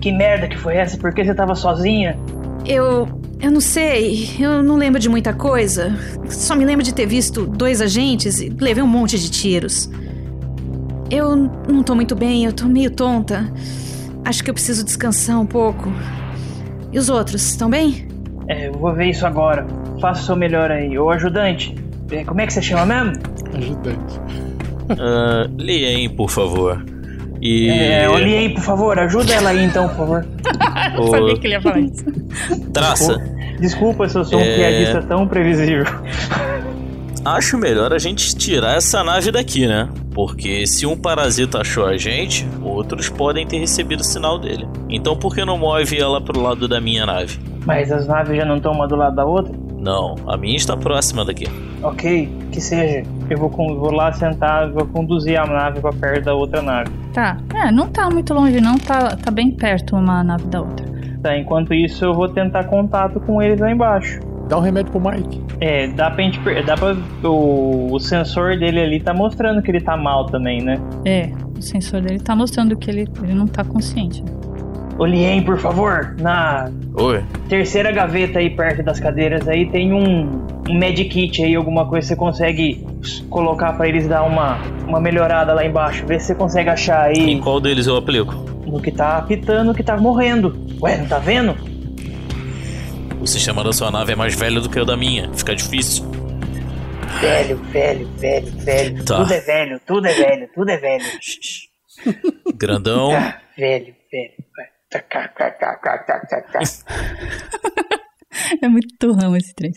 Que 0.01 0.11
merda 0.11 0.49
que 0.49 0.57
foi 0.57 0.77
essa? 0.77 0.97
Por 0.97 1.13
que 1.13 1.23
você 1.23 1.35
tava 1.35 1.55
sozinha? 1.55 2.19
Eu. 2.65 3.07
Eu 3.39 3.51
não 3.51 3.61
sei. 3.61 4.31
Eu 4.39 4.63
não 4.63 4.77
lembro 4.77 4.99
de 4.99 5.09
muita 5.09 5.35
coisa. 5.35 5.95
Só 6.29 6.55
me 6.55 6.65
lembro 6.65 6.83
de 6.83 6.95
ter 6.95 7.07
visto 7.07 7.45
dois 7.47 7.83
agentes 7.83 8.41
e 8.41 8.49
levei 8.49 8.83
um 8.83 8.87
monte 8.87 9.19
de 9.19 9.31
tiros. 9.31 9.91
Eu 11.11 11.37
não 11.69 11.83
tô 11.83 11.95
muito 11.95 12.15
bem, 12.15 12.47
eu 12.47 12.53
tô 12.53 12.67
meio 12.67 12.91
tonta. 12.91 13.53
Acho 14.25 14.43
que 14.45 14.51
eu 14.51 14.55
preciso 14.55 14.85
descansar 14.85 15.39
um 15.41 15.47
pouco. 15.47 15.93
E 16.93 16.99
os 16.99 17.09
outros, 17.09 17.43
estão 17.49 17.69
bem? 17.71 18.07
É, 18.49 18.69
eu 18.69 18.73
vou 18.75 18.93
ver 18.95 19.07
isso 19.07 19.27
agora. 19.27 19.67
Faça 20.01 20.23
o 20.23 20.25
seu 20.27 20.37
melhor 20.37 20.71
aí. 20.71 20.99
Ô 20.99 21.11
ajudante, 21.11 21.75
é, 22.11 22.25
como 22.25 22.41
é 22.41 22.47
que 22.47 22.53
você 22.53 22.63
chama 22.63 22.87
mesmo? 22.87 23.13
Ajudante. 23.57 24.21
Ah, 24.99 25.49
Lien, 25.59 26.09
por 26.11 26.31
favor. 26.31 26.85
E. 27.41 27.69
É, 27.69 28.09
olhe 28.09 28.37
aí, 28.37 28.55
por 28.55 28.63
favor, 28.63 28.99
ajuda 28.99 29.33
ela 29.33 29.51
aí 29.51 29.65
então, 29.65 29.89
por 29.89 29.97
favor. 29.97 30.27
Ô, 30.99 31.09
Sabia 31.09 31.37
que 31.39 31.47
ele 31.47 31.55
ia 31.55 31.61
falar 31.61 31.81
isso. 31.81 32.05
Traça. 32.73 33.17
Desculpa 33.59 34.09
se 34.09 34.17
eu 34.17 34.25
sou 34.25 34.39
um 34.39 34.43
É. 34.43 34.55
piadista 34.57 35.03
tão 35.03 35.27
previsível. 35.27 35.85
Acho 37.25 37.57
melhor 37.57 37.93
a 37.93 37.99
gente 37.99 38.35
tirar 38.35 38.77
essa 38.77 39.05
nave 39.05 39.31
daqui, 39.31 39.67
né? 39.67 39.89
Porque 40.13 40.67
se 40.67 40.85
um 40.87 40.97
parasita 40.97 41.61
achou 41.61 41.87
a 41.87 41.97
gente, 41.97 42.49
outros 42.61 43.09
podem 43.09 43.47
ter 43.47 43.59
recebido 43.59 44.01
o 44.01 44.05
sinal 44.05 44.39
dele. 44.39 44.69
Então 44.89 45.17
por 45.17 45.33
que 45.33 45.45
não 45.45 45.57
move 45.57 45.97
ela 45.97 46.21
pro 46.21 46.41
lado 46.41 46.67
da 46.67 46.81
minha 46.81 47.07
nave? 47.07 47.39
Mas 47.65 47.93
as 47.93 48.09
naves 48.09 48.37
já 48.37 48.45
não 48.45 48.57
estão 48.57 48.73
uma 48.73 48.89
do 48.89 48.97
lado 48.97 49.15
da 49.15 49.25
outra? 49.25 49.55
Não, 49.79 50.17
a 50.27 50.37
minha 50.37 50.57
está 50.57 50.77
próxima 50.77 51.25
daqui. 51.25 51.47
Ok, 51.83 52.29
que 52.51 52.61
seja. 52.61 53.05
Eu 53.31 53.39
vou, 53.39 53.51
vou 53.51 53.93
lá 53.93 54.13
sentar, 54.13 54.71
vou 54.71 54.87
conduzir 54.87 55.41
a 55.41 55.47
nave 55.47 55.81
pra 55.81 55.93
perto 55.93 56.25
da 56.25 56.35
outra 56.35 56.61
nave. 56.61 56.91
Tá. 57.13 57.39
É, 57.55 57.71
não 57.71 57.89
tá 57.89 58.11
muito 58.11 58.35
longe 58.35 58.61
não, 58.61 58.77
tá, 58.79 59.17
tá 59.17 59.31
bem 59.31 59.53
perto 59.53 59.95
uma 59.95 60.25
nave 60.25 60.47
da 60.47 60.61
outra. 60.61 60.87
Tá, 61.23 61.39
enquanto 61.39 61.73
isso 61.73 62.05
eu 62.05 62.15
vou 62.15 62.29
tentar 62.29 62.65
contato 62.65 63.21
com 63.21 63.41
eles 63.41 63.61
lá 63.61 63.71
embaixo. 63.71 64.19
Dá 64.49 64.59
um 64.59 64.61
remédio 64.61 64.91
pro 64.91 65.01
Mike. 65.01 65.41
É, 65.65 65.87
dá 65.87 66.11
pra 66.11 66.25
gente. 66.25 66.41
Dá 66.67 66.75
pra. 66.77 66.97
O, 67.23 67.95
o 67.95 68.01
sensor 68.01 68.59
dele 68.59 68.81
ali 68.81 68.99
tá 69.01 69.15
mostrando 69.15 69.63
que 69.63 69.71
ele 69.71 69.81
tá 69.81 69.97
mal 69.97 70.27
também, 70.27 70.61
né? 70.61 70.77
É, 71.05 71.31
o 71.57 71.63
sensor 71.63 72.01
dele 72.01 72.19
tá 72.19 72.35
mostrando 72.35 72.77
que 72.77 72.91
ele, 72.91 73.07
ele 73.23 73.33
não 73.33 73.47
tá 73.47 73.63
consciente. 73.63 74.25
Ô 74.99 75.07
Lien, 75.07 75.41
por 75.43 75.59
favor, 75.59 76.17
na 76.21 76.69
Oi. 76.95 77.23
terceira 77.49 77.93
gaveta 77.93 78.41
aí 78.41 78.51
perto 78.51 78.83
das 78.83 78.99
cadeiras 79.01 79.49
aí 79.49 79.67
tem 79.71 79.93
um, 79.93 80.45
um 80.69 80.75
medkit 80.79 81.43
aí, 81.43 81.55
alguma 81.55 81.87
coisa 81.87 82.07
que 82.09 82.15
você 82.15 82.17
consegue 82.17 82.87
colocar 83.31 83.73
pra 83.75 83.89
eles 83.89 84.07
dar 84.09 84.23
uma, 84.25 84.59
uma 84.87 85.01
melhorada 85.01 85.55
lá 85.55 85.65
embaixo. 85.65 86.05
Vê 86.07 86.19
se 86.19 86.27
você 86.27 86.35
consegue 86.35 86.69
achar 86.71 87.05
aí 87.05 87.31
Em 87.31 87.41
qual 87.41 87.61
deles 87.61 87.87
eu 87.87 87.97
aplico? 87.97 88.35
no 88.67 88.81
que 88.81 88.91
tá 88.91 89.19
apitando, 89.19 89.73
que 89.75 89.83
tá 89.83 89.97
morrendo. 89.97 90.57
Ué, 90.81 90.97
não 90.99 91.07
tá 91.07 91.19
vendo? 91.19 91.55
O 93.23 93.27
sistema 93.27 93.63
da 93.63 93.73
sua 93.73 93.89
nave 93.89 94.15
é 94.15 94.17
mais 94.17 94.35
velho 94.35 94.61
do 94.61 94.69
que 94.69 94.81
o 94.81 94.85
da 94.85 94.97
minha. 94.97 95.33
Fica 95.33 95.55
difícil. 95.55 96.05
Velho, 97.21 97.57
velho, 97.57 98.09
velho, 98.17 98.51
velho. 98.59 99.05
Tá. 99.05 99.19
Tudo 99.19 99.33
é 99.33 99.41
velho, 99.41 99.81
tudo 99.87 100.07
é 100.09 100.13
velho, 100.13 100.51
tudo 100.53 100.71
é 100.71 100.77
velho. 100.77 101.05
Grandão. 102.57 103.13
Ah, 103.13 103.41
velho, 103.57 103.95
velho. 104.11 104.33
É 108.61 108.69
muito 108.69 108.89
turrão 108.99 109.37
esse 109.37 109.55
trem. 109.55 109.71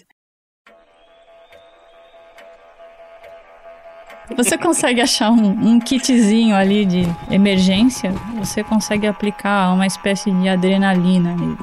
Você 4.35 4.57
consegue 4.57 5.01
achar 5.01 5.29
um, 5.29 5.73
um 5.73 5.79
kitzinho 5.79 6.55
ali 6.55 6.83
de 6.83 7.03
emergência? 7.29 8.09
Você 8.39 8.63
consegue 8.63 9.05
aplicar 9.05 9.71
uma 9.71 9.85
espécie 9.85 10.31
de 10.31 10.49
adrenalina 10.49 11.35
nele, 11.35 11.57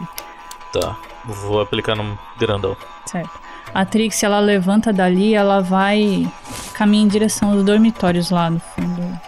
Tá. 0.73 0.97
Vou 1.25 1.61
aplicar 1.61 1.95
no 1.95 2.19
grandão. 2.39 2.77
certo? 3.07 3.31
A 3.75 3.85
Trix, 3.85 4.23
ela 4.23 4.39
levanta 4.39 4.93
dali, 4.93 5.35
ela 5.35 5.61
vai 5.61 6.29
caminha 6.75 7.05
em 7.05 7.09
direção 7.09 7.53
aos 7.53 7.65
dormitórios 7.65 8.31
lá 8.31 8.51
no 8.51 8.61
fundo. 8.61 9.21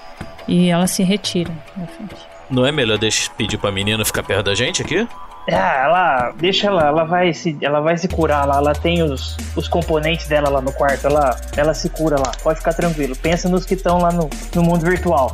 E 0.47 0.69
ela 0.69 0.87
se 0.87 1.03
retira 1.03 1.53
da 1.77 1.87
frente. 1.87 2.17
Não 2.51 2.67
é 2.67 2.71
melhor 2.71 2.99
deixar 2.99 3.33
pedir 3.33 3.57
pra 3.57 3.73
menina 3.73 4.05
ficar 4.05 4.23
perto 4.23 4.45
da 4.45 4.55
gente 4.55 4.83
aqui? 4.83 5.09
Ah, 5.51 5.85
ela. 5.85 6.33
Deixa 6.37 6.67
ela, 6.67 6.87
ela 6.87 7.05
vai 7.05 7.33
se. 7.33 7.57
Ela 7.61 7.81
vai 7.81 7.97
se 7.97 8.09
curar 8.09 8.47
lá. 8.47 8.57
Ela 8.57 8.73
tem 8.75 9.03
os, 9.03 9.37
os 9.57 9.69
componentes 9.69 10.27
dela 10.27 10.49
lá 10.51 10.61
no 10.61 10.73
quarto. 10.73 11.07
Ela, 11.07 11.37
ela 11.57 11.73
se 11.75 11.89
cura 11.89 12.17
lá. 12.19 12.33
Pode 12.43 12.59
ficar 12.59 12.75
tranquilo. 12.75 13.17
Pensa 13.17 13.49
nos 13.49 13.65
que 13.65 13.75
estão 13.75 13.99
lá 13.99 14.13
no, 14.13 14.29
no 14.55 14.63
mundo 14.63 14.85
virtual. 14.85 15.33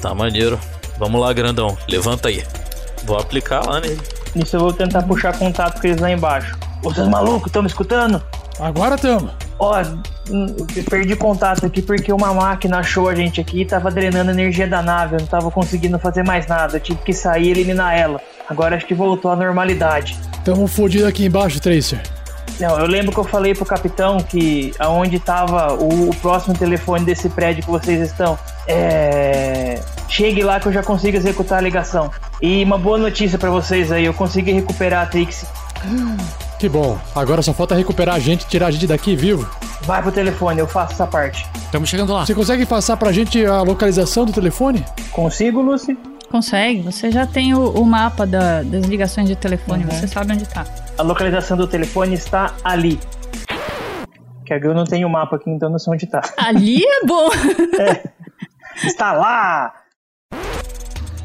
Tá 0.00 0.14
maneiro. 0.14 0.58
Vamos 0.98 1.20
lá, 1.20 1.32
grandão. 1.32 1.76
Levanta 1.88 2.28
aí. 2.28 2.44
Vou 3.04 3.18
aplicar 3.18 3.64
lá 3.66 3.80
nele. 3.80 4.00
Nisso 4.34 4.56
eu 4.56 4.60
vou 4.60 4.72
tentar 4.72 5.02
puxar 5.02 5.36
contato 5.36 5.80
com 5.80 5.86
eles 5.86 6.00
lá 6.00 6.10
embaixo. 6.10 6.56
Seus 6.94 7.08
malucos, 7.08 7.48
estão 7.48 7.62
me 7.62 7.68
escutando? 7.68 8.22
Agora 8.58 8.96
tamo. 8.96 9.30
Ó, 9.58 9.82
hum, 10.30 10.56
eu 10.74 10.84
perdi 10.84 11.16
contato 11.16 11.66
aqui 11.66 11.82
porque 11.82 12.12
uma 12.12 12.32
máquina 12.32 12.78
achou 12.78 13.08
a 13.08 13.14
gente 13.14 13.40
aqui 13.40 13.62
e 13.62 13.64
tava 13.64 13.90
drenando 13.90 14.30
a 14.30 14.32
energia 14.32 14.66
da 14.66 14.82
nave. 14.82 15.16
Eu 15.16 15.20
não 15.20 15.26
tava 15.26 15.50
conseguindo 15.50 15.98
fazer 15.98 16.22
mais 16.22 16.46
nada. 16.46 16.76
Eu 16.76 16.80
tive 16.80 17.00
que 17.02 17.12
sair 17.12 17.48
e 17.48 17.50
eliminar 17.50 17.96
ela. 17.96 18.20
Agora 18.48 18.76
acho 18.76 18.86
que 18.86 18.94
voltou 18.94 19.30
à 19.30 19.36
normalidade. 19.36 20.18
Tamo 20.44 20.66
fodido 20.66 21.06
aqui 21.06 21.26
embaixo, 21.26 21.60
Tracer. 21.60 22.00
Não, 22.58 22.78
eu 22.78 22.86
lembro 22.86 23.12
que 23.12 23.18
eu 23.18 23.24
falei 23.24 23.54
pro 23.54 23.64
capitão 23.64 24.18
que 24.18 24.72
aonde 24.78 25.18
tava 25.18 25.74
o, 25.74 26.10
o 26.10 26.16
próximo 26.16 26.54
telefone 26.54 27.04
desse 27.04 27.28
prédio 27.28 27.64
que 27.64 27.70
vocês 27.70 28.00
estão. 28.00 28.38
É. 28.66 29.80
Chegue 30.10 30.42
lá 30.42 30.58
que 30.60 30.66
eu 30.66 30.72
já 30.72 30.82
consigo 30.82 31.16
executar 31.16 31.58
a 31.58 31.60
ligação. 31.62 32.10
E 32.42 32.62
uma 32.64 32.76
boa 32.76 32.98
notícia 32.98 33.38
pra 33.38 33.48
vocês 33.48 33.90
aí, 33.92 34.04
eu 34.04 34.12
consegui 34.12 34.50
recuperar 34.52 35.04
a 35.04 35.06
Trixie. 35.06 35.46
Que 36.58 36.68
bom. 36.68 36.98
Agora 37.14 37.40
só 37.42 37.54
falta 37.54 37.74
recuperar 37.74 38.16
a 38.16 38.18
gente 38.18 38.42
e 38.42 38.46
tirar 38.46 38.66
a 38.66 38.70
gente 38.70 38.86
daqui 38.86 39.14
vivo. 39.16 39.48
Vai 39.82 40.02
pro 40.02 40.12
telefone, 40.12 40.58
eu 40.60 40.66
faço 40.66 40.92
essa 40.94 41.06
parte. 41.06 41.46
Estamos 41.56 41.88
chegando 41.88 42.12
lá. 42.12 42.26
Você 42.26 42.34
consegue 42.34 42.66
passar 42.66 42.96
pra 42.96 43.12
gente 43.12 43.44
a 43.46 43.62
localização 43.62 44.26
do 44.26 44.32
telefone? 44.32 44.84
Consigo, 45.12 45.62
Lucy? 45.62 45.96
Consegue, 46.30 46.82
você 46.82 47.10
já 47.10 47.26
tem 47.26 47.54
o, 47.54 47.70
o 47.70 47.84
mapa 47.84 48.26
da- 48.26 48.62
das 48.62 48.84
ligações 48.86 49.26
de 49.28 49.34
telefone, 49.34 49.84
você 49.84 50.06
sabe 50.06 50.32
onde 50.32 50.46
tá. 50.46 50.64
A 50.98 51.02
localização 51.02 51.56
do 51.56 51.66
telefone 51.66 52.14
está 52.14 52.52
ali. 52.62 53.00
Que 54.44 54.54
eu 54.54 54.74
não 54.74 54.84
tenho 54.84 55.06
o 55.08 55.10
mapa 55.10 55.36
aqui, 55.36 55.48
então 55.50 55.70
não 55.70 55.78
sei 55.78 55.92
onde 55.94 56.06
tá. 56.06 56.20
Ali 56.36 56.82
é 56.84 57.06
bom! 57.06 57.28
Está 58.84 59.12
lá! 59.12 59.72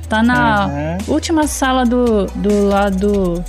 Tá 0.09 0.21
na 0.21 0.67
Uhum. 0.67 0.97
última 1.07 1.47
sala 1.47 1.83
do, 1.85 2.25
do 2.27 2.67
lado 2.67 3.43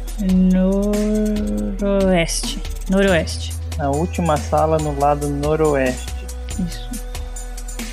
noroeste. 1.81 2.61
Noroeste. 2.91 3.53
Na 3.77 3.91
última 3.91 4.37
sala 4.39 4.79
no 4.79 4.99
lado 4.99 5.29
noroeste. 5.29 6.07
Isso. 6.59 6.89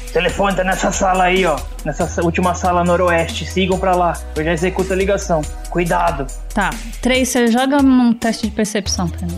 O 0.10 0.14
telefone 0.14 0.56
tá 0.56 0.64
nessa 0.64 0.92
sala 0.92 1.26
aí, 1.26 1.46
ó. 1.46 1.60
Nessa 1.84 2.08
sa- 2.08 2.22
última 2.24 2.54
sala 2.54 2.84
noroeste. 2.84 3.46
Sigam 3.46 3.78
pra 3.80 3.96
lá. 3.96 4.14
Eu 4.36 4.44
já 4.46 4.54
executo 4.54 4.94
a 4.94 4.96
ligação. 4.96 5.42
Cuidado. 5.70 6.26
Tá, 6.54 6.70
Tracer, 7.02 7.52
joga 7.52 7.78
um 7.78 8.14
teste 8.14 8.48
de 8.48 8.54
percepção 8.56 9.10
pra 9.10 9.28
mim. 9.28 9.38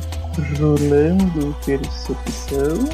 Rolando 0.59 1.55
percepção. 1.65 2.89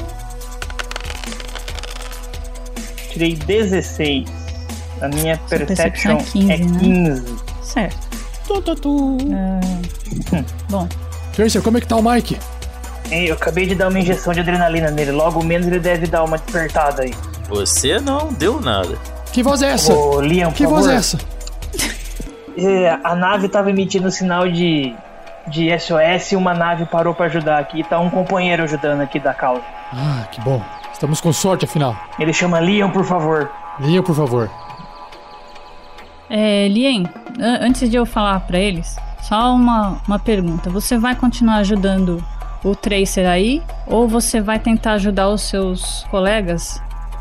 Tirei 3.10 3.34
16. 3.34 4.30
A 5.02 5.08
minha 5.08 5.36
Sua 5.36 5.58
percepção 5.58 6.16
perception 6.16 6.50
é 6.50 6.54
é 6.54 6.58
15, 6.58 6.78
15. 6.78 7.20
né? 7.20 7.36
Certo. 7.62 8.12
É, 10.32 10.44
Bom, 10.68 10.88
Tracer, 11.34 11.62
como 11.62 11.78
é 11.78 11.80
que 11.80 11.86
tá 11.86 11.96
o 11.96 12.02
Mike? 12.02 12.38
Ei, 13.10 13.30
eu 13.30 13.34
acabei 13.34 13.66
de 13.66 13.74
dar 13.74 13.88
uma 13.88 13.98
injeção 13.98 14.32
de 14.32 14.40
adrenalina 14.40 14.90
nele. 14.90 15.10
Logo 15.12 15.42
menos 15.42 15.66
ele 15.66 15.78
deve 15.80 16.06
dar 16.06 16.22
uma 16.24 16.38
despertada 16.38 17.02
aí. 17.02 17.14
Você 17.48 17.98
não 18.00 18.32
deu 18.32 18.60
nada. 18.60 18.96
Que 19.32 19.42
voz 19.42 19.62
é 19.62 19.70
essa? 19.72 19.92
Ô, 19.92 20.20
Liam, 20.20 20.50
por 20.50 20.56
que 20.56 20.66
voz 20.66 20.84
favor. 20.84 20.94
é 20.94 20.98
essa? 20.98 21.18
É, 22.54 22.98
a 23.02 23.14
nave 23.16 23.48
tava 23.48 23.70
emitindo 23.70 24.10
sinal 24.10 24.46
de, 24.46 24.94
de 25.48 25.70
SOS 25.78 26.32
e 26.32 26.36
uma 26.36 26.52
nave 26.52 26.84
parou 26.84 27.14
pra 27.14 27.24
ajudar 27.24 27.58
aqui. 27.58 27.80
E 27.80 27.82
tá 27.84 27.98
um 27.98 28.10
companheiro 28.10 28.62
ajudando 28.62 29.00
aqui 29.00 29.18
da 29.18 29.32
causa. 29.32 29.62
Ah, 29.90 30.26
que 30.30 30.38
bom. 30.42 30.62
Estamos 30.92 31.18
com 31.18 31.32
sorte, 31.32 31.64
afinal. 31.64 31.96
Ele 32.18 32.30
chama 32.30 32.60
Liam, 32.60 32.90
por 32.90 33.06
favor. 33.06 33.50
Liam, 33.80 34.02
por 34.04 34.14
favor. 34.14 34.50
É, 36.30 36.68
Lien, 36.68 37.04
an- 37.38 37.58
antes 37.62 37.88
de 37.90 37.96
eu 37.96 38.06
falar 38.06 38.40
pra 38.40 38.58
eles, 38.58 38.96
só 39.22 39.54
uma, 39.54 40.00
uma 40.06 40.18
pergunta. 40.18 40.70
Você 40.70 40.96
vai 40.98 41.14
continuar 41.14 41.56
ajudando 41.56 42.22
o 42.64 42.74
Tracer 42.74 43.26
aí? 43.28 43.62
Ou 43.86 44.06
você 44.08 44.40
vai 44.40 44.58
tentar 44.58 44.92
ajudar 44.94 45.28
os 45.28 45.42
seus 45.42 46.04
colegas 46.10 46.80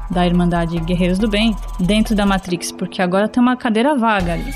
da 0.09 0.25
Irmandade 0.25 0.77
Guerreiros 0.79 1.17
do 1.19 1.27
Bem 1.27 1.55
dentro 1.79 2.15
da 2.15 2.25
Matrix? 2.25 2.71
Porque 2.71 3.01
agora 3.01 3.27
tem 3.27 3.41
uma 3.41 3.55
cadeira 3.57 3.95
vaga 3.95 4.33
ali. 4.33 4.53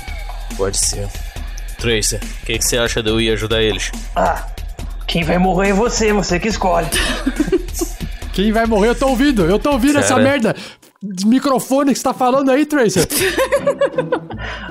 Pode 0.56 0.78
ser. 0.78 1.08
Tracer, 1.78 2.20
o 2.42 2.46
que, 2.46 2.58
que 2.58 2.64
você 2.64 2.78
acha 2.78 3.02
de 3.02 3.10
eu 3.10 3.20
ir 3.20 3.30
ajudar 3.32 3.60
eles? 3.62 3.92
Ah, 4.14 4.46
quem 5.06 5.22
vai 5.24 5.36
morrer 5.38 5.68
é 5.70 5.72
você, 5.74 6.10
você 6.12 6.40
que 6.40 6.48
escolhe. 6.48 6.86
Quem 8.32 8.52
vai 8.52 8.66
morrer? 8.66 8.88
Eu 8.90 8.94
tô 8.94 9.08
ouvindo. 9.08 9.46
Eu 9.46 9.58
tô 9.58 9.70
ouvindo 9.72 9.98
essa 9.98 10.16
merda. 10.16 10.54
de 11.02 11.26
Microfone 11.26 11.92
que 11.92 11.98
você 11.98 12.04
tá 12.04 12.12
falando 12.12 12.50
aí, 12.50 12.66
Tracer. 12.66 13.06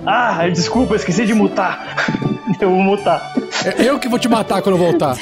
Ah, 0.05 0.47
desculpa, 0.49 0.93
eu 0.93 0.97
esqueci 0.97 1.25
de 1.25 1.33
mutar. 1.33 2.05
Eu 2.61 2.69
vou 2.69 2.81
mutar. 2.81 3.33
É 3.77 3.89
eu 3.89 3.99
que 3.99 4.07
vou 4.07 4.17
te 4.17 4.29
matar 4.29 4.61
quando 4.61 4.77
eu 4.77 4.81
voltar. 4.81 5.17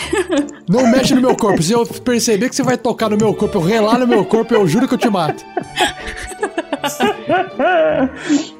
Não 0.69 0.85
mexe 0.85 1.15
no 1.15 1.21
meu 1.21 1.35
corpo. 1.35 1.63
Se 1.63 1.73
eu 1.73 1.83
perceber 1.83 2.47
que 2.47 2.55
você 2.55 2.61
vai 2.61 2.77
tocar 2.77 3.09
no 3.09 3.17
meu 3.17 3.33
corpo, 3.33 3.57
eu 3.57 3.61
relar 3.63 3.97
no 3.97 4.05
meu 4.05 4.23
corpo, 4.23 4.53
eu 4.53 4.67
juro 4.67 4.87
que 4.87 4.93
eu 4.93 4.97
te 4.99 5.09
mato. 5.09 5.43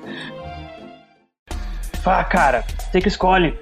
Ah, 2.06 2.24
cara, 2.24 2.64
você 2.92 3.00
que 3.00 3.08
escolhe. 3.08 3.58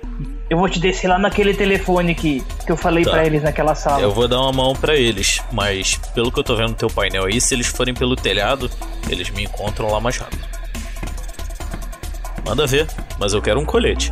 Eu 0.49 0.57
vou 0.57 0.67
te 0.67 0.79
descer 0.79 1.07
lá 1.07 1.17
naquele 1.19 1.53
telefone 1.53 2.13
que, 2.15 2.43
que 2.65 2.71
eu 2.71 2.75
falei 2.75 3.05
Tá. 3.05 3.11
pra 3.11 3.25
eles 3.25 3.43
naquela 3.43 3.75
sala. 3.75 4.01
Eu 4.01 4.11
vou 4.11 4.27
dar 4.27 4.41
uma 4.41 4.51
mão 4.51 4.73
pra 4.73 4.95
eles, 4.95 5.39
mas 5.51 5.95
pelo 6.13 6.31
que 6.31 6.39
eu 6.39 6.43
tô 6.43 6.55
vendo 6.55 6.69
no 6.69 6.75
teu 6.75 6.89
painel 6.89 7.25
aí, 7.25 7.39
se 7.39 7.53
eles 7.53 7.67
forem 7.67 7.93
pelo 7.93 8.15
telhado, 8.15 8.69
eles 9.09 9.29
me 9.29 9.43
encontram 9.43 9.89
lá 9.91 9.99
mais 10.01 10.17
rápido. 10.17 10.43
Manda 12.45 12.65
ver, 12.68 12.88
mas 13.19 13.34
eu 13.34 13.41
quero 13.41 13.59
um 13.59 13.65
colete. 13.65 14.11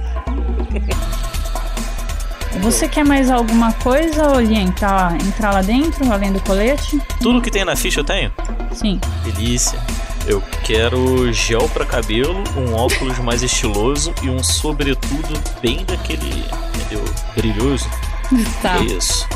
Você 2.61 2.87
quer 2.87 3.05
mais 3.05 3.29
alguma 3.31 3.71
coisa, 3.73 4.29
ou 4.29 4.39
Lien, 4.41 4.63
entrar, 4.63 5.13
lá 5.53 5.61
dentro, 5.61 6.11
além 6.11 6.31
do 6.31 6.41
colete? 6.41 7.01
Tudo 7.21 7.41
que 7.41 7.49
tem 7.49 7.63
na 7.63 7.75
ficha 7.75 8.01
eu 8.01 8.03
tenho? 8.03 8.31
Sim. 8.73 8.99
Delícia. 9.23 9.79
Eu 10.27 10.43
quero 10.63 11.31
gel 11.31 11.67
pra 11.69 11.85
cabelo, 11.85 12.43
um 12.57 12.73
óculos 12.73 13.17
mais 13.19 13.41
estiloso 13.41 14.13
e 14.21 14.29
um 14.29 14.43
sobretudo 14.43 15.39
bem 15.61 15.85
daquele, 15.85 16.45
entendeu? 16.75 17.03
Brilhoso. 17.35 17.89
Tá. 18.61 18.77
É 18.77 18.83
isso. 18.83 19.27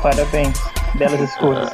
Parabéns. 0.00 0.58
Belas 0.94 1.20
escolhas. 1.20 1.70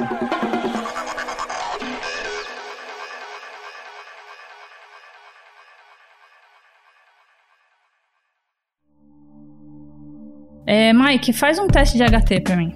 É, 10.73 10.93
Mike, 10.93 11.33
faz 11.33 11.59
um 11.59 11.67
teste 11.67 11.97
de 11.97 12.03
HT 12.05 12.39
pra 12.45 12.55
mim. 12.55 12.71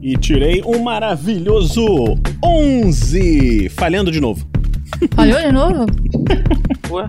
E 0.00 0.16
tirei 0.16 0.62
um 0.64 0.82
maravilhoso 0.82 1.84
11. 2.42 3.68
Falhando 3.68 4.10
de 4.10 4.18
novo. 4.18 4.46
Falhou 5.14 5.38
de 5.38 5.52
novo? 5.52 5.84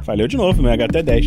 Falhou 0.03 0.27
de 0.27 0.35
novo, 0.35 0.61
meu 0.61 0.69
HT 0.77 0.97
é 0.97 1.03
10. 1.03 1.25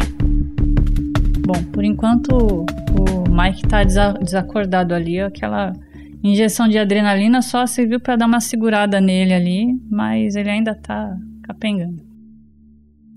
Bom, 1.46 1.62
por 1.72 1.82
enquanto 1.82 2.66
o 3.00 3.30
Mike 3.30 3.62
tá 3.66 3.82
desa- 3.82 4.12
desacordado 4.20 4.94
ali, 4.94 5.18
aquela 5.18 5.72
injeção 6.22 6.68
de 6.68 6.76
adrenalina 6.76 7.40
só 7.40 7.66
serviu 7.66 7.98
pra 8.00 8.16
dar 8.16 8.26
uma 8.26 8.40
segurada 8.40 9.00
nele 9.00 9.32
ali, 9.32 9.66
mas 9.90 10.36
ele 10.36 10.50
ainda 10.50 10.74
tá 10.74 11.16
capengando. 11.42 12.04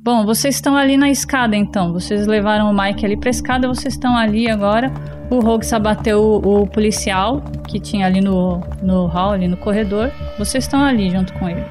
Bom, 0.09 0.25
vocês 0.25 0.55
estão 0.55 0.75
ali 0.75 0.97
na 0.97 1.11
escada 1.11 1.55
então. 1.55 1.93
Vocês 1.93 2.25
levaram 2.25 2.71
o 2.71 2.73
Mike 2.73 3.05
ali 3.05 3.15
pra 3.15 3.29
escada, 3.29 3.67
vocês 3.67 3.93
estão 3.93 4.17
ali 4.17 4.49
agora. 4.49 4.91
O 5.29 5.39
Rogue 5.39 5.63
abateu 5.71 6.19
o, 6.19 6.63
o 6.63 6.67
policial 6.67 7.43
que 7.67 7.79
tinha 7.79 8.07
ali 8.07 8.19
no, 8.19 8.59
no 8.81 9.05
hall, 9.05 9.33
ali 9.33 9.47
no 9.47 9.55
corredor. 9.55 10.11
Vocês 10.35 10.63
estão 10.63 10.83
ali 10.83 11.11
junto 11.11 11.31
com 11.33 11.47
ele. 11.47 11.63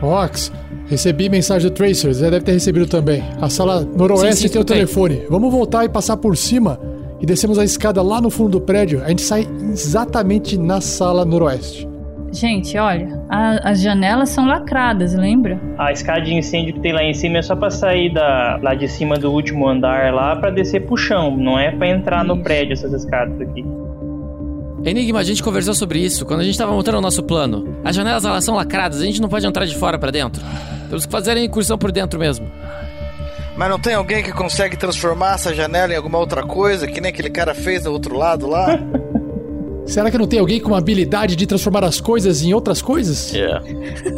Rox, 0.00 0.52
recebi 0.86 1.28
mensagem 1.28 1.68
do 1.68 1.74
Tracer, 1.74 2.14
você 2.14 2.30
deve 2.30 2.44
ter 2.44 2.52
recebido 2.52 2.86
também. 2.86 3.24
A 3.40 3.50
sala 3.50 3.80
noroeste 3.80 4.42
Sim, 4.42 4.46
sim, 4.46 4.52
tem 4.52 4.62
o 4.62 4.64
telefone. 4.64 5.22
Vamos 5.28 5.50
voltar 5.50 5.84
e 5.84 5.88
passar 5.88 6.16
por 6.16 6.36
cima 6.36 6.78
e 7.20 7.26
descemos 7.26 7.58
a 7.58 7.64
escada 7.64 8.00
lá 8.02 8.20
no 8.20 8.30
fundo 8.30 8.50
do 8.50 8.60
prédio. 8.60 9.02
A 9.02 9.08
gente 9.08 9.22
sai 9.22 9.48
exatamente 9.72 10.56
na 10.56 10.80
sala 10.80 11.24
noroeste. 11.24 11.88
Gente, 12.34 12.76
olha, 12.76 13.22
a- 13.28 13.70
as 13.70 13.80
janelas 13.80 14.28
são 14.30 14.44
lacradas, 14.46 15.14
lembra? 15.14 15.56
A 15.78 15.92
escada 15.92 16.20
de 16.22 16.34
incêndio 16.34 16.74
que 16.74 16.80
tem 16.80 16.92
lá 16.92 17.02
em 17.04 17.14
cima 17.14 17.38
é 17.38 17.42
só 17.42 17.54
pra 17.54 17.70
sair 17.70 18.12
da, 18.12 18.58
lá 18.60 18.74
de 18.74 18.88
cima 18.88 19.16
do 19.16 19.30
último 19.30 19.68
andar 19.68 20.12
lá 20.12 20.34
pra 20.34 20.50
descer 20.50 20.84
pro 20.84 20.96
chão. 20.96 21.36
Não 21.36 21.56
é 21.58 21.70
pra 21.70 21.86
entrar 21.86 22.24
no 22.24 22.42
prédio 22.42 22.72
essas 22.72 22.92
escadas 22.92 23.40
aqui. 23.40 23.64
Enigma, 24.84 25.20
a 25.20 25.22
gente 25.24 25.42
conversou 25.44 25.74
sobre 25.74 26.00
isso 26.00 26.26
quando 26.26 26.40
a 26.40 26.44
gente 26.44 26.58
tava 26.58 26.72
montando 26.72 26.98
o 26.98 27.00
nosso 27.00 27.22
plano. 27.22 27.76
As 27.84 27.94
janelas 27.94 28.24
elas 28.24 28.44
são 28.44 28.56
lacradas, 28.56 29.00
a 29.00 29.04
gente 29.04 29.22
não 29.22 29.28
pode 29.28 29.46
entrar 29.46 29.64
de 29.64 29.76
fora 29.76 29.96
pra 29.98 30.10
dentro. 30.10 30.42
Temos 30.88 31.06
que 31.06 31.12
fazer 31.12 31.30
a 31.36 31.40
incursão 31.42 31.78
por 31.78 31.92
dentro 31.92 32.18
mesmo. 32.18 32.50
Mas 33.56 33.70
não 33.70 33.78
tem 33.78 33.94
alguém 33.94 34.22
que 34.24 34.32
consegue 34.32 34.76
transformar 34.76 35.34
essa 35.36 35.54
janela 35.54 35.92
em 35.92 35.96
alguma 35.96 36.18
outra 36.18 36.42
coisa, 36.42 36.88
que 36.88 37.00
nem 37.00 37.10
aquele 37.10 37.30
cara 37.30 37.54
fez 37.54 37.84
do 37.84 37.92
outro 37.92 38.16
lado 38.18 38.48
lá? 38.48 38.76
Será 39.86 40.10
que 40.10 40.18
não 40.18 40.26
tem 40.26 40.38
alguém 40.38 40.60
com 40.60 40.68
uma 40.68 40.78
habilidade 40.78 41.36
de 41.36 41.46
transformar 41.46 41.84
as 41.84 42.00
coisas 42.00 42.42
em 42.42 42.54
outras 42.54 42.80
coisas? 42.80 43.34
É. 43.34 43.60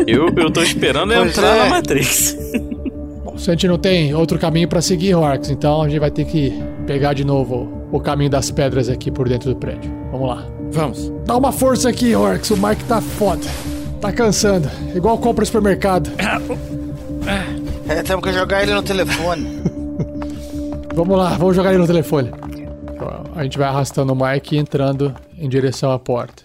Eu, 0.06 0.28
eu 0.36 0.51
tô 0.51 0.62
esperando 0.62 1.12
entrar 1.12 1.56
é. 1.56 1.59
na 1.59 1.66
Matrix. 1.66 2.36
Bom, 3.24 3.36
se 3.36 3.51
a 3.51 3.55
gente 3.55 3.66
não 3.66 3.78
tem 3.78 4.14
outro 4.14 4.38
caminho 4.38 4.68
pra 4.68 4.80
seguir, 4.80 5.12
Rox, 5.12 5.51
então 5.51 5.82
a 5.82 5.88
gente 5.88 5.98
vai 5.98 6.10
ter 6.10 6.24
que 6.24 6.52
pegar 6.86 7.14
de 7.14 7.24
novo 7.24 7.86
o 7.90 8.01
caminho 8.01 8.30
das 8.30 8.51
pedras 8.51 8.88
aqui 8.88 9.10
por 9.10 9.28
dentro 9.28 9.51
do 9.51 9.56
prédio. 9.56 9.93
Vamos 10.12 10.28
lá. 10.28 10.47
Vamos. 10.70 11.12
Dá 11.24 11.36
uma 11.36 11.52
força 11.52 11.88
aqui, 11.88 12.14
Orcs. 12.14 12.51
O 12.51 12.56
Mike 12.56 12.84
tá 12.84 13.01
foda. 13.01 13.47
Tá 14.01 14.12
cansando. 14.12 14.68
Igual 14.94 15.18
compra 15.18 15.43
no 15.43 15.47
supermercado. 15.47 16.10
É, 17.88 18.02
temos 18.02 18.24
que 18.24 18.32
jogar 18.32 18.62
ele 18.62 18.74
no 18.74 18.82
telefone. 18.82 19.62
Vamos 20.94 21.16
lá, 21.16 21.30
vamos 21.36 21.55
jogar 21.55 21.70
ele 21.70 21.78
no 21.78 21.86
telefone. 21.86 22.32
A 23.34 23.42
gente 23.42 23.58
vai 23.58 23.68
arrastando 23.68 24.12
o 24.12 24.16
Mike 24.16 24.54
e 24.54 24.58
entrando 24.58 25.14
em 25.36 25.48
direção 25.48 25.90
à 25.90 25.98
porta. 25.98 26.44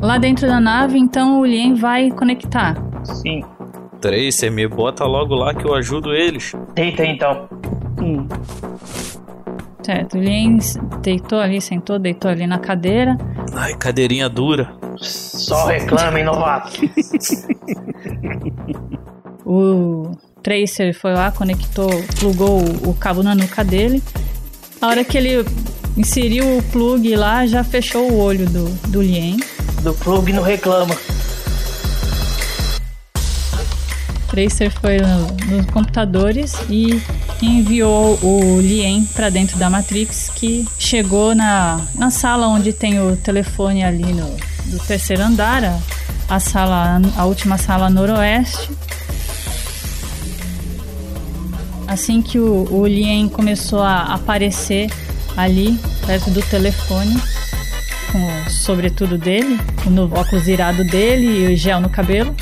Lá 0.00 0.18
dentro 0.18 0.48
da 0.48 0.60
nave, 0.60 0.98
então 0.98 1.40
o 1.40 1.46
Lien 1.46 1.74
vai 1.74 2.10
conectar. 2.10 2.76
Sim. 3.04 3.42
Tracer, 4.00 4.50
me 4.50 4.66
bota 4.66 5.04
logo 5.04 5.34
lá 5.34 5.54
que 5.54 5.64
eu 5.64 5.74
ajudo 5.74 6.12
eles. 6.12 6.52
Deita 6.74 7.04
então. 7.04 7.48
Hum. 8.00 8.26
Certo, 9.80 10.18
o 10.18 10.20
Lien 10.20 10.58
deitou 11.02 11.38
ali, 11.38 11.60
sentou, 11.60 12.00
deitou 12.00 12.30
ali 12.30 12.48
na 12.48 12.58
cadeira. 12.58 13.16
Ai, 13.54 13.76
cadeirinha 13.76 14.28
dura. 14.28 14.74
Só 14.96 15.66
reclame, 15.66 16.24
novato. 16.24 16.72
O 19.44 20.12
Tracer 20.42 20.92
foi 20.92 21.14
lá, 21.14 21.30
conectou, 21.30 21.88
plugou 22.18 22.60
o, 22.86 22.94
cabo 22.94 23.22
na 23.22 23.34
nuca 23.34 23.62
dele. 23.62 24.02
A 24.80 24.88
hora 24.88 25.04
que 25.04 25.16
ele 25.16 25.44
inseriu 25.96 26.58
o 26.58 26.62
plug 26.64 27.14
lá, 27.14 27.46
já 27.46 27.62
fechou 27.62 28.10
o 28.10 28.18
olho 28.18 28.46
do, 28.48 28.64
do 28.88 29.00
Lien. 29.00 29.36
Do 29.82 29.94
plug 29.94 30.32
não 30.32 30.42
reclama. 30.42 30.96
Tracer 34.28 34.70
foi 34.80 34.98
no- 34.98 35.56
nos 35.56 35.66
computadores 35.66 36.54
e 36.70 37.00
enviou 37.42 38.18
o 38.22 38.60
Lien 38.60 39.04
para 39.14 39.28
dentro 39.28 39.58
da 39.58 39.68
Matrix, 39.68 40.30
que 40.34 40.66
chegou 40.78 41.34
na, 41.34 41.80
na 41.94 42.10
sala 42.10 42.48
onde 42.48 42.72
tem 42.72 42.98
o 43.00 43.14
telefone 43.16 43.84
ali 43.84 44.12
no 44.12 44.34
do 44.66 44.78
terceiro 44.86 45.22
andar, 45.22 45.62
a, 45.64 45.78
a 46.30 46.40
sala, 46.40 47.00
a 47.16 47.24
última 47.26 47.58
sala 47.58 47.90
noroeste. 47.90 48.70
Assim 51.92 52.22
que 52.22 52.38
o, 52.38 52.66
o 52.70 52.86
Lien 52.86 53.28
começou 53.28 53.82
a 53.82 54.14
aparecer 54.14 54.90
ali 55.36 55.78
perto 56.06 56.30
do 56.30 56.40
telefone, 56.40 57.14
com 58.10 58.18
o 58.18 58.50
sobretudo 58.50 59.18
dele, 59.18 59.60
o 59.86 60.18
óculos 60.18 60.48
irado 60.48 60.84
dele 60.84 61.26
e 61.26 61.52
o 61.52 61.56
gel 61.56 61.82
no 61.82 61.90
cabelo. 61.90 62.34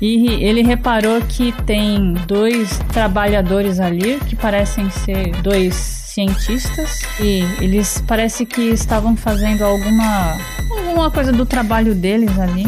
E 0.00 0.26
ele 0.42 0.62
reparou 0.62 1.20
que 1.20 1.52
tem 1.66 2.14
dois 2.26 2.78
trabalhadores 2.94 3.78
ali 3.78 4.18
que 4.26 4.34
parecem 4.34 4.88
ser 4.88 5.32
dois 5.42 5.74
cientistas 5.74 7.00
e 7.20 7.42
eles 7.60 8.02
parece 8.06 8.46
que 8.46 8.62
estavam 8.62 9.14
fazendo 9.14 9.64
alguma 9.64 10.38
alguma 10.70 11.10
coisa 11.10 11.30
do 11.30 11.44
trabalho 11.44 11.94
deles 11.94 12.38
ali. 12.38 12.66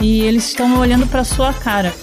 E 0.00 0.20
eles 0.20 0.48
estão 0.48 0.78
olhando 0.78 1.06
para 1.06 1.24
sua 1.24 1.54
cara. 1.54 1.94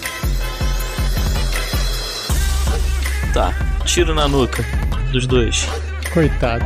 Tá, 3.36 3.52
tiro 3.84 4.14
na 4.14 4.26
nuca 4.26 4.64
dos 5.12 5.26
dois. 5.26 5.68
Coitado. 6.10 6.64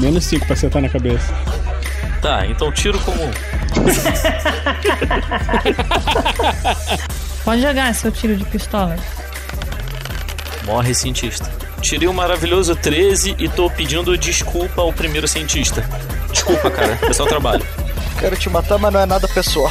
Menos 0.00 0.24
5 0.24 0.46
pra 0.46 0.54
acertar 0.54 0.80
na 0.80 0.88
cabeça. 0.88 1.30
Tá, 2.22 2.46
então 2.46 2.72
tiro 2.72 2.98
comum. 3.00 3.30
Pode 7.44 7.60
jogar 7.60 7.94
seu 7.94 8.10
tiro 8.10 8.34
de 8.34 8.46
pistola. 8.46 8.96
Morre 10.64 10.94
cientista. 10.94 11.50
Tirei 11.82 12.08
o 12.08 12.14
maravilhoso 12.14 12.74
13 12.74 13.36
e 13.38 13.46
tô 13.46 13.68
pedindo 13.68 14.16
desculpa 14.16 14.80
ao 14.80 14.94
primeiro 14.94 15.28
cientista. 15.28 15.86
Desculpa, 16.32 16.70
cara. 16.70 16.98
É 17.02 17.12
só 17.12 17.26
trabalho. 17.26 17.66
Quero 18.18 18.36
te 18.36 18.48
matar, 18.48 18.78
mas 18.78 18.90
não 18.90 19.00
é 19.00 19.04
nada 19.04 19.28
pessoal. 19.28 19.70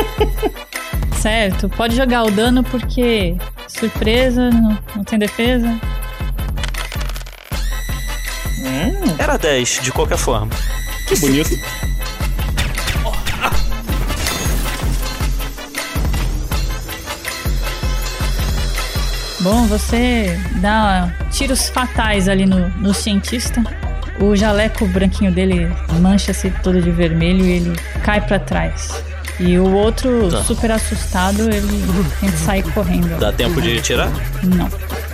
Certo, 1.18 1.66
pode 1.70 1.96
jogar 1.96 2.24
o 2.24 2.30
dano 2.30 2.62
porque 2.62 3.34
surpresa, 3.68 4.50
não, 4.50 4.78
não 4.94 5.04
tem 5.04 5.18
defesa. 5.18 5.78
Era 9.18 9.36
10, 9.36 9.80
de 9.82 9.92
qualquer 9.92 10.18
forma. 10.18 10.50
Que 11.08 11.16
bonito. 11.18 11.50
Bom, 19.40 19.66
você 19.66 20.36
dá 20.56 21.14
tiros 21.30 21.68
fatais 21.68 22.28
ali 22.28 22.44
no, 22.44 22.68
no 22.70 22.92
cientista. 22.92 23.62
O 24.18 24.34
jaleco 24.34 24.86
branquinho 24.86 25.30
dele 25.30 25.68
mancha-se 26.00 26.50
todo 26.62 26.82
de 26.82 26.90
vermelho 26.90 27.44
e 27.44 27.50
ele 27.50 27.76
cai 28.02 28.20
pra 28.20 28.40
trás. 28.40 29.04
E 29.38 29.58
o 29.58 29.70
outro, 29.72 30.30
Tá. 30.30 30.42
super 30.44 30.70
assustado, 30.72 31.42
ele 31.52 31.68
tenta 32.20 32.36
sair 32.38 32.62
correndo. 32.72 33.18
Dá 33.18 33.32
tempo 33.32 33.60
de 33.60 33.80
tirar? 33.82 34.10
Não. 34.42 34.68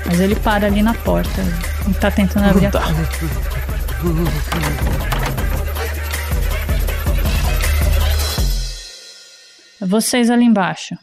Mas 0.06 0.20
ele 0.20 0.36
para 0.36 0.66
ali 0.68 0.80
na 0.82 0.94
porta. 0.94 1.40
Ele 1.84 1.94
tá 1.94 2.10
tentando 2.10 2.46
abrir 2.48 2.66
a 2.66 2.70
Tá. 2.70 2.80
porta. 2.80 4.22
Vocês 9.80 10.30
ali 10.30 10.44
embaixo. 10.44 10.94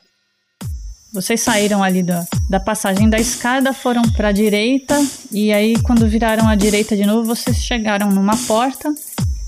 Vocês 1.12 1.42
saíram 1.42 1.84
ali 1.84 2.04
da, 2.04 2.24
da 2.50 2.60
passagem 2.60 3.10
da 3.10 3.18
escada, 3.20 3.74
foram 3.74 4.04
pra 4.12 4.32
direita, 4.32 4.96
e 5.32 5.52
aí 5.52 5.76
quando 5.82 6.08
viraram 6.08 6.48
à 6.48 6.54
direita 6.56 6.96
de 6.96 7.04
novo, 7.04 7.24
vocês 7.26 7.58
chegaram 7.58 8.12
numa 8.12 8.38
porta. 8.38 8.94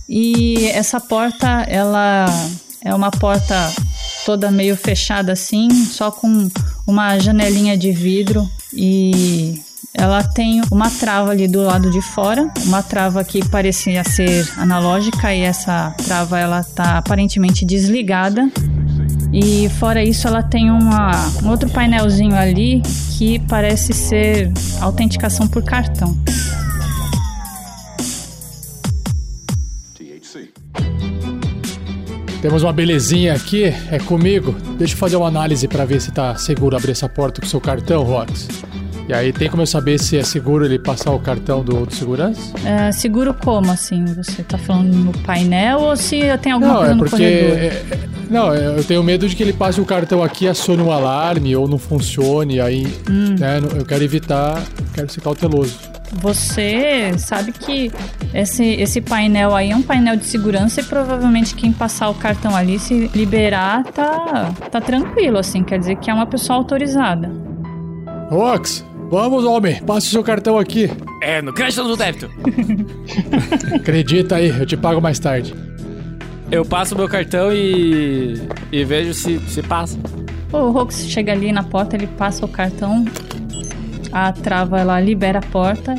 E 0.10 0.66
essa 0.70 1.00
porta, 1.00 1.48
ela 1.70 2.26
é 2.84 2.94
uma 2.94 3.12
porta 3.12 3.72
toda 4.26 4.52
meio 4.52 4.76
fechada 4.76 5.34
assim, 5.34 5.70
só 5.86 6.12
com 6.12 6.50
uma 6.88 7.18
janelinha 7.20 7.78
de 7.78 7.92
vidro 7.92 8.48
e 8.74 9.62
ela 9.94 10.24
tem 10.24 10.62
uma 10.72 10.90
trava 10.90 11.32
ali 11.32 11.48
do 11.48 11.62
lado 11.62 11.92
de 11.92 12.02
fora, 12.02 12.50
uma 12.66 12.82
trava 12.82 13.24
que 13.24 13.48
parecia 13.50 14.04
ser 14.04 14.50
analógica 14.58 15.34
e 15.34 15.42
essa 15.42 15.94
trava 16.06 16.40
ela 16.40 16.64
tá 16.64 16.98
aparentemente 16.98 17.66
desligada. 17.66 18.50
E 19.34 19.70
fora 19.80 20.04
isso, 20.04 20.28
ela 20.28 20.44
tem 20.44 20.70
uma, 20.70 21.12
um 21.44 21.50
outro 21.50 21.70
painelzinho 21.70 22.36
ali 22.36 22.82
que 23.18 23.40
parece 23.48 23.94
ser 23.94 24.52
autenticação 24.82 25.48
por 25.48 25.64
cartão. 25.64 26.18
Temos 32.42 32.64
uma 32.64 32.74
belezinha 32.74 33.34
aqui, 33.34 33.66
é 33.66 34.00
comigo. 34.00 34.56
Deixa 34.78 34.94
eu 34.96 34.98
fazer 34.98 35.16
uma 35.16 35.28
análise 35.28 35.68
para 35.68 35.86
ver 35.86 36.02
se 36.02 36.12
tá 36.12 36.36
seguro 36.36 36.76
abrir 36.76 36.92
essa 36.92 37.08
porta 37.08 37.40
com 37.40 37.48
seu 37.48 37.62
cartão, 37.62 38.04
Rox. 38.04 38.48
E 39.08 39.14
aí 39.14 39.32
tem 39.34 39.50
como 39.50 39.62
eu 39.62 39.68
saber 39.68 40.00
se 40.00 40.18
é 40.18 40.24
seguro 40.24 40.66
ele 40.66 40.80
passar 40.80 41.12
o 41.12 41.20
cartão 41.20 41.64
do, 41.64 41.86
do 41.86 41.94
segurança? 41.94 42.42
É, 42.66 42.92
seguro 42.92 43.34
como, 43.34 43.72
assim? 43.72 44.06
Você 44.06 44.42
tá 44.42 44.58
falando 44.58 44.94
no 44.94 45.12
painel 45.20 45.80
ou 45.82 45.96
se 45.96 46.22
tem 46.42 46.52
alguma 46.52 46.74
não, 46.74 46.80
coisa 46.80 46.92
é 46.92 46.96
no 46.96 47.00
porque. 47.04 47.18
corredor? 47.18 47.58
é- 47.58 47.66
é- 47.68 48.11
não, 48.32 48.54
é- 48.54 48.78
eu 48.78 48.84
tenho 48.84 49.04
medo 49.04 49.28
de 49.28 49.36
que 49.36 49.44
ele 49.44 49.54
passe 49.54 49.80
o 49.82 49.86
cartão 49.86 50.24
aqui, 50.24 50.48
acione 50.48 50.82
um 50.82 50.92
alarme 50.92 51.56
ou 51.56 51.68
não 51.68 51.78
funcione. 51.78 52.60
Aí, 52.60 52.88
Hum. 53.10 53.36
né, 53.38 53.60
eu 53.78 53.86
quero 53.86 54.04
evitar, 54.04 54.62
quero 54.94 55.12
ser 55.12 55.22
cauteloso. 55.22 55.78
Você 56.22 57.14
sabe 57.18 57.54
que 57.54 57.90
esse, 58.34 58.66
esse 58.66 59.00
painel 59.00 59.56
aí 59.56 59.72
é 59.72 59.76
um 59.76 59.82
painel 59.82 60.18
de 60.18 60.26
segurança 60.26 60.82
e 60.82 60.84
provavelmente 60.84 61.56
quem 61.56 61.72
passar 61.72 62.10
o 62.10 62.14
cartão 62.16 62.54
ali, 62.56 62.78
se 62.80 63.10
liberar, 63.16 63.84
tá, 63.86 64.54
tá 64.70 64.82
tranquilo, 64.82 65.38
assim. 65.38 65.64
Quer 65.64 65.80
dizer 65.80 65.96
que 65.98 66.10
é 66.10 66.14
uma 66.14 66.26
pessoa 66.26 66.58
autorizada. 66.58 67.32
Rox, 68.30 68.84
vamos, 69.10 69.46
homem, 69.46 69.82
passe 69.84 70.08
o 70.08 70.12
seu 70.12 70.24
cartão 70.24 70.58
aqui. 70.58 70.90
É, 71.24 71.42
no 71.42 71.54
crédito 71.54 71.84
do 71.84 71.96
débito. 71.96 72.30
Acredita 73.76 74.36
aí, 74.36 74.50
eu 74.50 74.66
te 74.66 74.76
pago 74.76 75.02
mais 75.02 75.18
tarde. 75.20 75.54
Eu 76.52 76.66
passo 76.66 76.98
meu 76.98 77.08
cartão 77.08 77.52
e. 77.54 78.42
e 78.72 78.84
vejo 78.84 79.14
se, 79.14 79.40
se 79.48 79.64
passa. 79.64 79.98
O 80.52 80.70
Rox 80.70 81.06
chega 81.08 81.32
ali 81.32 81.52
na 81.54 81.64
porta, 81.64 81.96
ele 81.96 82.08
passa 82.08 82.46
o 82.46 82.48
cartão, 82.48 83.06
a 84.12 84.34
trava 84.34 84.78
ela 84.78 85.00
libera 85.00 85.40
a 85.40 85.42
porta 85.42 85.96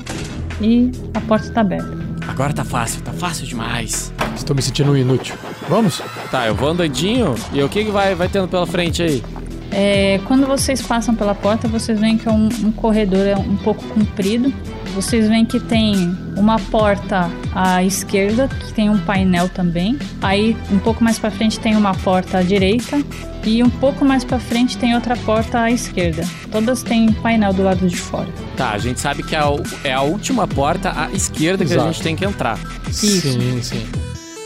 e 0.61 0.93
a 1.15 1.21
porta 1.23 1.51
tá 1.51 1.63
aberta. 1.63 1.91
Agora 2.29 2.53
tá 2.53 2.65
fácil, 2.65 3.01
tá 3.01 3.13
fácil 3.13 3.47
demais. 3.47 4.13
Estou 4.37 4.55
me 4.55 4.61
sentindo 4.61 4.93
um 4.93 4.97
inútil. 4.97 5.35
Vamos? 5.69 6.03
Tá, 6.31 6.47
eu 6.47 6.55
vou 6.55 6.69
andandinho 6.69 7.35
e 7.53 7.63
o 7.63 7.69
que, 7.69 7.87
que 7.87 7.91
vai, 7.91 8.15
vai 8.15 8.29
tendo 8.29 8.47
pela 8.47 8.67
frente 8.67 9.03
aí? 9.03 9.23
É, 9.71 10.21
quando 10.27 10.47
vocês 10.47 10.83
passam 10.83 11.15
pela 11.15 11.35
porta, 11.35 11.67
vocês 11.67 11.99
veem 11.99 12.19
que 12.19 12.29
é 12.29 12.31
um, 12.31 12.49
um 12.63 12.71
corredor 12.71 13.27
é 13.27 13.37
um 13.37 13.57
pouco 13.57 13.83
comprido. 13.89 14.53
Vocês 14.95 15.27
veem 15.29 15.45
que 15.45 15.59
tem 15.59 16.17
uma 16.37 16.59
porta 16.59 17.31
à 17.55 17.83
esquerda, 17.83 18.49
que 18.49 18.73
tem 18.75 18.91
um 18.91 18.99
painel 18.99 19.49
também. 19.49 19.99
Aí, 20.21 20.57
um 20.71 20.79
pouco 20.79 21.03
mais 21.03 21.19
pra 21.19 21.31
frente, 21.31 21.59
tem 21.59 21.77
uma 21.77 21.95
porta 21.95 22.39
à 22.39 22.43
direita. 22.43 23.03
E 23.45 23.63
um 23.63 23.71
pouco 23.71 24.05
mais 24.05 24.23
pra 24.25 24.39
frente 24.39 24.79
tem 24.79 24.95
outra 24.95 25.17
porta 25.17 25.63
à 25.63 25.71
esquerda. 25.71 26.25
Todas 26.51 26.83
têm 26.83 27.13
painel 27.13 27.53
do 27.53 27.63
lado 27.65 27.89
de 27.89 27.97
fora. 27.97 28.29
Tá, 28.57 28.71
a 28.71 28.79
gente 28.79 29.01
sabe 29.01 29.23
que 29.25 29.35
é 29.35 29.39
a, 29.41 29.49
é 29.83 29.93
a 29.93 30.03
última 30.03 30.47
porta 30.47 30.93
à 30.95 31.11
esquerda 31.11 31.65
que 31.65 31.73
Exato. 31.73 31.89
a 31.89 31.93
gente 31.93 32.03
tem 32.03 32.15
que 32.15 32.25
entrar. 32.25 32.59
Sim, 32.93 33.61
sim. 33.61 33.87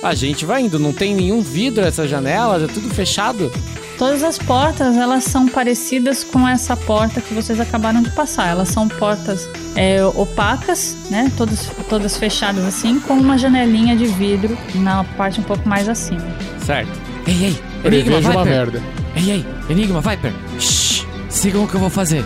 A 0.02 0.14
gente 0.14 0.46
vai 0.46 0.62
indo, 0.62 0.78
não 0.78 0.92
tem 0.92 1.14
nenhum 1.14 1.42
vidro 1.42 1.84
essas 1.84 2.08
janelas, 2.08 2.62
é 2.62 2.66
tudo 2.66 2.88
fechado. 2.94 3.52
Todas 3.98 4.22
as 4.22 4.36
portas, 4.38 4.94
elas 4.96 5.24
são 5.24 5.48
parecidas 5.48 6.22
com 6.22 6.46
essa 6.46 6.76
porta 6.76 7.20
que 7.20 7.32
vocês 7.32 7.58
acabaram 7.58 8.02
de 8.02 8.10
passar. 8.10 8.48
Elas 8.48 8.68
são 8.68 8.86
portas 8.88 9.48
é, 9.74 10.04
opacas, 10.04 10.96
né? 11.10 11.32
Todas, 11.36 11.70
todas 11.88 12.16
fechadas 12.18 12.62
assim, 12.64 13.00
com 13.00 13.14
uma 13.14 13.38
janelinha 13.38 13.96
de 13.96 14.04
vidro 14.06 14.56
na 14.74 15.02
parte 15.02 15.40
um 15.40 15.44
pouco 15.44 15.66
mais 15.66 15.88
acima. 15.88 16.20
Certo. 16.64 16.90
Ei, 17.26 17.34
ei, 17.34 17.46
Enigma, 17.46 17.82
Prevejo 17.82 18.30
uma 18.30 18.44
Viper. 18.44 18.58
merda. 18.58 18.82
Ei, 19.16 19.30
ei, 19.30 19.46
Enigma, 19.70 20.00
Viper. 20.02 20.32
Shh, 20.60 21.06
sigam 21.30 21.64
o 21.64 21.68
que 21.68 21.74
eu 21.74 21.80
vou 21.80 21.90
fazer. 21.90 22.22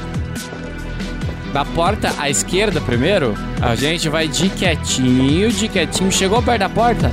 Da 1.53 1.65
porta 1.65 2.13
à 2.19 2.29
esquerda 2.29 2.81
primeiro, 2.81 3.35
a 3.61 3.77
gente 3.77 4.09
vai 4.09 4.27
de 4.27 4.49
quietinho, 4.49 5.51
de 5.53 5.69
quietinho. 5.69 6.11
Chegou 6.11 6.43
perto 6.43 6.61
da 6.61 6.69
porta? 6.69 7.13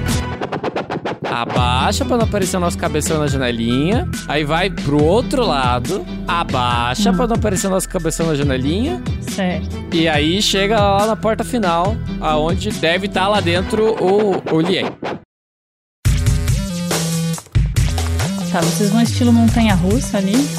Abaixa 1.29 2.05
pra 2.05 2.17
não 2.17 2.23
aparecer 2.23 2.57
o 2.57 2.59
nosso 2.59 2.77
cabeção 2.77 3.19
na 3.19 3.27
janelinha. 3.27 4.07
Aí 4.27 4.43
vai 4.43 4.69
pro 4.69 5.03
outro 5.03 5.45
lado. 5.45 6.05
Abaixa 6.27 7.11
pra 7.13 7.27
não 7.27 7.35
aparecer 7.35 7.67
o 7.67 7.69
nosso 7.69 7.87
cabeção 7.89 8.27
na 8.27 8.35
janelinha. 8.35 9.01
Certo. 9.29 9.75
E 9.93 10.07
aí 10.07 10.41
chega 10.41 10.79
lá 10.79 11.05
na 11.05 11.15
porta 11.15 11.43
final, 11.43 11.95
aonde 12.21 12.71
deve 12.71 13.07
estar 13.07 13.27
lá 13.27 13.39
dentro 13.39 13.95
o, 14.01 14.41
o 14.55 14.61
Lien. 14.61 14.85
Tá, 18.51 18.61
vocês 18.61 18.89
vão 18.89 19.01
estilo 19.01 19.31
montanha-russa 19.31 20.17
ali, 20.17 20.49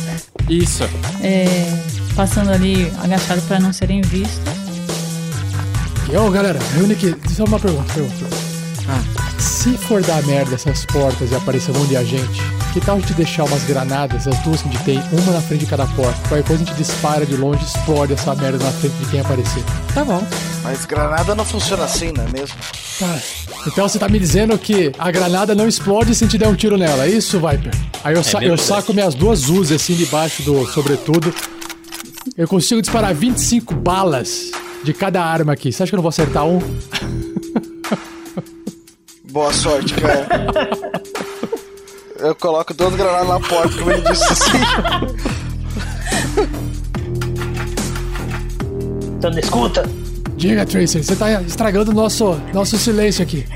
Isso. 0.49 0.85
é, 1.23 1.47
passando 2.15 2.51
ali 2.51 2.93
agachado 3.03 3.41
para 3.43 3.59
não 3.59 3.73
serem 3.73 4.03
vistos. 4.03 4.39
E, 6.13 6.17
ô, 6.17 6.31
galera, 6.31 6.59
reúne 6.75 6.93
aqui. 6.93 7.17
Só 7.29 7.45
uma 7.45 7.59
pergunta, 7.59 7.93
pergunta. 7.93 9.28
Se 9.39 9.77
for 9.77 10.03
dar 10.03 10.23
merda 10.25 10.55
essas 10.55 10.85
portas 10.87 11.31
e 11.31 11.35
aparecer 11.35 11.71
um 11.71 11.79
monte 11.79 11.89
de 11.91 11.97
agente, 11.97 12.41
que 12.73 12.81
tal 12.81 12.97
a 12.97 13.01
gente 13.01 13.13
deixar 13.15 13.45
umas 13.45 13.63
granadas, 13.65 14.27
as 14.27 14.39
duas 14.41 14.63
que 14.63 14.69
a 14.69 14.73
gente 14.73 14.85
tem, 14.85 15.03
uma 15.13 15.33
na 15.33 15.41
frente 15.41 15.61
de 15.61 15.67
cada 15.67 15.87
porta? 15.87 16.19
Qualquer 16.29 16.45
coisa 16.47 16.63
a 16.63 16.67
gente 16.67 16.77
dispara 16.77 17.25
de 17.27 17.37
longe 17.37 17.63
e 17.63 17.67
explode 17.67 18.13
essa 18.13 18.35
merda 18.35 18.63
na 18.65 18.71
frente 18.73 18.95
de 18.97 19.07
quem 19.07 19.21
aparecer. 19.21 19.63
Tá 19.95 20.05
bom. 20.05 20.23
Mas 20.63 20.85
granada 20.85 21.35
não 21.35 21.45
funciona 21.45 21.85
assim, 21.85 22.13
não 22.17 22.25
é 22.25 22.29
mesmo? 22.31 22.57
Tá. 22.99 23.19
Então 23.67 23.89
você 23.89 23.99
tá 23.99 24.09
me 24.09 24.19
dizendo 24.19 24.57
que 24.59 24.93
a 24.99 25.11
granada 25.11 25.55
não 25.55 25.69
explode 25.69 26.15
se 26.15 26.25
a 26.25 26.27
gente 26.27 26.39
der 26.39 26.49
um 26.49 26.55
tiro 26.55 26.77
nela, 26.77 27.05
é 27.07 27.11
isso, 27.11 27.39
Viper? 27.39 27.73
Aí 28.05 28.15
eu, 28.15 28.23
sa- 28.25 28.43
eu 28.43 28.57
saco 28.57 28.93
minhas 28.95 29.15
duas 29.15 29.49
Uzi 29.49 29.75
assim 29.75 29.95
debaixo 29.95 30.43
do 30.43 30.67
sobretudo. 30.67 31.33
Eu 32.37 32.47
consigo 32.49 32.81
disparar 32.81 33.15
25 33.15 33.75
balas 33.75 34.51
de 34.85 34.93
cada 34.93 35.23
arma 35.25 35.53
aqui. 35.53 35.73
Você 35.73 35.83
acha 35.83 35.91
que 35.91 35.95
eu 35.95 35.99
não 35.99 36.03
vou 36.03 36.11
acertar 36.11 36.45
um? 36.47 36.61
Boa 39.39 39.53
sorte, 39.53 39.95
cara. 39.95 40.27
Eu 42.19 42.35
coloco 42.35 42.75
duas 42.75 42.97
granadas 42.97 43.29
na 43.29 43.39
porta, 43.39 43.79
como 43.79 43.93
ele 43.93 44.03
disse 44.03 44.33
assim. 44.33 44.59
Então, 49.17 49.31
escuta, 49.39 49.89
Diga, 50.37 50.67
Tracer, 50.67 51.05
você 51.05 51.15
tá 51.15 51.41
estragando 51.43 51.93
o 51.93 51.95
nosso, 51.95 52.37
nosso 52.53 52.77
silêncio 52.77 53.23
aqui. 53.23 53.47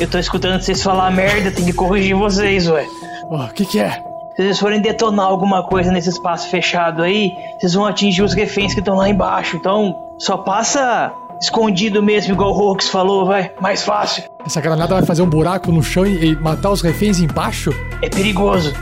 eu 0.00 0.08
tô 0.08 0.18
escutando 0.18 0.60
vocês 0.60 0.82
falar 0.82 1.12
merda, 1.12 1.52
tem 1.52 1.64
que 1.64 1.72
corrigir 1.72 2.16
vocês, 2.16 2.68
ué. 2.68 2.84
O 3.30 3.46
que 3.54 3.64
que 3.64 3.78
é? 3.78 3.92
Se 4.34 4.42
vocês 4.42 4.58
forem 4.58 4.80
detonar 4.80 5.26
alguma 5.26 5.62
coisa 5.62 5.92
nesse 5.92 6.08
espaço 6.08 6.48
fechado 6.48 7.04
aí, 7.04 7.30
vocês 7.60 7.74
vão 7.74 7.86
atingir 7.86 8.22
os 8.22 8.34
reféns 8.34 8.74
que 8.74 8.80
estão 8.80 8.96
lá 8.96 9.08
embaixo. 9.08 9.56
Então, 9.56 9.96
só 10.18 10.36
passa 10.36 11.12
escondido 11.40 12.02
mesmo, 12.02 12.34
igual 12.34 12.50
o 12.50 12.52
Rox 12.52 12.88
falou, 12.88 13.26
vai. 13.26 13.50
Mais 13.60 13.82
fácil. 13.82 14.24
Essa 14.44 14.60
granada 14.60 14.94
vai 14.94 15.04
fazer 15.04 15.22
um 15.22 15.28
buraco 15.28 15.72
no 15.72 15.82
chão 15.82 16.06
e, 16.06 16.32
e 16.32 16.36
matar 16.36 16.70
os 16.70 16.82
reféns 16.82 17.20
embaixo? 17.20 17.70
É 18.02 18.08
perigoso. 18.08 18.72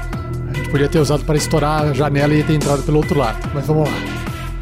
A 0.51 0.57
gente 0.57 0.71
podia 0.71 0.89
ter 0.89 0.99
usado 0.99 1.25
para 1.25 1.37
estourar 1.37 1.83
a 1.83 1.93
janela 1.93 2.35
e 2.35 2.43
ter 2.43 2.55
entrado 2.55 2.83
pelo 2.83 2.99
outro 2.99 3.19
lado. 3.19 3.39
Mas 3.55 3.67
vamos 3.67 3.89
lá. 3.89 3.97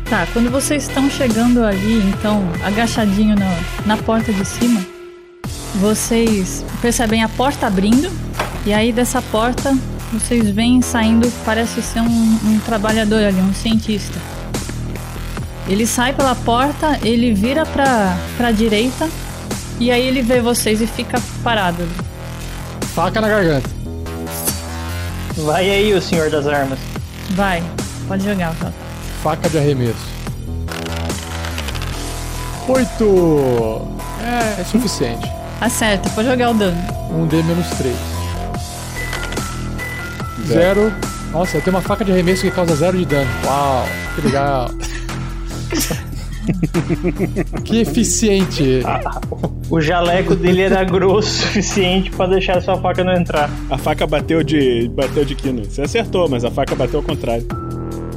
Tá, 0.08 0.26
quando 0.32 0.50
vocês 0.50 0.86
estão 0.86 1.10
chegando 1.10 1.64
ali, 1.64 1.98
então, 2.10 2.42
agachadinho 2.62 3.34
na, 3.34 3.58
na 3.86 3.96
porta 3.96 4.32
de 4.32 4.44
cima, 4.44 4.80
vocês 5.76 6.64
percebem 6.80 7.24
a 7.24 7.28
porta 7.28 7.66
abrindo, 7.66 8.08
e 8.64 8.72
aí 8.72 8.92
dessa 8.92 9.20
porta 9.20 9.76
vocês 10.12 10.48
veem 10.50 10.80
saindo, 10.80 11.30
parece 11.44 11.82
ser 11.82 12.00
um, 12.00 12.38
um 12.44 12.60
trabalhador 12.64 13.24
ali, 13.24 13.40
um 13.40 13.52
cientista. 13.52 14.35
Ele 15.68 15.86
sai 15.86 16.12
pela 16.12 16.34
porta, 16.34 16.98
ele 17.02 17.34
vira 17.34 17.66
pra, 17.66 18.16
pra 18.36 18.52
direita, 18.52 19.08
e 19.80 19.90
aí 19.90 20.06
ele 20.06 20.22
vê 20.22 20.40
vocês 20.40 20.80
e 20.80 20.86
fica 20.86 21.20
parado. 21.42 21.86
Faca 22.94 23.20
na 23.20 23.28
garganta. 23.28 23.68
Vai 25.38 25.68
aí, 25.68 25.92
o 25.92 26.00
senhor 26.00 26.30
das 26.30 26.46
armas. 26.46 26.78
Vai, 27.30 27.62
pode 28.06 28.24
jogar, 28.24 28.54
Jota. 28.54 28.72
Faca 29.22 29.48
de 29.48 29.58
arremesso. 29.58 30.16
Oito! 32.68 33.86
É, 34.22 34.60
é 34.60 34.64
suficiente. 34.64 35.30
Acerta, 35.60 36.08
pode 36.10 36.28
jogar 36.28 36.50
o 36.50 36.54
dano. 36.54 36.76
Um 37.10 37.26
D 37.26 37.42
menos 37.42 37.68
três. 37.70 37.96
Zero. 40.46 40.92
Nossa, 41.32 41.56
eu 41.56 41.60
tenho 41.62 41.76
uma 41.76 41.82
faca 41.82 42.04
de 42.04 42.12
arremesso 42.12 42.42
que 42.42 42.50
causa 42.50 42.74
zero 42.76 42.96
de 42.96 43.04
dano. 43.04 43.30
Uau, 43.44 43.84
que 44.14 44.20
legal. 44.22 44.70
que 47.64 47.80
eficiente. 47.80 48.82
O 49.68 49.80
jaleco 49.80 50.36
dele 50.36 50.62
era 50.62 50.84
grosso 50.84 51.28
o 51.28 51.46
suficiente 51.46 52.08
pra 52.12 52.26
deixar 52.28 52.62
sua 52.62 52.76
faca 52.76 53.02
não 53.02 53.12
entrar. 53.12 53.50
A 53.68 53.76
faca 53.76 54.06
bateu 54.06 54.44
de 54.44 54.88
bateu 54.90 55.24
de 55.24 55.34
quino. 55.34 55.64
Você 55.64 55.82
acertou, 55.82 56.28
mas 56.28 56.44
a 56.44 56.50
faca 56.52 56.76
bateu 56.76 57.00
ao 57.00 57.04
contrário. 57.04 57.44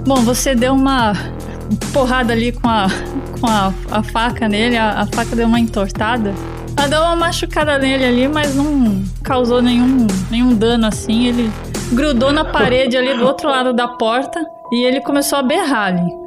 Bom, 0.05 0.17
você 0.17 0.53
deu 0.53 0.73
uma 0.73 1.13
porrada 1.91 2.33
ali 2.33 2.51
com 2.51 2.67
a, 2.69 2.87
com 3.39 3.47
a, 3.47 3.73
a 3.89 4.03
faca 4.03 4.47
nele, 4.47 4.77
a, 4.77 5.01
a 5.01 5.07
faca 5.07 5.35
deu 5.35 5.47
uma 5.47 5.59
entortada. 5.59 6.35
Ela 6.77 6.87
deu 6.87 7.01
uma 7.01 7.15
machucada 7.15 7.79
nele 7.79 8.05
ali, 8.05 8.27
mas 8.27 8.55
não 8.55 9.03
causou 9.23 9.59
nenhum, 9.61 10.05
nenhum 10.29 10.53
dano 10.53 10.85
assim. 10.85 11.25
Ele 11.25 11.51
grudou 11.91 12.31
na 12.31 12.45
parede 12.45 12.95
ali 12.95 13.17
do 13.17 13.25
outro 13.25 13.49
lado 13.49 13.73
da 13.73 13.87
porta 13.87 14.39
e 14.71 14.85
ele 14.85 15.01
começou 15.01 15.39
a 15.39 15.43
berrar 15.43 15.87
ali. 15.87 16.18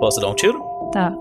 Posso 0.00 0.18
dar 0.18 0.28
um 0.28 0.34
tiro? 0.34 0.58
Tá. 0.92 1.12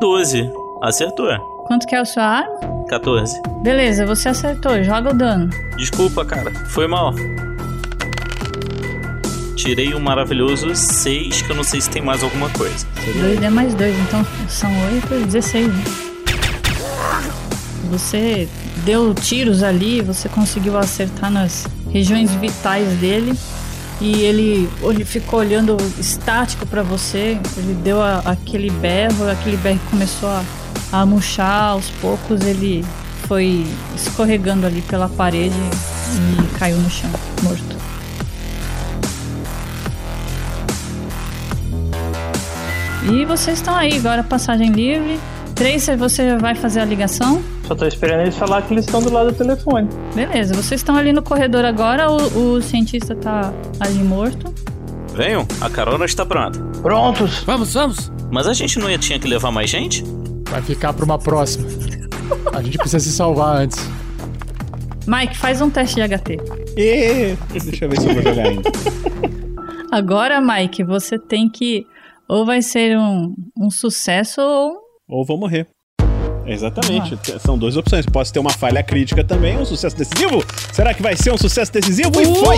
12. 0.00 0.50
Acertou. 0.82 1.28
Quanto 1.68 1.86
que 1.86 1.94
é 1.94 2.00
a 2.00 2.04
sua 2.04 2.24
arma? 2.24 2.84
14. 2.88 3.40
Beleza, 3.62 4.04
você 4.04 4.30
acertou. 4.30 4.82
Joga 4.82 5.10
o 5.10 5.14
dano. 5.14 5.48
Desculpa, 5.76 6.24
cara. 6.24 6.52
Foi 6.70 6.88
mal. 6.88 7.14
Tirei 9.54 9.94
um 9.94 10.00
maravilhoso 10.00 10.74
6, 10.74 11.42
que 11.42 11.50
eu 11.52 11.54
não 11.54 11.62
sei 11.62 11.80
se 11.80 11.88
tem 11.88 12.02
mais 12.02 12.24
alguma 12.24 12.50
coisa. 12.50 12.84
2D 13.06 13.48
mais 13.48 13.72
2, 13.72 13.96
então 14.00 14.26
são 14.48 14.68
8, 15.08 15.26
16, 15.26 15.68
né? 15.68 15.84
Você 17.90 18.48
deu 18.84 19.14
tiros 19.14 19.62
ali, 19.62 20.00
você 20.00 20.28
conseguiu 20.28 20.76
acertar 20.76 21.30
nas 21.30 21.68
regiões 21.92 22.32
vitais 22.32 22.88
dele 22.98 23.38
e 24.02 24.22
ele, 24.22 24.68
ele 24.82 25.04
ficou 25.04 25.38
olhando 25.38 25.76
estático 25.96 26.66
para 26.66 26.82
você. 26.82 27.38
Ele 27.56 27.74
deu 27.84 28.02
a, 28.02 28.18
aquele 28.24 28.68
berro, 28.68 29.30
aquele 29.30 29.56
berro 29.56 29.78
começou 29.88 30.28
a, 30.28 30.44
a 30.90 31.06
murchar 31.06 31.70
aos 31.70 31.88
poucos. 31.88 32.40
Ele 32.40 32.84
foi 33.28 33.64
escorregando 33.94 34.66
ali 34.66 34.82
pela 34.82 35.08
parede 35.08 35.54
e 35.54 36.58
caiu 36.58 36.78
no 36.78 36.90
chão, 36.90 37.10
morto. 37.44 37.76
E 43.08 43.24
vocês 43.24 43.58
estão 43.58 43.76
aí, 43.76 43.96
agora 43.98 44.24
passagem 44.24 44.72
livre. 44.72 45.20
Tracer, 45.54 45.96
você 45.96 46.36
vai 46.38 46.56
fazer 46.56 46.80
a 46.80 46.84
ligação? 46.84 47.40
Só 47.72 47.76
tô 47.76 47.86
esperando 47.86 48.20
eles 48.20 48.36
falar 48.36 48.60
que 48.60 48.74
eles 48.74 48.84
estão 48.84 49.00
do 49.00 49.10
lado 49.10 49.32
do 49.32 49.38
telefone. 49.38 49.88
Beleza, 50.14 50.52
vocês 50.52 50.80
estão 50.80 50.94
ali 50.94 51.10
no 51.10 51.22
corredor 51.22 51.64
agora, 51.64 52.10
o, 52.10 52.56
o 52.56 52.60
cientista 52.60 53.16
tá 53.16 53.50
ali 53.80 54.04
morto. 54.04 54.52
Venham, 55.14 55.46
a 55.58 55.70
carona 55.70 56.04
está 56.04 56.26
pronta. 56.26 56.60
Prontos! 56.82 57.42
Vamos, 57.44 57.72
vamos! 57.72 58.12
Mas 58.30 58.46
a 58.46 58.52
gente 58.52 58.78
não 58.78 58.90
ia, 58.90 58.98
tinha 58.98 59.18
que 59.18 59.26
levar 59.26 59.50
mais 59.50 59.70
gente? 59.70 60.04
Vai 60.50 60.60
ficar 60.60 60.92
pra 60.92 61.02
uma 61.02 61.18
próxima. 61.18 61.66
A 62.52 62.60
gente 62.60 62.76
precisa 62.76 63.00
se 63.00 63.10
salvar 63.10 63.62
antes. 63.62 63.78
Mike, 65.06 65.38
faz 65.38 65.62
um 65.62 65.70
teste 65.70 65.94
de 65.94 66.02
HT. 66.02 66.36
E... 66.76 67.34
Deixa 67.58 67.86
eu 67.86 67.88
ver 67.88 68.00
se 68.02 68.06
eu 68.06 68.14
vou 68.14 68.22
jogar 68.22 68.48
ainda. 68.48 68.70
Agora, 69.90 70.42
Mike, 70.42 70.84
você 70.84 71.18
tem 71.18 71.48
que. 71.48 71.86
Ou 72.28 72.44
vai 72.44 72.60
ser 72.60 72.98
um, 72.98 73.34
um 73.58 73.70
sucesso 73.70 74.42
ou. 74.42 74.74
Ou 75.08 75.24
vou 75.24 75.38
morrer. 75.38 75.66
Exatamente. 76.46 77.18
São 77.40 77.56
duas 77.56 77.76
opções. 77.76 78.04
Posso 78.06 78.32
ter 78.32 78.38
uma 78.38 78.50
falha 78.50 78.82
crítica 78.82 79.22
também, 79.22 79.56
um 79.58 79.64
sucesso 79.64 79.96
decisivo? 79.96 80.42
Será 80.72 80.92
que 80.94 81.02
vai 81.02 81.16
ser 81.16 81.32
um 81.32 81.38
sucesso 81.38 81.72
decisivo? 81.72 82.10
E 82.20 82.26
Uh! 82.26 82.34
foi! 82.34 82.56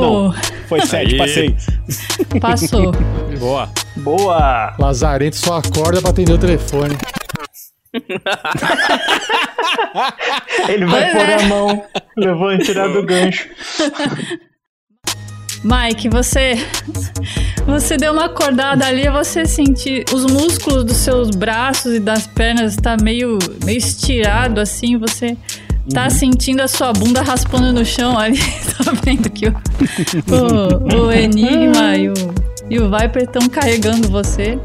Não, 0.00 0.32
foi 0.68 0.80
sete, 0.86 1.12
Aí. 1.12 1.18
passei. 1.18 1.56
Passou. 2.40 2.92
Boa. 3.38 3.68
Boa! 3.96 4.74
Lazarento 4.78 5.36
só 5.36 5.58
acorda 5.58 6.00
pra 6.00 6.10
atender 6.10 6.32
o 6.32 6.38
telefone. 6.38 6.96
Ele 10.68 10.86
vai 10.86 11.10
Pois 11.10 11.12
pôr 11.12 11.28
é. 11.30 11.34
a 11.34 11.42
mão, 11.48 11.84
levando 12.16 12.58
tirar 12.64 12.88
do 12.88 13.02
gancho. 13.04 13.48
Mike, 15.64 16.08
você. 16.08 16.54
Você 17.66 17.96
deu 17.96 18.12
uma 18.12 18.26
acordada 18.26 18.86
ali, 18.86 19.08
você 19.08 19.44
sentir 19.44 20.04
os 20.12 20.24
músculos 20.24 20.84
dos 20.84 20.96
seus 20.98 21.30
braços 21.30 21.94
e 21.94 22.00
das 22.00 22.26
pernas 22.26 22.76
tá 22.76 22.96
meio, 22.96 23.38
meio 23.64 23.78
estirado 23.78 24.60
assim, 24.60 24.96
você 24.96 25.36
tá 25.92 26.08
sentindo 26.10 26.60
a 26.60 26.68
sua 26.68 26.92
bunda 26.92 27.22
raspando 27.22 27.72
no 27.72 27.84
chão 27.84 28.18
ali. 28.18 28.38
tá 28.78 28.92
vendo 29.02 29.28
que 29.30 29.48
o, 29.48 29.54
o, 30.30 31.06
o 31.06 31.12
Enigma 31.12 31.96
e 31.96 32.08
o, 32.08 32.14
e 32.70 32.78
o 32.78 32.90
Viper 32.90 33.24
estão 33.24 33.48
carregando 33.48 34.08
você. 34.08 34.58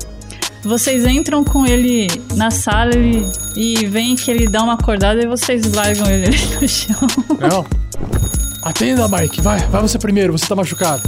Vocês 0.63 1.07
entram 1.07 1.43
com 1.43 1.65
ele 1.65 2.07
na 2.35 2.51
sala 2.51 2.91
e, 2.95 3.25
e 3.55 3.85
veem 3.87 4.15
que 4.15 4.29
ele 4.29 4.47
dá 4.47 4.61
uma 4.61 4.73
acordada 4.73 5.21
e 5.21 5.25
vocês 5.25 5.73
largam 5.73 6.05
ele 6.05 6.27
ali 6.27 6.55
no 6.61 6.67
chão. 6.67 6.95
Não. 7.39 7.65
Atenda, 8.61 9.07
Mike. 9.07 9.41
Vai, 9.41 9.59
vai 9.67 9.81
você 9.81 9.97
primeiro, 9.97 10.31
você 10.37 10.45
tá 10.45 10.55
machucado. 10.55 11.01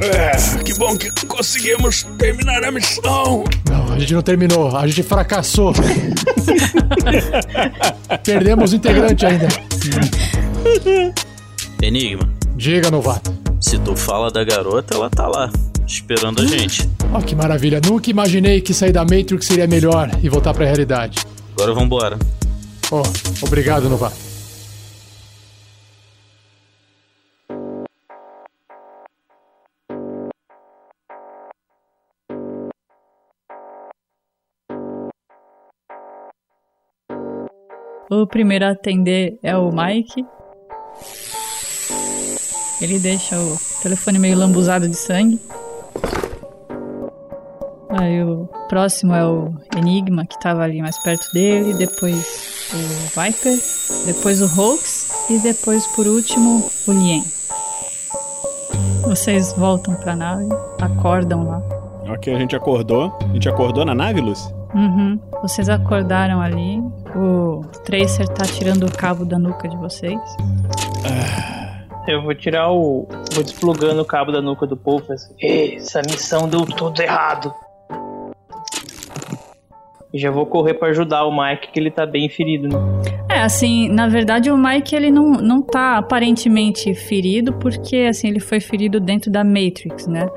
É, 0.00 0.32
que 0.64 0.74
bom 0.74 0.96
que 0.96 1.10
conseguimos 1.26 2.02
terminar 2.18 2.64
a 2.64 2.72
missão. 2.72 3.44
Não, 3.70 3.92
a 3.92 3.98
gente 3.98 4.12
não 4.14 4.22
terminou, 4.22 4.76
a 4.76 4.86
gente 4.86 5.02
fracassou. 5.04 5.72
Perdemos 8.24 8.72
o 8.72 8.76
integrante 8.76 9.24
ainda. 9.26 9.46
Enigma, 11.80 12.28
Diga, 12.56 12.90
novato. 12.90 13.32
se 13.60 13.78
tu 13.78 13.94
fala 13.96 14.30
da 14.30 14.42
garota, 14.44 14.94
ela 14.94 15.08
tá 15.10 15.26
lá, 15.28 15.50
esperando 15.86 16.42
a 16.42 16.46
gente. 16.46 16.88
Ó, 17.12 17.20
que 17.20 17.34
maravilha. 17.36 17.80
Nunca 17.84 18.10
imaginei 18.10 18.60
que 18.60 18.74
sair 18.74 18.92
da 18.92 19.02
Matrix 19.02 19.46
seria 19.46 19.66
melhor 19.68 20.10
e 20.22 20.28
voltar 20.28 20.52
pra 20.52 20.64
realidade. 20.64 21.18
Agora 21.56 21.72
vambora. 21.74 22.18
Ó, 22.90 23.02
obrigado, 23.42 23.88
novato. 23.88 24.31
O 38.14 38.26
primeiro 38.26 38.66
a 38.66 38.72
atender 38.72 39.38
é 39.42 39.56
o 39.56 39.72
Mike. 39.72 40.22
Ele 42.82 42.98
deixa 42.98 43.38
o 43.38 43.56
telefone 43.82 44.18
meio 44.18 44.36
lambuzado 44.36 44.86
de 44.86 44.94
sangue. 44.94 45.40
Aí 47.88 48.22
o 48.22 48.46
próximo 48.68 49.14
é 49.14 49.26
o 49.26 49.54
Enigma, 49.74 50.26
que 50.26 50.38
tava 50.38 50.60
ali 50.60 50.82
mais 50.82 51.02
perto 51.02 51.32
dele. 51.32 51.72
Depois 51.72 52.68
o 52.74 53.18
Viper. 53.18 53.58
Depois 54.04 54.42
o 54.42 54.60
Hoax. 54.60 55.30
E 55.30 55.38
depois, 55.38 55.86
por 55.86 56.06
último, 56.06 56.70
o 56.86 56.92
Lien. 56.92 57.24
Vocês 59.04 59.54
voltam 59.54 59.94
pra 59.94 60.14
nave, 60.14 60.50
acordam 60.82 61.48
lá. 61.48 61.62
Ok, 62.12 62.34
a 62.34 62.38
gente 62.38 62.54
acordou. 62.54 63.10
A 63.22 63.32
gente 63.32 63.48
acordou 63.48 63.86
na 63.86 63.94
nave, 63.94 64.20
Lucy? 64.20 64.52
Uhum. 64.74 65.18
Vocês 65.42 65.68
acordaram 65.68 66.40
ali. 66.40 66.78
O 67.14 67.60
Tracer 67.84 68.26
tá 68.28 68.44
tirando 68.44 68.86
o 68.86 68.92
cabo 68.92 69.24
da 69.24 69.38
nuca 69.38 69.68
de 69.68 69.76
vocês. 69.76 70.18
Eu 72.08 72.22
vou 72.22 72.34
tirar 72.34 72.70
o. 72.72 73.06
Vou 73.32 73.44
desplugando 73.44 74.00
o 74.02 74.04
cabo 74.04 74.32
da 74.32 74.40
nuca 74.40 74.66
do 74.66 74.76
povo. 74.76 75.12
Assim. 75.12 75.34
"Ei, 75.40 75.76
Essa 75.76 76.00
missão 76.00 76.48
deu 76.48 76.62
tudo 76.64 77.00
errado. 77.00 77.52
E 80.12 80.18
já 80.18 80.30
vou 80.30 80.44
correr 80.44 80.74
pra 80.74 80.88
ajudar 80.88 81.24
o 81.24 81.30
Mike, 81.34 81.72
que 81.72 81.80
ele 81.80 81.90
tá 81.90 82.04
bem 82.04 82.28
ferido, 82.28 82.68
né? 82.68 82.76
É, 83.30 83.40
assim, 83.40 83.88
na 83.88 84.08
verdade 84.08 84.50
o 84.50 84.58
Mike 84.58 84.94
ele 84.94 85.10
não, 85.10 85.30
não 85.32 85.62
tá 85.62 85.96
aparentemente 85.96 86.94
ferido 86.94 87.54
porque 87.54 87.96
assim, 88.10 88.28
ele 88.28 88.38
foi 88.40 88.60
ferido 88.60 89.00
dentro 89.00 89.30
da 89.30 89.42
Matrix, 89.42 90.06
né? 90.06 90.28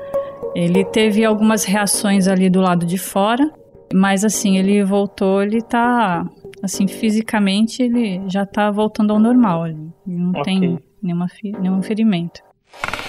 Ele 0.54 0.82
teve 0.82 1.22
algumas 1.26 1.64
reações 1.64 2.26
ali 2.26 2.48
do 2.48 2.62
lado 2.62 2.86
de 2.86 2.96
fora, 2.96 3.50
mas 3.92 4.24
assim, 4.24 4.58
ele 4.58 4.82
voltou, 4.84 5.42
ele 5.42 5.60
tá 5.62 6.24
assim, 6.62 6.86
fisicamente 6.88 7.82
ele 7.82 8.22
já 8.28 8.44
tá 8.46 8.70
voltando 8.70 9.12
ao 9.12 9.18
normal 9.18 9.64
ali. 9.64 9.88
Ele 10.06 10.16
não 10.16 10.30
Ok. 10.30 10.42
tem 10.42 10.78
nenhuma, 11.02 11.26
nenhum 11.60 11.82
ferimento. 11.82 12.40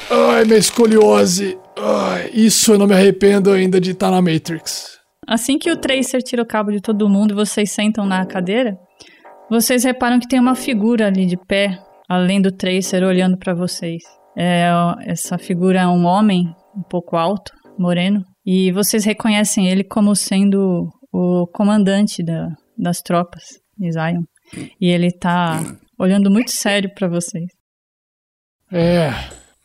Ai, 0.10 0.46
minha 0.46 0.58
escoliose. 0.58 1.58
Ai, 1.78 2.30
isso 2.34 2.74
eu 2.74 2.78
não 2.78 2.88
me 2.88 2.94
arrependo 2.94 3.52
ainda 3.52 3.80
de 3.80 3.92
estar 3.92 4.10
na 4.12 4.22
Matrix. 4.22 4.98
Assim 5.28 5.58
que 5.58 5.70
o 5.70 5.76
Tracer 5.78 6.22
tira 6.24 6.42
o 6.42 6.46
cabo 6.46 6.72
de 6.72 6.80
todo 6.80 7.10
mundo 7.10 7.32
e 7.32 7.36
vocês 7.36 7.72
sentam 7.72 8.06
na 8.06 8.26
cadeira, 8.26 8.78
vocês 9.50 9.84
reparam 9.84 10.20
que 10.20 10.28
tem 10.28 10.40
uma 10.40 10.56
figura 10.56 11.08
ali 11.08 11.26
de 11.26 11.36
pé, 11.36 11.78
além 12.08 12.42
do 12.42 12.52
Tracer, 12.52 13.04
olhando 13.04 13.38
pra 13.38 13.54
vocês. 13.54 14.02
É, 14.38 14.70
essa 15.06 15.38
figura 15.38 15.82
é 15.82 15.88
um 15.88 16.06
homem 16.06 16.46
um 16.76 16.84
pouco 16.84 17.18
alto, 17.18 17.52
moreno, 17.78 18.24
e 18.48 18.72
vocês 18.72 19.04
reconhecem 19.04 19.68
ele 19.68 19.84
como 19.84 20.16
sendo 20.16 20.90
o 21.12 21.46
comandante 21.48 22.24
da- 22.24 22.48
das 22.78 23.02
tropas 23.02 23.44
de 23.78 23.92
Zion. 23.92 24.24
E 24.80 24.90
ele 24.90 25.12
tá 25.12 25.62
olhando 26.00 26.32
muito 26.32 26.52
sério 26.52 26.90
pra 26.96 27.08
vocês. 27.10 27.48
É, 28.72 29.10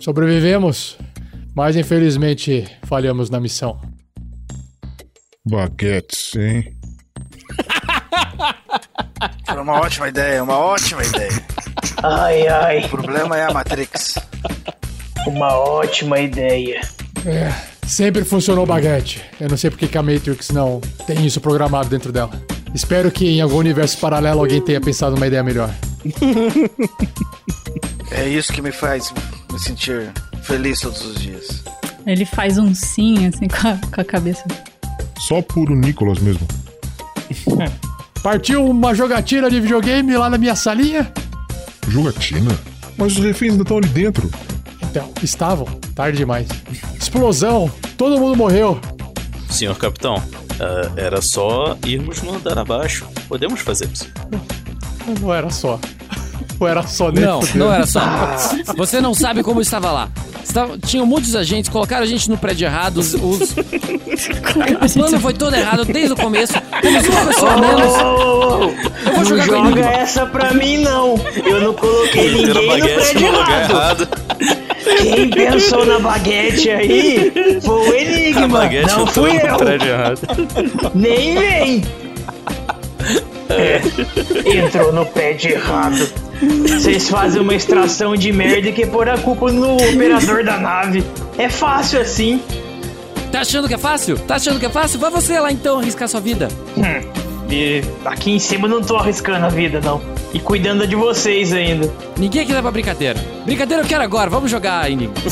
sobrevivemos, 0.01 0.99
mas 1.55 1.77
infelizmente 1.77 2.65
falhamos 2.85 3.31
na 3.31 3.39
missão. 3.39 3.81
Baguetes, 5.45 6.35
hein? 6.37 6.77
Foi 9.47 9.61
uma 9.61 9.81
ótima 9.81 10.09
ideia, 10.09 10.43
uma 10.43 10.57
ótima 10.59 11.05
ideia. 11.05 11.31
Ai, 12.03 12.47
ai. 12.49 12.85
O 12.85 12.89
problema 12.89 13.37
é 13.39 13.45
a 13.45 13.53
Matrix. 13.53 14.15
Uma 15.27 15.55
ótima 15.57 16.19
ideia. 16.21 16.81
É, 17.27 17.53
sempre 17.93 18.25
funcionou 18.25 18.65
o 18.65 18.67
baguete. 18.67 19.23
Eu 19.39 19.51
não 19.51 19.57
sei 19.57 19.71
porque 19.71 19.87
que 19.87 19.99
a 19.99 20.03
Matrix 20.03 20.51
não 20.51 20.81
tem 21.07 21.27
isso 21.27 21.41
programado 21.41 21.91
dentro 21.91 22.11
dela. 22.11 22.31
Espero 22.75 23.11
que 23.11 23.27
em 23.27 23.41
algum 23.43 23.57
universo 23.57 23.99
paralelo 23.99 24.41
alguém 24.41 24.63
tenha 24.63 24.81
pensado 24.81 25.15
numa 25.15 25.27
ideia 25.27 25.43
melhor. 25.43 25.71
É 28.15 28.29
isso 28.29 28.53
que 28.53 28.61
me 28.61 28.71
faz 28.71 29.11
me 29.51 29.59
sentir 29.59 30.13
feliz 30.43 30.81
todos 30.81 31.03
os 31.03 31.19
dias. 31.19 31.65
Ele 32.07 32.27
faz 32.27 32.59
um 32.59 32.75
sim, 32.75 33.27
assim, 33.27 33.49
com 33.49 33.69
a, 33.69 33.79
com 33.91 34.01
a 34.03 34.05
cabeça. 34.05 34.45
Só 35.19 35.41
por 35.41 35.71
o 35.71 35.75
Nicolas 35.75 36.19
mesmo. 36.19 36.47
Partiu 38.23 38.67
uma 38.67 38.95
jogatina 38.95 39.49
de 39.49 39.59
videogame 39.61 40.15
lá 40.15 40.29
na 40.29 40.37
minha 40.37 40.55
salinha? 40.55 41.11
Jogatina? 41.89 42.51
Mas 42.99 43.17
os 43.17 43.25
reféns 43.25 43.53
ainda 43.53 43.63
estão 43.63 43.79
ali 43.79 43.89
dentro. 43.89 44.31
Então, 44.93 45.11
estavam. 45.23 45.65
Tarde 45.95 46.19
demais. 46.19 46.47
Explosão. 47.01 47.73
Todo 47.97 48.21
mundo 48.21 48.37
morreu. 48.37 48.79
Senhor 49.49 49.75
capitão, 49.79 50.23
ah, 50.61 50.93
era 50.97 51.23
só 51.23 51.79
irmos 51.87 52.21
no 52.21 52.35
andar 52.35 52.59
abaixo. 52.59 53.07
Podemos 53.27 53.61
fazer 53.61 53.89
isso. 53.91 54.07
Não 55.19 55.33
era 55.33 55.49
só. 55.49 55.81
Ou 56.61 56.69
era 56.69 56.87
só 56.87 57.11
nem 57.11 57.25
Não, 57.25 57.41
não 57.55 57.73
era 57.73 57.87
só. 57.87 58.03
Você 58.77 59.01
não 59.01 59.15
sabe 59.15 59.43
como 59.43 59.63
estava 59.63 59.91
lá. 59.91 60.11
Estava, 60.45 60.77
tinham 60.77 61.07
muitos 61.07 61.35
agentes, 61.35 61.71
colocaram 61.71 62.03
a 62.03 62.07
gente 62.07 62.29
no 62.29 62.37
prédio 62.37 62.67
errado. 62.67 62.99
Os, 62.99 63.15
os... 63.15 63.53
O 63.53 64.93
plano 64.93 65.21
foi 65.21 65.33
todo 65.33 65.55
errado 65.57 65.87
desde 65.87 66.13
o 66.13 66.17
começo. 66.17 66.53
Temos 66.83 67.09
uma 67.09 67.27
pessoa 67.27 67.57
menos. 67.57 67.97
Eu 67.97 69.13
vou 69.13 69.17
não 69.17 69.25
jogar 69.25 69.47
com 69.47 69.69
joga 69.71 69.81
essa 69.87 70.27
pra 70.27 70.53
mim, 70.53 70.79
não. 70.79 71.15
Eu 71.47 71.61
não 71.63 71.73
coloquei 71.73 72.31
ninguém 72.31 72.47
no 72.49 72.55
prédio 72.55 73.21
no 73.21 73.39
lugar 73.39 73.71
errado. 73.71 74.03
errado. 74.03 74.72
Quem 74.85 75.31
pensou 75.31 75.85
na 75.85 75.99
baguete 75.99 76.71
aí 76.71 77.33
foi 77.63 77.89
o 77.89 77.93
A 77.93 77.97
Enigma, 77.97 78.49
baguete 78.49 78.89
não 78.89 79.03
entrou 79.03 79.27
fui 79.27 79.37
eu. 79.37 80.91
Nem 80.95 81.35
vem. 81.39 81.83
É, 83.49 83.81
entrou 84.59 84.93
no 84.93 85.05
pé 85.05 85.35
de 85.35 85.49
errado. 85.49 86.09
Vocês 86.63 87.09
fazem 87.09 87.41
uma 87.41 87.55
extração 87.55 88.17
de 88.17 88.33
merda 88.33 88.69
e 88.69 88.73
que 88.73 88.87
pôr 88.87 89.09
a 89.09 89.19
culpa 89.19 89.53
no 89.53 89.75
operador 89.75 90.45
da 90.45 90.59
nave. 90.59 91.05
É 91.39 91.49
fácil 91.49 92.01
assim. 92.01 92.41
Tá 93.31 93.41
achando 93.41 93.69
que 93.69 93.75
é 93.75 93.79
fácil? 93.79 94.19
Tá 94.19 94.35
achando 94.35 94.59
que 94.59 94.67
é 94.67 94.71
fácil? 94.71 94.99
Vai 94.99 95.11
você 95.11 95.39
lá 95.39 95.53
então 95.53 95.79
arriscar 95.79 96.09
sua 96.09 96.21
vida. 96.21 96.49
Hum, 96.77 97.22
e 97.53 97.83
aqui 98.05 98.31
em 98.31 98.39
cima 98.39 98.67
eu 98.67 98.71
não 98.71 98.83
tô 98.83 98.97
arriscando 98.97 99.45
a 99.45 99.51
vida, 99.51 99.79
não. 99.81 100.01
E 100.33 100.41
cuidando 100.41 100.87
de 100.87 100.97
vocês 100.97 101.53
ainda. 101.53 101.93
Ninguém 102.17 102.43
aqui 102.43 102.53
leva 102.53 102.71
brincadeira. 102.71 103.21
Brincadeira 103.45 103.83
eu 103.83 103.87
quero 103.87 104.03
agora. 104.03 104.31
Vamos 104.31 104.51
jogar, 104.51 104.91
Enigma. 104.91 105.15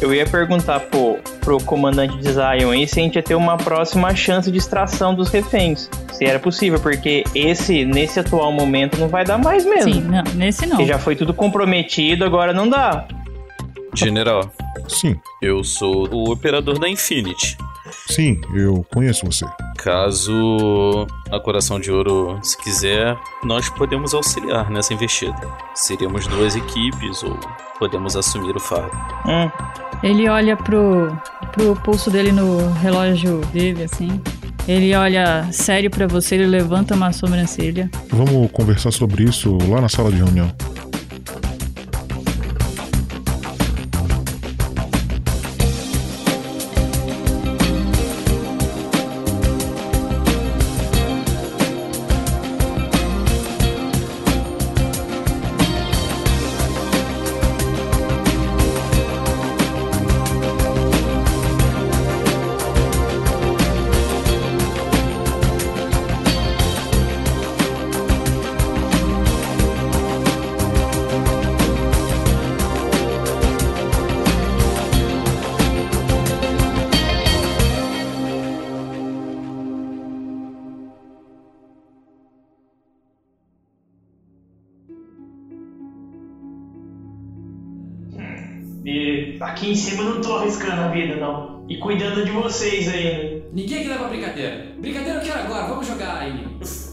Eu 0.00 0.12
ia 0.12 0.26
perguntar 0.26 0.80
pro, 0.80 1.18
pro 1.40 1.58
comandante 1.58 2.16
de 2.16 2.32
Zion 2.32 2.72
aí 2.72 2.88
se 2.88 2.98
a 2.98 3.02
gente 3.04 3.14
ia 3.14 3.22
ter 3.22 3.36
uma 3.36 3.56
próxima 3.56 4.12
chance 4.16 4.50
de 4.50 4.58
extração 4.58 5.14
dos 5.14 5.28
reféns. 5.28 5.88
Se 6.12 6.24
era 6.24 6.40
possível, 6.40 6.80
porque 6.80 7.22
esse, 7.32 7.84
nesse 7.84 8.18
atual 8.18 8.50
momento, 8.50 8.98
não 8.98 9.06
vai 9.06 9.24
dar 9.24 9.38
mais 9.38 9.64
mesmo. 9.64 9.94
Sim, 9.94 10.00
não, 10.00 10.24
nesse 10.34 10.66
não. 10.66 10.76
Porque 10.76 10.86
já 10.86 10.98
foi 10.98 11.14
tudo 11.14 11.32
comprometido, 11.32 12.24
agora 12.24 12.52
não 12.52 12.68
dá. 12.68 13.06
General. 13.94 14.50
Sim. 14.88 15.20
Eu 15.40 15.62
sou 15.64 16.08
o 16.12 16.30
operador 16.30 16.78
da 16.78 16.88
Infinity. 16.88 17.56
Sim, 18.08 18.40
eu 18.54 18.84
conheço 18.92 19.26
você. 19.26 19.44
Caso 19.78 21.06
a 21.30 21.40
Coração 21.40 21.80
de 21.80 21.90
Ouro 21.90 22.38
se 22.42 22.56
quiser, 22.58 23.18
nós 23.44 23.68
podemos 23.68 24.14
auxiliar 24.14 24.70
nessa 24.70 24.94
investida. 24.94 25.40
Seríamos 25.74 26.26
duas 26.26 26.56
equipes 26.56 27.22
ou 27.22 27.38
podemos 27.78 28.16
assumir 28.16 28.56
o 28.56 28.60
fardo. 28.60 28.96
Hum. 29.26 29.50
Ele 30.02 30.28
olha 30.28 30.56
pro, 30.56 31.16
pro 31.52 31.76
pulso 31.76 32.10
dele 32.10 32.32
no 32.32 32.72
relógio 32.74 33.40
dele, 33.52 33.84
assim. 33.84 34.20
Ele 34.66 34.94
olha 34.94 35.48
sério 35.52 35.90
pra 35.90 36.06
você, 36.06 36.36
ele 36.36 36.46
levanta 36.46 36.94
uma 36.94 37.12
sobrancelha. 37.12 37.90
Vamos 38.10 38.50
conversar 38.52 38.92
sobre 38.92 39.24
isso 39.24 39.58
lá 39.68 39.80
na 39.80 39.88
sala 39.88 40.10
de 40.10 40.18
reunião. 40.18 40.52
E 88.84 89.36
aqui 89.40 89.70
em 89.70 89.74
cima 89.74 90.02
não 90.02 90.20
tô 90.20 90.36
arriscando 90.36 90.82
a 90.82 90.88
vida, 90.88 91.16
não. 91.16 91.64
E 91.68 91.78
cuidando 91.78 92.24
de 92.24 92.30
vocês 92.32 92.88
ainda. 92.88 93.44
Ninguém 93.52 93.78
aqui 93.78 93.88
leva 93.88 94.08
brincadeira. 94.08 94.66
Brincadeira 94.78 95.18
eu 95.20 95.24
quero 95.24 95.40
agora. 95.40 95.68
Vamos 95.68 95.86
jogar, 95.86 96.26
Enigma. 96.26 96.91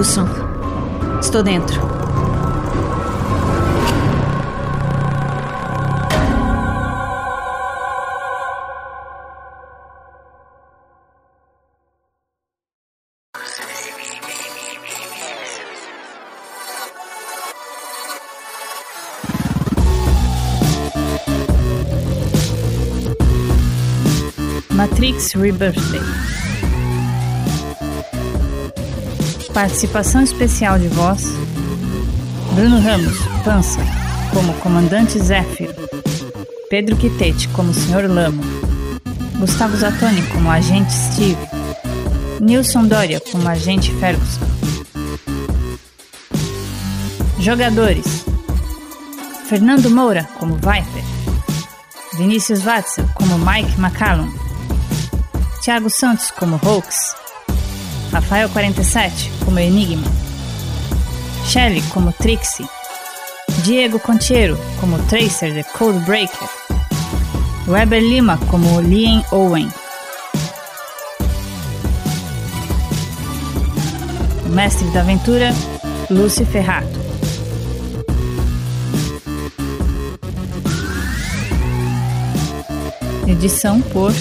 Ferguson, 0.00 0.26
estou 1.20 1.42
dentro. 1.42 1.78
Matrix 24.70 25.34
Rebirthday. 25.34 26.39
Participação 29.60 30.22
especial 30.22 30.78
de 30.78 30.88
voz: 30.88 31.22
Bruno 32.54 32.80
Ramos, 32.80 33.18
Pança, 33.44 33.78
como 34.32 34.54
Comandante 34.54 35.18
Zéfiro. 35.18 35.74
Pedro 36.70 36.96
Quitete, 36.96 37.46
como 37.48 37.74
Sr. 37.74 38.08
Lamo. 38.08 38.42
Gustavo 39.38 39.76
Zatoni, 39.76 40.22
como 40.28 40.50
Agente 40.50 40.90
Steve. 40.90 41.36
Nilson 42.40 42.86
Doria, 42.86 43.20
como 43.30 43.46
Agente 43.46 43.92
Ferguson. 43.96 44.46
Jogadores: 47.38 48.24
Fernando 49.46 49.90
Moura, 49.90 50.26
como 50.38 50.54
Viper. 50.54 51.04
Vinícius 52.16 52.64
Watzel, 52.64 53.04
como 53.12 53.36
Mike 53.38 53.78
McCallum. 53.78 54.32
Thiago 55.62 55.90
Santos, 55.90 56.30
como 56.30 56.58
Hoax. 56.64 56.99
Rafael 58.12 58.48
47, 58.48 59.30
como 59.44 59.58
Enigma. 59.58 60.06
Shelley, 61.46 61.82
como 61.92 62.12
Trixie. 62.12 62.66
Diego 63.64 63.98
Contiero, 63.98 64.58
como 64.80 64.98
Tracer 65.04 65.54
The 65.54 65.64
Codebreaker. 65.76 66.48
Weber 67.66 68.02
Lima, 68.02 68.38
como 68.50 68.80
Liam 68.80 69.22
Owen. 69.30 69.70
Mestre 74.50 74.88
da 74.90 75.00
aventura, 75.00 75.54
Lúcio 76.08 76.44
Ferrato. 76.46 76.98
Edição 83.28 83.80
por 83.80 84.12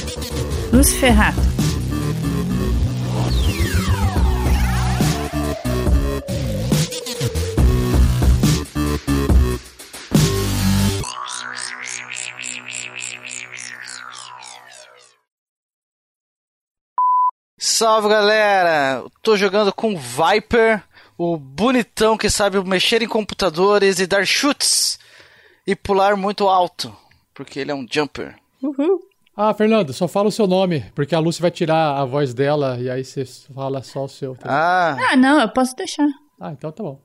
Lúcio 0.72 1.00
Ferrato. 1.00 1.39
Salve 17.90 18.08
galera! 18.08 19.04
Tô 19.24 19.36
jogando 19.36 19.74
com 19.74 19.98
Viper, 19.98 20.84
o 21.18 21.36
bonitão 21.36 22.16
que 22.16 22.30
sabe 22.30 22.64
mexer 22.64 23.02
em 23.02 23.08
computadores 23.08 24.00
e 24.00 24.06
dar 24.06 24.28
chutes 24.28 25.00
e 25.66 25.76
pular 25.76 26.16
muito 26.16 26.48
alto, 26.48 26.96
porque 27.34 27.60
ele 27.60 27.72
é 27.72 27.74
um 27.74 27.88
jumper. 27.90 28.36
Uhul. 28.62 29.00
Ah, 29.36 29.52
Fernando, 29.56 29.92
só 29.92 30.08
fala 30.08 30.28
o 30.28 30.32
seu 30.32 30.46
nome, 30.46 30.86
porque 30.94 31.16
a 31.16 31.20
Lucy 31.20 31.42
vai 31.42 31.50
tirar 31.50 32.00
a 32.00 32.06
voz 32.06 32.32
dela 32.32 32.78
e 32.80 32.92
aí 32.92 33.04
você 33.04 33.26
fala 33.56 33.82
só 33.82 34.04
o 34.04 34.08
seu. 34.08 34.36
Tá? 34.36 34.48
Ah. 34.48 34.98
Ah, 35.10 35.16
não, 35.16 35.42
eu 35.42 35.50
posso 35.50 35.76
deixar. 35.76 36.08
Ah, 36.40 36.52
então 36.52 36.72
tá 36.72 36.84
bom. 36.84 37.02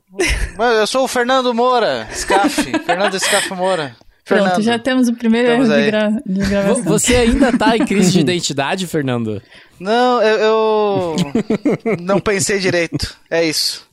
Mas 0.58 0.78
eu 0.80 0.86
sou 0.86 1.04
o 1.04 1.08
Fernando 1.08 1.54
Moura, 1.54 2.06
Scaff, 2.12 2.62
Fernando 2.84 3.18
Scaff 3.18 3.54
Moura. 3.54 3.96
Pronto, 4.24 4.42
Fernando. 4.42 4.62
já 4.62 4.78
temos 4.78 5.08
o 5.08 5.14
primeiro 5.14 5.48
erro 5.48 5.64
de, 5.64 5.86
gra 5.86 6.22
de 6.24 6.40
gravação. 6.40 6.82
Você 6.84 7.14
ainda 7.14 7.56
tá 7.56 7.76
em 7.76 7.84
crise 7.84 8.12
de 8.12 8.20
identidade, 8.20 8.86
Fernando? 8.86 9.42
Não, 9.78 10.22
eu, 10.22 10.38
eu 10.38 11.16
não 12.00 12.18
pensei 12.20 12.58
direito. 12.58 13.16
É 13.30 13.44
isso. 13.44 13.86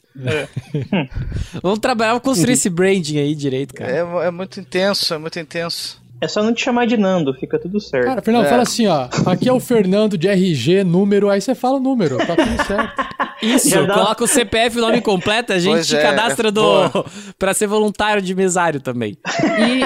Vamos 1.61 1.79
trabalhar, 1.79 2.11
vamos 2.11 2.23
construir 2.23 2.53
esse 2.53 2.69
branding 2.69 3.17
aí 3.17 3.35
direito, 3.35 3.73
cara. 3.73 3.91
É, 3.91 4.27
é 4.27 4.31
muito 4.31 4.59
intenso, 4.59 5.13
é 5.13 5.17
muito 5.17 5.39
intenso. 5.39 6.01
É 6.22 6.27
só 6.27 6.43
não 6.43 6.53
te 6.53 6.64
chamar 6.64 6.85
de 6.85 6.95
Nando, 6.98 7.34
fica 7.34 7.57
tudo 7.57 7.80
certo. 7.80 8.06
Cara, 8.06 8.22
Fernando, 8.22 8.45
É. 8.45 8.49
fala 8.49 8.61
assim, 8.61 8.85
ó. 8.88 9.07
Aqui 9.26 9.49
é 9.49 9.53
o 9.53 9.60
Fernando 9.60 10.15
de 10.18 10.27
RG, 10.27 10.84
número, 10.84 11.30
aí 11.31 11.41
você 11.41 11.56
fala 11.56 11.77
o 11.77 11.80
número, 11.80 12.18
tá 12.19 12.35
tudo 12.35 12.64
certo. 12.68 13.11
Isso, 13.41 13.69
Já 13.69 13.81
dá- 13.88 13.93
coloca 13.95 14.23
o 14.23 14.27
CPF, 14.27 14.77
o 14.77 14.81
nome 14.81 15.02
completo, 15.02 15.52
a 15.52 15.57
gente 15.57 15.73
Pois 15.73 15.88
te 15.88 15.95
é, 15.95 16.02
cadastra 16.03 16.52
do 16.52 16.61
para 17.39 17.56
ser 17.56 17.65
voluntário 17.65 18.22
de 18.22 18.35
mesário 18.35 18.80
também. 18.80 19.18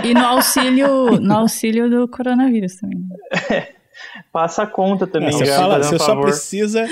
E, 0.04 0.10
e 0.10 0.14
no 0.14 0.26
auxílio, 0.26 1.22
no 1.22 1.34
auxílio 1.38 1.90
do 1.90 2.06
coronavírus 2.06 2.76
também. 2.76 3.00
Passa 4.34 4.64
a 4.64 4.68
conta 4.68 5.08
também, 5.08 5.30
Não, 5.32 5.38
você 5.38 5.46
já, 5.46 5.56
fala- 5.56 5.82
você 5.82 5.96
um 5.96 6.00
só 6.00 6.20
precisa. 6.20 6.86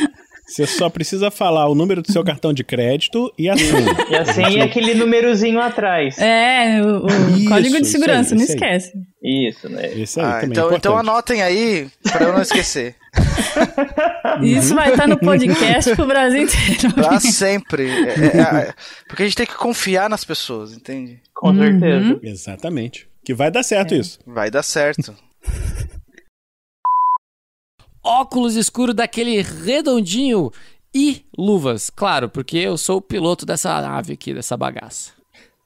Você 0.54 0.68
só 0.68 0.88
precisa 0.88 1.32
falar 1.32 1.68
o 1.68 1.74
número 1.74 2.04
do 2.04 2.12
seu 2.12 2.24
cartão 2.24 2.54
de 2.54 2.64
crédito 2.64 3.34
e 3.40 3.50
a 3.50 3.58
senha. 3.58 3.92
E 4.08 4.16
assim 4.16 4.60
é 4.60 4.62
aquele 4.62 4.94
númerozinho 4.94 5.60
atrás. 5.60 6.16
É, 6.20 6.80
o, 6.80 7.06
o 7.06 7.38
Isso, 7.38 7.50
código 7.50 7.82
de 7.82 7.88
segurança, 7.88 8.36
aí, 8.36 8.38
não 8.38 8.44
isso 8.44 8.52
aí. 8.54 8.60
esquece. 8.60 8.94
Isso, 9.24 9.68
né? 9.70 9.92
Isso 9.94 10.20
aí 10.20 10.26
Ah, 10.28 10.32
também 10.42 10.50
é 10.50 10.52
então, 10.52 10.74
então 10.76 10.98
anotem 10.98 11.42
aí, 11.42 11.88
pra 12.04 12.26
eu 12.26 12.34
não 12.34 12.42
esquecer. 12.44 12.96
Isso 14.44 14.76
vai 14.76 14.92
estar 14.92 15.08
no 15.08 15.18
podcast 15.18 15.96
pro 15.96 16.06
Brasil 16.06 16.44
inteiro. 16.44 16.94
Pra 16.94 17.20
sempre. 17.20 17.90
É, 17.90 18.38
é, 18.38 18.68
é, 18.68 18.74
porque 19.08 19.24
a 19.24 19.26
gente 19.26 19.38
tem 19.38 19.48
que 19.48 19.56
confiar 19.56 20.08
nas 20.08 20.24
pessoas, 20.24 20.72
entende? 20.72 21.20
Com 21.34 21.56
certeza. 21.56 22.20
Exatamente. 22.22 23.08
Que 23.26 23.34
vai 23.34 23.50
dar 23.50 23.64
certo 23.64 23.96
isso. 23.96 24.20
Vai 24.28 24.52
dar 24.52 24.62
certo. 24.64 25.16
Óculos 28.04 28.56
escuro 28.56 28.94
daquele 28.94 29.42
redondinho 29.42 30.52
e 30.94 31.24
luvas, 31.38 31.90
claro, 31.90 32.30
porque 32.30 32.58
eu 32.58 32.78
sou 32.78 32.98
o 32.98 33.02
piloto 33.02 33.46
dessa 33.46 33.82
nave 33.82 34.14
aqui, 34.14 34.34
dessa 34.34 34.56
bagaça. 34.58 35.12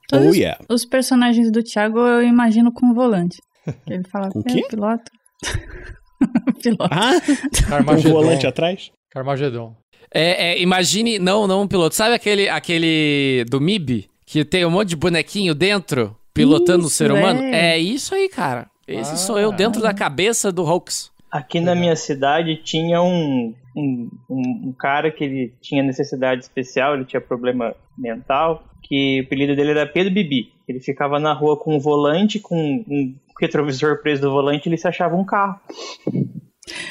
Todos 0.07 0.27
Oh, 0.27 0.33
yeah. 0.33 0.57
Os 0.69 0.85
personagens 0.85 1.51
do 1.51 1.61
Thiago 1.63 1.99
eu 1.99 2.23
imagino 2.23 2.71
com 2.71 2.93
volante. 2.93 3.37
Ele 3.87 4.03
fala, 4.09 4.29
Com 4.29 4.39
é, 4.39 4.43
quê? 4.43 4.65
piloto. 4.69 5.11
piloto. 6.61 6.89
Ah, 6.91 7.83
com 7.83 7.93
o 7.93 7.97
volante 8.13 8.47
atrás? 8.47 8.91
Carmageddon. 9.11 9.75
É, 10.13 10.51
é, 10.53 10.61
imagine, 10.61 11.19
não, 11.19 11.45
não 11.47 11.63
um 11.63 11.67
piloto. 11.67 11.95
Sabe 11.95 12.13
aquele, 12.15 12.47
aquele 12.47 13.43
do 13.49 13.59
MIB 13.59 14.07
que 14.25 14.45
tem 14.45 14.65
um 14.65 14.69
monte 14.71 14.89
de 14.89 14.95
bonequinho 14.95 15.53
dentro 15.53 16.15
pilotando 16.33 16.85
o 16.85 16.89
ser 16.89 17.11
humano? 17.11 17.41
é. 17.41 17.71
É 17.73 17.77
isso 17.79 18.15
aí, 18.15 18.29
cara. 18.29 18.69
Esse 18.87 19.13
Ah. 19.13 19.17
sou 19.17 19.37
eu 19.37 19.51
dentro 19.51 19.81
da 19.81 19.93
cabeça 19.93 20.51
do 20.51 20.63
Hulks. 20.63 21.11
Aqui 21.31 21.59
na 21.59 21.75
minha 21.75 21.95
cidade 21.95 22.55
tinha 22.63 23.01
um, 23.01 23.53
um, 23.75 24.09
um, 24.29 24.73
cara 24.77 25.11
que 25.11 25.23
ele 25.23 25.53
tinha 25.61 25.83
necessidade 25.83 26.41
especial, 26.41 26.95
ele 26.95 27.05
tinha 27.05 27.19
problema 27.19 27.75
mental, 27.97 28.63
que 28.83 29.19
o 29.21 29.23
apelido 29.25 29.55
dele 29.55 29.71
era 29.71 29.85
Pedro 29.85 30.13
Bibi. 30.13 30.53
Ele 30.67 30.79
ficava 30.79 31.19
na 31.19 31.33
rua 31.33 31.57
com 31.57 31.75
um 31.75 31.79
volante, 31.79 32.39
com 32.39 32.55
um 32.87 33.13
retrovisor 33.39 34.01
preso 34.01 34.21
do 34.21 34.31
volante, 34.31 34.69
ele 34.69 34.77
se 34.77 34.87
achava 34.87 35.15
um 35.15 35.25
carro. 35.25 35.59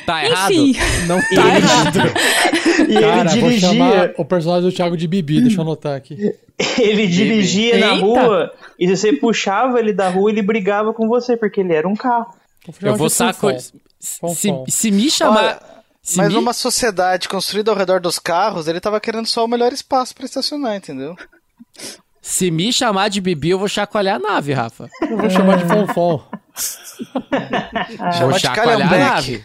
Tá 0.05 0.25
errado? 0.25 0.53
Enfim. 0.53 1.07
Não 1.07 1.19
E 1.19 1.35
tá 1.35 1.49
ele- 1.49 1.57
errado. 1.57 1.99
E 2.89 3.01
Cara, 3.01 3.31
ele 3.33 3.41
vou 3.41 3.49
dirigia, 3.49 3.69
chamar 3.71 4.13
o 4.19 4.25
personagem 4.25 4.69
do 4.69 4.75
Thiago 4.77 4.97
de 4.99 5.09
Bibi, 5.09 5.41
deixa 5.41 5.57
eu 5.57 5.63
anotar 5.63 5.97
aqui. 5.97 6.15
ele 6.79 7.07
dirigia 7.07 7.79
na 7.79 7.95
Eita. 7.95 8.05
rua, 8.05 8.53
e 8.79 8.87
se 8.87 8.97
você 8.97 9.13
puxava 9.15 9.81
ele 9.81 9.95
da 9.95 10.11
rua, 10.11 10.31
ele 10.31 10.43
brigava 10.43 10.93
com 10.93 11.09
você, 11.09 11.37
porque 11.39 11.63
ele 11.63 11.73
era 11.73 11.89
um 11.89 11.97
carro. 11.97 12.27
Eu 12.83 12.97
vou 12.97 13.09
saco. 13.09 13.49
Se, 14.35 14.51
se 14.69 14.91
me 14.91 15.11
chamar. 15.11 15.45
Olha, 15.45 15.61
se 16.03 16.17
mas 16.19 16.29
me- 16.29 16.35
numa 16.35 16.53
sociedade 16.53 17.29
construída 17.29 17.71
ao 17.71 17.77
redor 17.77 18.01
dos 18.01 18.19
carros, 18.19 18.69
ele 18.69 18.81
tava 18.81 19.01
querendo 19.01 19.27
só 19.27 19.45
o 19.45 19.49
melhor 19.49 19.73
espaço 19.73 20.15
pra 20.15 20.25
estacionar, 20.25 20.77
entendeu? 20.77 21.17
Se 22.23 22.51
me 22.51 22.73
chamar 22.73 23.09
de 23.09 23.21
Bibi, 23.21 23.51
eu 23.51 23.59
vou 23.59 23.69
chacoalhar 23.69 24.17
a 24.17 24.19
nave, 24.19 24.53
Rafa. 24.53 24.89
Eu 25.03 25.17
vou 25.17 25.31
chamar 25.31 25.59
de 25.59 25.65
Fonfon. 25.65 26.23
Chamar 28.17 28.33
de 28.35 28.41
chacoalhar 28.41 28.87
a 28.87 28.91
Calhambeque. 28.91 29.45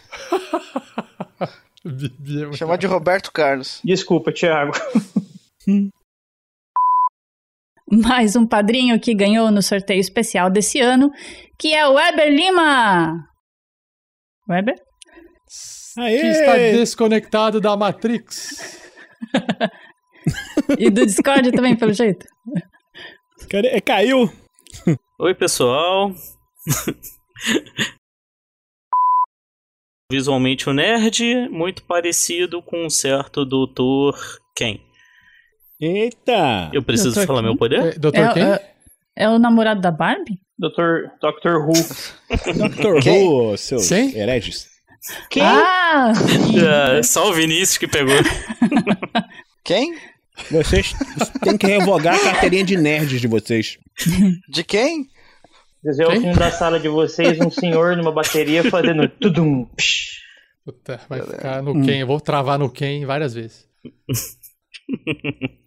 Bibi 1.84 2.44
é 2.44 2.52
Chamar 2.54 2.78
de 2.78 2.86
Roberto 2.86 3.30
Carlos. 3.32 3.80
Desculpa, 3.84 4.32
Thiago. 4.32 4.72
Mais 7.90 8.34
um 8.36 8.46
padrinho 8.46 8.98
que 8.98 9.14
ganhou 9.14 9.50
no 9.50 9.60
sorteio 9.60 10.00
especial 10.00 10.48
desse 10.48 10.80
ano, 10.80 11.10
que 11.58 11.74
é 11.74 11.86
o 11.86 11.92
Weber 11.94 12.30
Lima. 12.32 13.28
Weber? 14.52 14.76
Aê! 15.98 16.20
Que 16.20 16.26
está 16.26 16.56
desconectado 16.56 17.60
da 17.60 17.76
Matrix. 17.76 18.80
E 20.78 20.90
do 20.90 21.04
Discord 21.04 21.50
também, 21.52 21.76
pelo 21.76 21.92
jeito. 21.92 22.26
Cadê? 23.50 23.80
Caiu! 23.80 24.30
Oi, 25.18 25.34
pessoal. 25.34 26.12
Visualmente 30.10 30.68
um 30.68 30.72
nerd, 30.72 31.48
muito 31.48 31.82
parecido 31.84 32.62
com 32.62 32.84
um 32.84 32.90
certo 32.90 33.44
Doutor 33.44 34.16
Ken. 34.54 34.78
Eita! 35.80 36.70
Eu 36.72 36.82
preciso 36.82 37.14
Doutor 37.14 37.26
falar 37.26 37.42
meu 37.42 37.56
poder? 37.56 37.96
É, 37.96 37.98
Dr. 37.98 38.16
É, 38.16 38.32
quem? 38.32 38.42
é, 38.44 38.74
é 39.16 39.28
o 39.28 39.38
namorado 39.38 39.80
da 39.80 39.90
Barbie? 39.90 40.38
Dr. 40.62 41.10
Dr. 41.20 41.56
Who. 41.58 41.72
Dr. 42.70 43.02
Quem? 43.02 43.28
Who, 43.28 43.56
seus 43.58 43.88
Quem? 43.88 44.16
hereges. 44.16 44.68
Quem? 45.28 45.42
Ah! 45.42 46.12
É, 46.96 47.02
só 47.02 47.28
o 47.28 47.32
Vinícius 47.32 47.76
que 47.78 47.88
pegou. 47.88 48.14
Quem? 49.64 49.96
Vocês 50.50 50.94
têm 51.42 51.58
que 51.58 51.66
revogar 51.66 52.14
a 52.14 52.18
carteirinha 52.18 52.64
de 52.64 52.76
nerds 52.76 53.20
de 53.20 53.26
vocês. 53.28 53.78
De 54.48 54.64
quem? 54.64 55.06
Dizer 55.84 56.04
ao 56.04 56.10
Quem? 56.12 56.22
fundo 56.22 56.38
da 56.38 56.50
sala 56.50 56.80
de 56.80 56.88
vocês 56.88 57.38
um 57.38 57.50
senhor 57.50 57.96
numa 57.96 58.10
bateria 58.10 58.68
fazendo 58.68 59.06
tudum. 59.08 59.66
psh. 59.76 60.22
Puta, 60.64 61.00
vai 61.08 61.20
ficar 61.20 61.62
no 61.62 61.84
Ken. 61.84 61.98
Eu 62.00 62.06
vou 62.06 62.20
travar 62.20 62.58
no 62.58 62.70
Ken 62.70 63.04
várias 63.04 63.34
vezes. 63.34 63.68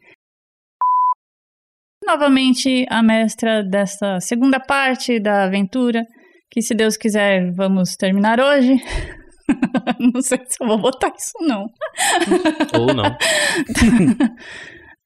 Novamente, 2.05 2.85
a 2.89 3.01
mestra 3.01 3.63
desta 3.63 4.19
segunda 4.19 4.59
parte 4.59 5.19
da 5.19 5.43
aventura, 5.45 6.05
que 6.49 6.61
se 6.61 6.73
Deus 6.75 6.97
quiser, 6.97 7.51
vamos 7.53 7.95
terminar 7.95 8.39
hoje. 8.39 8.75
não 10.13 10.21
sei 10.21 10.39
se 10.47 10.57
eu 10.61 10.67
vou 10.67 10.77
botar 10.77 11.11
isso, 11.17 11.33
não. 11.41 11.67
Ou 12.79 12.93
não. 12.93 13.05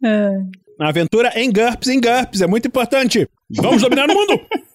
É, 0.02 0.30
Aventura 0.80 1.30
em 1.36 1.52
GURPS, 1.52 1.90
em 1.90 2.00
GURPS, 2.00 2.42
é 2.42 2.48
muito 2.48 2.70
importante. 2.70 3.28
Vamos 3.50 3.82
dominar 3.82 4.10
o 4.10 4.14
mundo! 4.14 4.40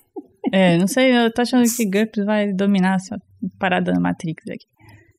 É, 0.52 0.76
não 0.76 0.86
sei, 0.86 1.10
eu 1.10 1.32
tô 1.32 1.40
achando 1.40 1.64
que 1.64 1.86
GURPS 1.86 2.24
vai 2.24 2.52
dominar 2.52 2.96
essa 2.96 3.16
parada 3.58 3.90
da 3.90 3.98
Matrix 3.98 4.44
aqui. 4.46 4.66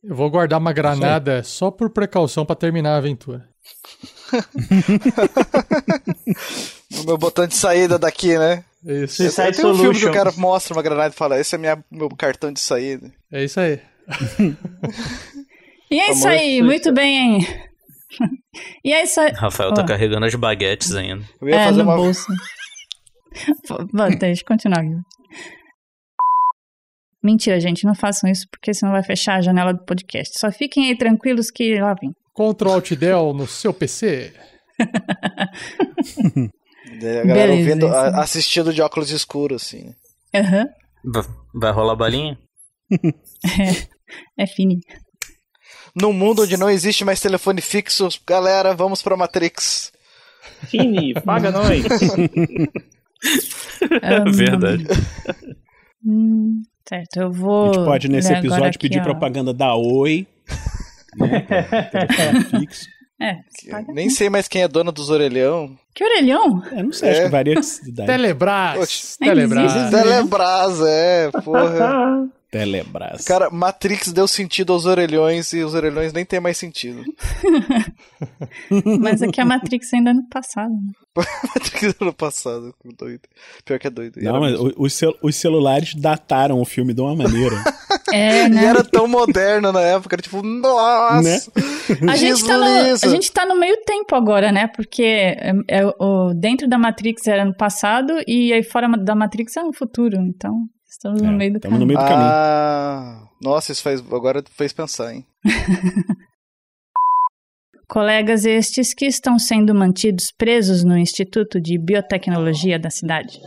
Eu 0.01 0.15
vou 0.15 0.29
guardar 0.29 0.59
uma 0.59 0.71
granada 0.71 1.43
só 1.43 1.71
por 1.71 1.89
precaução 1.89 2.45
pra 2.45 2.55
terminar 2.55 2.91
a 2.91 2.97
aventura. 2.97 3.49
O 6.97 7.03
meu 7.05 7.17
botão 7.17 7.45
de 7.45 7.55
saída 7.55 7.99
daqui, 7.99 8.37
né? 8.37 8.63
Isso. 8.83 9.23
Eu, 9.23 9.31
Suicide 9.31 9.47
eu 9.47 9.53
tenho 9.53 9.69
um 9.69 9.77
filme 9.77 9.99
que 9.99 10.05
o 10.05 10.13
cara 10.13 10.31
mostra 10.37 10.73
uma 10.73 10.83
granada 10.83 11.13
e 11.13 11.17
fala, 11.17 11.39
esse 11.39 11.55
é 11.55 11.57
minha, 11.57 11.83
meu 11.91 12.09
cartão 12.09 12.51
de 12.51 12.59
saída. 12.59 13.11
É 13.31 13.43
isso 13.43 13.59
aí. 13.59 13.79
E 15.91 15.99
é 15.99 16.11
isso 16.11 16.21
Famoso 16.21 16.27
aí, 16.27 16.61
muito 16.61 16.93
bem, 16.93 17.17
hein? 17.17 17.47
E 18.83 18.93
aí 18.93 19.05
só. 19.07 19.27
Rafael 19.27 19.73
tá 19.73 19.81
Ó, 19.81 19.85
carregando 19.85 20.25
as 20.25 20.35
baguetes 20.35 20.95
ainda. 20.95 21.25
Eu 21.41 21.49
ia 21.49 21.55
é, 21.55 21.65
fazer 21.65 21.83
no 21.83 21.83
uma. 21.83 21.95
bolso. 21.95 22.25
Vamos, 23.91 24.17
deixa 24.17 24.41
eu 24.41 24.47
continuar. 24.47 24.79
aqui. 24.79 24.95
Mentira, 27.23 27.59
gente, 27.59 27.85
não 27.85 27.95
façam 27.95 28.29
isso 28.29 28.47
porque 28.49 28.73
senão 28.73 28.93
vai 28.93 29.03
fechar 29.03 29.35
a 29.35 29.41
janela 29.41 29.73
do 29.73 29.83
podcast. 29.83 30.39
Só 30.39 30.51
fiquem 30.51 30.87
aí 30.87 30.97
tranquilos 30.97 31.51
que 31.51 31.79
lá 31.79 31.93
vem. 31.99 32.11
Ctrl 32.35 32.69
Alt 32.69 32.91
Del 32.95 33.33
no 33.33 33.47
seu 33.47 33.73
PC. 33.73 34.33
Daí 37.01 37.19
A 37.19 37.23
galera 37.25 37.47
Beleza, 37.51 37.69
ouvindo, 37.69 37.87
a- 37.87 38.21
assistindo 38.21 38.73
de 38.73 38.81
óculos 38.81 39.09
escuros, 39.11 39.63
assim. 39.63 39.93
Aham. 40.33 40.65
Va- 41.03 41.25
Vai 41.53 41.71
rolar 41.71 41.95
balinha? 41.95 42.37
É 44.37 44.45
fininho. 44.45 44.81
Num 45.99 46.13
mundo 46.13 46.43
onde 46.43 46.55
não 46.57 46.69
existe 46.69 47.03
mais 47.03 47.19
telefone 47.19 47.59
fixo, 47.59 48.07
galera, 48.25 48.73
vamos 48.75 49.01
pra 49.01 49.17
Matrix. 49.17 49.91
Fini, 50.67 51.13
paga 51.21 51.51
nós. 51.51 51.83
Ah, 54.01 54.23
Verdade. 54.29 54.85
Hum, 56.05 56.61
certo, 56.87 57.17
eu 57.19 57.31
vou. 57.31 57.63
A 57.71 57.73
gente 57.73 57.85
pode, 57.85 58.07
nesse 58.07 58.31
episódio, 58.31 58.67
aqui, 58.67 58.77
pedir 58.77 58.99
ó. 58.99 59.03
propaganda 59.03 59.51
da 59.53 59.75
Oi. 59.75 60.27
Né, 61.17 61.41
telefone 61.91 62.43
fixo. 62.67 62.85
É. 63.21 63.37
Nem 63.93 64.09
sei 64.09 64.29
mais 64.29 64.47
quem 64.47 64.61
é 64.63 64.67
dona 64.67 64.91
dos 64.91 65.09
orelhão. 65.09 65.77
Que 65.93 66.03
orelhão? 66.03 66.61
É, 66.73 66.83
não 66.83 66.91
sei, 66.91 67.11
acho 67.11 67.21
É. 67.21 67.23
que 67.23 67.29
varia 67.29 67.55
de 67.55 67.65
cidade. 67.65 68.07
Telebras. 68.07 68.77
Oxe, 68.81 69.17
Nem 69.21 69.29
Telebras. 69.29 69.75
existe. 69.75 69.91
Telebras, 69.91 70.81
é, 70.85 71.31
porra. 71.43 72.27
Telebras. 72.51 73.23
Cara, 73.25 73.49
Matrix 73.49 74.11
deu 74.13 74.27
sentido 74.27 74.71
aos 74.73 74.85
orelhões 74.85 75.51
e 75.53 75.61
os 75.63 75.73
orelhões 75.73 76.13
nem 76.13 76.23
tem 76.25 76.39
mais 76.39 76.57
sentido. 76.57 77.03
Mas 78.99 79.21
aqui 79.21 79.41
a 79.41 79.45
Matrix 79.45 79.93
ainda 79.93 80.11
é 80.11 80.13
no 80.13 80.23
passado. 80.29 80.71
né? 80.71 80.91
Matrix 81.55 81.95
ano 81.99 82.13
passado, 82.13 82.73
doido. 82.97 83.21
Pior 83.63 83.79
que 83.79 83.87
é 83.87 83.89
doido. 83.89 84.21
Não, 84.21 84.39
mas 84.39 84.55
os, 84.77 84.93
cel- 84.93 85.15
os 85.21 85.35
celulares 85.35 85.93
dataram 85.95 86.59
o 86.59 86.65
filme 86.65 86.93
de 86.93 87.01
uma 87.01 87.15
maneira. 87.15 87.55
É, 88.13 88.45
E 88.47 88.49
né? 88.49 88.65
era 88.65 88.83
tão 88.83 89.07
moderno 89.07 89.71
na 89.71 89.81
época, 89.81 90.15
era 90.15 90.21
tipo, 90.21 90.41
nossa! 90.43 91.21
Né? 91.21 91.39
A 92.11 92.15
gente, 92.15 92.45
tá 92.45 92.57
no, 92.57 92.65
a 92.65 93.07
gente 93.07 93.31
tá 93.31 93.45
no 93.45 93.59
meio 93.59 93.77
tempo 93.85 94.15
agora, 94.15 94.51
né? 94.51 94.67
Porque 94.67 95.03
é, 95.03 95.51
é 95.69 95.85
o, 95.99 96.33
dentro 96.33 96.67
da 96.67 96.77
Matrix 96.77 97.27
era 97.27 97.45
no 97.45 97.55
passado 97.55 98.11
e 98.27 98.51
aí 98.51 98.63
fora 98.63 98.87
da 98.97 99.13
Matrix 99.15 99.55
é 99.57 99.61
no 99.63 99.71
futuro. 99.73 100.17
Então, 100.17 100.53
estamos 100.89 101.21
no 101.21 101.29
É, 101.29 101.31
meio 101.31 101.51
do 101.53 101.57
Estamos 101.57 101.79
no 101.79 101.85
caminho. 101.85 101.99
meio 101.99 102.07
do 102.07 102.11
caminho. 102.11 102.31
Ah, 102.31 103.23
nossa, 103.41 103.71
isso 103.71 103.83
faz, 103.83 103.99
agora 103.99 104.43
fez 104.57 104.73
pensar, 104.73 105.13
hein? 105.13 105.25
Colegas 107.87 108.45
estes 108.45 108.93
que 108.95 109.05
estão 109.05 109.37
sendo 109.37 109.73
mantidos 109.75 110.31
presos 110.35 110.83
no 110.83 110.97
Instituto 110.97 111.61
de 111.61 111.77
Biotecnologia 111.77 112.79
da 112.79 112.89
cidade. 112.89 113.39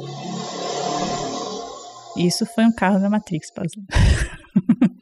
Isso 2.18 2.44
foi 2.46 2.64
um 2.64 2.72
carro 2.72 2.98
da 3.00 3.08
Matrix, 3.08 3.50
Pazão. 3.52 3.82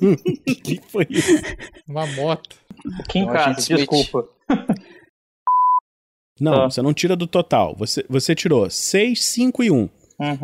O 0.00 0.54
que 0.62 0.80
foi 0.88 1.06
isso? 1.10 1.42
Uma 1.86 2.06
moto. 2.06 2.56
Kim 3.10 3.24
Então, 3.24 3.52
Smith. 3.58 3.78
desculpa. 3.80 4.26
Não, 6.40 6.52
Tá. 6.54 6.70
você 6.70 6.80
não 6.80 6.94
tira 6.94 7.14
do 7.14 7.26
total. 7.26 7.74
Você, 7.76 8.02
você 8.08 8.34
tirou 8.34 8.70
6, 8.70 9.22
5 9.22 9.62
e 9.62 9.70
1. 9.70 9.74
Uhum. 9.76 9.88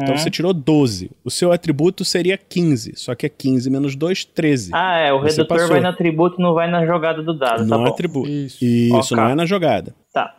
Então 0.02 0.16
você 0.18 0.30
tirou 0.30 0.52
12. 0.52 1.10
O 1.24 1.30
seu 1.30 1.50
atributo 1.52 2.04
seria 2.04 2.36
15. 2.36 2.92
Só 2.96 3.14
que 3.14 3.24
é 3.24 3.28
15 3.30 3.70
menos 3.70 3.96
2, 3.96 4.24
13. 4.26 4.70
Ah, 4.74 4.98
é, 4.98 5.12
o 5.12 5.20
Você 5.20 5.36
redutor 5.36 5.56
passou. 5.56 5.72
vai 5.72 5.80
no 5.80 5.88
atributo 5.88 6.40
não 6.40 6.52
vai 6.52 6.70
na 6.70 6.84
jogada 6.84 7.22
do 7.22 7.38
dado, 7.38 7.58
tá 7.60 7.64
não 7.64 7.80
é 7.82 7.84
bom. 7.86 7.92
atributo. 7.94 8.28
Isso. 8.28 8.62
Isso, 8.62 9.14
Ok. 9.14 9.16
não 9.16 9.28
é 9.30 9.34
na 9.34 9.46
jogada. 9.46 9.94
Tá. 10.12 10.34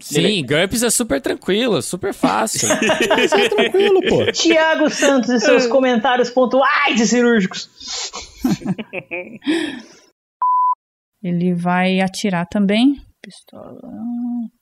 Sim, 0.00 0.44
GURPS 0.44 0.82
é 0.82 0.90
super 0.90 1.20
tranquilo, 1.20 1.80
super 1.82 2.12
fácil. 2.14 2.68
É 2.72 3.48
tranquilo, 3.48 4.00
pô. 4.08 4.30
Tiago 4.32 4.90
Santos 4.90 5.30
e 5.30 5.40
seus 5.40 5.66
comentários 5.66 6.30
pontuais 6.30 7.00
e 7.00 7.06
cirúrgicos. 7.06 7.68
Ele 11.22 11.54
vai 11.54 12.00
atirar 12.00 12.46
também. 12.46 12.96
Pistola. 13.22 13.80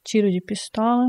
Tiro 0.07 0.31
de 0.31 0.40
pistola. 0.40 1.07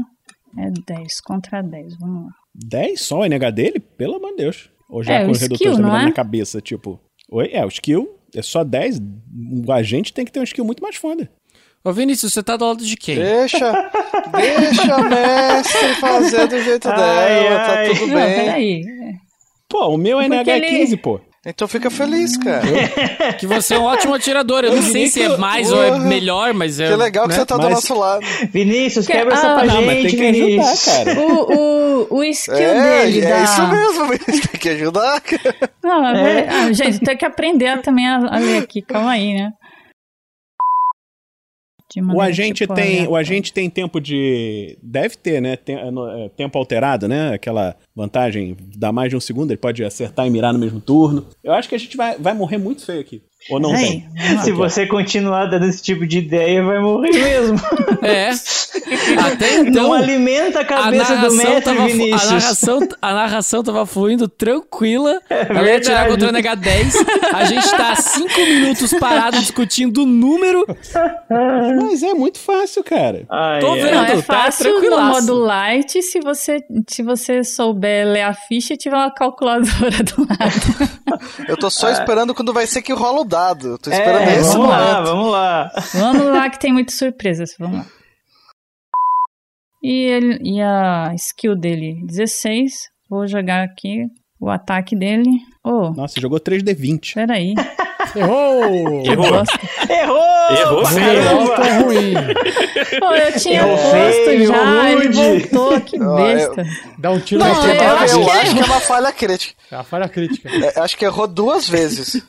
É 0.58 0.70
10 0.70 1.22
contra 1.22 1.62
10. 1.62 1.98
Vamos 2.00 2.26
lá. 2.26 2.32
10 2.56 3.02
só 3.02 3.20
o 3.20 3.26
NH 3.26 3.52
dele? 3.52 3.80
Pelo 3.80 4.16
amor 4.16 4.32
de 4.32 4.38
Deus. 4.38 4.70
Ou 4.90 5.04
já 5.04 5.14
É, 5.14 5.22
com 5.24 5.30
o 5.30 5.32
os 5.32 5.40
redutores 5.42 5.74
skill, 5.74 5.90
da 5.90 6.02
é? 6.02 6.06
na 6.06 6.12
cabeça, 6.12 6.62
tipo. 6.62 7.00
Oi? 7.30 7.50
É, 7.52 7.66
o 7.66 7.70
skill 7.70 8.18
é 8.36 8.42
só 8.42 8.64
10. 8.64 9.00
O 9.68 9.72
agente 9.72 10.14
tem 10.14 10.26
que 10.26 10.32
ter 10.32 10.40
um 10.40 10.44
skill 10.44 10.66
muito 10.66 10.82
mais 10.82 10.96
foda. 10.96 11.30
Ô 11.84 11.92
Vinícius, 11.92 12.34
você 12.34 12.44
tá 12.44 12.56
do 12.58 12.66
lado 12.66 12.86
de 12.86 12.96
quem? 12.96 13.16
Deixa, 13.16 13.90
deixa 14.38 14.96
a 14.96 15.02
mestre 15.02 15.96
fazer 15.96 16.48
do 16.48 16.62
jeito 16.62 16.88
Ai, 16.90 16.96
dela, 16.96 17.62
ai. 17.68 17.88
tá 17.90 17.96
tudo 17.96 18.08
Não, 18.08 18.16
bem. 18.22 18.36
peraí. 18.36 18.84
Pô, 19.68 19.88
o 19.88 19.98
meu 19.98 20.18
Porque 20.20 20.30
NH 20.36 20.52
é 20.52 20.58
ele- 20.58 20.68
15, 20.68 20.98
pô. 20.98 21.20
Então 21.44 21.68
fica 21.68 21.90
feliz, 21.90 22.38
cara. 22.38 22.62
Que 23.40 23.48
você 23.48 23.74
é 23.74 23.80
um 23.80 23.84
ótimo 23.86 24.14
atirador. 24.14 24.64
Eu 24.64 24.76
não 24.76 24.82
sei 24.84 25.08
se 25.08 25.24
é 25.24 25.38
mais 25.38 25.72
ou 25.72 25.84
é 25.84 25.98
melhor, 25.98 26.54
mas 26.54 26.80
é. 26.80 26.90
Que 26.90 26.96
legal 26.96 27.24
que 27.24 27.30
né? 27.34 27.40
você 27.40 27.46
tá 27.48 27.56
do 27.58 27.64
Mas- 27.64 27.72
nosso 27.74 27.96
lado. 27.98 28.24
Vinícius, 28.52 29.08
Que- 29.08 29.14
quebra 29.14 29.34
essa 29.34 29.52
ah, 29.54 29.56
pra 29.56 29.66
Não, 29.66 29.82
mas 29.82 30.04
gente, 30.04 30.18
tem 30.18 30.18
que 30.18 30.40
ajudar, 30.40 30.46
Vinícius. 30.46 30.86
cara. 30.96 31.20
O, 31.20 31.54
o, 32.12 32.18
o 32.18 32.24
skill 32.26 32.54
É, 32.56 33.06
dele 33.06 33.22
é 33.26 33.30
da... 33.30 33.44
isso 33.44 33.68
mesmo, 33.70 34.06
Vinícius, 34.14 34.40
tem 34.52 34.60
que 34.62 34.70
ajudar, 34.70 35.20
cara. 35.22 35.56
Não, 35.84 36.08
é 36.08 36.12
É. 36.12 36.24
verdade. 36.36 36.56
Ah, 36.70 36.74
gente, 36.74 37.00
tem 37.00 37.18
que 37.18 37.26
aprender 37.26 37.82
também 37.82 38.08
a, 38.08 38.18
a 38.18 38.38
ler 38.38 38.58
aqui. 38.62 38.84
Calma 38.84 39.10
aí, 39.14 39.34
né? 39.34 39.52
O 42.00 42.22
agente, 42.22 42.60
tipo, 42.60 42.74
tem, 42.74 43.08
o 43.08 43.16
agente 43.16 43.52
tem 43.52 43.70
tempo 43.70 44.00
de. 44.00 44.78
Deve 44.82 45.16
ter, 45.18 45.42
né? 45.42 45.56
Tem- 45.56 45.76
é, 45.76 45.90
é, 46.26 46.30
tempo 46.30 46.58
alterado, 46.58 47.08
né? 47.08 47.34
Aquela 47.34 47.76
vantagem, 47.96 48.56
dá 48.78 48.92
mais 48.92 49.10
de 49.10 49.16
um 49.16 49.20
segundo, 49.20 49.52
ele 49.52 49.58
pode 49.58 49.84
acertar 49.84 50.26
e 50.26 50.30
mirar 50.30 50.54
no 50.54 50.60
mesmo 50.60 50.80
turno. 50.80 51.26
Eu 51.44 51.54
acho 51.54 51.68
que 51.68 51.76
a 51.76 51.78
gente 51.78 51.98
vai, 51.98 52.18
vai 52.18 52.34
morrer 52.34 52.58
muito 52.58 52.86
feio 52.86 53.02
aqui. 53.02 53.22
Ou 53.50 53.60
não 53.60 53.74
Aí, 53.74 54.04
tem? 54.16 54.40
Se 54.44 54.52
você 54.52 54.86
continuar 54.86 55.48
dando 55.48 55.66
esse 55.66 55.82
tipo 55.82 56.06
de 56.06 56.20
ideia, 56.20 56.64
vai 56.64 56.80
morrer 56.80 57.12
mesmo. 57.12 57.60
É. 58.04 58.30
Até 59.20 59.58
então. 59.60 59.84
Não 59.84 59.94
alimenta 59.94 60.62
a 60.62 60.66
cabeça 60.66 61.16
do 61.18 61.36
narração 61.36 61.36
mestre, 61.36 61.62
tava, 61.62 61.88
Vinícius. 61.88 62.24
a, 62.24 62.34
narração, 62.34 62.80
a 63.00 63.14
narração 63.14 63.64
tava 63.64 63.86
fluindo 63.86 64.28
tranquila. 64.28 65.22
ela 65.30 65.70
ia 65.70 65.80
tirar 65.80 66.08
contra 66.08 66.30
o 66.30 66.32
NH10. 66.32 66.94
A 67.32 67.46
gente 67.46 67.70
tá 67.70 67.92
há 67.92 67.96
cinco 67.96 68.40
minutos 68.40 68.92
parado 69.00 69.38
discutindo 69.40 70.02
o 70.02 70.06
número. 70.08 70.66
Mas 71.30 72.02
é 72.02 72.14
muito 72.16 72.40
fácil, 72.40 72.84
cara. 72.84 73.24
Ai, 73.30 73.60
Tô 73.60 73.74
ai. 73.74 73.82
vendo. 73.82 73.92
Não, 73.96 74.04
é 74.06 74.16
tá 74.16 74.24
fácil 74.24 74.74
no 74.74 74.80
tranquilaço. 74.80 75.28
modo 75.28 75.36
light 75.44 76.02
se 76.02 76.20
você, 76.22 76.60
se 76.90 77.04
você 77.04 77.44
souber 77.44 78.08
ler 78.08 78.22
a 78.24 78.34
ficha 78.34 78.74
e 78.74 78.78
tiver 78.78 78.96
uma 78.96 79.12
calculadora 79.14 80.04
do 80.04 80.22
lado. 80.22 81.22
Eu 81.48 81.56
tô 81.58 81.70
só 81.70 81.90
esperando 81.92 82.34
quando 82.34 82.52
vai 82.52 82.66
ser 82.66 82.82
que 82.82 82.94
rola 82.94 83.22
o 83.22 83.26
dado. 83.32 83.68
Eu 83.70 83.78
tô 83.78 83.90
É, 83.90 83.94
esperando 83.94 84.28
esse 84.30 84.52
vamos 84.54 84.70
lá, 84.70 84.92
momento. 84.94 85.06
vamos 85.08 85.32
lá. 85.32 85.72
Vamos 85.94 86.26
lá 86.28 86.50
que 86.50 86.60
tem 86.60 86.72
muitas 86.74 86.96
surpresas. 86.98 87.50
Vamos 87.58 87.80
lá. 87.80 87.86
E, 89.84 90.04
ele, 90.06 90.40
e 90.44 90.62
a 90.62 91.12
skill 91.16 91.56
dele, 91.56 92.02
16. 92.06 92.72
Vou 93.10 93.28
jogar 93.28 93.64
aqui 93.64 94.06
o 94.40 94.50
ataque 94.50 94.96
dele. 94.96 95.30
Oh, 95.64 95.90
Nossa, 95.92 96.20
jogou 96.22 96.40
3D20. 96.40 97.14
peraí. 97.16 97.54
Errou! 98.16 98.64
Errou. 99.06 99.44
Errou! 99.90 100.82
Errou! 100.82 101.56
Tá 101.56 101.80
ruim. 101.80 102.14
Pô, 103.00 103.14
eu 103.16 103.40
tinha 103.40 103.62
Errou 103.62 103.78
posto 103.78 103.92
feio, 104.26 104.48
já, 104.48 104.92
ele 104.92 105.10
voltou, 105.10 105.82
que 105.82 105.98
besta. 106.00 106.64
Dá 107.00 107.12
um 107.12 107.20
tiro 107.20 107.44
Não, 107.44 107.48
na 107.54 107.74
eu. 107.74 107.82
Eu, 107.82 107.98
acho 107.98 108.16
que 108.24 108.30
acho 108.30 108.52
é- 108.52 108.54
que 108.54 108.60
é 108.60 108.66
uma 108.66 108.80
falha 108.82 109.12
crítica. 109.12 109.54
É 109.72 109.76
a 109.76 109.84
falha 109.84 110.10
crítica. 110.10 110.50
É, 110.50 110.80
acho 110.80 110.98
que 110.98 111.06
errou 111.06 111.28
duas 111.28 111.68
vezes. 111.70 112.22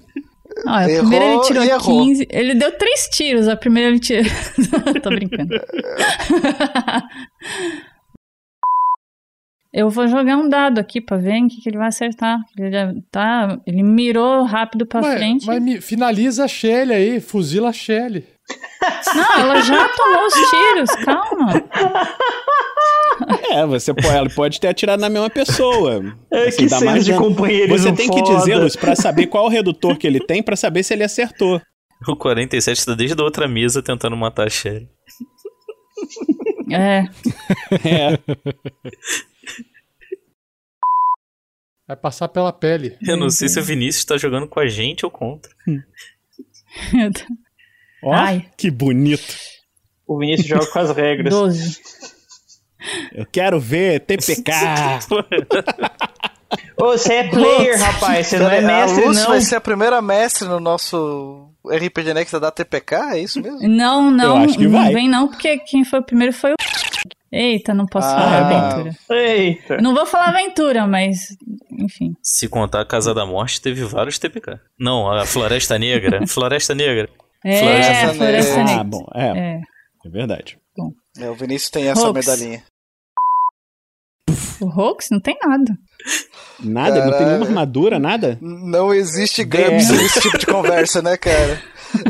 Não, 0.65 0.75
a 0.75 0.85
Errou 0.89 1.01
primeira 1.01 1.25
ele 1.25 1.41
tirou 1.43 1.65
e 1.65 1.69
errou. 1.69 2.05
15. 2.05 2.27
Ele 2.31 2.55
deu 2.55 2.73
três 2.79 3.09
tiros, 3.13 3.49
a 3.49 3.57
primeira 3.57 3.91
ele 3.91 4.01
tirou. 4.01 4.25
Tô 5.03 5.11
brincando. 5.11 5.55
Eu 9.75 9.89
vou 9.89 10.07
jogar 10.07 10.37
um 10.37 10.51
dado 10.51 10.79
aqui 10.79 11.01
pra 11.01 11.17
ver 11.17 11.33
em 11.33 11.49
que, 11.49 11.63
que 11.63 11.71
ele 11.71 11.79
vai 11.79 11.89
acertar. 11.89 12.39
Ele 12.59 12.71
já 12.71 12.93
tá. 13.11 13.59
Ele 13.67 13.83
mirou 13.83 14.45
rápido 14.45 14.85
pra 14.85 15.01
Mas, 15.01 15.15
frente. 15.15 15.47
mas 15.47 15.83
finaliza 15.85 16.45
a 16.45 16.49
Shelly 16.49 16.93
aí, 16.93 17.21
fuzila 17.21 17.71
a 17.71 17.73
Shelly. 17.73 18.23
Não, 19.15 19.33
ela 19.41 19.61
já 19.63 19.89
tomou 19.91 20.27
os 20.27 20.35
tiros, 20.51 20.91
calma. 21.05 21.53
É, 23.51 23.65
você 23.67 23.93
pode, 23.95 24.07
ela 24.09 24.31
pode 24.31 24.61
ter 24.61 24.69
atirado 24.69 25.01
na 25.01 25.09
mesma 25.09 25.31
pessoa. 25.31 26.01
É, 26.33 26.49
Assim, 26.49 26.65
que 26.65 26.71
dá 26.71 26.81
mais 26.81 27.05
de 27.05 27.15
companheirismo 27.15 27.79
Você 27.79 27.93
tem 27.93 28.09
que 28.11 28.19
foda. 28.19 28.37
dizer, 28.39 28.57
Luz, 28.57 28.75
pra 28.77 28.97
saber 28.97 29.27
qual 29.27 29.45
o 29.45 29.49
redutor 29.49 29.97
que 29.97 30.07
ele 30.07 30.19
tem, 30.21 30.43
pra 30.43 30.57
saber 30.57 30.83
se 30.83 30.93
ele 30.95 31.05
acertou. 31.05 31.61
O 32.09 32.17
47 32.17 32.85
tá 32.87 32.95
desde 32.95 33.21
a 33.21 33.25
outra 33.25 33.47
mesa 33.47 33.83
tentando 33.83 34.17
matar 34.17 34.47
a 34.47 34.51
Sherry. 34.51 34.89
É. 36.73 37.05
É. 37.85 38.19
Vai 41.87 41.97
passar 41.97 42.29
pela 42.29 42.53
pele. 42.53 42.97
Eu 43.07 43.17
não 43.17 43.29
sei 43.31 43.49
se 43.49 43.61
o 43.61 43.63
Vinícius 43.63 44.05
tá 44.05 44.17
jogando 44.17 44.49
com 44.49 44.59
a 44.61 44.67
gente 44.67 45.05
ou 45.05 45.11
contra. 45.11 45.51
Ó, 48.03 48.13
Ai. 48.13 48.47
que 48.57 48.71
bonito. 48.71 49.35
O 50.07 50.19
Vinícius 50.19 50.49
joga 50.49 50.67
com 50.67 50.79
as 50.79 50.91
regras. 50.97 51.33
12. 51.33 51.81
Eu 53.15 53.25
quero 53.27 53.61
ver 53.61 54.01
TPK. 54.01 54.53
Ô, 56.77 56.87
você 56.87 57.15
é 57.15 57.29
player, 57.29 57.79
rapaz. 57.81 58.27
Você 58.27 58.39
não 58.39 58.51
é 58.51 58.61
mestre, 58.61 59.05
a 59.05 59.07
Lúcia 59.07 59.23
não. 59.23 59.31
vai 59.31 59.41
ser 59.41 59.57
a 59.57 59.61
primeira 59.61 60.03
mestre 60.03 60.49
no 60.49 60.59
nosso 60.59 61.49
RPG 61.65 62.13
Next 62.13 62.39
da 62.41 62.51
TPK, 62.51 62.95
é 63.15 63.21
isso 63.21 63.41
mesmo? 63.41 63.61
Não, 63.69 64.11
não, 64.11 64.39
Eu 64.39 64.45
acho 64.45 64.59
que 64.59 64.65
não 64.67 64.73
vai. 64.83 64.93
vem 64.93 65.09
não, 65.09 65.29
porque 65.29 65.59
quem 65.59 65.85
foi 65.85 66.01
o 66.01 66.05
primeiro 66.05 66.33
foi 66.33 66.53
o. 66.53 66.57
Eita, 67.35 67.73
não 67.73 67.87
posso 67.87 68.09
Ah, 68.09 68.11
falar 68.15 68.39
aventura. 68.41 68.97
Eita. 69.11 69.77
Não 69.79 69.95
vou 69.95 70.05
falar 70.05 70.29
aventura, 70.29 70.87
mas. 70.87 71.29
Enfim. 71.79 72.15
Se 72.23 72.47
contar 72.49 72.83
a 72.83 72.85
Casa 72.85 73.15
da 73.15 73.25
Morte, 73.25 73.61
teve 73.61 73.85
vários 73.85 74.19
TPK. 74.19 74.59
Não, 74.79 75.11
a 75.11 75.25
Floresta 75.25 75.79
Negra. 75.79 76.21
Floresta 76.29 76.75
Negra. 76.75 77.09
É, 77.45 77.59
Floresta 77.59 78.15
Floresta 78.15 78.61
Ah, 78.61 78.65
Negra. 78.65 78.85
bom, 78.85 79.07
é. 79.15 79.27
É. 79.27 79.61
É 80.05 80.09
verdade. 80.09 80.59
É, 81.19 81.29
o 81.29 81.35
Vinícius 81.35 81.71
tem 81.71 81.89
essa 81.89 82.07
Hoax. 82.09 82.27
medalhinha. 82.27 82.63
O 84.61 84.67
Hoax 84.67 85.09
não 85.11 85.21
tem 85.21 85.37
nada. 85.45 85.77
Nada? 86.63 86.95
Não 86.95 87.03
tem 87.03 87.11
Caralho. 87.13 87.27
nenhuma 87.27 87.47
armadura, 87.47 87.99
nada? 87.99 88.39
Não 88.41 88.95
existe 88.95 89.45
GURPS 89.45 89.91
É. 89.91 89.93
nesse 89.97 90.21
tipo 90.21 90.39
de 90.39 90.47
conversa, 90.47 91.03
né, 91.03 91.17
cara? 91.17 91.61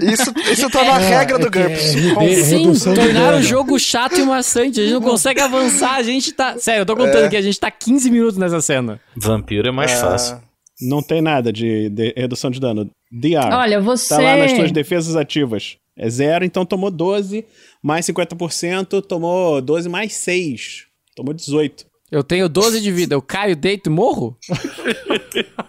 Isso, 0.02 0.32
isso 0.52 0.70
tá 0.70 0.84
na 0.84 1.00
É, 1.00 1.18
regra 1.18 1.38
do 1.38 1.46
é 1.46 1.50
GURPS. 1.50 1.94
é 1.96 2.42
Sim, 2.42 2.94
tornaram 2.94 3.38
o 3.38 3.42
jogo 3.42 3.78
chato 3.80 4.18
e 4.20 4.22
maçante. 4.24 4.78
A 4.80 4.84
gente 4.84 4.92
não 4.94 5.02
consegue 5.02 5.40
avançar. 5.40 5.94
A 5.96 6.02
gente 6.02 6.30
tá. 6.32 6.56
Sério, 6.59 6.82
eu 6.82 6.86
tô 6.86 6.94
contando 6.94 7.24
É. 7.24 7.28
que 7.28 7.36
a 7.36 7.42
gente 7.42 7.59
tá 7.59 7.70
15 7.70 8.10
minutos 8.10 8.36
nessa 8.36 8.60
cena. 8.60 9.00
Vampiro 9.16 9.68
é 9.68 9.72
mais 9.72 9.92
Ah. 9.92 10.10
fácil. 10.10 10.40
Não 10.80 11.02
tem 11.02 11.20
nada 11.22 11.52
de, 11.52 11.88
de 11.88 12.12
redução 12.16 12.50
de 12.50 12.60
dano. 12.60 12.88
DR. 13.12 13.52
Olha, 13.52 13.80
você- 13.80 14.09
Tá 14.09 14.18
lá 14.20 14.36
nas 14.36 14.52
suas 14.52 14.72
defesas 14.72 15.14
ativas. 15.16 15.76
É 15.97 16.09
zero, 16.09 16.44
então 16.44 16.64
tomou 16.64 16.90
12, 16.90 17.44
mais 17.82 18.06
50%, 18.06 19.02
tomou 19.02 19.60
12 19.60 19.89
mais 19.89 20.14
6. 20.14 20.86
Tomou 21.14 21.34
18. 21.34 21.84
Eu 22.10 22.24
tenho 22.24 22.48
12 22.48 22.80
de 22.80 22.90
vida. 22.90 23.14
Eu 23.14 23.20
caio, 23.22 23.55
deito 23.55 23.89
e 23.89 23.93
morro? 23.93 24.36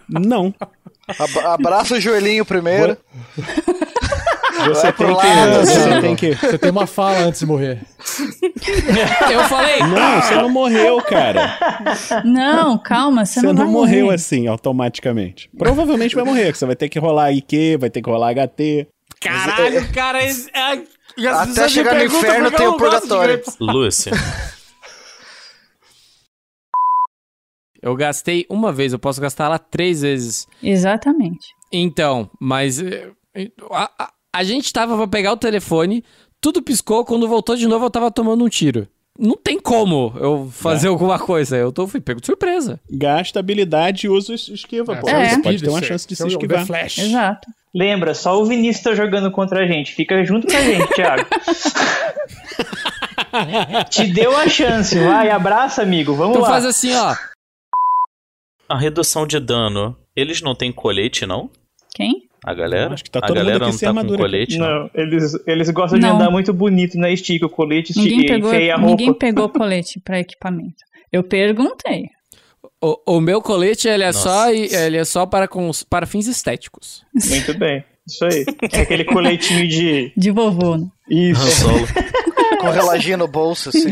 Não. 0.08 0.54
Ab- 1.06 1.38
Abraça 1.46 1.94
o 1.96 2.00
joelhinho 2.00 2.44
primeiro. 2.44 2.96
Você 4.68 4.92
tem 4.92 5.16
que. 5.16 5.26
Você 5.66 6.00
tem 6.00 6.16
que. 6.16 6.34
Você 6.34 6.58
tem 6.58 6.70
uma 6.70 6.86
fala 6.86 7.18
antes 7.18 7.40
de 7.40 7.46
morrer. 7.46 7.80
Eu 9.32 9.40
falei. 9.48 9.78
Não, 9.80 10.22
você 10.22 10.34
não 10.36 10.48
morreu, 10.50 11.00
cara. 11.02 11.58
Não, 12.24 12.78
calma, 12.78 13.24
você, 13.24 13.40
Você 13.40 13.46
não, 13.46 13.52
não 13.54 13.64
vai 13.64 13.72
morreu 13.72 14.04
morrer. 14.06 14.14
assim, 14.16 14.46
automaticamente. 14.46 15.50
Provavelmente 15.56 16.14
vai 16.14 16.24
morrer, 16.24 16.54
você 16.54 16.66
vai 16.66 16.76
ter 16.76 16.88
que 16.88 16.98
rolar 16.98 17.32
IQ, 17.32 17.78
vai 17.78 17.90
ter 17.90 18.00
que 18.02 18.10
rolar 18.10 18.30
HT. 18.34 18.86
Caralho, 19.20 19.92
cara. 19.92 20.22
é- 20.22 20.30
é- 20.30 21.28
Até 21.28 21.68
chegar 21.68 21.94
no 21.94 22.04
inferno 22.04 22.50
tem 22.50 22.66
eu 22.66 22.72
o 22.72 22.76
purgatório. 22.76 23.42
Lúcia. 23.60 24.12
Eu 27.82 27.94
gastei 27.94 28.46
uma 28.48 28.72
vez, 28.72 28.92
eu 28.92 28.98
posso 28.98 29.20
gastar 29.20 29.44
ela 29.44 29.58
três 29.58 30.00
vezes. 30.02 30.46
Exatamente. 30.62 31.48
Então, 31.70 32.30
mas. 32.40 32.80
eh, 32.80 33.10
A, 33.70 33.90
a- 33.98 34.12
a 34.34 34.42
gente 34.44 34.72
tava 34.72 34.96
pra 34.96 35.06
pegar 35.06 35.32
o 35.32 35.36
telefone, 35.36 36.02
tudo 36.40 36.62
piscou, 36.62 37.04
quando 37.04 37.28
voltou 37.28 37.56
de 37.56 37.66
novo 37.68 37.84
eu 37.86 37.90
tava 37.90 38.10
tomando 38.10 38.44
um 38.44 38.48
tiro. 38.48 38.88
Não 39.16 39.36
tem 39.36 39.60
como 39.60 40.12
eu 40.16 40.48
fazer 40.50 40.88
É. 40.88 40.90
alguma 40.90 41.18
coisa. 41.20 41.56
Eu 41.56 41.70
tô, 41.70 41.86
fui 41.86 42.00
pego 42.00 42.20
de 42.20 42.26
surpresa. 42.26 42.80
Gasta 42.90 43.38
habilidade 43.38 44.06
e 44.06 44.10
usa 44.10 44.34
esquiva, 44.34 44.96
pô. 44.96 45.08
É. 45.08 45.28
Você 45.30 45.42
pode 45.42 45.62
ter 45.62 45.68
uma 45.70 45.82
chance 45.82 46.04
de 46.06 46.14
esse 46.14 46.22
se 46.22 46.28
é 46.28 46.32
esquivar. 46.32 46.66
Flash. 46.66 46.98
Exato. 46.98 47.48
Lembra, 47.72 48.12
só 48.12 48.40
o 48.40 48.44
Vinícius 48.44 48.82
tá 48.82 48.94
jogando 48.94 49.30
contra 49.30 49.64
a 49.64 49.68
gente. 49.68 49.92
Fica 49.94 50.24
junto 50.24 50.48
com 50.48 50.56
a 50.56 50.60
gente, 50.60 50.88
Thiago. 50.94 51.26
Te 53.90 54.06
deu 54.12 54.36
a 54.36 54.48
chance, 54.48 54.98
vai, 54.98 55.30
abraça, 55.30 55.82
amigo. 55.82 56.14
Vamos 56.14 56.32
Então 56.36 56.42
lá. 56.42 56.48
faz 56.48 56.64
assim, 56.64 56.94
ó. 56.94 57.14
A 58.68 58.78
redução 58.78 59.26
de 59.26 59.38
dano, 59.38 59.96
eles 60.16 60.40
não 60.42 60.54
têm 60.54 60.72
colete, 60.72 61.26
não? 61.26 61.50
Quem? 61.94 62.28
A 62.46 62.52
galera? 62.54 62.92
Acho 62.92 63.02
que 63.04 63.10
tá 63.10 63.20
a 63.20 63.22
todo 63.22 63.36
mundo 63.36 63.44
galera 63.46 63.64
aqui 63.64 63.72
não 63.72 63.78
sem 63.78 63.86
tá 63.88 63.92
com 63.92 63.98
armadura 63.98 64.22
aqui. 64.22 64.30
colete, 64.32 64.58
não. 64.58 64.66
Não, 64.66 64.90
eles, 64.94 65.32
eles 65.46 65.70
gostam 65.70 65.98
de 65.98 66.04
Não. 66.06 66.16
andar 66.16 66.30
muito 66.30 66.52
bonito 66.52 66.98
na 66.98 67.10
estica, 67.10 67.46
o 67.46 67.48
colete, 67.48 67.92
estica, 67.92 68.08
Ninguém 68.08 68.24
e 68.26 68.28
pegou, 68.28 68.50
a 68.50 68.76
roupa. 68.76 68.86
ninguém 68.86 69.14
pegou 69.14 69.48
colete 69.50 69.98
pra 70.00 70.20
equipamento. 70.20 70.76
Eu 71.10 71.22
perguntei. 71.22 72.10
O, 72.82 73.16
o 73.16 73.20
meu 73.20 73.40
colete, 73.40 73.88
ele 73.88 74.02
é 74.02 74.08
Nossa. 74.08 74.18
só, 74.18 74.50
ele 74.50 74.96
é 74.98 75.04
só 75.06 75.24
para, 75.24 75.48
cons- 75.48 75.82
para 75.84 76.04
fins 76.06 76.26
estéticos. 76.26 77.02
Muito 77.30 77.56
bem, 77.56 77.82
isso 78.06 78.24
aí. 78.26 78.44
É 78.70 78.80
aquele 78.82 79.04
coletinho 79.04 79.66
de... 79.66 80.12
De 80.16 80.30
vovô. 80.30 80.76
né? 80.76 80.86
Isso. 81.08 81.40
Solo. 81.62 81.86
Com 82.60 82.68
reloginho 82.70 83.16
no 83.18 83.26
bolso, 83.28 83.70
assim. 83.70 83.90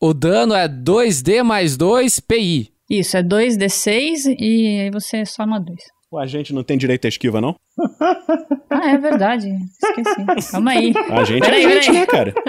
O 0.00 0.12
dano 0.14 0.54
é 0.54 0.68
2D 0.68 1.42
mais 1.42 1.76
2 1.76 2.20
PI. 2.20 2.70
Isso, 2.90 3.16
é 3.16 3.22
2d6 3.22 4.34
e 4.38 4.80
aí 4.82 4.90
você 4.90 5.24
soma 5.26 5.58
2. 5.60 5.76
O 6.10 6.18
agente 6.18 6.54
não 6.54 6.64
tem 6.64 6.78
direito 6.78 7.04
à 7.04 7.08
esquiva, 7.08 7.40
não? 7.40 7.54
Ah, 8.70 8.90
é 8.92 8.98
verdade. 8.98 9.48
Esqueci. 9.82 10.52
Calma 10.52 10.70
aí. 10.72 10.92
A 11.10 11.24
gente 11.24 11.40
Peraí, 11.40 11.64
é 11.64 11.70
gente, 11.82 11.86
peraí. 11.86 12.00
né, 12.00 12.06
cara? 12.06 12.34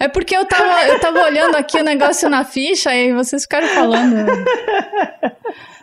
É 0.00 0.08
porque 0.08 0.36
eu 0.36 0.44
tava, 0.44 0.86
eu 0.88 1.00
tava 1.00 1.22
olhando 1.24 1.54
aqui 1.56 1.80
o 1.80 1.84
negócio 1.84 2.28
na 2.28 2.44
ficha 2.44 2.94
e 2.94 3.12
vocês 3.12 3.42
ficaram 3.42 3.66
falando. 3.68 4.26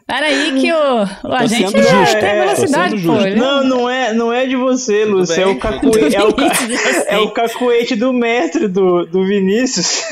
Peraí 0.06 0.53
que 0.60 0.72
o, 0.72 1.03
o 1.30 1.34
agente 1.34 1.72
sendo 1.72 1.80
é, 1.80 1.84
justo, 2.06 2.20
tem 2.20 2.30
é, 2.30 2.40
velocidade, 2.45 3.02
pô. 3.02 3.14
Não, 3.38 3.64
não 3.64 3.90
é, 3.90 4.14
não 4.14 4.32
é 4.34 4.45
de 4.45 4.56
você, 4.56 5.03
Lúcio. 5.06 5.41
É 5.41 5.45
o, 5.48 5.57
cacuete, 5.57 6.16
é, 6.16 6.24
o, 6.24 6.34
ca- 6.36 6.53
é 7.07 7.18
o 7.18 7.32
cacuete 7.32 7.95
do 7.95 8.14
mestre 8.14 8.68
do, 8.68 9.06
do 9.06 9.26
Vinícius. 9.26 10.03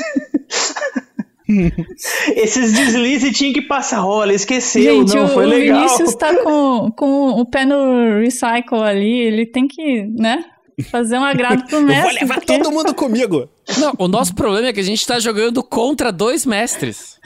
Esses 2.36 2.72
deslizes 2.72 3.36
tinha 3.36 3.52
que 3.52 3.62
passar 3.62 3.98
rola, 4.00 4.32
esqueceu, 4.32 5.00
Gente, 5.06 5.14
não, 5.14 5.24
o, 5.26 5.28
foi 5.28 5.44
o 5.44 5.48
legal. 5.48 5.76
Vinícius 5.80 6.14
tá 6.14 6.34
com, 6.42 6.90
com 6.92 7.28
o 7.40 7.44
pé 7.46 7.64
no 7.66 8.18
recycle 8.20 8.78
ali, 8.82 9.18
ele 9.20 9.44
tem 9.46 9.66
que, 9.68 10.04
né, 10.04 10.42
fazer 10.90 11.18
um 11.18 11.24
agrado 11.24 11.66
pro 11.68 11.78
Eu 11.80 11.82
mestre. 11.82 12.10
vou 12.12 12.20
levar 12.20 12.34
porque- 12.36 12.58
todo 12.58 12.72
mundo 12.72 12.94
comigo. 12.94 13.48
Não, 13.78 13.94
o 13.98 14.08
nosso 14.08 14.34
problema 14.34 14.68
é 14.68 14.72
que 14.72 14.80
a 14.80 14.84
gente 14.84 15.06
tá 15.06 15.18
jogando 15.18 15.62
contra 15.62 16.10
dois 16.12 16.44
mestres. 16.46 17.18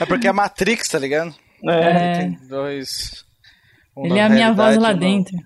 É 0.00 0.06
porque 0.06 0.26
é 0.28 0.32
Matrix, 0.32 0.88
tá 0.88 0.98
ligado? 0.98 1.34
É. 1.68 2.18
Tem 2.18 2.38
dois. 2.48 3.24
um 3.96 4.06
Ele 4.06 4.18
é 4.18 4.22
a 4.24 4.28
minha 4.28 4.52
voz 4.52 4.76
lá 4.76 4.90
um 4.90 4.98
dentro. 4.98 5.36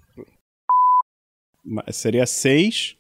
Seria 1.93 2.27
6. 2.27 2.96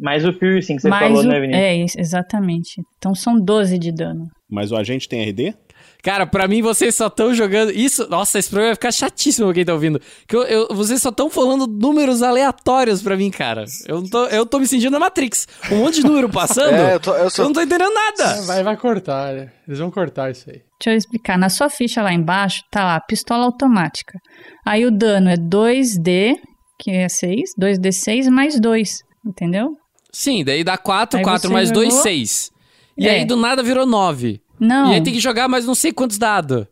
Mais 0.00 0.24
o 0.24 0.32
piercing 0.32 0.76
que 0.76 0.82
você 0.82 0.88
Mais 0.88 1.06
falou, 1.08 1.22
o- 1.24 1.26
né, 1.28 1.40
Vinícius? 1.40 1.62
É, 1.64 1.76
isso, 1.76 2.00
exatamente. 2.00 2.80
Então 2.98 3.14
são 3.14 3.38
12 3.40 3.78
de 3.78 3.92
dano. 3.92 4.26
Mas 4.50 4.70
o 4.72 4.76
agente 4.76 5.08
tem 5.08 5.22
RD? 5.22 5.54
Cara, 6.02 6.24
pra 6.26 6.46
mim 6.46 6.62
vocês 6.62 6.94
só 6.94 7.08
estão 7.08 7.34
jogando. 7.34 7.72
Isso. 7.72 8.08
Nossa, 8.08 8.38
esse 8.38 8.48
programa 8.48 8.68
vai 8.70 8.76
ficar 8.76 8.92
chatíssimo 8.92 9.46
pra 9.48 9.54
quem 9.54 9.64
tá 9.64 9.72
ouvindo. 9.74 10.00
Que 10.28 10.36
eu, 10.36 10.42
eu- 10.44 10.68
vocês 10.70 11.02
só 11.02 11.08
estão 11.08 11.28
falando 11.28 11.66
números 11.66 12.22
aleatórios 12.22 13.02
pra 13.02 13.16
mim, 13.16 13.30
cara. 13.30 13.64
Eu, 13.86 14.08
tô, 14.08 14.26
eu 14.26 14.46
tô 14.46 14.60
me 14.60 14.66
sentindo 14.68 14.92
na 14.92 15.00
Matrix. 15.00 15.48
Um 15.72 15.78
monte 15.78 15.96
de 16.00 16.04
número 16.06 16.28
passando. 16.28 16.70
É, 16.88 16.94
eu 16.94 17.00
tô- 17.00 17.14
eu 17.16 17.28
sou- 17.28 17.44
não 17.46 17.52
tô 17.52 17.60
entendendo 17.60 17.92
nada. 17.92 18.42
Vai, 18.42 18.62
vai 18.62 18.76
cortar, 18.76 19.34
né? 19.34 19.50
Eles 19.66 19.80
vão 19.80 19.90
cortar 19.90 20.30
isso 20.30 20.48
aí. 20.48 20.60
Deixa 20.80 20.94
eu 20.94 20.96
explicar. 20.96 21.36
Na 21.36 21.48
sua 21.48 21.68
ficha 21.68 22.00
lá 22.00 22.12
embaixo, 22.12 22.62
tá 22.70 22.84
lá, 22.84 23.00
pistola 23.00 23.44
automática. 23.44 24.18
Aí 24.64 24.86
o 24.86 24.92
dano 24.92 25.28
é 25.28 25.36
2D, 25.36 26.34
que 26.78 26.92
é 26.92 27.08
6, 27.08 27.50
2D6 27.60 28.28
mais 28.30 28.60
2, 28.60 29.00
entendeu? 29.24 29.76
Sim, 30.12 30.42
daí 30.44 30.64
dá 30.64 30.76
4, 30.78 31.18
Aí 31.18 31.24
4 31.24 31.48
você 31.48 31.52
mais 31.52 31.70
2, 31.70 31.88
jogou? 31.90 32.02
6. 32.02 32.50
E 32.96 33.06
É. 33.06 33.10
aí 33.12 33.24
do 33.24 33.36
nada 33.36 33.62
virou 33.62 33.86
9. 33.86 34.40
Não. 34.58 34.90
E 34.90 34.94
aí 34.94 35.02
tem 35.02 35.12
que 35.12 35.20
jogar 35.20 35.46
mais 35.48 35.64
não 35.66 35.74
sei 35.74 35.92
quantos 35.92 36.18
dados. 36.18 36.66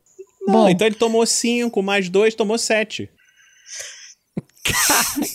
Não, 0.46 0.52
Bom. 0.54 0.68
então 0.68 0.86
ele 0.86 0.96
tomou 0.96 1.24
5, 1.26 1.82
mais 1.82 2.08
2, 2.08 2.34
tomou 2.34 2.56
7. 2.58 3.08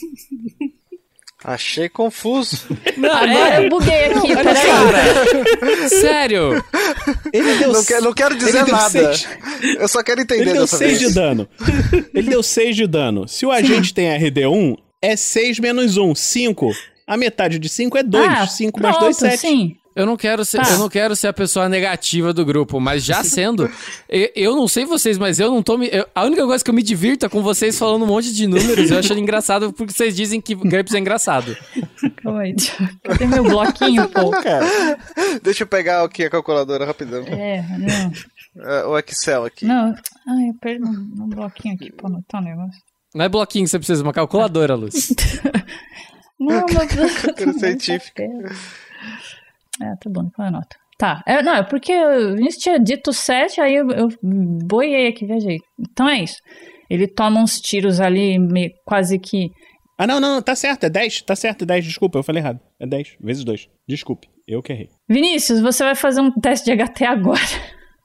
Achei 1.44 1.90
confuso. 1.90 2.56
Não, 2.98 3.10
Agora 3.12 3.56
é. 3.62 3.66
eu 3.66 3.70
buguei 3.70 4.06
aqui, 4.06 4.32
Olha, 4.32 4.44
peraí. 4.44 4.68
cara. 4.68 5.90
Sério. 5.90 6.64
Ele 7.34 7.56
deu 7.58 7.74
Não, 7.74 7.84
quero, 7.84 8.04
não 8.04 8.14
quero 8.14 8.36
dizer 8.38 8.58
ele 8.58 8.66
deu 8.66 8.76
nada. 8.76 8.90
seis. 8.92 9.28
Eu 9.80 9.88
só 9.88 10.04
quero 10.04 10.22
entender 10.22 10.42
Ele 10.44 10.54
deu 10.54 10.62
dessa 10.62 10.78
6 10.78 11.00
vez. 11.00 11.10
de 11.10 11.16
dano. 11.16 11.50
Ele 12.14 12.30
deu 12.30 12.44
6 12.44 12.76
de 12.76 12.86
dano. 12.86 13.28
Se 13.28 13.44
o 13.44 13.52
agente 13.52 13.92
tem 13.92 14.06
RD1, 14.08 14.78
é 15.02 15.16
6 15.16 15.58
menos 15.60 15.98
1, 15.98 16.14
5. 16.14 16.72
A 17.14 17.18
metade 17.18 17.60
de 17.60 17.68
5 17.68 17.98
é 17.98 18.04
2. 18.04 18.26
Ah, 18.30 18.48
5 18.48 18.82
mais 18.82 18.98
2, 18.98 19.18
pronto, 19.18 19.32
7. 19.32 19.40
sim. 19.42 19.76
Eu 19.94 20.06
não 20.06 20.16
quero 20.16 20.46
ser, 20.46 20.62
Tá. 20.62 20.72
eu 20.72 20.78
não 20.80 20.88
quero 20.88 21.14
ser 21.18 21.28
a 21.28 21.34
pessoa 21.34 21.68
negativa 21.68 22.32
do 22.34 22.46
grupo, 22.46 22.80
mas 22.80 23.04
já 23.04 23.22
sendo, 23.26 23.70
eu, 24.08 24.30
eu 24.34 24.56
não 24.56 24.66
sei 24.66 24.86
vocês, 24.86 25.18
mas 25.18 25.38
eu 25.38 25.52
não 25.52 25.62
tô 25.62 25.78
me, 25.78 25.90
eu- 25.92 26.08
a 26.16 26.24
única 26.24 26.46
coisa 26.46 26.64
que 26.64 26.70
eu 26.70 26.74
me 26.74 26.82
divirto 26.82 27.26
é 27.26 27.30
com 27.30 27.44
vocês 27.44 27.78
falando 27.78 28.04
um 28.04 28.08
monte 28.08 28.32
de 28.34 28.48
números. 28.48 28.90
Eu 28.90 29.00
acho 29.00 29.12
engraçado 29.16 29.74
porque 29.74 29.92
vocês 29.92 30.16
dizem 30.16 30.40
que 30.40 30.56
GURPS 30.56 30.94
é 30.94 31.00
engraçado. 31.00 31.58
Calma 32.24 32.44
aí, 32.44 32.54
deixa 32.54 32.82
eu- 32.82 32.88
Cadê 33.12 33.28
meu 33.28 33.44
bloquinho, 33.44 34.08
pô? 34.16 34.32
Deixa 35.44 35.64
eu 35.64 35.68
pegar 35.68 36.02
aqui 36.06 36.24
a 36.24 36.30
calculadora 36.30 36.86
rapidão. 36.86 37.24
É, 37.28 37.62
não. 37.78 38.66
É, 38.66 38.86
o 38.86 38.98
Excel 38.98 39.44
aqui. 39.44 39.66
Não, 39.66 39.88
ai, 40.28 40.48
eu 40.50 40.54
perdi 40.62 40.84
um, 40.86 41.24
um 41.26 41.28
bloquinho 41.28 41.76
aqui 41.76 41.92
pra 41.92 42.08
anotar 42.08 42.42
o 42.42 42.46
negócio. 42.46 42.80
Não 43.14 43.26
é 43.26 43.28
bloquinho 43.30 43.66
que 43.66 43.72
você 43.72 43.78
precisa, 43.78 44.02
uma 44.02 44.14
calculadora, 44.14 44.74
Luz. 44.74 45.10
Não, 46.42 46.66
meu 46.66 46.88
Deus. 46.88 47.22
Calculadora 47.22 47.54
científica. 47.60 48.24
É, 48.24 49.96
tá 49.96 50.10
bom, 50.10 50.30
qual 50.36 50.46
é 50.46 50.50
a 50.50 50.52
nota? 50.52 50.76
Tá, 50.98 51.24
é, 51.26 51.42
não, 51.42 51.56
é 51.56 51.64
porque 51.64 51.92
o 51.96 52.36
Vinícius 52.36 52.64
tinha 52.64 52.80
dito 52.80 53.12
7, 53.12 53.60
aí 53.60 53.76
eu, 53.76 53.90
eu 53.90 54.08
boiei 54.22 55.08
aqui, 55.08 55.26
viajei. 55.26 55.58
Então 55.80 56.08
é 56.08 56.20
isso. 56.24 56.38
Ele 56.90 57.08
toma 57.08 57.42
uns 57.42 57.60
tiros 57.60 58.00
ali, 58.00 58.38
meio, 58.38 58.72
quase 58.86 59.18
que. 59.18 59.50
Ah, 59.98 60.06
não, 60.06 60.20
não, 60.20 60.36
não, 60.36 60.42
tá 60.42 60.56
certo, 60.56 60.84
é 60.84 60.90
10, 60.90 61.22
tá 61.24 61.36
certo, 61.36 61.64
é 61.64 61.66
10, 61.66 61.86
desculpa, 61.86 62.20
eu 62.20 62.24
falei 62.24 62.42
errado. 62.42 62.60
É 62.80 62.86
10, 62.86 63.18
vezes 63.20 63.44
2. 63.44 63.68
Desculpe, 63.88 64.28
eu 64.48 64.62
que 64.62 64.74
errei. 64.74 64.90
Vinícius, 65.10 65.60
você 65.60 65.84
vai 65.84 65.96
fazer 65.96 66.22
um 66.22 66.32
teste 66.32 66.66
de 66.66 66.84
HT 66.84 67.04
agora. 67.06 67.40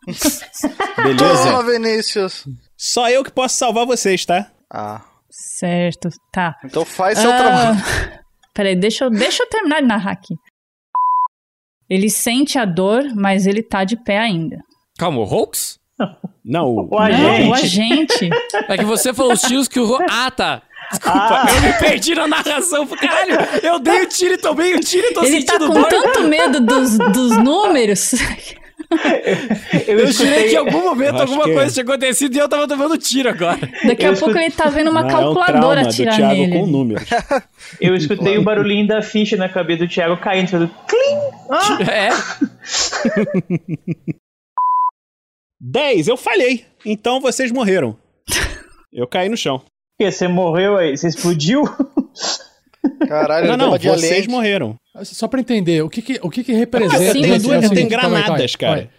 Beleza? 1.03 1.45
Toma, 1.45 1.63
Vinícius. 1.71 2.45
Só 2.77 3.11
eu 3.11 3.23
que 3.25 3.31
posso 3.33 3.57
salvar 3.57 3.85
vocês, 3.87 4.25
tá? 4.25 4.51
Ah. 4.73 5.05
Certo, 5.31 6.09
tá. 6.33 6.55
Então 6.65 6.85
faz 6.85 7.19
seu 7.19 7.31
Ah, 7.31 7.37
trabalho. 7.37 7.77
Peraí, 8.57 8.75
deixa 8.75 9.05
eu, 9.05 9.11
deixa 9.11 9.43
eu 9.43 9.49
terminar 9.49 9.83
de 9.83 9.87
narrar 9.87 10.13
aqui. 10.13 10.35
Ele 11.91 12.09
sente 12.09 12.59
a 12.59 12.65
dor, 12.65 13.05
mas 13.15 13.47
ele 13.47 13.63
tá 13.63 13.85
de 13.85 13.97
pé 14.03 14.19
ainda. 14.19 14.57
Calma, 14.99 15.19
o 15.21 15.25
Hoax? 15.25 15.79
Não, 16.45 16.71
o, 16.75 16.89
Não, 16.91 17.49
o 17.51 17.55
agente. 17.55 18.31
É 18.69 18.77
que 18.79 18.85
você 18.85 19.13
falou 19.13 19.33
os 19.33 19.43
tiros 19.43 19.69
que 19.69 19.79
o 19.79 19.85
Ro... 19.87 19.99
Ah, 20.11 20.31
tá. 20.31 20.63
Desculpa, 20.91 21.19
Ah. 21.19 21.47
eu 21.55 21.61
me 21.63 21.73
perdi 21.79 22.15
na 22.15 22.27
narração. 22.29 22.87
Caralho, 22.87 23.37
eu 23.63 23.79
dei 23.79 24.03
o 24.03 24.09
tiro 24.09 24.35
e 24.35 24.39
tomei 24.39 24.75
o 24.75 24.81
tiro 24.81 25.07
e 25.07 25.13
tô 25.15 25.23
Ele 25.25 25.45
tá 25.45 25.53
sentindo 25.55 25.67
com 25.73 25.81
dor. 25.81 25.89
tanto 25.89 26.23
medo 26.29 26.61
dos, 26.61 26.97
dos 26.99 27.37
números. 27.39 28.11
Eu, 29.87 29.99
Eu 29.99 30.07
jurei 30.13 30.45
escutei- 30.45 30.49
que 30.49 30.55
em 30.55 30.57
algum 30.57 30.85
momento 30.85 31.15
Eu 31.17 31.21
alguma 31.23 31.45
que- 31.45 31.53
coisa 31.55 31.73
tinha 31.73 31.83
acontecido 31.83 32.35
e 32.37 32.39
eu 32.39 32.49
tava 32.49 32.69
tomando 32.69 32.97
tiro 32.97 33.29
agora. 33.29 33.59
Daqui 33.87 34.05
a 34.05 34.09
Eu 34.11 34.17
pouco 34.17 34.39
ele 34.39 34.51
tá 34.51 34.69
vendo 34.69 34.91
uma 34.91 35.03
Não, 35.03 35.09
calculadora 35.11 35.81
é 35.81 35.85
um 35.85 35.89
do 35.89 35.95
Thiago 35.95 36.23
nele. 36.35 36.53
com 36.59 36.67
números. 36.67 37.05
Eu 37.81 37.95
escutei 37.97 38.39
o 38.39 38.43
barulhinho 38.45 38.87
da 38.87 39.03
ficha 39.03 39.37
na 39.37 39.49
cabeça 39.49 39.85
do 39.85 39.89
Thiago 39.91 40.17
caindo. 40.19 40.51
Tudo. 40.51 40.71
Clim! 40.87 41.17
Ah! 41.51 41.79
É. 41.91 42.11
10, 45.61 46.09
eu 46.09 46.17
falhei. 46.17 46.65
Então 46.85 47.21
vocês 47.21 47.51
morreram. 47.51 47.97
Eu 48.93 49.07
caí 49.07 49.29
no 49.29 49.37
chão. 49.37 49.63
Porque 49.99 50.11
você 50.13 50.29
morreu 50.29 50.77
aí? 50.77 50.97
Você 50.97 51.09
explodiu? 51.09 51.65
Caralho, 53.09 53.49
não, 53.49 53.57
não, 53.57 53.79
vocês 53.79 54.27
morreram. 54.27 54.77
Só 55.05 55.29
pra 55.29 55.41
entender, 55.41 55.83
o 55.83 55.89
que 55.89 56.01
que, 56.03 56.19
o 56.23 56.31
que, 56.31 56.43
que 56.45 56.53
representa... 56.53 57.03
Eu 57.03 57.13
tenho 57.13 57.35
esse- 57.35 57.47
duas- 57.47 57.63
eu 57.65 57.71
calma 57.71 57.77
aí, 57.81 57.87
granadas, 57.89 58.57
cara. 58.57 58.91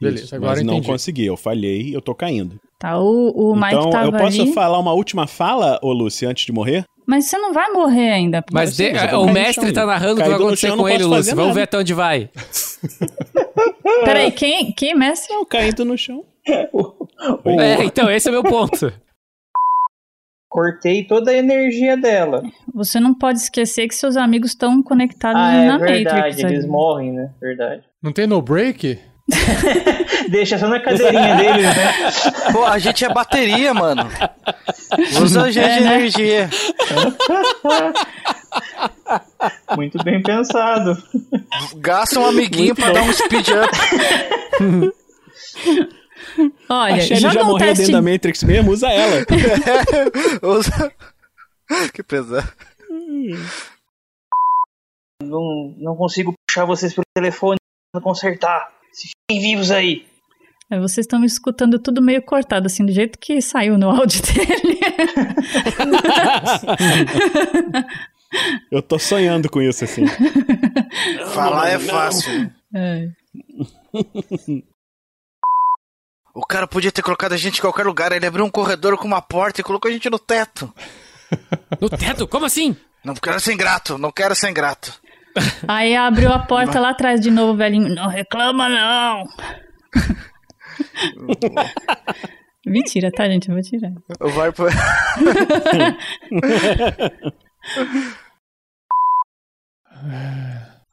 Beleza, 0.00 0.24
Isso, 0.24 0.34
agora 0.34 0.50
mas 0.52 0.60
eu 0.60 0.66
não 0.66 0.82
consegui, 0.82 1.24
eu 1.24 1.36
falhei, 1.38 1.96
eu 1.96 2.02
tô 2.02 2.14
caindo. 2.14 2.60
Tá, 2.78 2.98
o, 2.98 3.30
o 3.30 3.54
Mike 3.56 3.74
então, 3.74 3.88
tava 3.90 4.06
eu 4.08 4.12
posso 4.12 4.42
ali. 4.42 4.52
falar 4.52 4.78
uma 4.78 4.92
última 4.92 5.26
fala, 5.26 5.78
ô 5.82 5.90
Lucy, 5.92 6.26
antes 6.26 6.44
de 6.44 6.52
morrer? 6.52 6.84
Mas 7.06 7.24
você 7.26 7.38
não 7.38 7.54
vai 7.54 7.70
morrer 7.70 8.10
ainda. 8.10 8.44
Mas 8.52 8.76
de- 8.76 8.92
eu 9.10 9.20
o 9.22 9.32
mestre 9.32 9.72
tá 9.72 9.86
narrando 9.86 10.20
o 10.20 10.22
que 10.22 10.28
vai 10.28 10.36
acontecer 10.36 10.66
chão, 10.66 10.76
eu 10.76 10.82
com 10.82 10.88
ele, 10.88 11.04
fazer 11.08 11.30
Vamos 11.34 11.48
nada. 11.48 11.54
ver 11.54 11.62
até 11.62 11.78
onde 11.78 11.94
vai. 11.94 12.28
Peraí, 14.04 14.30
quem, 14.32 14.70
quem 14.72 14.94
mestre? 14.94 15.32
Não, 15.34 15.46
caindo 15.46 15.84
no 15.84 15.96
chão. 15.96 16.22
É, 16.46 17.84
então, 17.84 18.10
esse 18.10 18.28
é 18.28 18.32
meu 18.32 18.42
ponto. 18.42 18.92
Cortei 20.60 21.04
toda 21.04 21.32
a 21.32 21.34
energia 21.34 21.98
dela. 21.98 22.42
Você 22.74 22.98
não 22.98 23.12
pode 23.12 23.38
esquecer 23.40 23.86
que 23.88 23.94
seus 23.94 24.16
amigos 24.16 24.52
estão 24.52 24.82
conectados 24.82 25.38
Ah, 25.38 25.52
é 25.52 25.66
na 25.66 25.76
verdade, 25.76 26.16
Matrix. 26.16 26.38
eles 26.38 26.60
ali. 26.64 26.66
morrem, 26.72 27.12
né? 27.12 27.28
Verdade. 27.38 27.82
Não 28.02 28.10
tem 28.10 28.26
no 28.26 28.40
break? 28.40 28.98
Deixa 30.30 30.56
só 30.58 30.66
na 30.68 30.80
cadeirinha 30.80 31.34
deles, 31.36 31.66
né? 31.66 31.92
Pô, 32.54 32.64
a 32.64 32.78
gente 32.78 33.04
é 33.04 33.12
bateria, 33.12 33.74
mano. 33.74 34.08
Usa 35.22 35.42
a 35.42 35.50
gente 35.50 35.62
É, 35.68 35.76
de 35.78 35.84
né? 35.84 35.94
energia. 35.96 36.48
Muito 39.76 40.02
bem 40.04 40.22
pensado. 40.22 40.96
Gasta 41.76 42.18
um 42.18 42.24
amiguinho 42.26 42.68
Muito 42.68 42.76
pra 42.80 42.86
bom. 42.88 42.94
dar 42.94 43.02
um 43.02 43.12
speed 43.12 43.48
up. 43.48 44.92
Olha, 46.68 46.94
a 46.96 47.00
Shelly 47.00 47.20
joga 47.20 47.34
já 47.34 47.42
um 47.42 47.46
morreu 47.46 47.66
teste. 47.68 47.86
dentro 47.86 48.02
da 48.02 48.12
Matrix 48.12 48.42
mesmo, 48.42 48.70
usa 48.72 48.88
ela. 48.88 49.24
Usa... 50.42 50.92
Que 51.92 52.02
pesado. 52.02 52.48
Não, 55.22 55.74
não 55.78 55.96
consigo 55.96 56.32
puxar 56.46 56.64
vocês 56.64 56.94
pelo 56.94 57.04
telefone 57.14 57.56
pra 57.92 58.00
consertar. 58.00 58.68
Se 58.92 59.08
fiquem 59.08 59.42
vivos 59.42 59.70
aí. 59.70 60.06
É, 60.70 60.78
Vocês 60.80 61.04
estão 61.04 61.20
me 61.20 61.26
escutando 61.26 61.78
tudo 61.78 62.02
meio 62.02 62.20
cortado, 62.22 62.66
assim, 62.66 62.84
do 62.84 62.92
jeito 62.92 63.18
que 63.18 63.40
saiu 63.40 63.78
no 63.78 63.88
áudio 63.90 64.20
dele. 64.22 64.80
Eu 68.70 68.82
tô 68.82 68.98
sonhando 68.98 69.48
com 69.48 69.62
isso, 69.62 69.84
assim. 69.84 70.04
Falar 71.32 71.68
é 71.70 71.78
fácil. 71.78 72.50
É. 72.74 73.08
O 76.36 76.44
cara 76.44 76.66
podia 76.66 76.92
ter 76.92 77.00
colocado 77.00 77.32
a 77.32 77.36
gente 77.38 77.56
em 77.56 77.60
qualquer 77.62 77.86
lugar. 77.86 78.12
Ele 78.12 78.26
abriu 78.26 78.44
um 78.44 78.50
corredor 78.50 78.98
com 78.98 79.06
uma 79.06 79.22
porta 79.22 79.62
e 79.62 79.64
colocou 79.64 79.88
a 79.88 79.92
gente 79.92 80.10
no 80.10 80.18
teto. 80.18 80.70
No 81.80 81.90
teto? 81.90 82.28
Como 82.28 82.46
assim? 82.46 82.76
Não 83.04 83.12
quero 83.12 83.40
ser 83.40 83.52
ingrato, 83.52 83.98
não 83.98 84.12
quero 84.12 84.32
ser 84.36 84.48
ingrato. 84.48 84.92
Aí 85.66 85.96
abriu 85.96 86.32
a 86.32 86.38
porta 86.38 86.78
lá 86.78 86.90
atrás 86.90 87.20
de 87.20 87.32
novo, 87.32 87.54
o 87.54 87.56
velhinho. 87.56 87.92
Não 87.92 88.06
reclama, 88.06 88.68
não! 88.68 89.24
Mentira, 92.64 93.10
tá, 93.10 93.28
gente? 93.28 93.48
Eu 93.48 93.54
vou 93.54 93.62
tirar. 93.64 93.90
Vai 94.20 94.52
pro... 94.52 94.68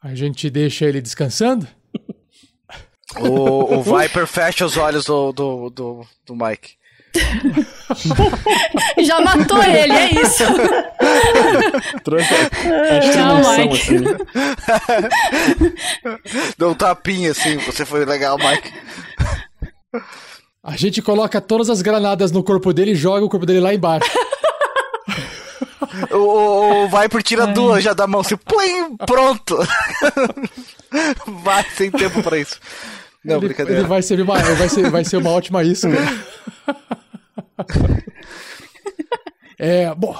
A 0.02 0.14
gente 0.16 0.50
deixa 0.50 0.86
ele 0.86 1.00
descansando? 1.00 1.68
O, 3.20 3.74
o 3.76 3.82
Viper 3.82 4.26
fecha 4.26 4.64
os 4.64 4.76
olhos 4.76 5.04
do, 5.04 5.32
do, 5.32 5.70
do, 5.70 6.06
do 6.26 6.34
Mike. 6.34 6.74
Já 8.98 9.20
matou 9.20 9.62
ele, 9.62 9.92
é 9.92 10.20
isso. 10.20 10.42
Trouxe 12.02 12.28
Tchau, 12.28 12.98
estimação, 12.98 13.56
Mike. 13.58 13.76
assim. 13.76 13.98
Deu 16.58 16.70
um 16.70 16.74
tapinha 16.74 17.30
assim, 17.30 17.56
você 17.58 17.84
foi 17.84 18.04
legal, 18.04 18.36
Mike. 18.36 18.72
A 20.62 20.76
gente 20.76 21.00
coloca 21.02 21.40
todas 21.40 21.70
as 21.70 21.82
granadas 21.82 22.32
no 22.32 22.42
corpo 22.42 22.72
dele 22.72 22.92
e 22.92 22.96
joga 22.96 23.24
o 23.24 23.28
corpo 23.28 23.46
dele 23.46 23.60
lá 23.60 23.72
embaixo. 23.72 24.10
O, 26.10 26.16
o, 26.16 26.84
o 26.84 26.88
Viper 26.88 27.22
tira 27.22 27.46
duas 27.46 27.84
já 27.84 27.92
da 27.92 28.06
mão, 28.06 28.22
assim, 28.22 28.36
plim, 28.36 28.96
pronto. 28.96 29.56
Vai, 31.42 31.64
sem 31.70 31.90
tempo 31.90 32.22
pra 32.22 32.38
isso. 32.38 32.60
Não, 33.24 33.36
ele, 33.36 33.46
brincadeira. 33.48 33.80
ele 33.80 33.88
vai 33.88 34.02
ser 34.02 34.20
uma, 34.20 34.38
vai 34.38 34.68
ser, 34.68 34.90
vai 34.90 35.04
ser 35.04 35.16
uma 35.16 35.30
ótima 35.30 35.64
isca. 35.64 35.88
é, 39.58 39.94
bom, 39.94 40.14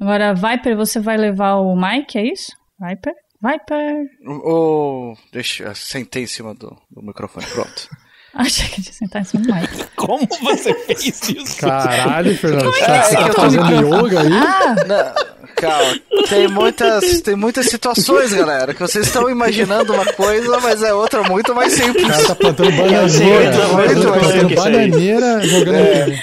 Agora, 0.00 0.34
Viper, 0.34 0.76
você 0.76 1.00
vai 1.00 1.16
levar 1.16 1.56
o 1.56 1.74
Mike, 1.74 2.18
é 2.18 2.32
isso? 2.32 2.52
Viper? 2.78 3.14
Viper. 3.42 4.06
O, 4.44 5.14
deixa, 5.32 5.64
eu 5.64 5.74
sentei 5.74 6.24
em 6.24 6.26
cima 6.26 6.54
do, 6.54 6.76
do 6.90 7.02
microfone, 7.02 7.46
pronto. 7.46 7.88
Achei 8.42 8.68
que 8.68 8.82
tinha 8.82 8.92
sentar 8.92 9.22
em 9.22 9.24
cima 9.24 9.44
do 9.44 9.54
Mike. 9.54 9.84
Como 9.96 10.28
você 10.42 10.74
fez 10.74 11.28
isso? 11.28 11.56
caralho, 11.58 12.36
Fernando. 12.36 12.64
Como 12.64 12.76
é 12.76 12.80
Você 12.80 12.84
tá, 12.86 13.00
que 13.00 13.08
você 13.08 13.16
é? 13.16 13.24
tá 13.24 13.32
fazendo 13.32 13.66
brincando. 13.66 14.06
yoga 14.06 14.20
aí? 14.20 14.32
Ah, 14.32 14.74
Não, 14.86 15.14
calma, 15.56 16.00
tem 16.28 16.48
muitas, 16.48 17.20
tem 17.22 17.34
muitas 17.36 17.66
situações, 17.66 18.32
galera, 18.32 18.74
que 18.74 18.80
vocês 18.80 19.06
estão 19.06 19.30
imaginando 19.30 19.92
uma 19.94 20.04
coisa, 20.12 20.60
mas 20.60 20.82
é 20.82 20.92
outra 20.92 21.22
muito 21.22 21.54
mais 21.54 21.72
O 21.72 21.76
simples. 21.76 22.06
cara 22.08 22.24
tá 22.26 22.34
plantando 22.34 22.72
bananeira. 22.76 23.52
tô 23.52 23.60
Tá 23.60 23.68
muito 23.68 24.08
mais 24.10 24.22
plantando 24.26 24.54
bananeira 24.54 25.40
jogando 25.46 25.74
É. 25.76 26.18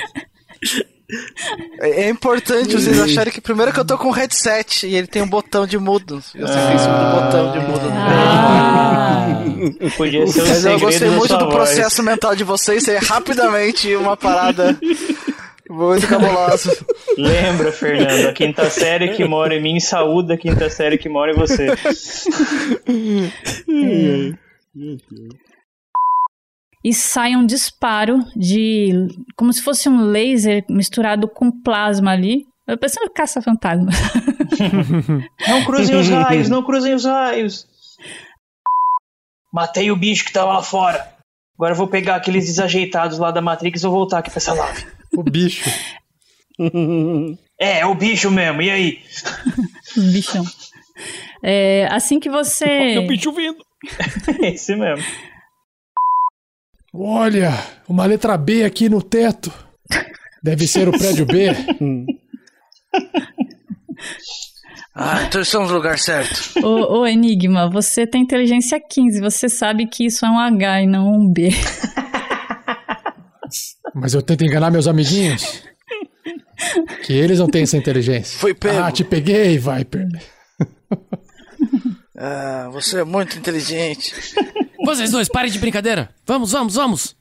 É, 1.79 2.03
é 2.03 2.09
importante 2.09 2.73
vocês 2.73 2.99
acharem 2.99 3.31
que 3.33 3.41
primeiro 3.41 3.71
que 3.71 3.79
eu 3.79 3.85
tô 3.85 3.97
com 3.97 4.09
um 4.09 4.11
headset 4.11 4.87
e 4.87 4.95
ele 4.95 5.07
tem 5.07 5.21
um 5.21 5.27
botão 5.27 5.65
de 5.65 5.77
mudo. 5.77 6.21
E 6.35 6.41
em 6.41 6.47
cima 6.47 6.97
do 6.97 7.21
botão 7.21 7.51
de 7.51 7.59
mudo. 7.59 7.89
ah. 7.91 9.43
Podia 9.97 10.27
ser 10.27 10.41
o 10.41 10.47
Mas 10.47 10.65
eu 10.65 10.79
gostei 10.79 11.09
muito 11.09 11.37
do 11.37 11.45
voz. 11.45 11.55
processo 11.55 12.03
mental 12.03 12.35
de 12.35 12.43
vocês, 12.43 12.87
é 12.87 12.97
rapidamente 12.97 13.95
uma 13.95 14.17
parada 14.17 14.77
muito 15.69 16.07
cabulosa. 16.07 16.77
Lembra, 17.17 17.71
Fernando, 17.71 18.27
a 18.27 18.33
quinta 18.33 18.69
série 18.69 19.09
que 19.13 19.23
mora 19.25 19.55
em 19.55 19.61
mim 19.61 19.79
saúda 19.79 20.33
a 20.33 20.37
quinta 20.37 20.69
série 20.69 20.97
que 20.97 21.09
mora 21.09 21.31
em 21.31 21.35
você. 21.35 21.67
E 26.83 26.93
sai 26.93 27.35
um 27.35 27.45
disparo 27.45 28.19
de. 28.35 29.07
como 29.37 29.53
se 29.53 29.61
fosse 29.61 29.87
um 29.87 30.01
laser 30.01 30.65
misturado 30.69 31.27
com 31.27 31.49
plasma 31.49 32.11
ali. 32.11 32.45
Eu 32.67 32.77
pensando 32.77 33.09
caça-fantasma. 33.09 33.89
Não 35.47 35.65
cruzem 35.65 35.95
os 35.97 36.07
raios, 36.07 36.47
não 36.47 36.63
cruzem 36.63 36.93
os 36.93 37.03
raios. 37.03 37.67
Matei 39.51 39.91
o 39.91 39.97
bicho 39.97 40.23
que 40.23 40.31
tava 40.31 40.53
lá 40.53 40.63
fora. 40.63 41.13
Agora 41.55 41.73
eu 41.73 41.77
vou 41.77 41.87
pegar 41.87 42.15
aqueles 42.15 42.45
desajeitados 42.45 43.17
lá 43.17 43.31
da 43.31 43.41
Matrix 43.41 43.81
e 43.81 43.83
vou 43.83 43.91
voltar 43.91 44.19
aqui 44.19 44.29
pra 44.29 44.37
essa 44.37 44.55
nave. 44.55 44.85
O 45.15 45.23
bicho. 45.23 45.69
É, 47.59 47.79
é 47.79 47.85
o 47.85 47.95
bicho 47.95 48.29
mesmo, 48.29 48.61
e 48.61 48.69
aí? 48.69 48.99
Bichão. 49.95 50.43
É, 51.41 51.87
assim 51.89 52.19
que 52.19 52.29
você. 52.29 52.65
É 52.65 52.99
o 52.99 53.07
bicho 53.07 53.31
vindo. 53.31 53.57
Esse 54.41 54.75
mesmo. 54.75 55.03
Olha, 56.93 57.51
uma 57.89 58.05
letra 58.05 58.37
B 58.37 58.63
aqui 58.63 58.87
no 58.87 59.01
teto. 59.01 59.51
Deve 60.43 60.67
ser 60.67 60.87
o 60.87 60.91
prédio 60.91 61.25
B. 61.25 61.47
Ah, 64.95 65.23
então 65.23 65.41
estamos 65.41 65.69
no 65.69 65.75
lugar 65.75 65.97
certo. 65.97 66.59
Ô, 66.63 66.99
ô, 66.99 67.07
Enigma, 67.07 67.67
você 67.67 68.05
tem 68.05 68.21
inteligência 68.21 68.79
15, 68.79 69.21
você 69.21 69.49
sabe 69.49 69.87
que 69.87 70.05
isso 70.05 70.23
é 70.23 70.29
um 70.29 70.37
H 70.37 70.83
e 70.83 70.85
não 70.85 71.11
um 71.11 71.27
B. 71.27 71.49
Mas 73.95 74.13
eu 74.13 74.21
tento 74.21 74.45
enganar 74.45 74.69
meus 74.69 74.87
amiguinhos. 74.87 75.63
Que 77.03 77.13
eles 77.13 77.39
não 77.39 77.47
têm 77.47 77.63
essa 77.63 77.75
inteligência. 77.75 78.37
Foi 78.37 78.53
pego. 78.53 78.77
Ah, 78.77 78.91
te 78.91 79.03
peguei, 79.03 79.57
Viper. 79.57 80.07
Ah, 82.15 82.69
você 82.71 82.99
é 82.99 83.03
muito 83.03 83.35
inteligente. 83.35 84.13
Vocês 84.85 85.11
dois, 85.11 85.29
parem 85.29 85.51
de 85.51 85.59
brincadeira. 85.59 86.09
Vamos, 86.25 86.51
vamos, 86.51 86.75
vamos. 86.75 87.15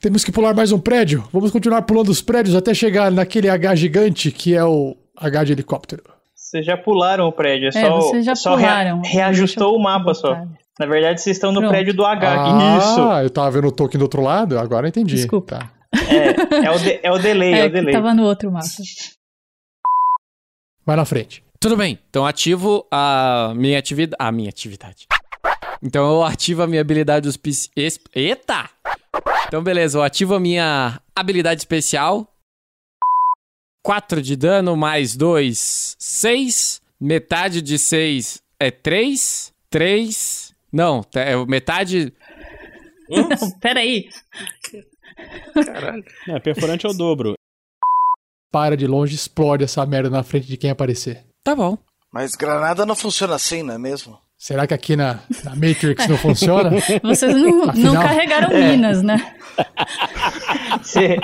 Temos 0.00 0.24
que 0.24 0.30
pular 0.32 0.54
mais 0.54 0.72
um 0.72 0.78
prédio. 0.78 1.26
Vamos 1.32 1.50
continuar 1.50 1.82
pulando 1.82 2.08
os 2.08 2.20
prédios 2.22 2.54
até 2.54 2.72
chegar 2.72 3.10
naquele 3.10 3.48
H 3.48 3.74
gigante 3.74 4.30
que 4.30 4.54
é 4.54 4.64
o 4.64 4.96
H 5.16 5.44
de 5.44 5.52
helicóptero. 5.52 6.02
Vocês 6.34 6.64
já 6.64 6.76
pularam 6.76 7.26
o 7.26 7.32
prédio, 7.32 7.66
é, 7.66 7.68
É, 7.68 7.86
só, 7.86 7.96
vocês 7.96 8.24
já 8.24 8.34
só 8.34 8.54
rea- 8.54 8.68
pularam. 8.68 9.02
reajustou 9.04 9.74
o 9.76 9.82
mapa 9.82 10.14
só. 10.14 10.36
Na 10.78 10.86
verdade, 10.86 11.20
vocês 11.20 11.36
estão 11.36 11.52
no 11.52 11.60
Pronto. 11.60 11.72
prédio 11.72 11.94
do 11.94 12.04
H. 12.04 12.36
Ah, 12.36 12.78
Isso. 12.78 13.00
eu 13.24 13.30
tava 13.30 13.50
vendo 13.50 13.68
o 13.68 13.72
token 13.72 13.98
do 13.98 14.02
outro 14.02 14.22
lado, 14.22 14.58
agora 14.58 14.86
eu 14.86 14.88
entendi. 14.88 15.14
Desculpa. 15.16 15.58
Tá. 15.58 15.70
É, 16.08 16.66
é, 16.66 16.70
o 16.70 16.78
de- 16.78 17.00
é 17.02 17.10
o 17.12 17.18
delay, 17.18 17.54
é, 17.54 17.58
É, 17.60 17.66
o 17.66 17.70
delay. 17.72 17.92
tava 17.92 18.12
no 18.14 18.24
outro 18.24 18.50
mapa. 18.52 18.66
Vai 20.86 20.96
na 20.96 21.04
frente. 21.04 21.42
Tudo 21.60 21.76
bem, 21.76 21.98
então 22.10 22.26
ativo 22.26 22.86
a 22.90 23.52
minha 23.56 23.78
atividade. 23.78 24.16
A 24.18 24.30
minha 24.32 24.48
atividade. 24.50 25.06
Então 25.84 26.06
eu 26.10 26.22
ativo 26.24 26.62
a 26.62 26.66
minha 26.66 26.80
habilidade 26.80 27.28
espe- 27.28 27.50
es- 27.76 28.00
Eita! 28.14 28.70
Então 29.46 29.62
beleza, 29.62 29.98
eu 29.98 30.02
ativo 30.02 30.34
a 30.34 30.40
minha 30.40 31.00
habilidade 31.14 31.60
especial. 31.60 32.26
4 33.84 34.22
de 34.22 34.34
dano 34.34 34.76
mais 34.76 35.14
2, 35.14 35.96
6. 35.98 36.80
Metade 36.98 37.60
de 37.60 37.78
6 37.78 38.38
é 38.58 38.70
3. 38.70 39.52
3. 39.68 40.54
Não, 40.72 41.04
é 41.14 41.36
metade. 41.44 42.12
Peraí. 43.60 44.08
Caralho. 45.66 46.04
É, 46.28 46.40
perfurante 46.40 46.86
é 46.86 46.88
o 46.88 46.94
dobro. 46.94 47.34
Para 48.50 48.76
de 48.76 48.86
longe, 48.86 49.14
explode 49.14 49.64
essa 49.64 49.84
merda 49.84 50.08
na 50.08 50.22
frente 50.22 50.46
de 50.46 50.56
quem 50.56 50.70
aparecer. 50.70 51.24
Tá 51.44 51.54
bom. 51.54 51.76
Mas 52.12 52.32
granada 52.36 52.86
não 52.86 52.94
funciona 52.96 53.34
assim, 53.34 53.62
não 53.62 53.74
é 53.74 53.78
mesmo? 53.78 54.18
Será 54.46 54.66
que 54.66 54.74
aqui 54.74 54.94
na, 54.94 55.20
na 55.42 55.52
Matrix 55.52 56.06
não 56.06 56.18
funciona? 56.20 56.70
Vocês 57.02 57.34
não, 57.34 57.60
não 57.64 57.70
Afinal- 57.70 57.94
carregaram 58.02 58.52
É. 58.54 58.72
minas, 58.72 59.02
né? 59.02 59.16
Você, 60.82 61.16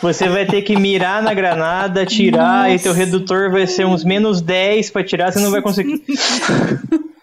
você 0.00 0.26
vai 0.26 0.46
ter 0.46 0.62
que 0.62 0.74
mirar 0.74 1.22
na 1.22 1.34
granada, 1.34 2.06
tirar, 2.06 2.70
e 2.70 2.72
Nossa. 2.72 2.84
teu 2.84 2.94
redutor 2.94 3.50
vai 3.50 3.66
ser 3.66 3.84
uns 3.84 4.02
menos 4.04 4.40
10 4.40 4.88
pra 4.90 5.04
tirar, 5.04 5.30
você 5.30 5.38
não 5.40 5.50
vai 5.50 5.60
conseguir. 5.60 6.02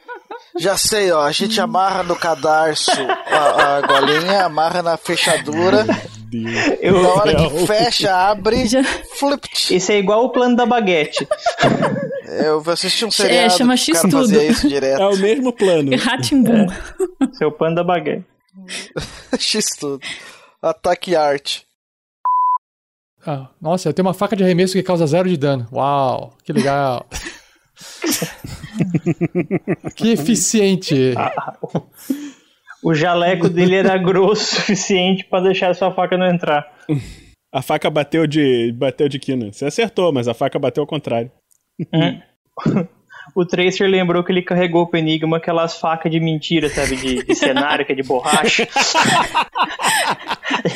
Já 0.60 0.78
sei, 0.78 1.12
ó. 1.12 1.22
A 1.22 1.32
gente 1.32 1.60
amarra 1.62 2.04
no 2.04 2.16
cadarço 2.16 2.92
a, 2.92 3.78
a 3.78 3.82
golinha, 3.82 4.46
amarra 4.46 4.82
na 4.82 4.98
fechadura. 4.98 5.86
Eu- 6.82 7.02
na 7.02 7.10
hora 7.10 7.32
eu- 7.32 7.50
que 7.52 7.68
fecha, 7.68 8.14
abre, 8.14 8.66
Já- 8.68 8.84
flipt. 9.18 9.74
Esse 9.74 9.94
é 9.94 9.98
igual 10.00 10.26
o 10.26 10.30
plano 10.30 10.56
da 10.56 10.66
baguete. 10.66 11.28
Eu 12.44 12.62
assisti 12.68 13.06
um 13.06 13.08
É, 13.08 13.12
seriado 13.12 13.58
chama 13.58 13.76
que 13.78 13.92
o 13.92 13.96
cara 13.96 14.10
fazia 14.10 14.44
isso 14.44 14.68
direto. 14.68 15.02
É 15.02 15.08
o 15.08 15.18
mesmo 15.18 15.54
plano. 15.54 15.96
Ratimbum. 15.98 16.68
Seu 17.34 17.52
plano 17.52 17.76
da 17.76 17.84
baguete. 17.84 18.26
X 19.40 19.66
tudo. 19.80 20.02
Ataque 20.62 21.16
arte. 21.16 21.66
Ah, 23.26 23.48
nossa, 23.62 23.90
eu 23.90 23.94
tenho 23.94 24.08
uma 24.08 24.14
faca 24.14 24.36
de 24.36 24.44
arremesso 24.44 24.74
que 24.74 24.84
causa 24.84 25.06
zero 25.06 25.30
de 25.30 25.38
dano. 25.38 25.68
Uau, 25.72 26.34
que 26.44 26.52
legal. 26.52 27.06
que 29.96 30.12
eficiente. 30.12 31.14
O 32.84 32.94
jaleco 32.94 33.50
dele 33.50 33.76
era 33.76 33.98
grosso 33.98 34.56
o 34.56 34.60
suficiente 34.62 35.26
pra 35.26 35.42
deixar 35.42 35.72
a 35.72 35.74
sua 35.74 35.94
faca 35.94 36.18
não 36.18 36.28
entrar. 36.28 36.66
A 37.52 37.62
faca 37.62 37.90
bateu 37.90 38.28
de 38.28 38.72
bateu 38.74 39.10
de 39.10 39.20
quina. 39.20 39.52
Você 39.52 39.66
acertou, 39.66 40.14
mas 40.14 40.28
a 40.28 40.34
faca 40.34 40.60
bateu 40.60 40.84
ao 40.84 40.88
contrário. 40.88 41.32
Hum. 41.94 42.22
O 43.36 43.46
Tracer 43.46 43.90
lembrou 43.90 44.24
que 44.24 44.32
ele 44.32 44.42
carregou 44.42 44.88
pro 44.88 44.98
Enigma 44.98 45.38
aquelas 45.38 45.80
facas 45.80 46.12
de 46.12 46.20
mentira, 46.20 46.70
sabe? 46.70 46.96
De, 46.96 47.24
de 47.24 47.36
cenário, 47.36 47.86
que 47.86 47.92
é 47.92 47.96
de 47.96 48.04
borracha. 48.04 48.68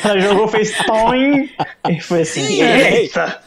Ela 0.04 0.18
jogou, 0.20 0.48
fez 0.48 0.76
toim 0.84 1.50
e 1.88 2.00
foi 2.00 2.22
assim, 2.22 2.62
eita! 2.62 3.40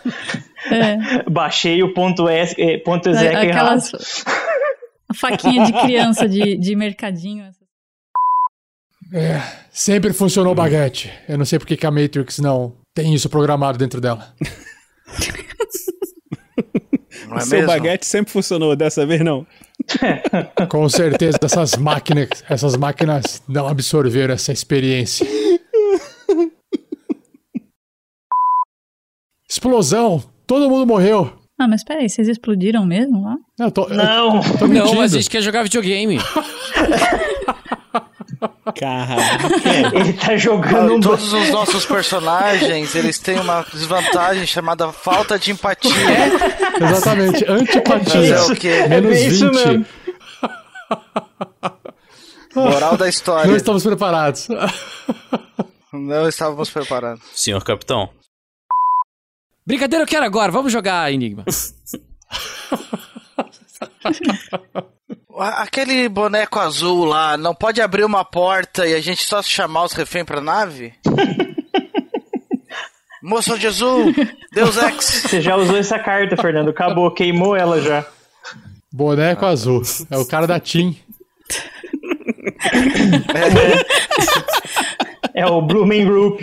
É. 0.71 1.23
Baixei 1.29 1.81
o 1.83 1.93
ponto, 1.93 2.27
S, 2.27 2.55
eh, 2.57 2.77
ponto 2.79 3.09
exec 3.09 3.33
errado. 3.33 3.49
Aquelas. 3.49 3.91
A 5.07 5.13
faquinha 5.13 5.65
de 5.65 5.73
criança 5.73 6.27
de, 6.27 6.57
de 6.57 6.75
mercadinho. 6.75 7.45
É, 9.13 9.39
sempre 9.69 10.11
funcionou 10.13 10.53
o 10.53 10.55
baguete. 10.55 11.13
Eu 11.29 11.37
não 11.37 11.45
sei 11.45 11.59
porque 11.59 11.77
que 11.77 11.85
a 11.85 11.91
Matrix 11.91 12.39
não 12.39 12.75
tem 12.93 13.13
isso 13.13 13.29
programado 13.29 13.77
dentro 13.77 14.01
dela. 14.01 14.33
Não 17.27 17.37
é 17.37 17.41
seu 17.41 17.59
mesmo? 17.59 17.67
baguete 17.67 18.05
sempre 18.05 18.31
funcionou, 18.31 18.75
dessa 18.75 19.05
vez 19.05 19.19
não. 19.21 19.45
Com 20.69 20.87
certeza, 20.87 21.37
essas 21.41 21.75
máquinas, 21.75 22.29
essas 22.47 22.77
máquinas 22.77 23.41
não 23.47 23.67
absorveram 23.67 24.33
essa 24.33 24.51
experiência. 24.51 25.27
Explosão! 29.49 30.23
Todo 30.47 30.69
mundo 30.69 30.85
morreu. 30.85 31.31
Ah, 31.59 31.67
mas 31.67 31.83
peraí, 31.83 32.09
vocês 32.09 32.27
explodiram 32.27 32.85
mesmo 32.85 33.23
lá? 33.23 33.35
Eu 33.59 33.71
tô, 33.71 33.83
eu 33.87 33.95
Não! 33.95 34.41
tô 34.41 34.67
Não, 34.67 34.93
mas 34.95 35.13
a 35.13 35.17
gente 35.17 35.29
quer 35.29 35.41
jogar 35.41 35.63
videogame. 35.63 36.19
Caraca. 38.77 39.47
Ele 39.97 40.13
tá 40.13 40.35
jogando 40.35 40.95
um 40.95 40.99
Todos 40.99 41.31
os 41.33 41.49
nossos 41.49 41.85
personagens, 41.85 42.93
eles 42.95 43.17
têm 43.19 43.39
uma 43.39 43.65
desvantagem 43.73 44.45
chamada 44.45 44.91
falta 44.91 45.39
de 45.39 45.51
empatia. 45.51 45.91
Exatamente, 46.81 47.45
antipatia. 47.49 48.37
Fazer 48.37 48.51
o 48.51 48.55
quê? 48.55 48.85
Menos 48.89 49.15
É 49.15 49.27
isso 49.27 49.49
20. 49.51 49.65
mesmo. 49.67 49.85
Moral 52.55 52.97
da 52.97 53.07
história. 53.07 53.47
Não 53.49 53.55
estamos 53.55 53.83
preparados. 53.83 54.47
Não 55.93 56.27
estávamos 56.27 56.69
preparados. 56.69 57.21
Senhor 57.33 57.63
capitão. 57.63 58.09
Brincadeira 59.65 60.03
eu 60.03 60.07
quero 60.07 60.25
agora, 60.25 60.51
vamos 60.51 60.71
jogar 60.71 61.11
Enigma. 61.11 61.43
Aquele 65.37 66.07
boneco 66.07 66.59
azul 66.59 67.03
lá, 67.03 67.35
não 67.35 67.53
pode 67.53 67.81
abrir 67.81 68.05
uma 68.05 68.23
porta 68.23 68.87
e 68.87 68.93
a 68.93 69.01
gente 69.01 69.25
só 69.25 69.41
chamar 69.43 69.83
os 69.83 69.93
reféns 69.93 70.25
pra 70.25 70.39
nave? 70.39 70.93
Moço 73.21 73.57
de 73.57 73.65
azul, 73.67 74.13
Deus 74.53 74.77
Ex. 74.77 75.23
Você 75.23 75.41
já 75.41 75.55
usou 75.55 75.77
essa 75.77 75.97
carta, 75.97 76.37
Fernando. 76.37 76.69
Acabou, 76.69 77.11
queimou 77.11 77.55
ela 77.55 77.81
já. 77.81 78.05
Boneco 78.93 79.45
azul. 79.45 79.81
É 80.11 80.17
o 80.17 80.25
cara 80.25 80.45
da 80.45 80.59
Tim. 80.59 80.95
É 85.33 85.45
o 85.47 85.61
Blooming 85.61 86.05
Group. 86.05 86.41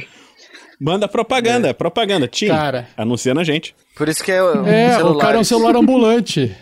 Manda 0.83 1.07
propaganda, 1.07 1.73
propaganda. 1.73 2.27
Tim, 2.27 2.49
Cara. 2.49 2.89
anuncia 2.97 3.33
na 3.33 3.45
gente. 3.45 3.75
Por 3.97 4.09
isso 4.09 4.23
que 4.25 4.33
é 4.33 4.43
o 4.43 4.67
É, 4.67 4.95
o 4.95 4.97
celular. 4.97 5.21
cara 5.25 5.37
é 5.37 5.41
um 5.41 5.45
celular 5.45 5.77
ambulante. 5.77 6.57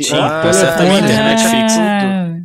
Sim, 0.00 0.14
Ah, 0.16 0.40
conserta 0.42 0.74
a 0.74 0.78
telefone. 0.78 0.98
internet 1.02 1.38
fixa. 1.42 1.80
Ah, 1.80 2.36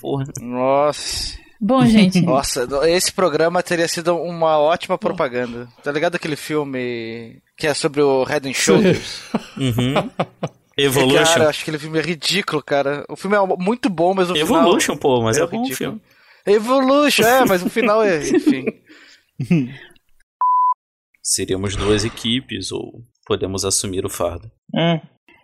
Porra. 0.00 0.24
Nossa. 0.40 1.38
Bom, 1.60 1.84
gente, 1.86 2.20
Nossa, 2.24 2.66
esse 2.88 3.12
programa 3.12 3.62
teria 3.62 3.86
sido 3.86 4.16
uma 4.16 4.58
ótima 4.58 4.96
propaganda. 4.96 5.68
Tá 5.84 5.92
ligado 5.92 6.14
aquele 6.16 6.34
filme 6.34 7.36
que 7.56 7.66
é 7.66 7.74
sobre 7.74 8.00
o 8.00 8.24
Head 8.24 8.48
and 8.48 8.54
Shoulders? 8.54 9.20
Uhum. 9.56 9.94
Cara, 10.74 10.86
Evolution. 10.88 11.42
acho 11.48 11.58
que 11.58 11.70
aquele 11.70 11.78
filme 11.78 11.98
é 11.98 12.02
ridículo, 12.02 12.62
cara. 12.62 13.04
O 13.06 13.14
filme 13.14 13.36
é 13.36 13.40
muito 13.58 13.90
bom, 13.90 14.14
mas 14.14 14.30
o 14.30 14.36
Evolution, 14.36 14.96
pô, 14.96 15.20
mas 15.20 15.36
é, 15.36 15.42
é 15.42 15.46
bom 15.46 15.58
ridículo. 15.62 15.76
filme. 15.76 16.00
final... 16.00 16.56
Evolution, 16.56 17.24
é, 17.26 17.44
mas 17.44 17.62
o 17.62 17.68
final 17.68 18.02
é... 18.02 18.26
Enfim. 18.26 18.64
Seríamos 21.22 21.76
duas 21.76 22.04
equipes 22.04 22.72
ou 22.72 23.02
podemos 23.26 23.64
assumir 23.64 24.04
o 24.04 24.10
fardo. 24.10 24.50
Hum. 24.74 25.00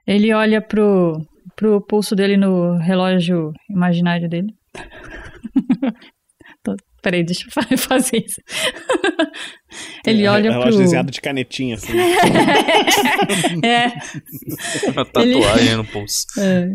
ele 0.06 0.32
olha 0.34 0.60
pro, 0.60 1.24
pro 1.54 1.80
pulso 1.80 2.16
dele 2.16 2.36
no 2.36 2.76
relógio 2.78 3.52
imaginário 3.70 4.28
dele. 4.28 4.48
Tô- 6.64 6.76
Peraí, 7.00 7.22
deixa 7.22 7.44
eu 7.46 7.52
fa- 7.52 7.62
fazer 7.78 8.24
isso. 8.26 8.40
Ele 10.04 10.26
olha 10.26 10.50
relógio 10.50 10.72
pro... 10.72 10.82
desenhado 10.82 11.12
de 11.12 11.20
canetinha, 11.20 11.76
assim. 11.76 11.92
é. 13.64 13.86
Uma 14.90 15.04
tatuagem 15.04 15.76
no 15.76 15.84
pulso. 15.86 16.26
É. 16.40 16.66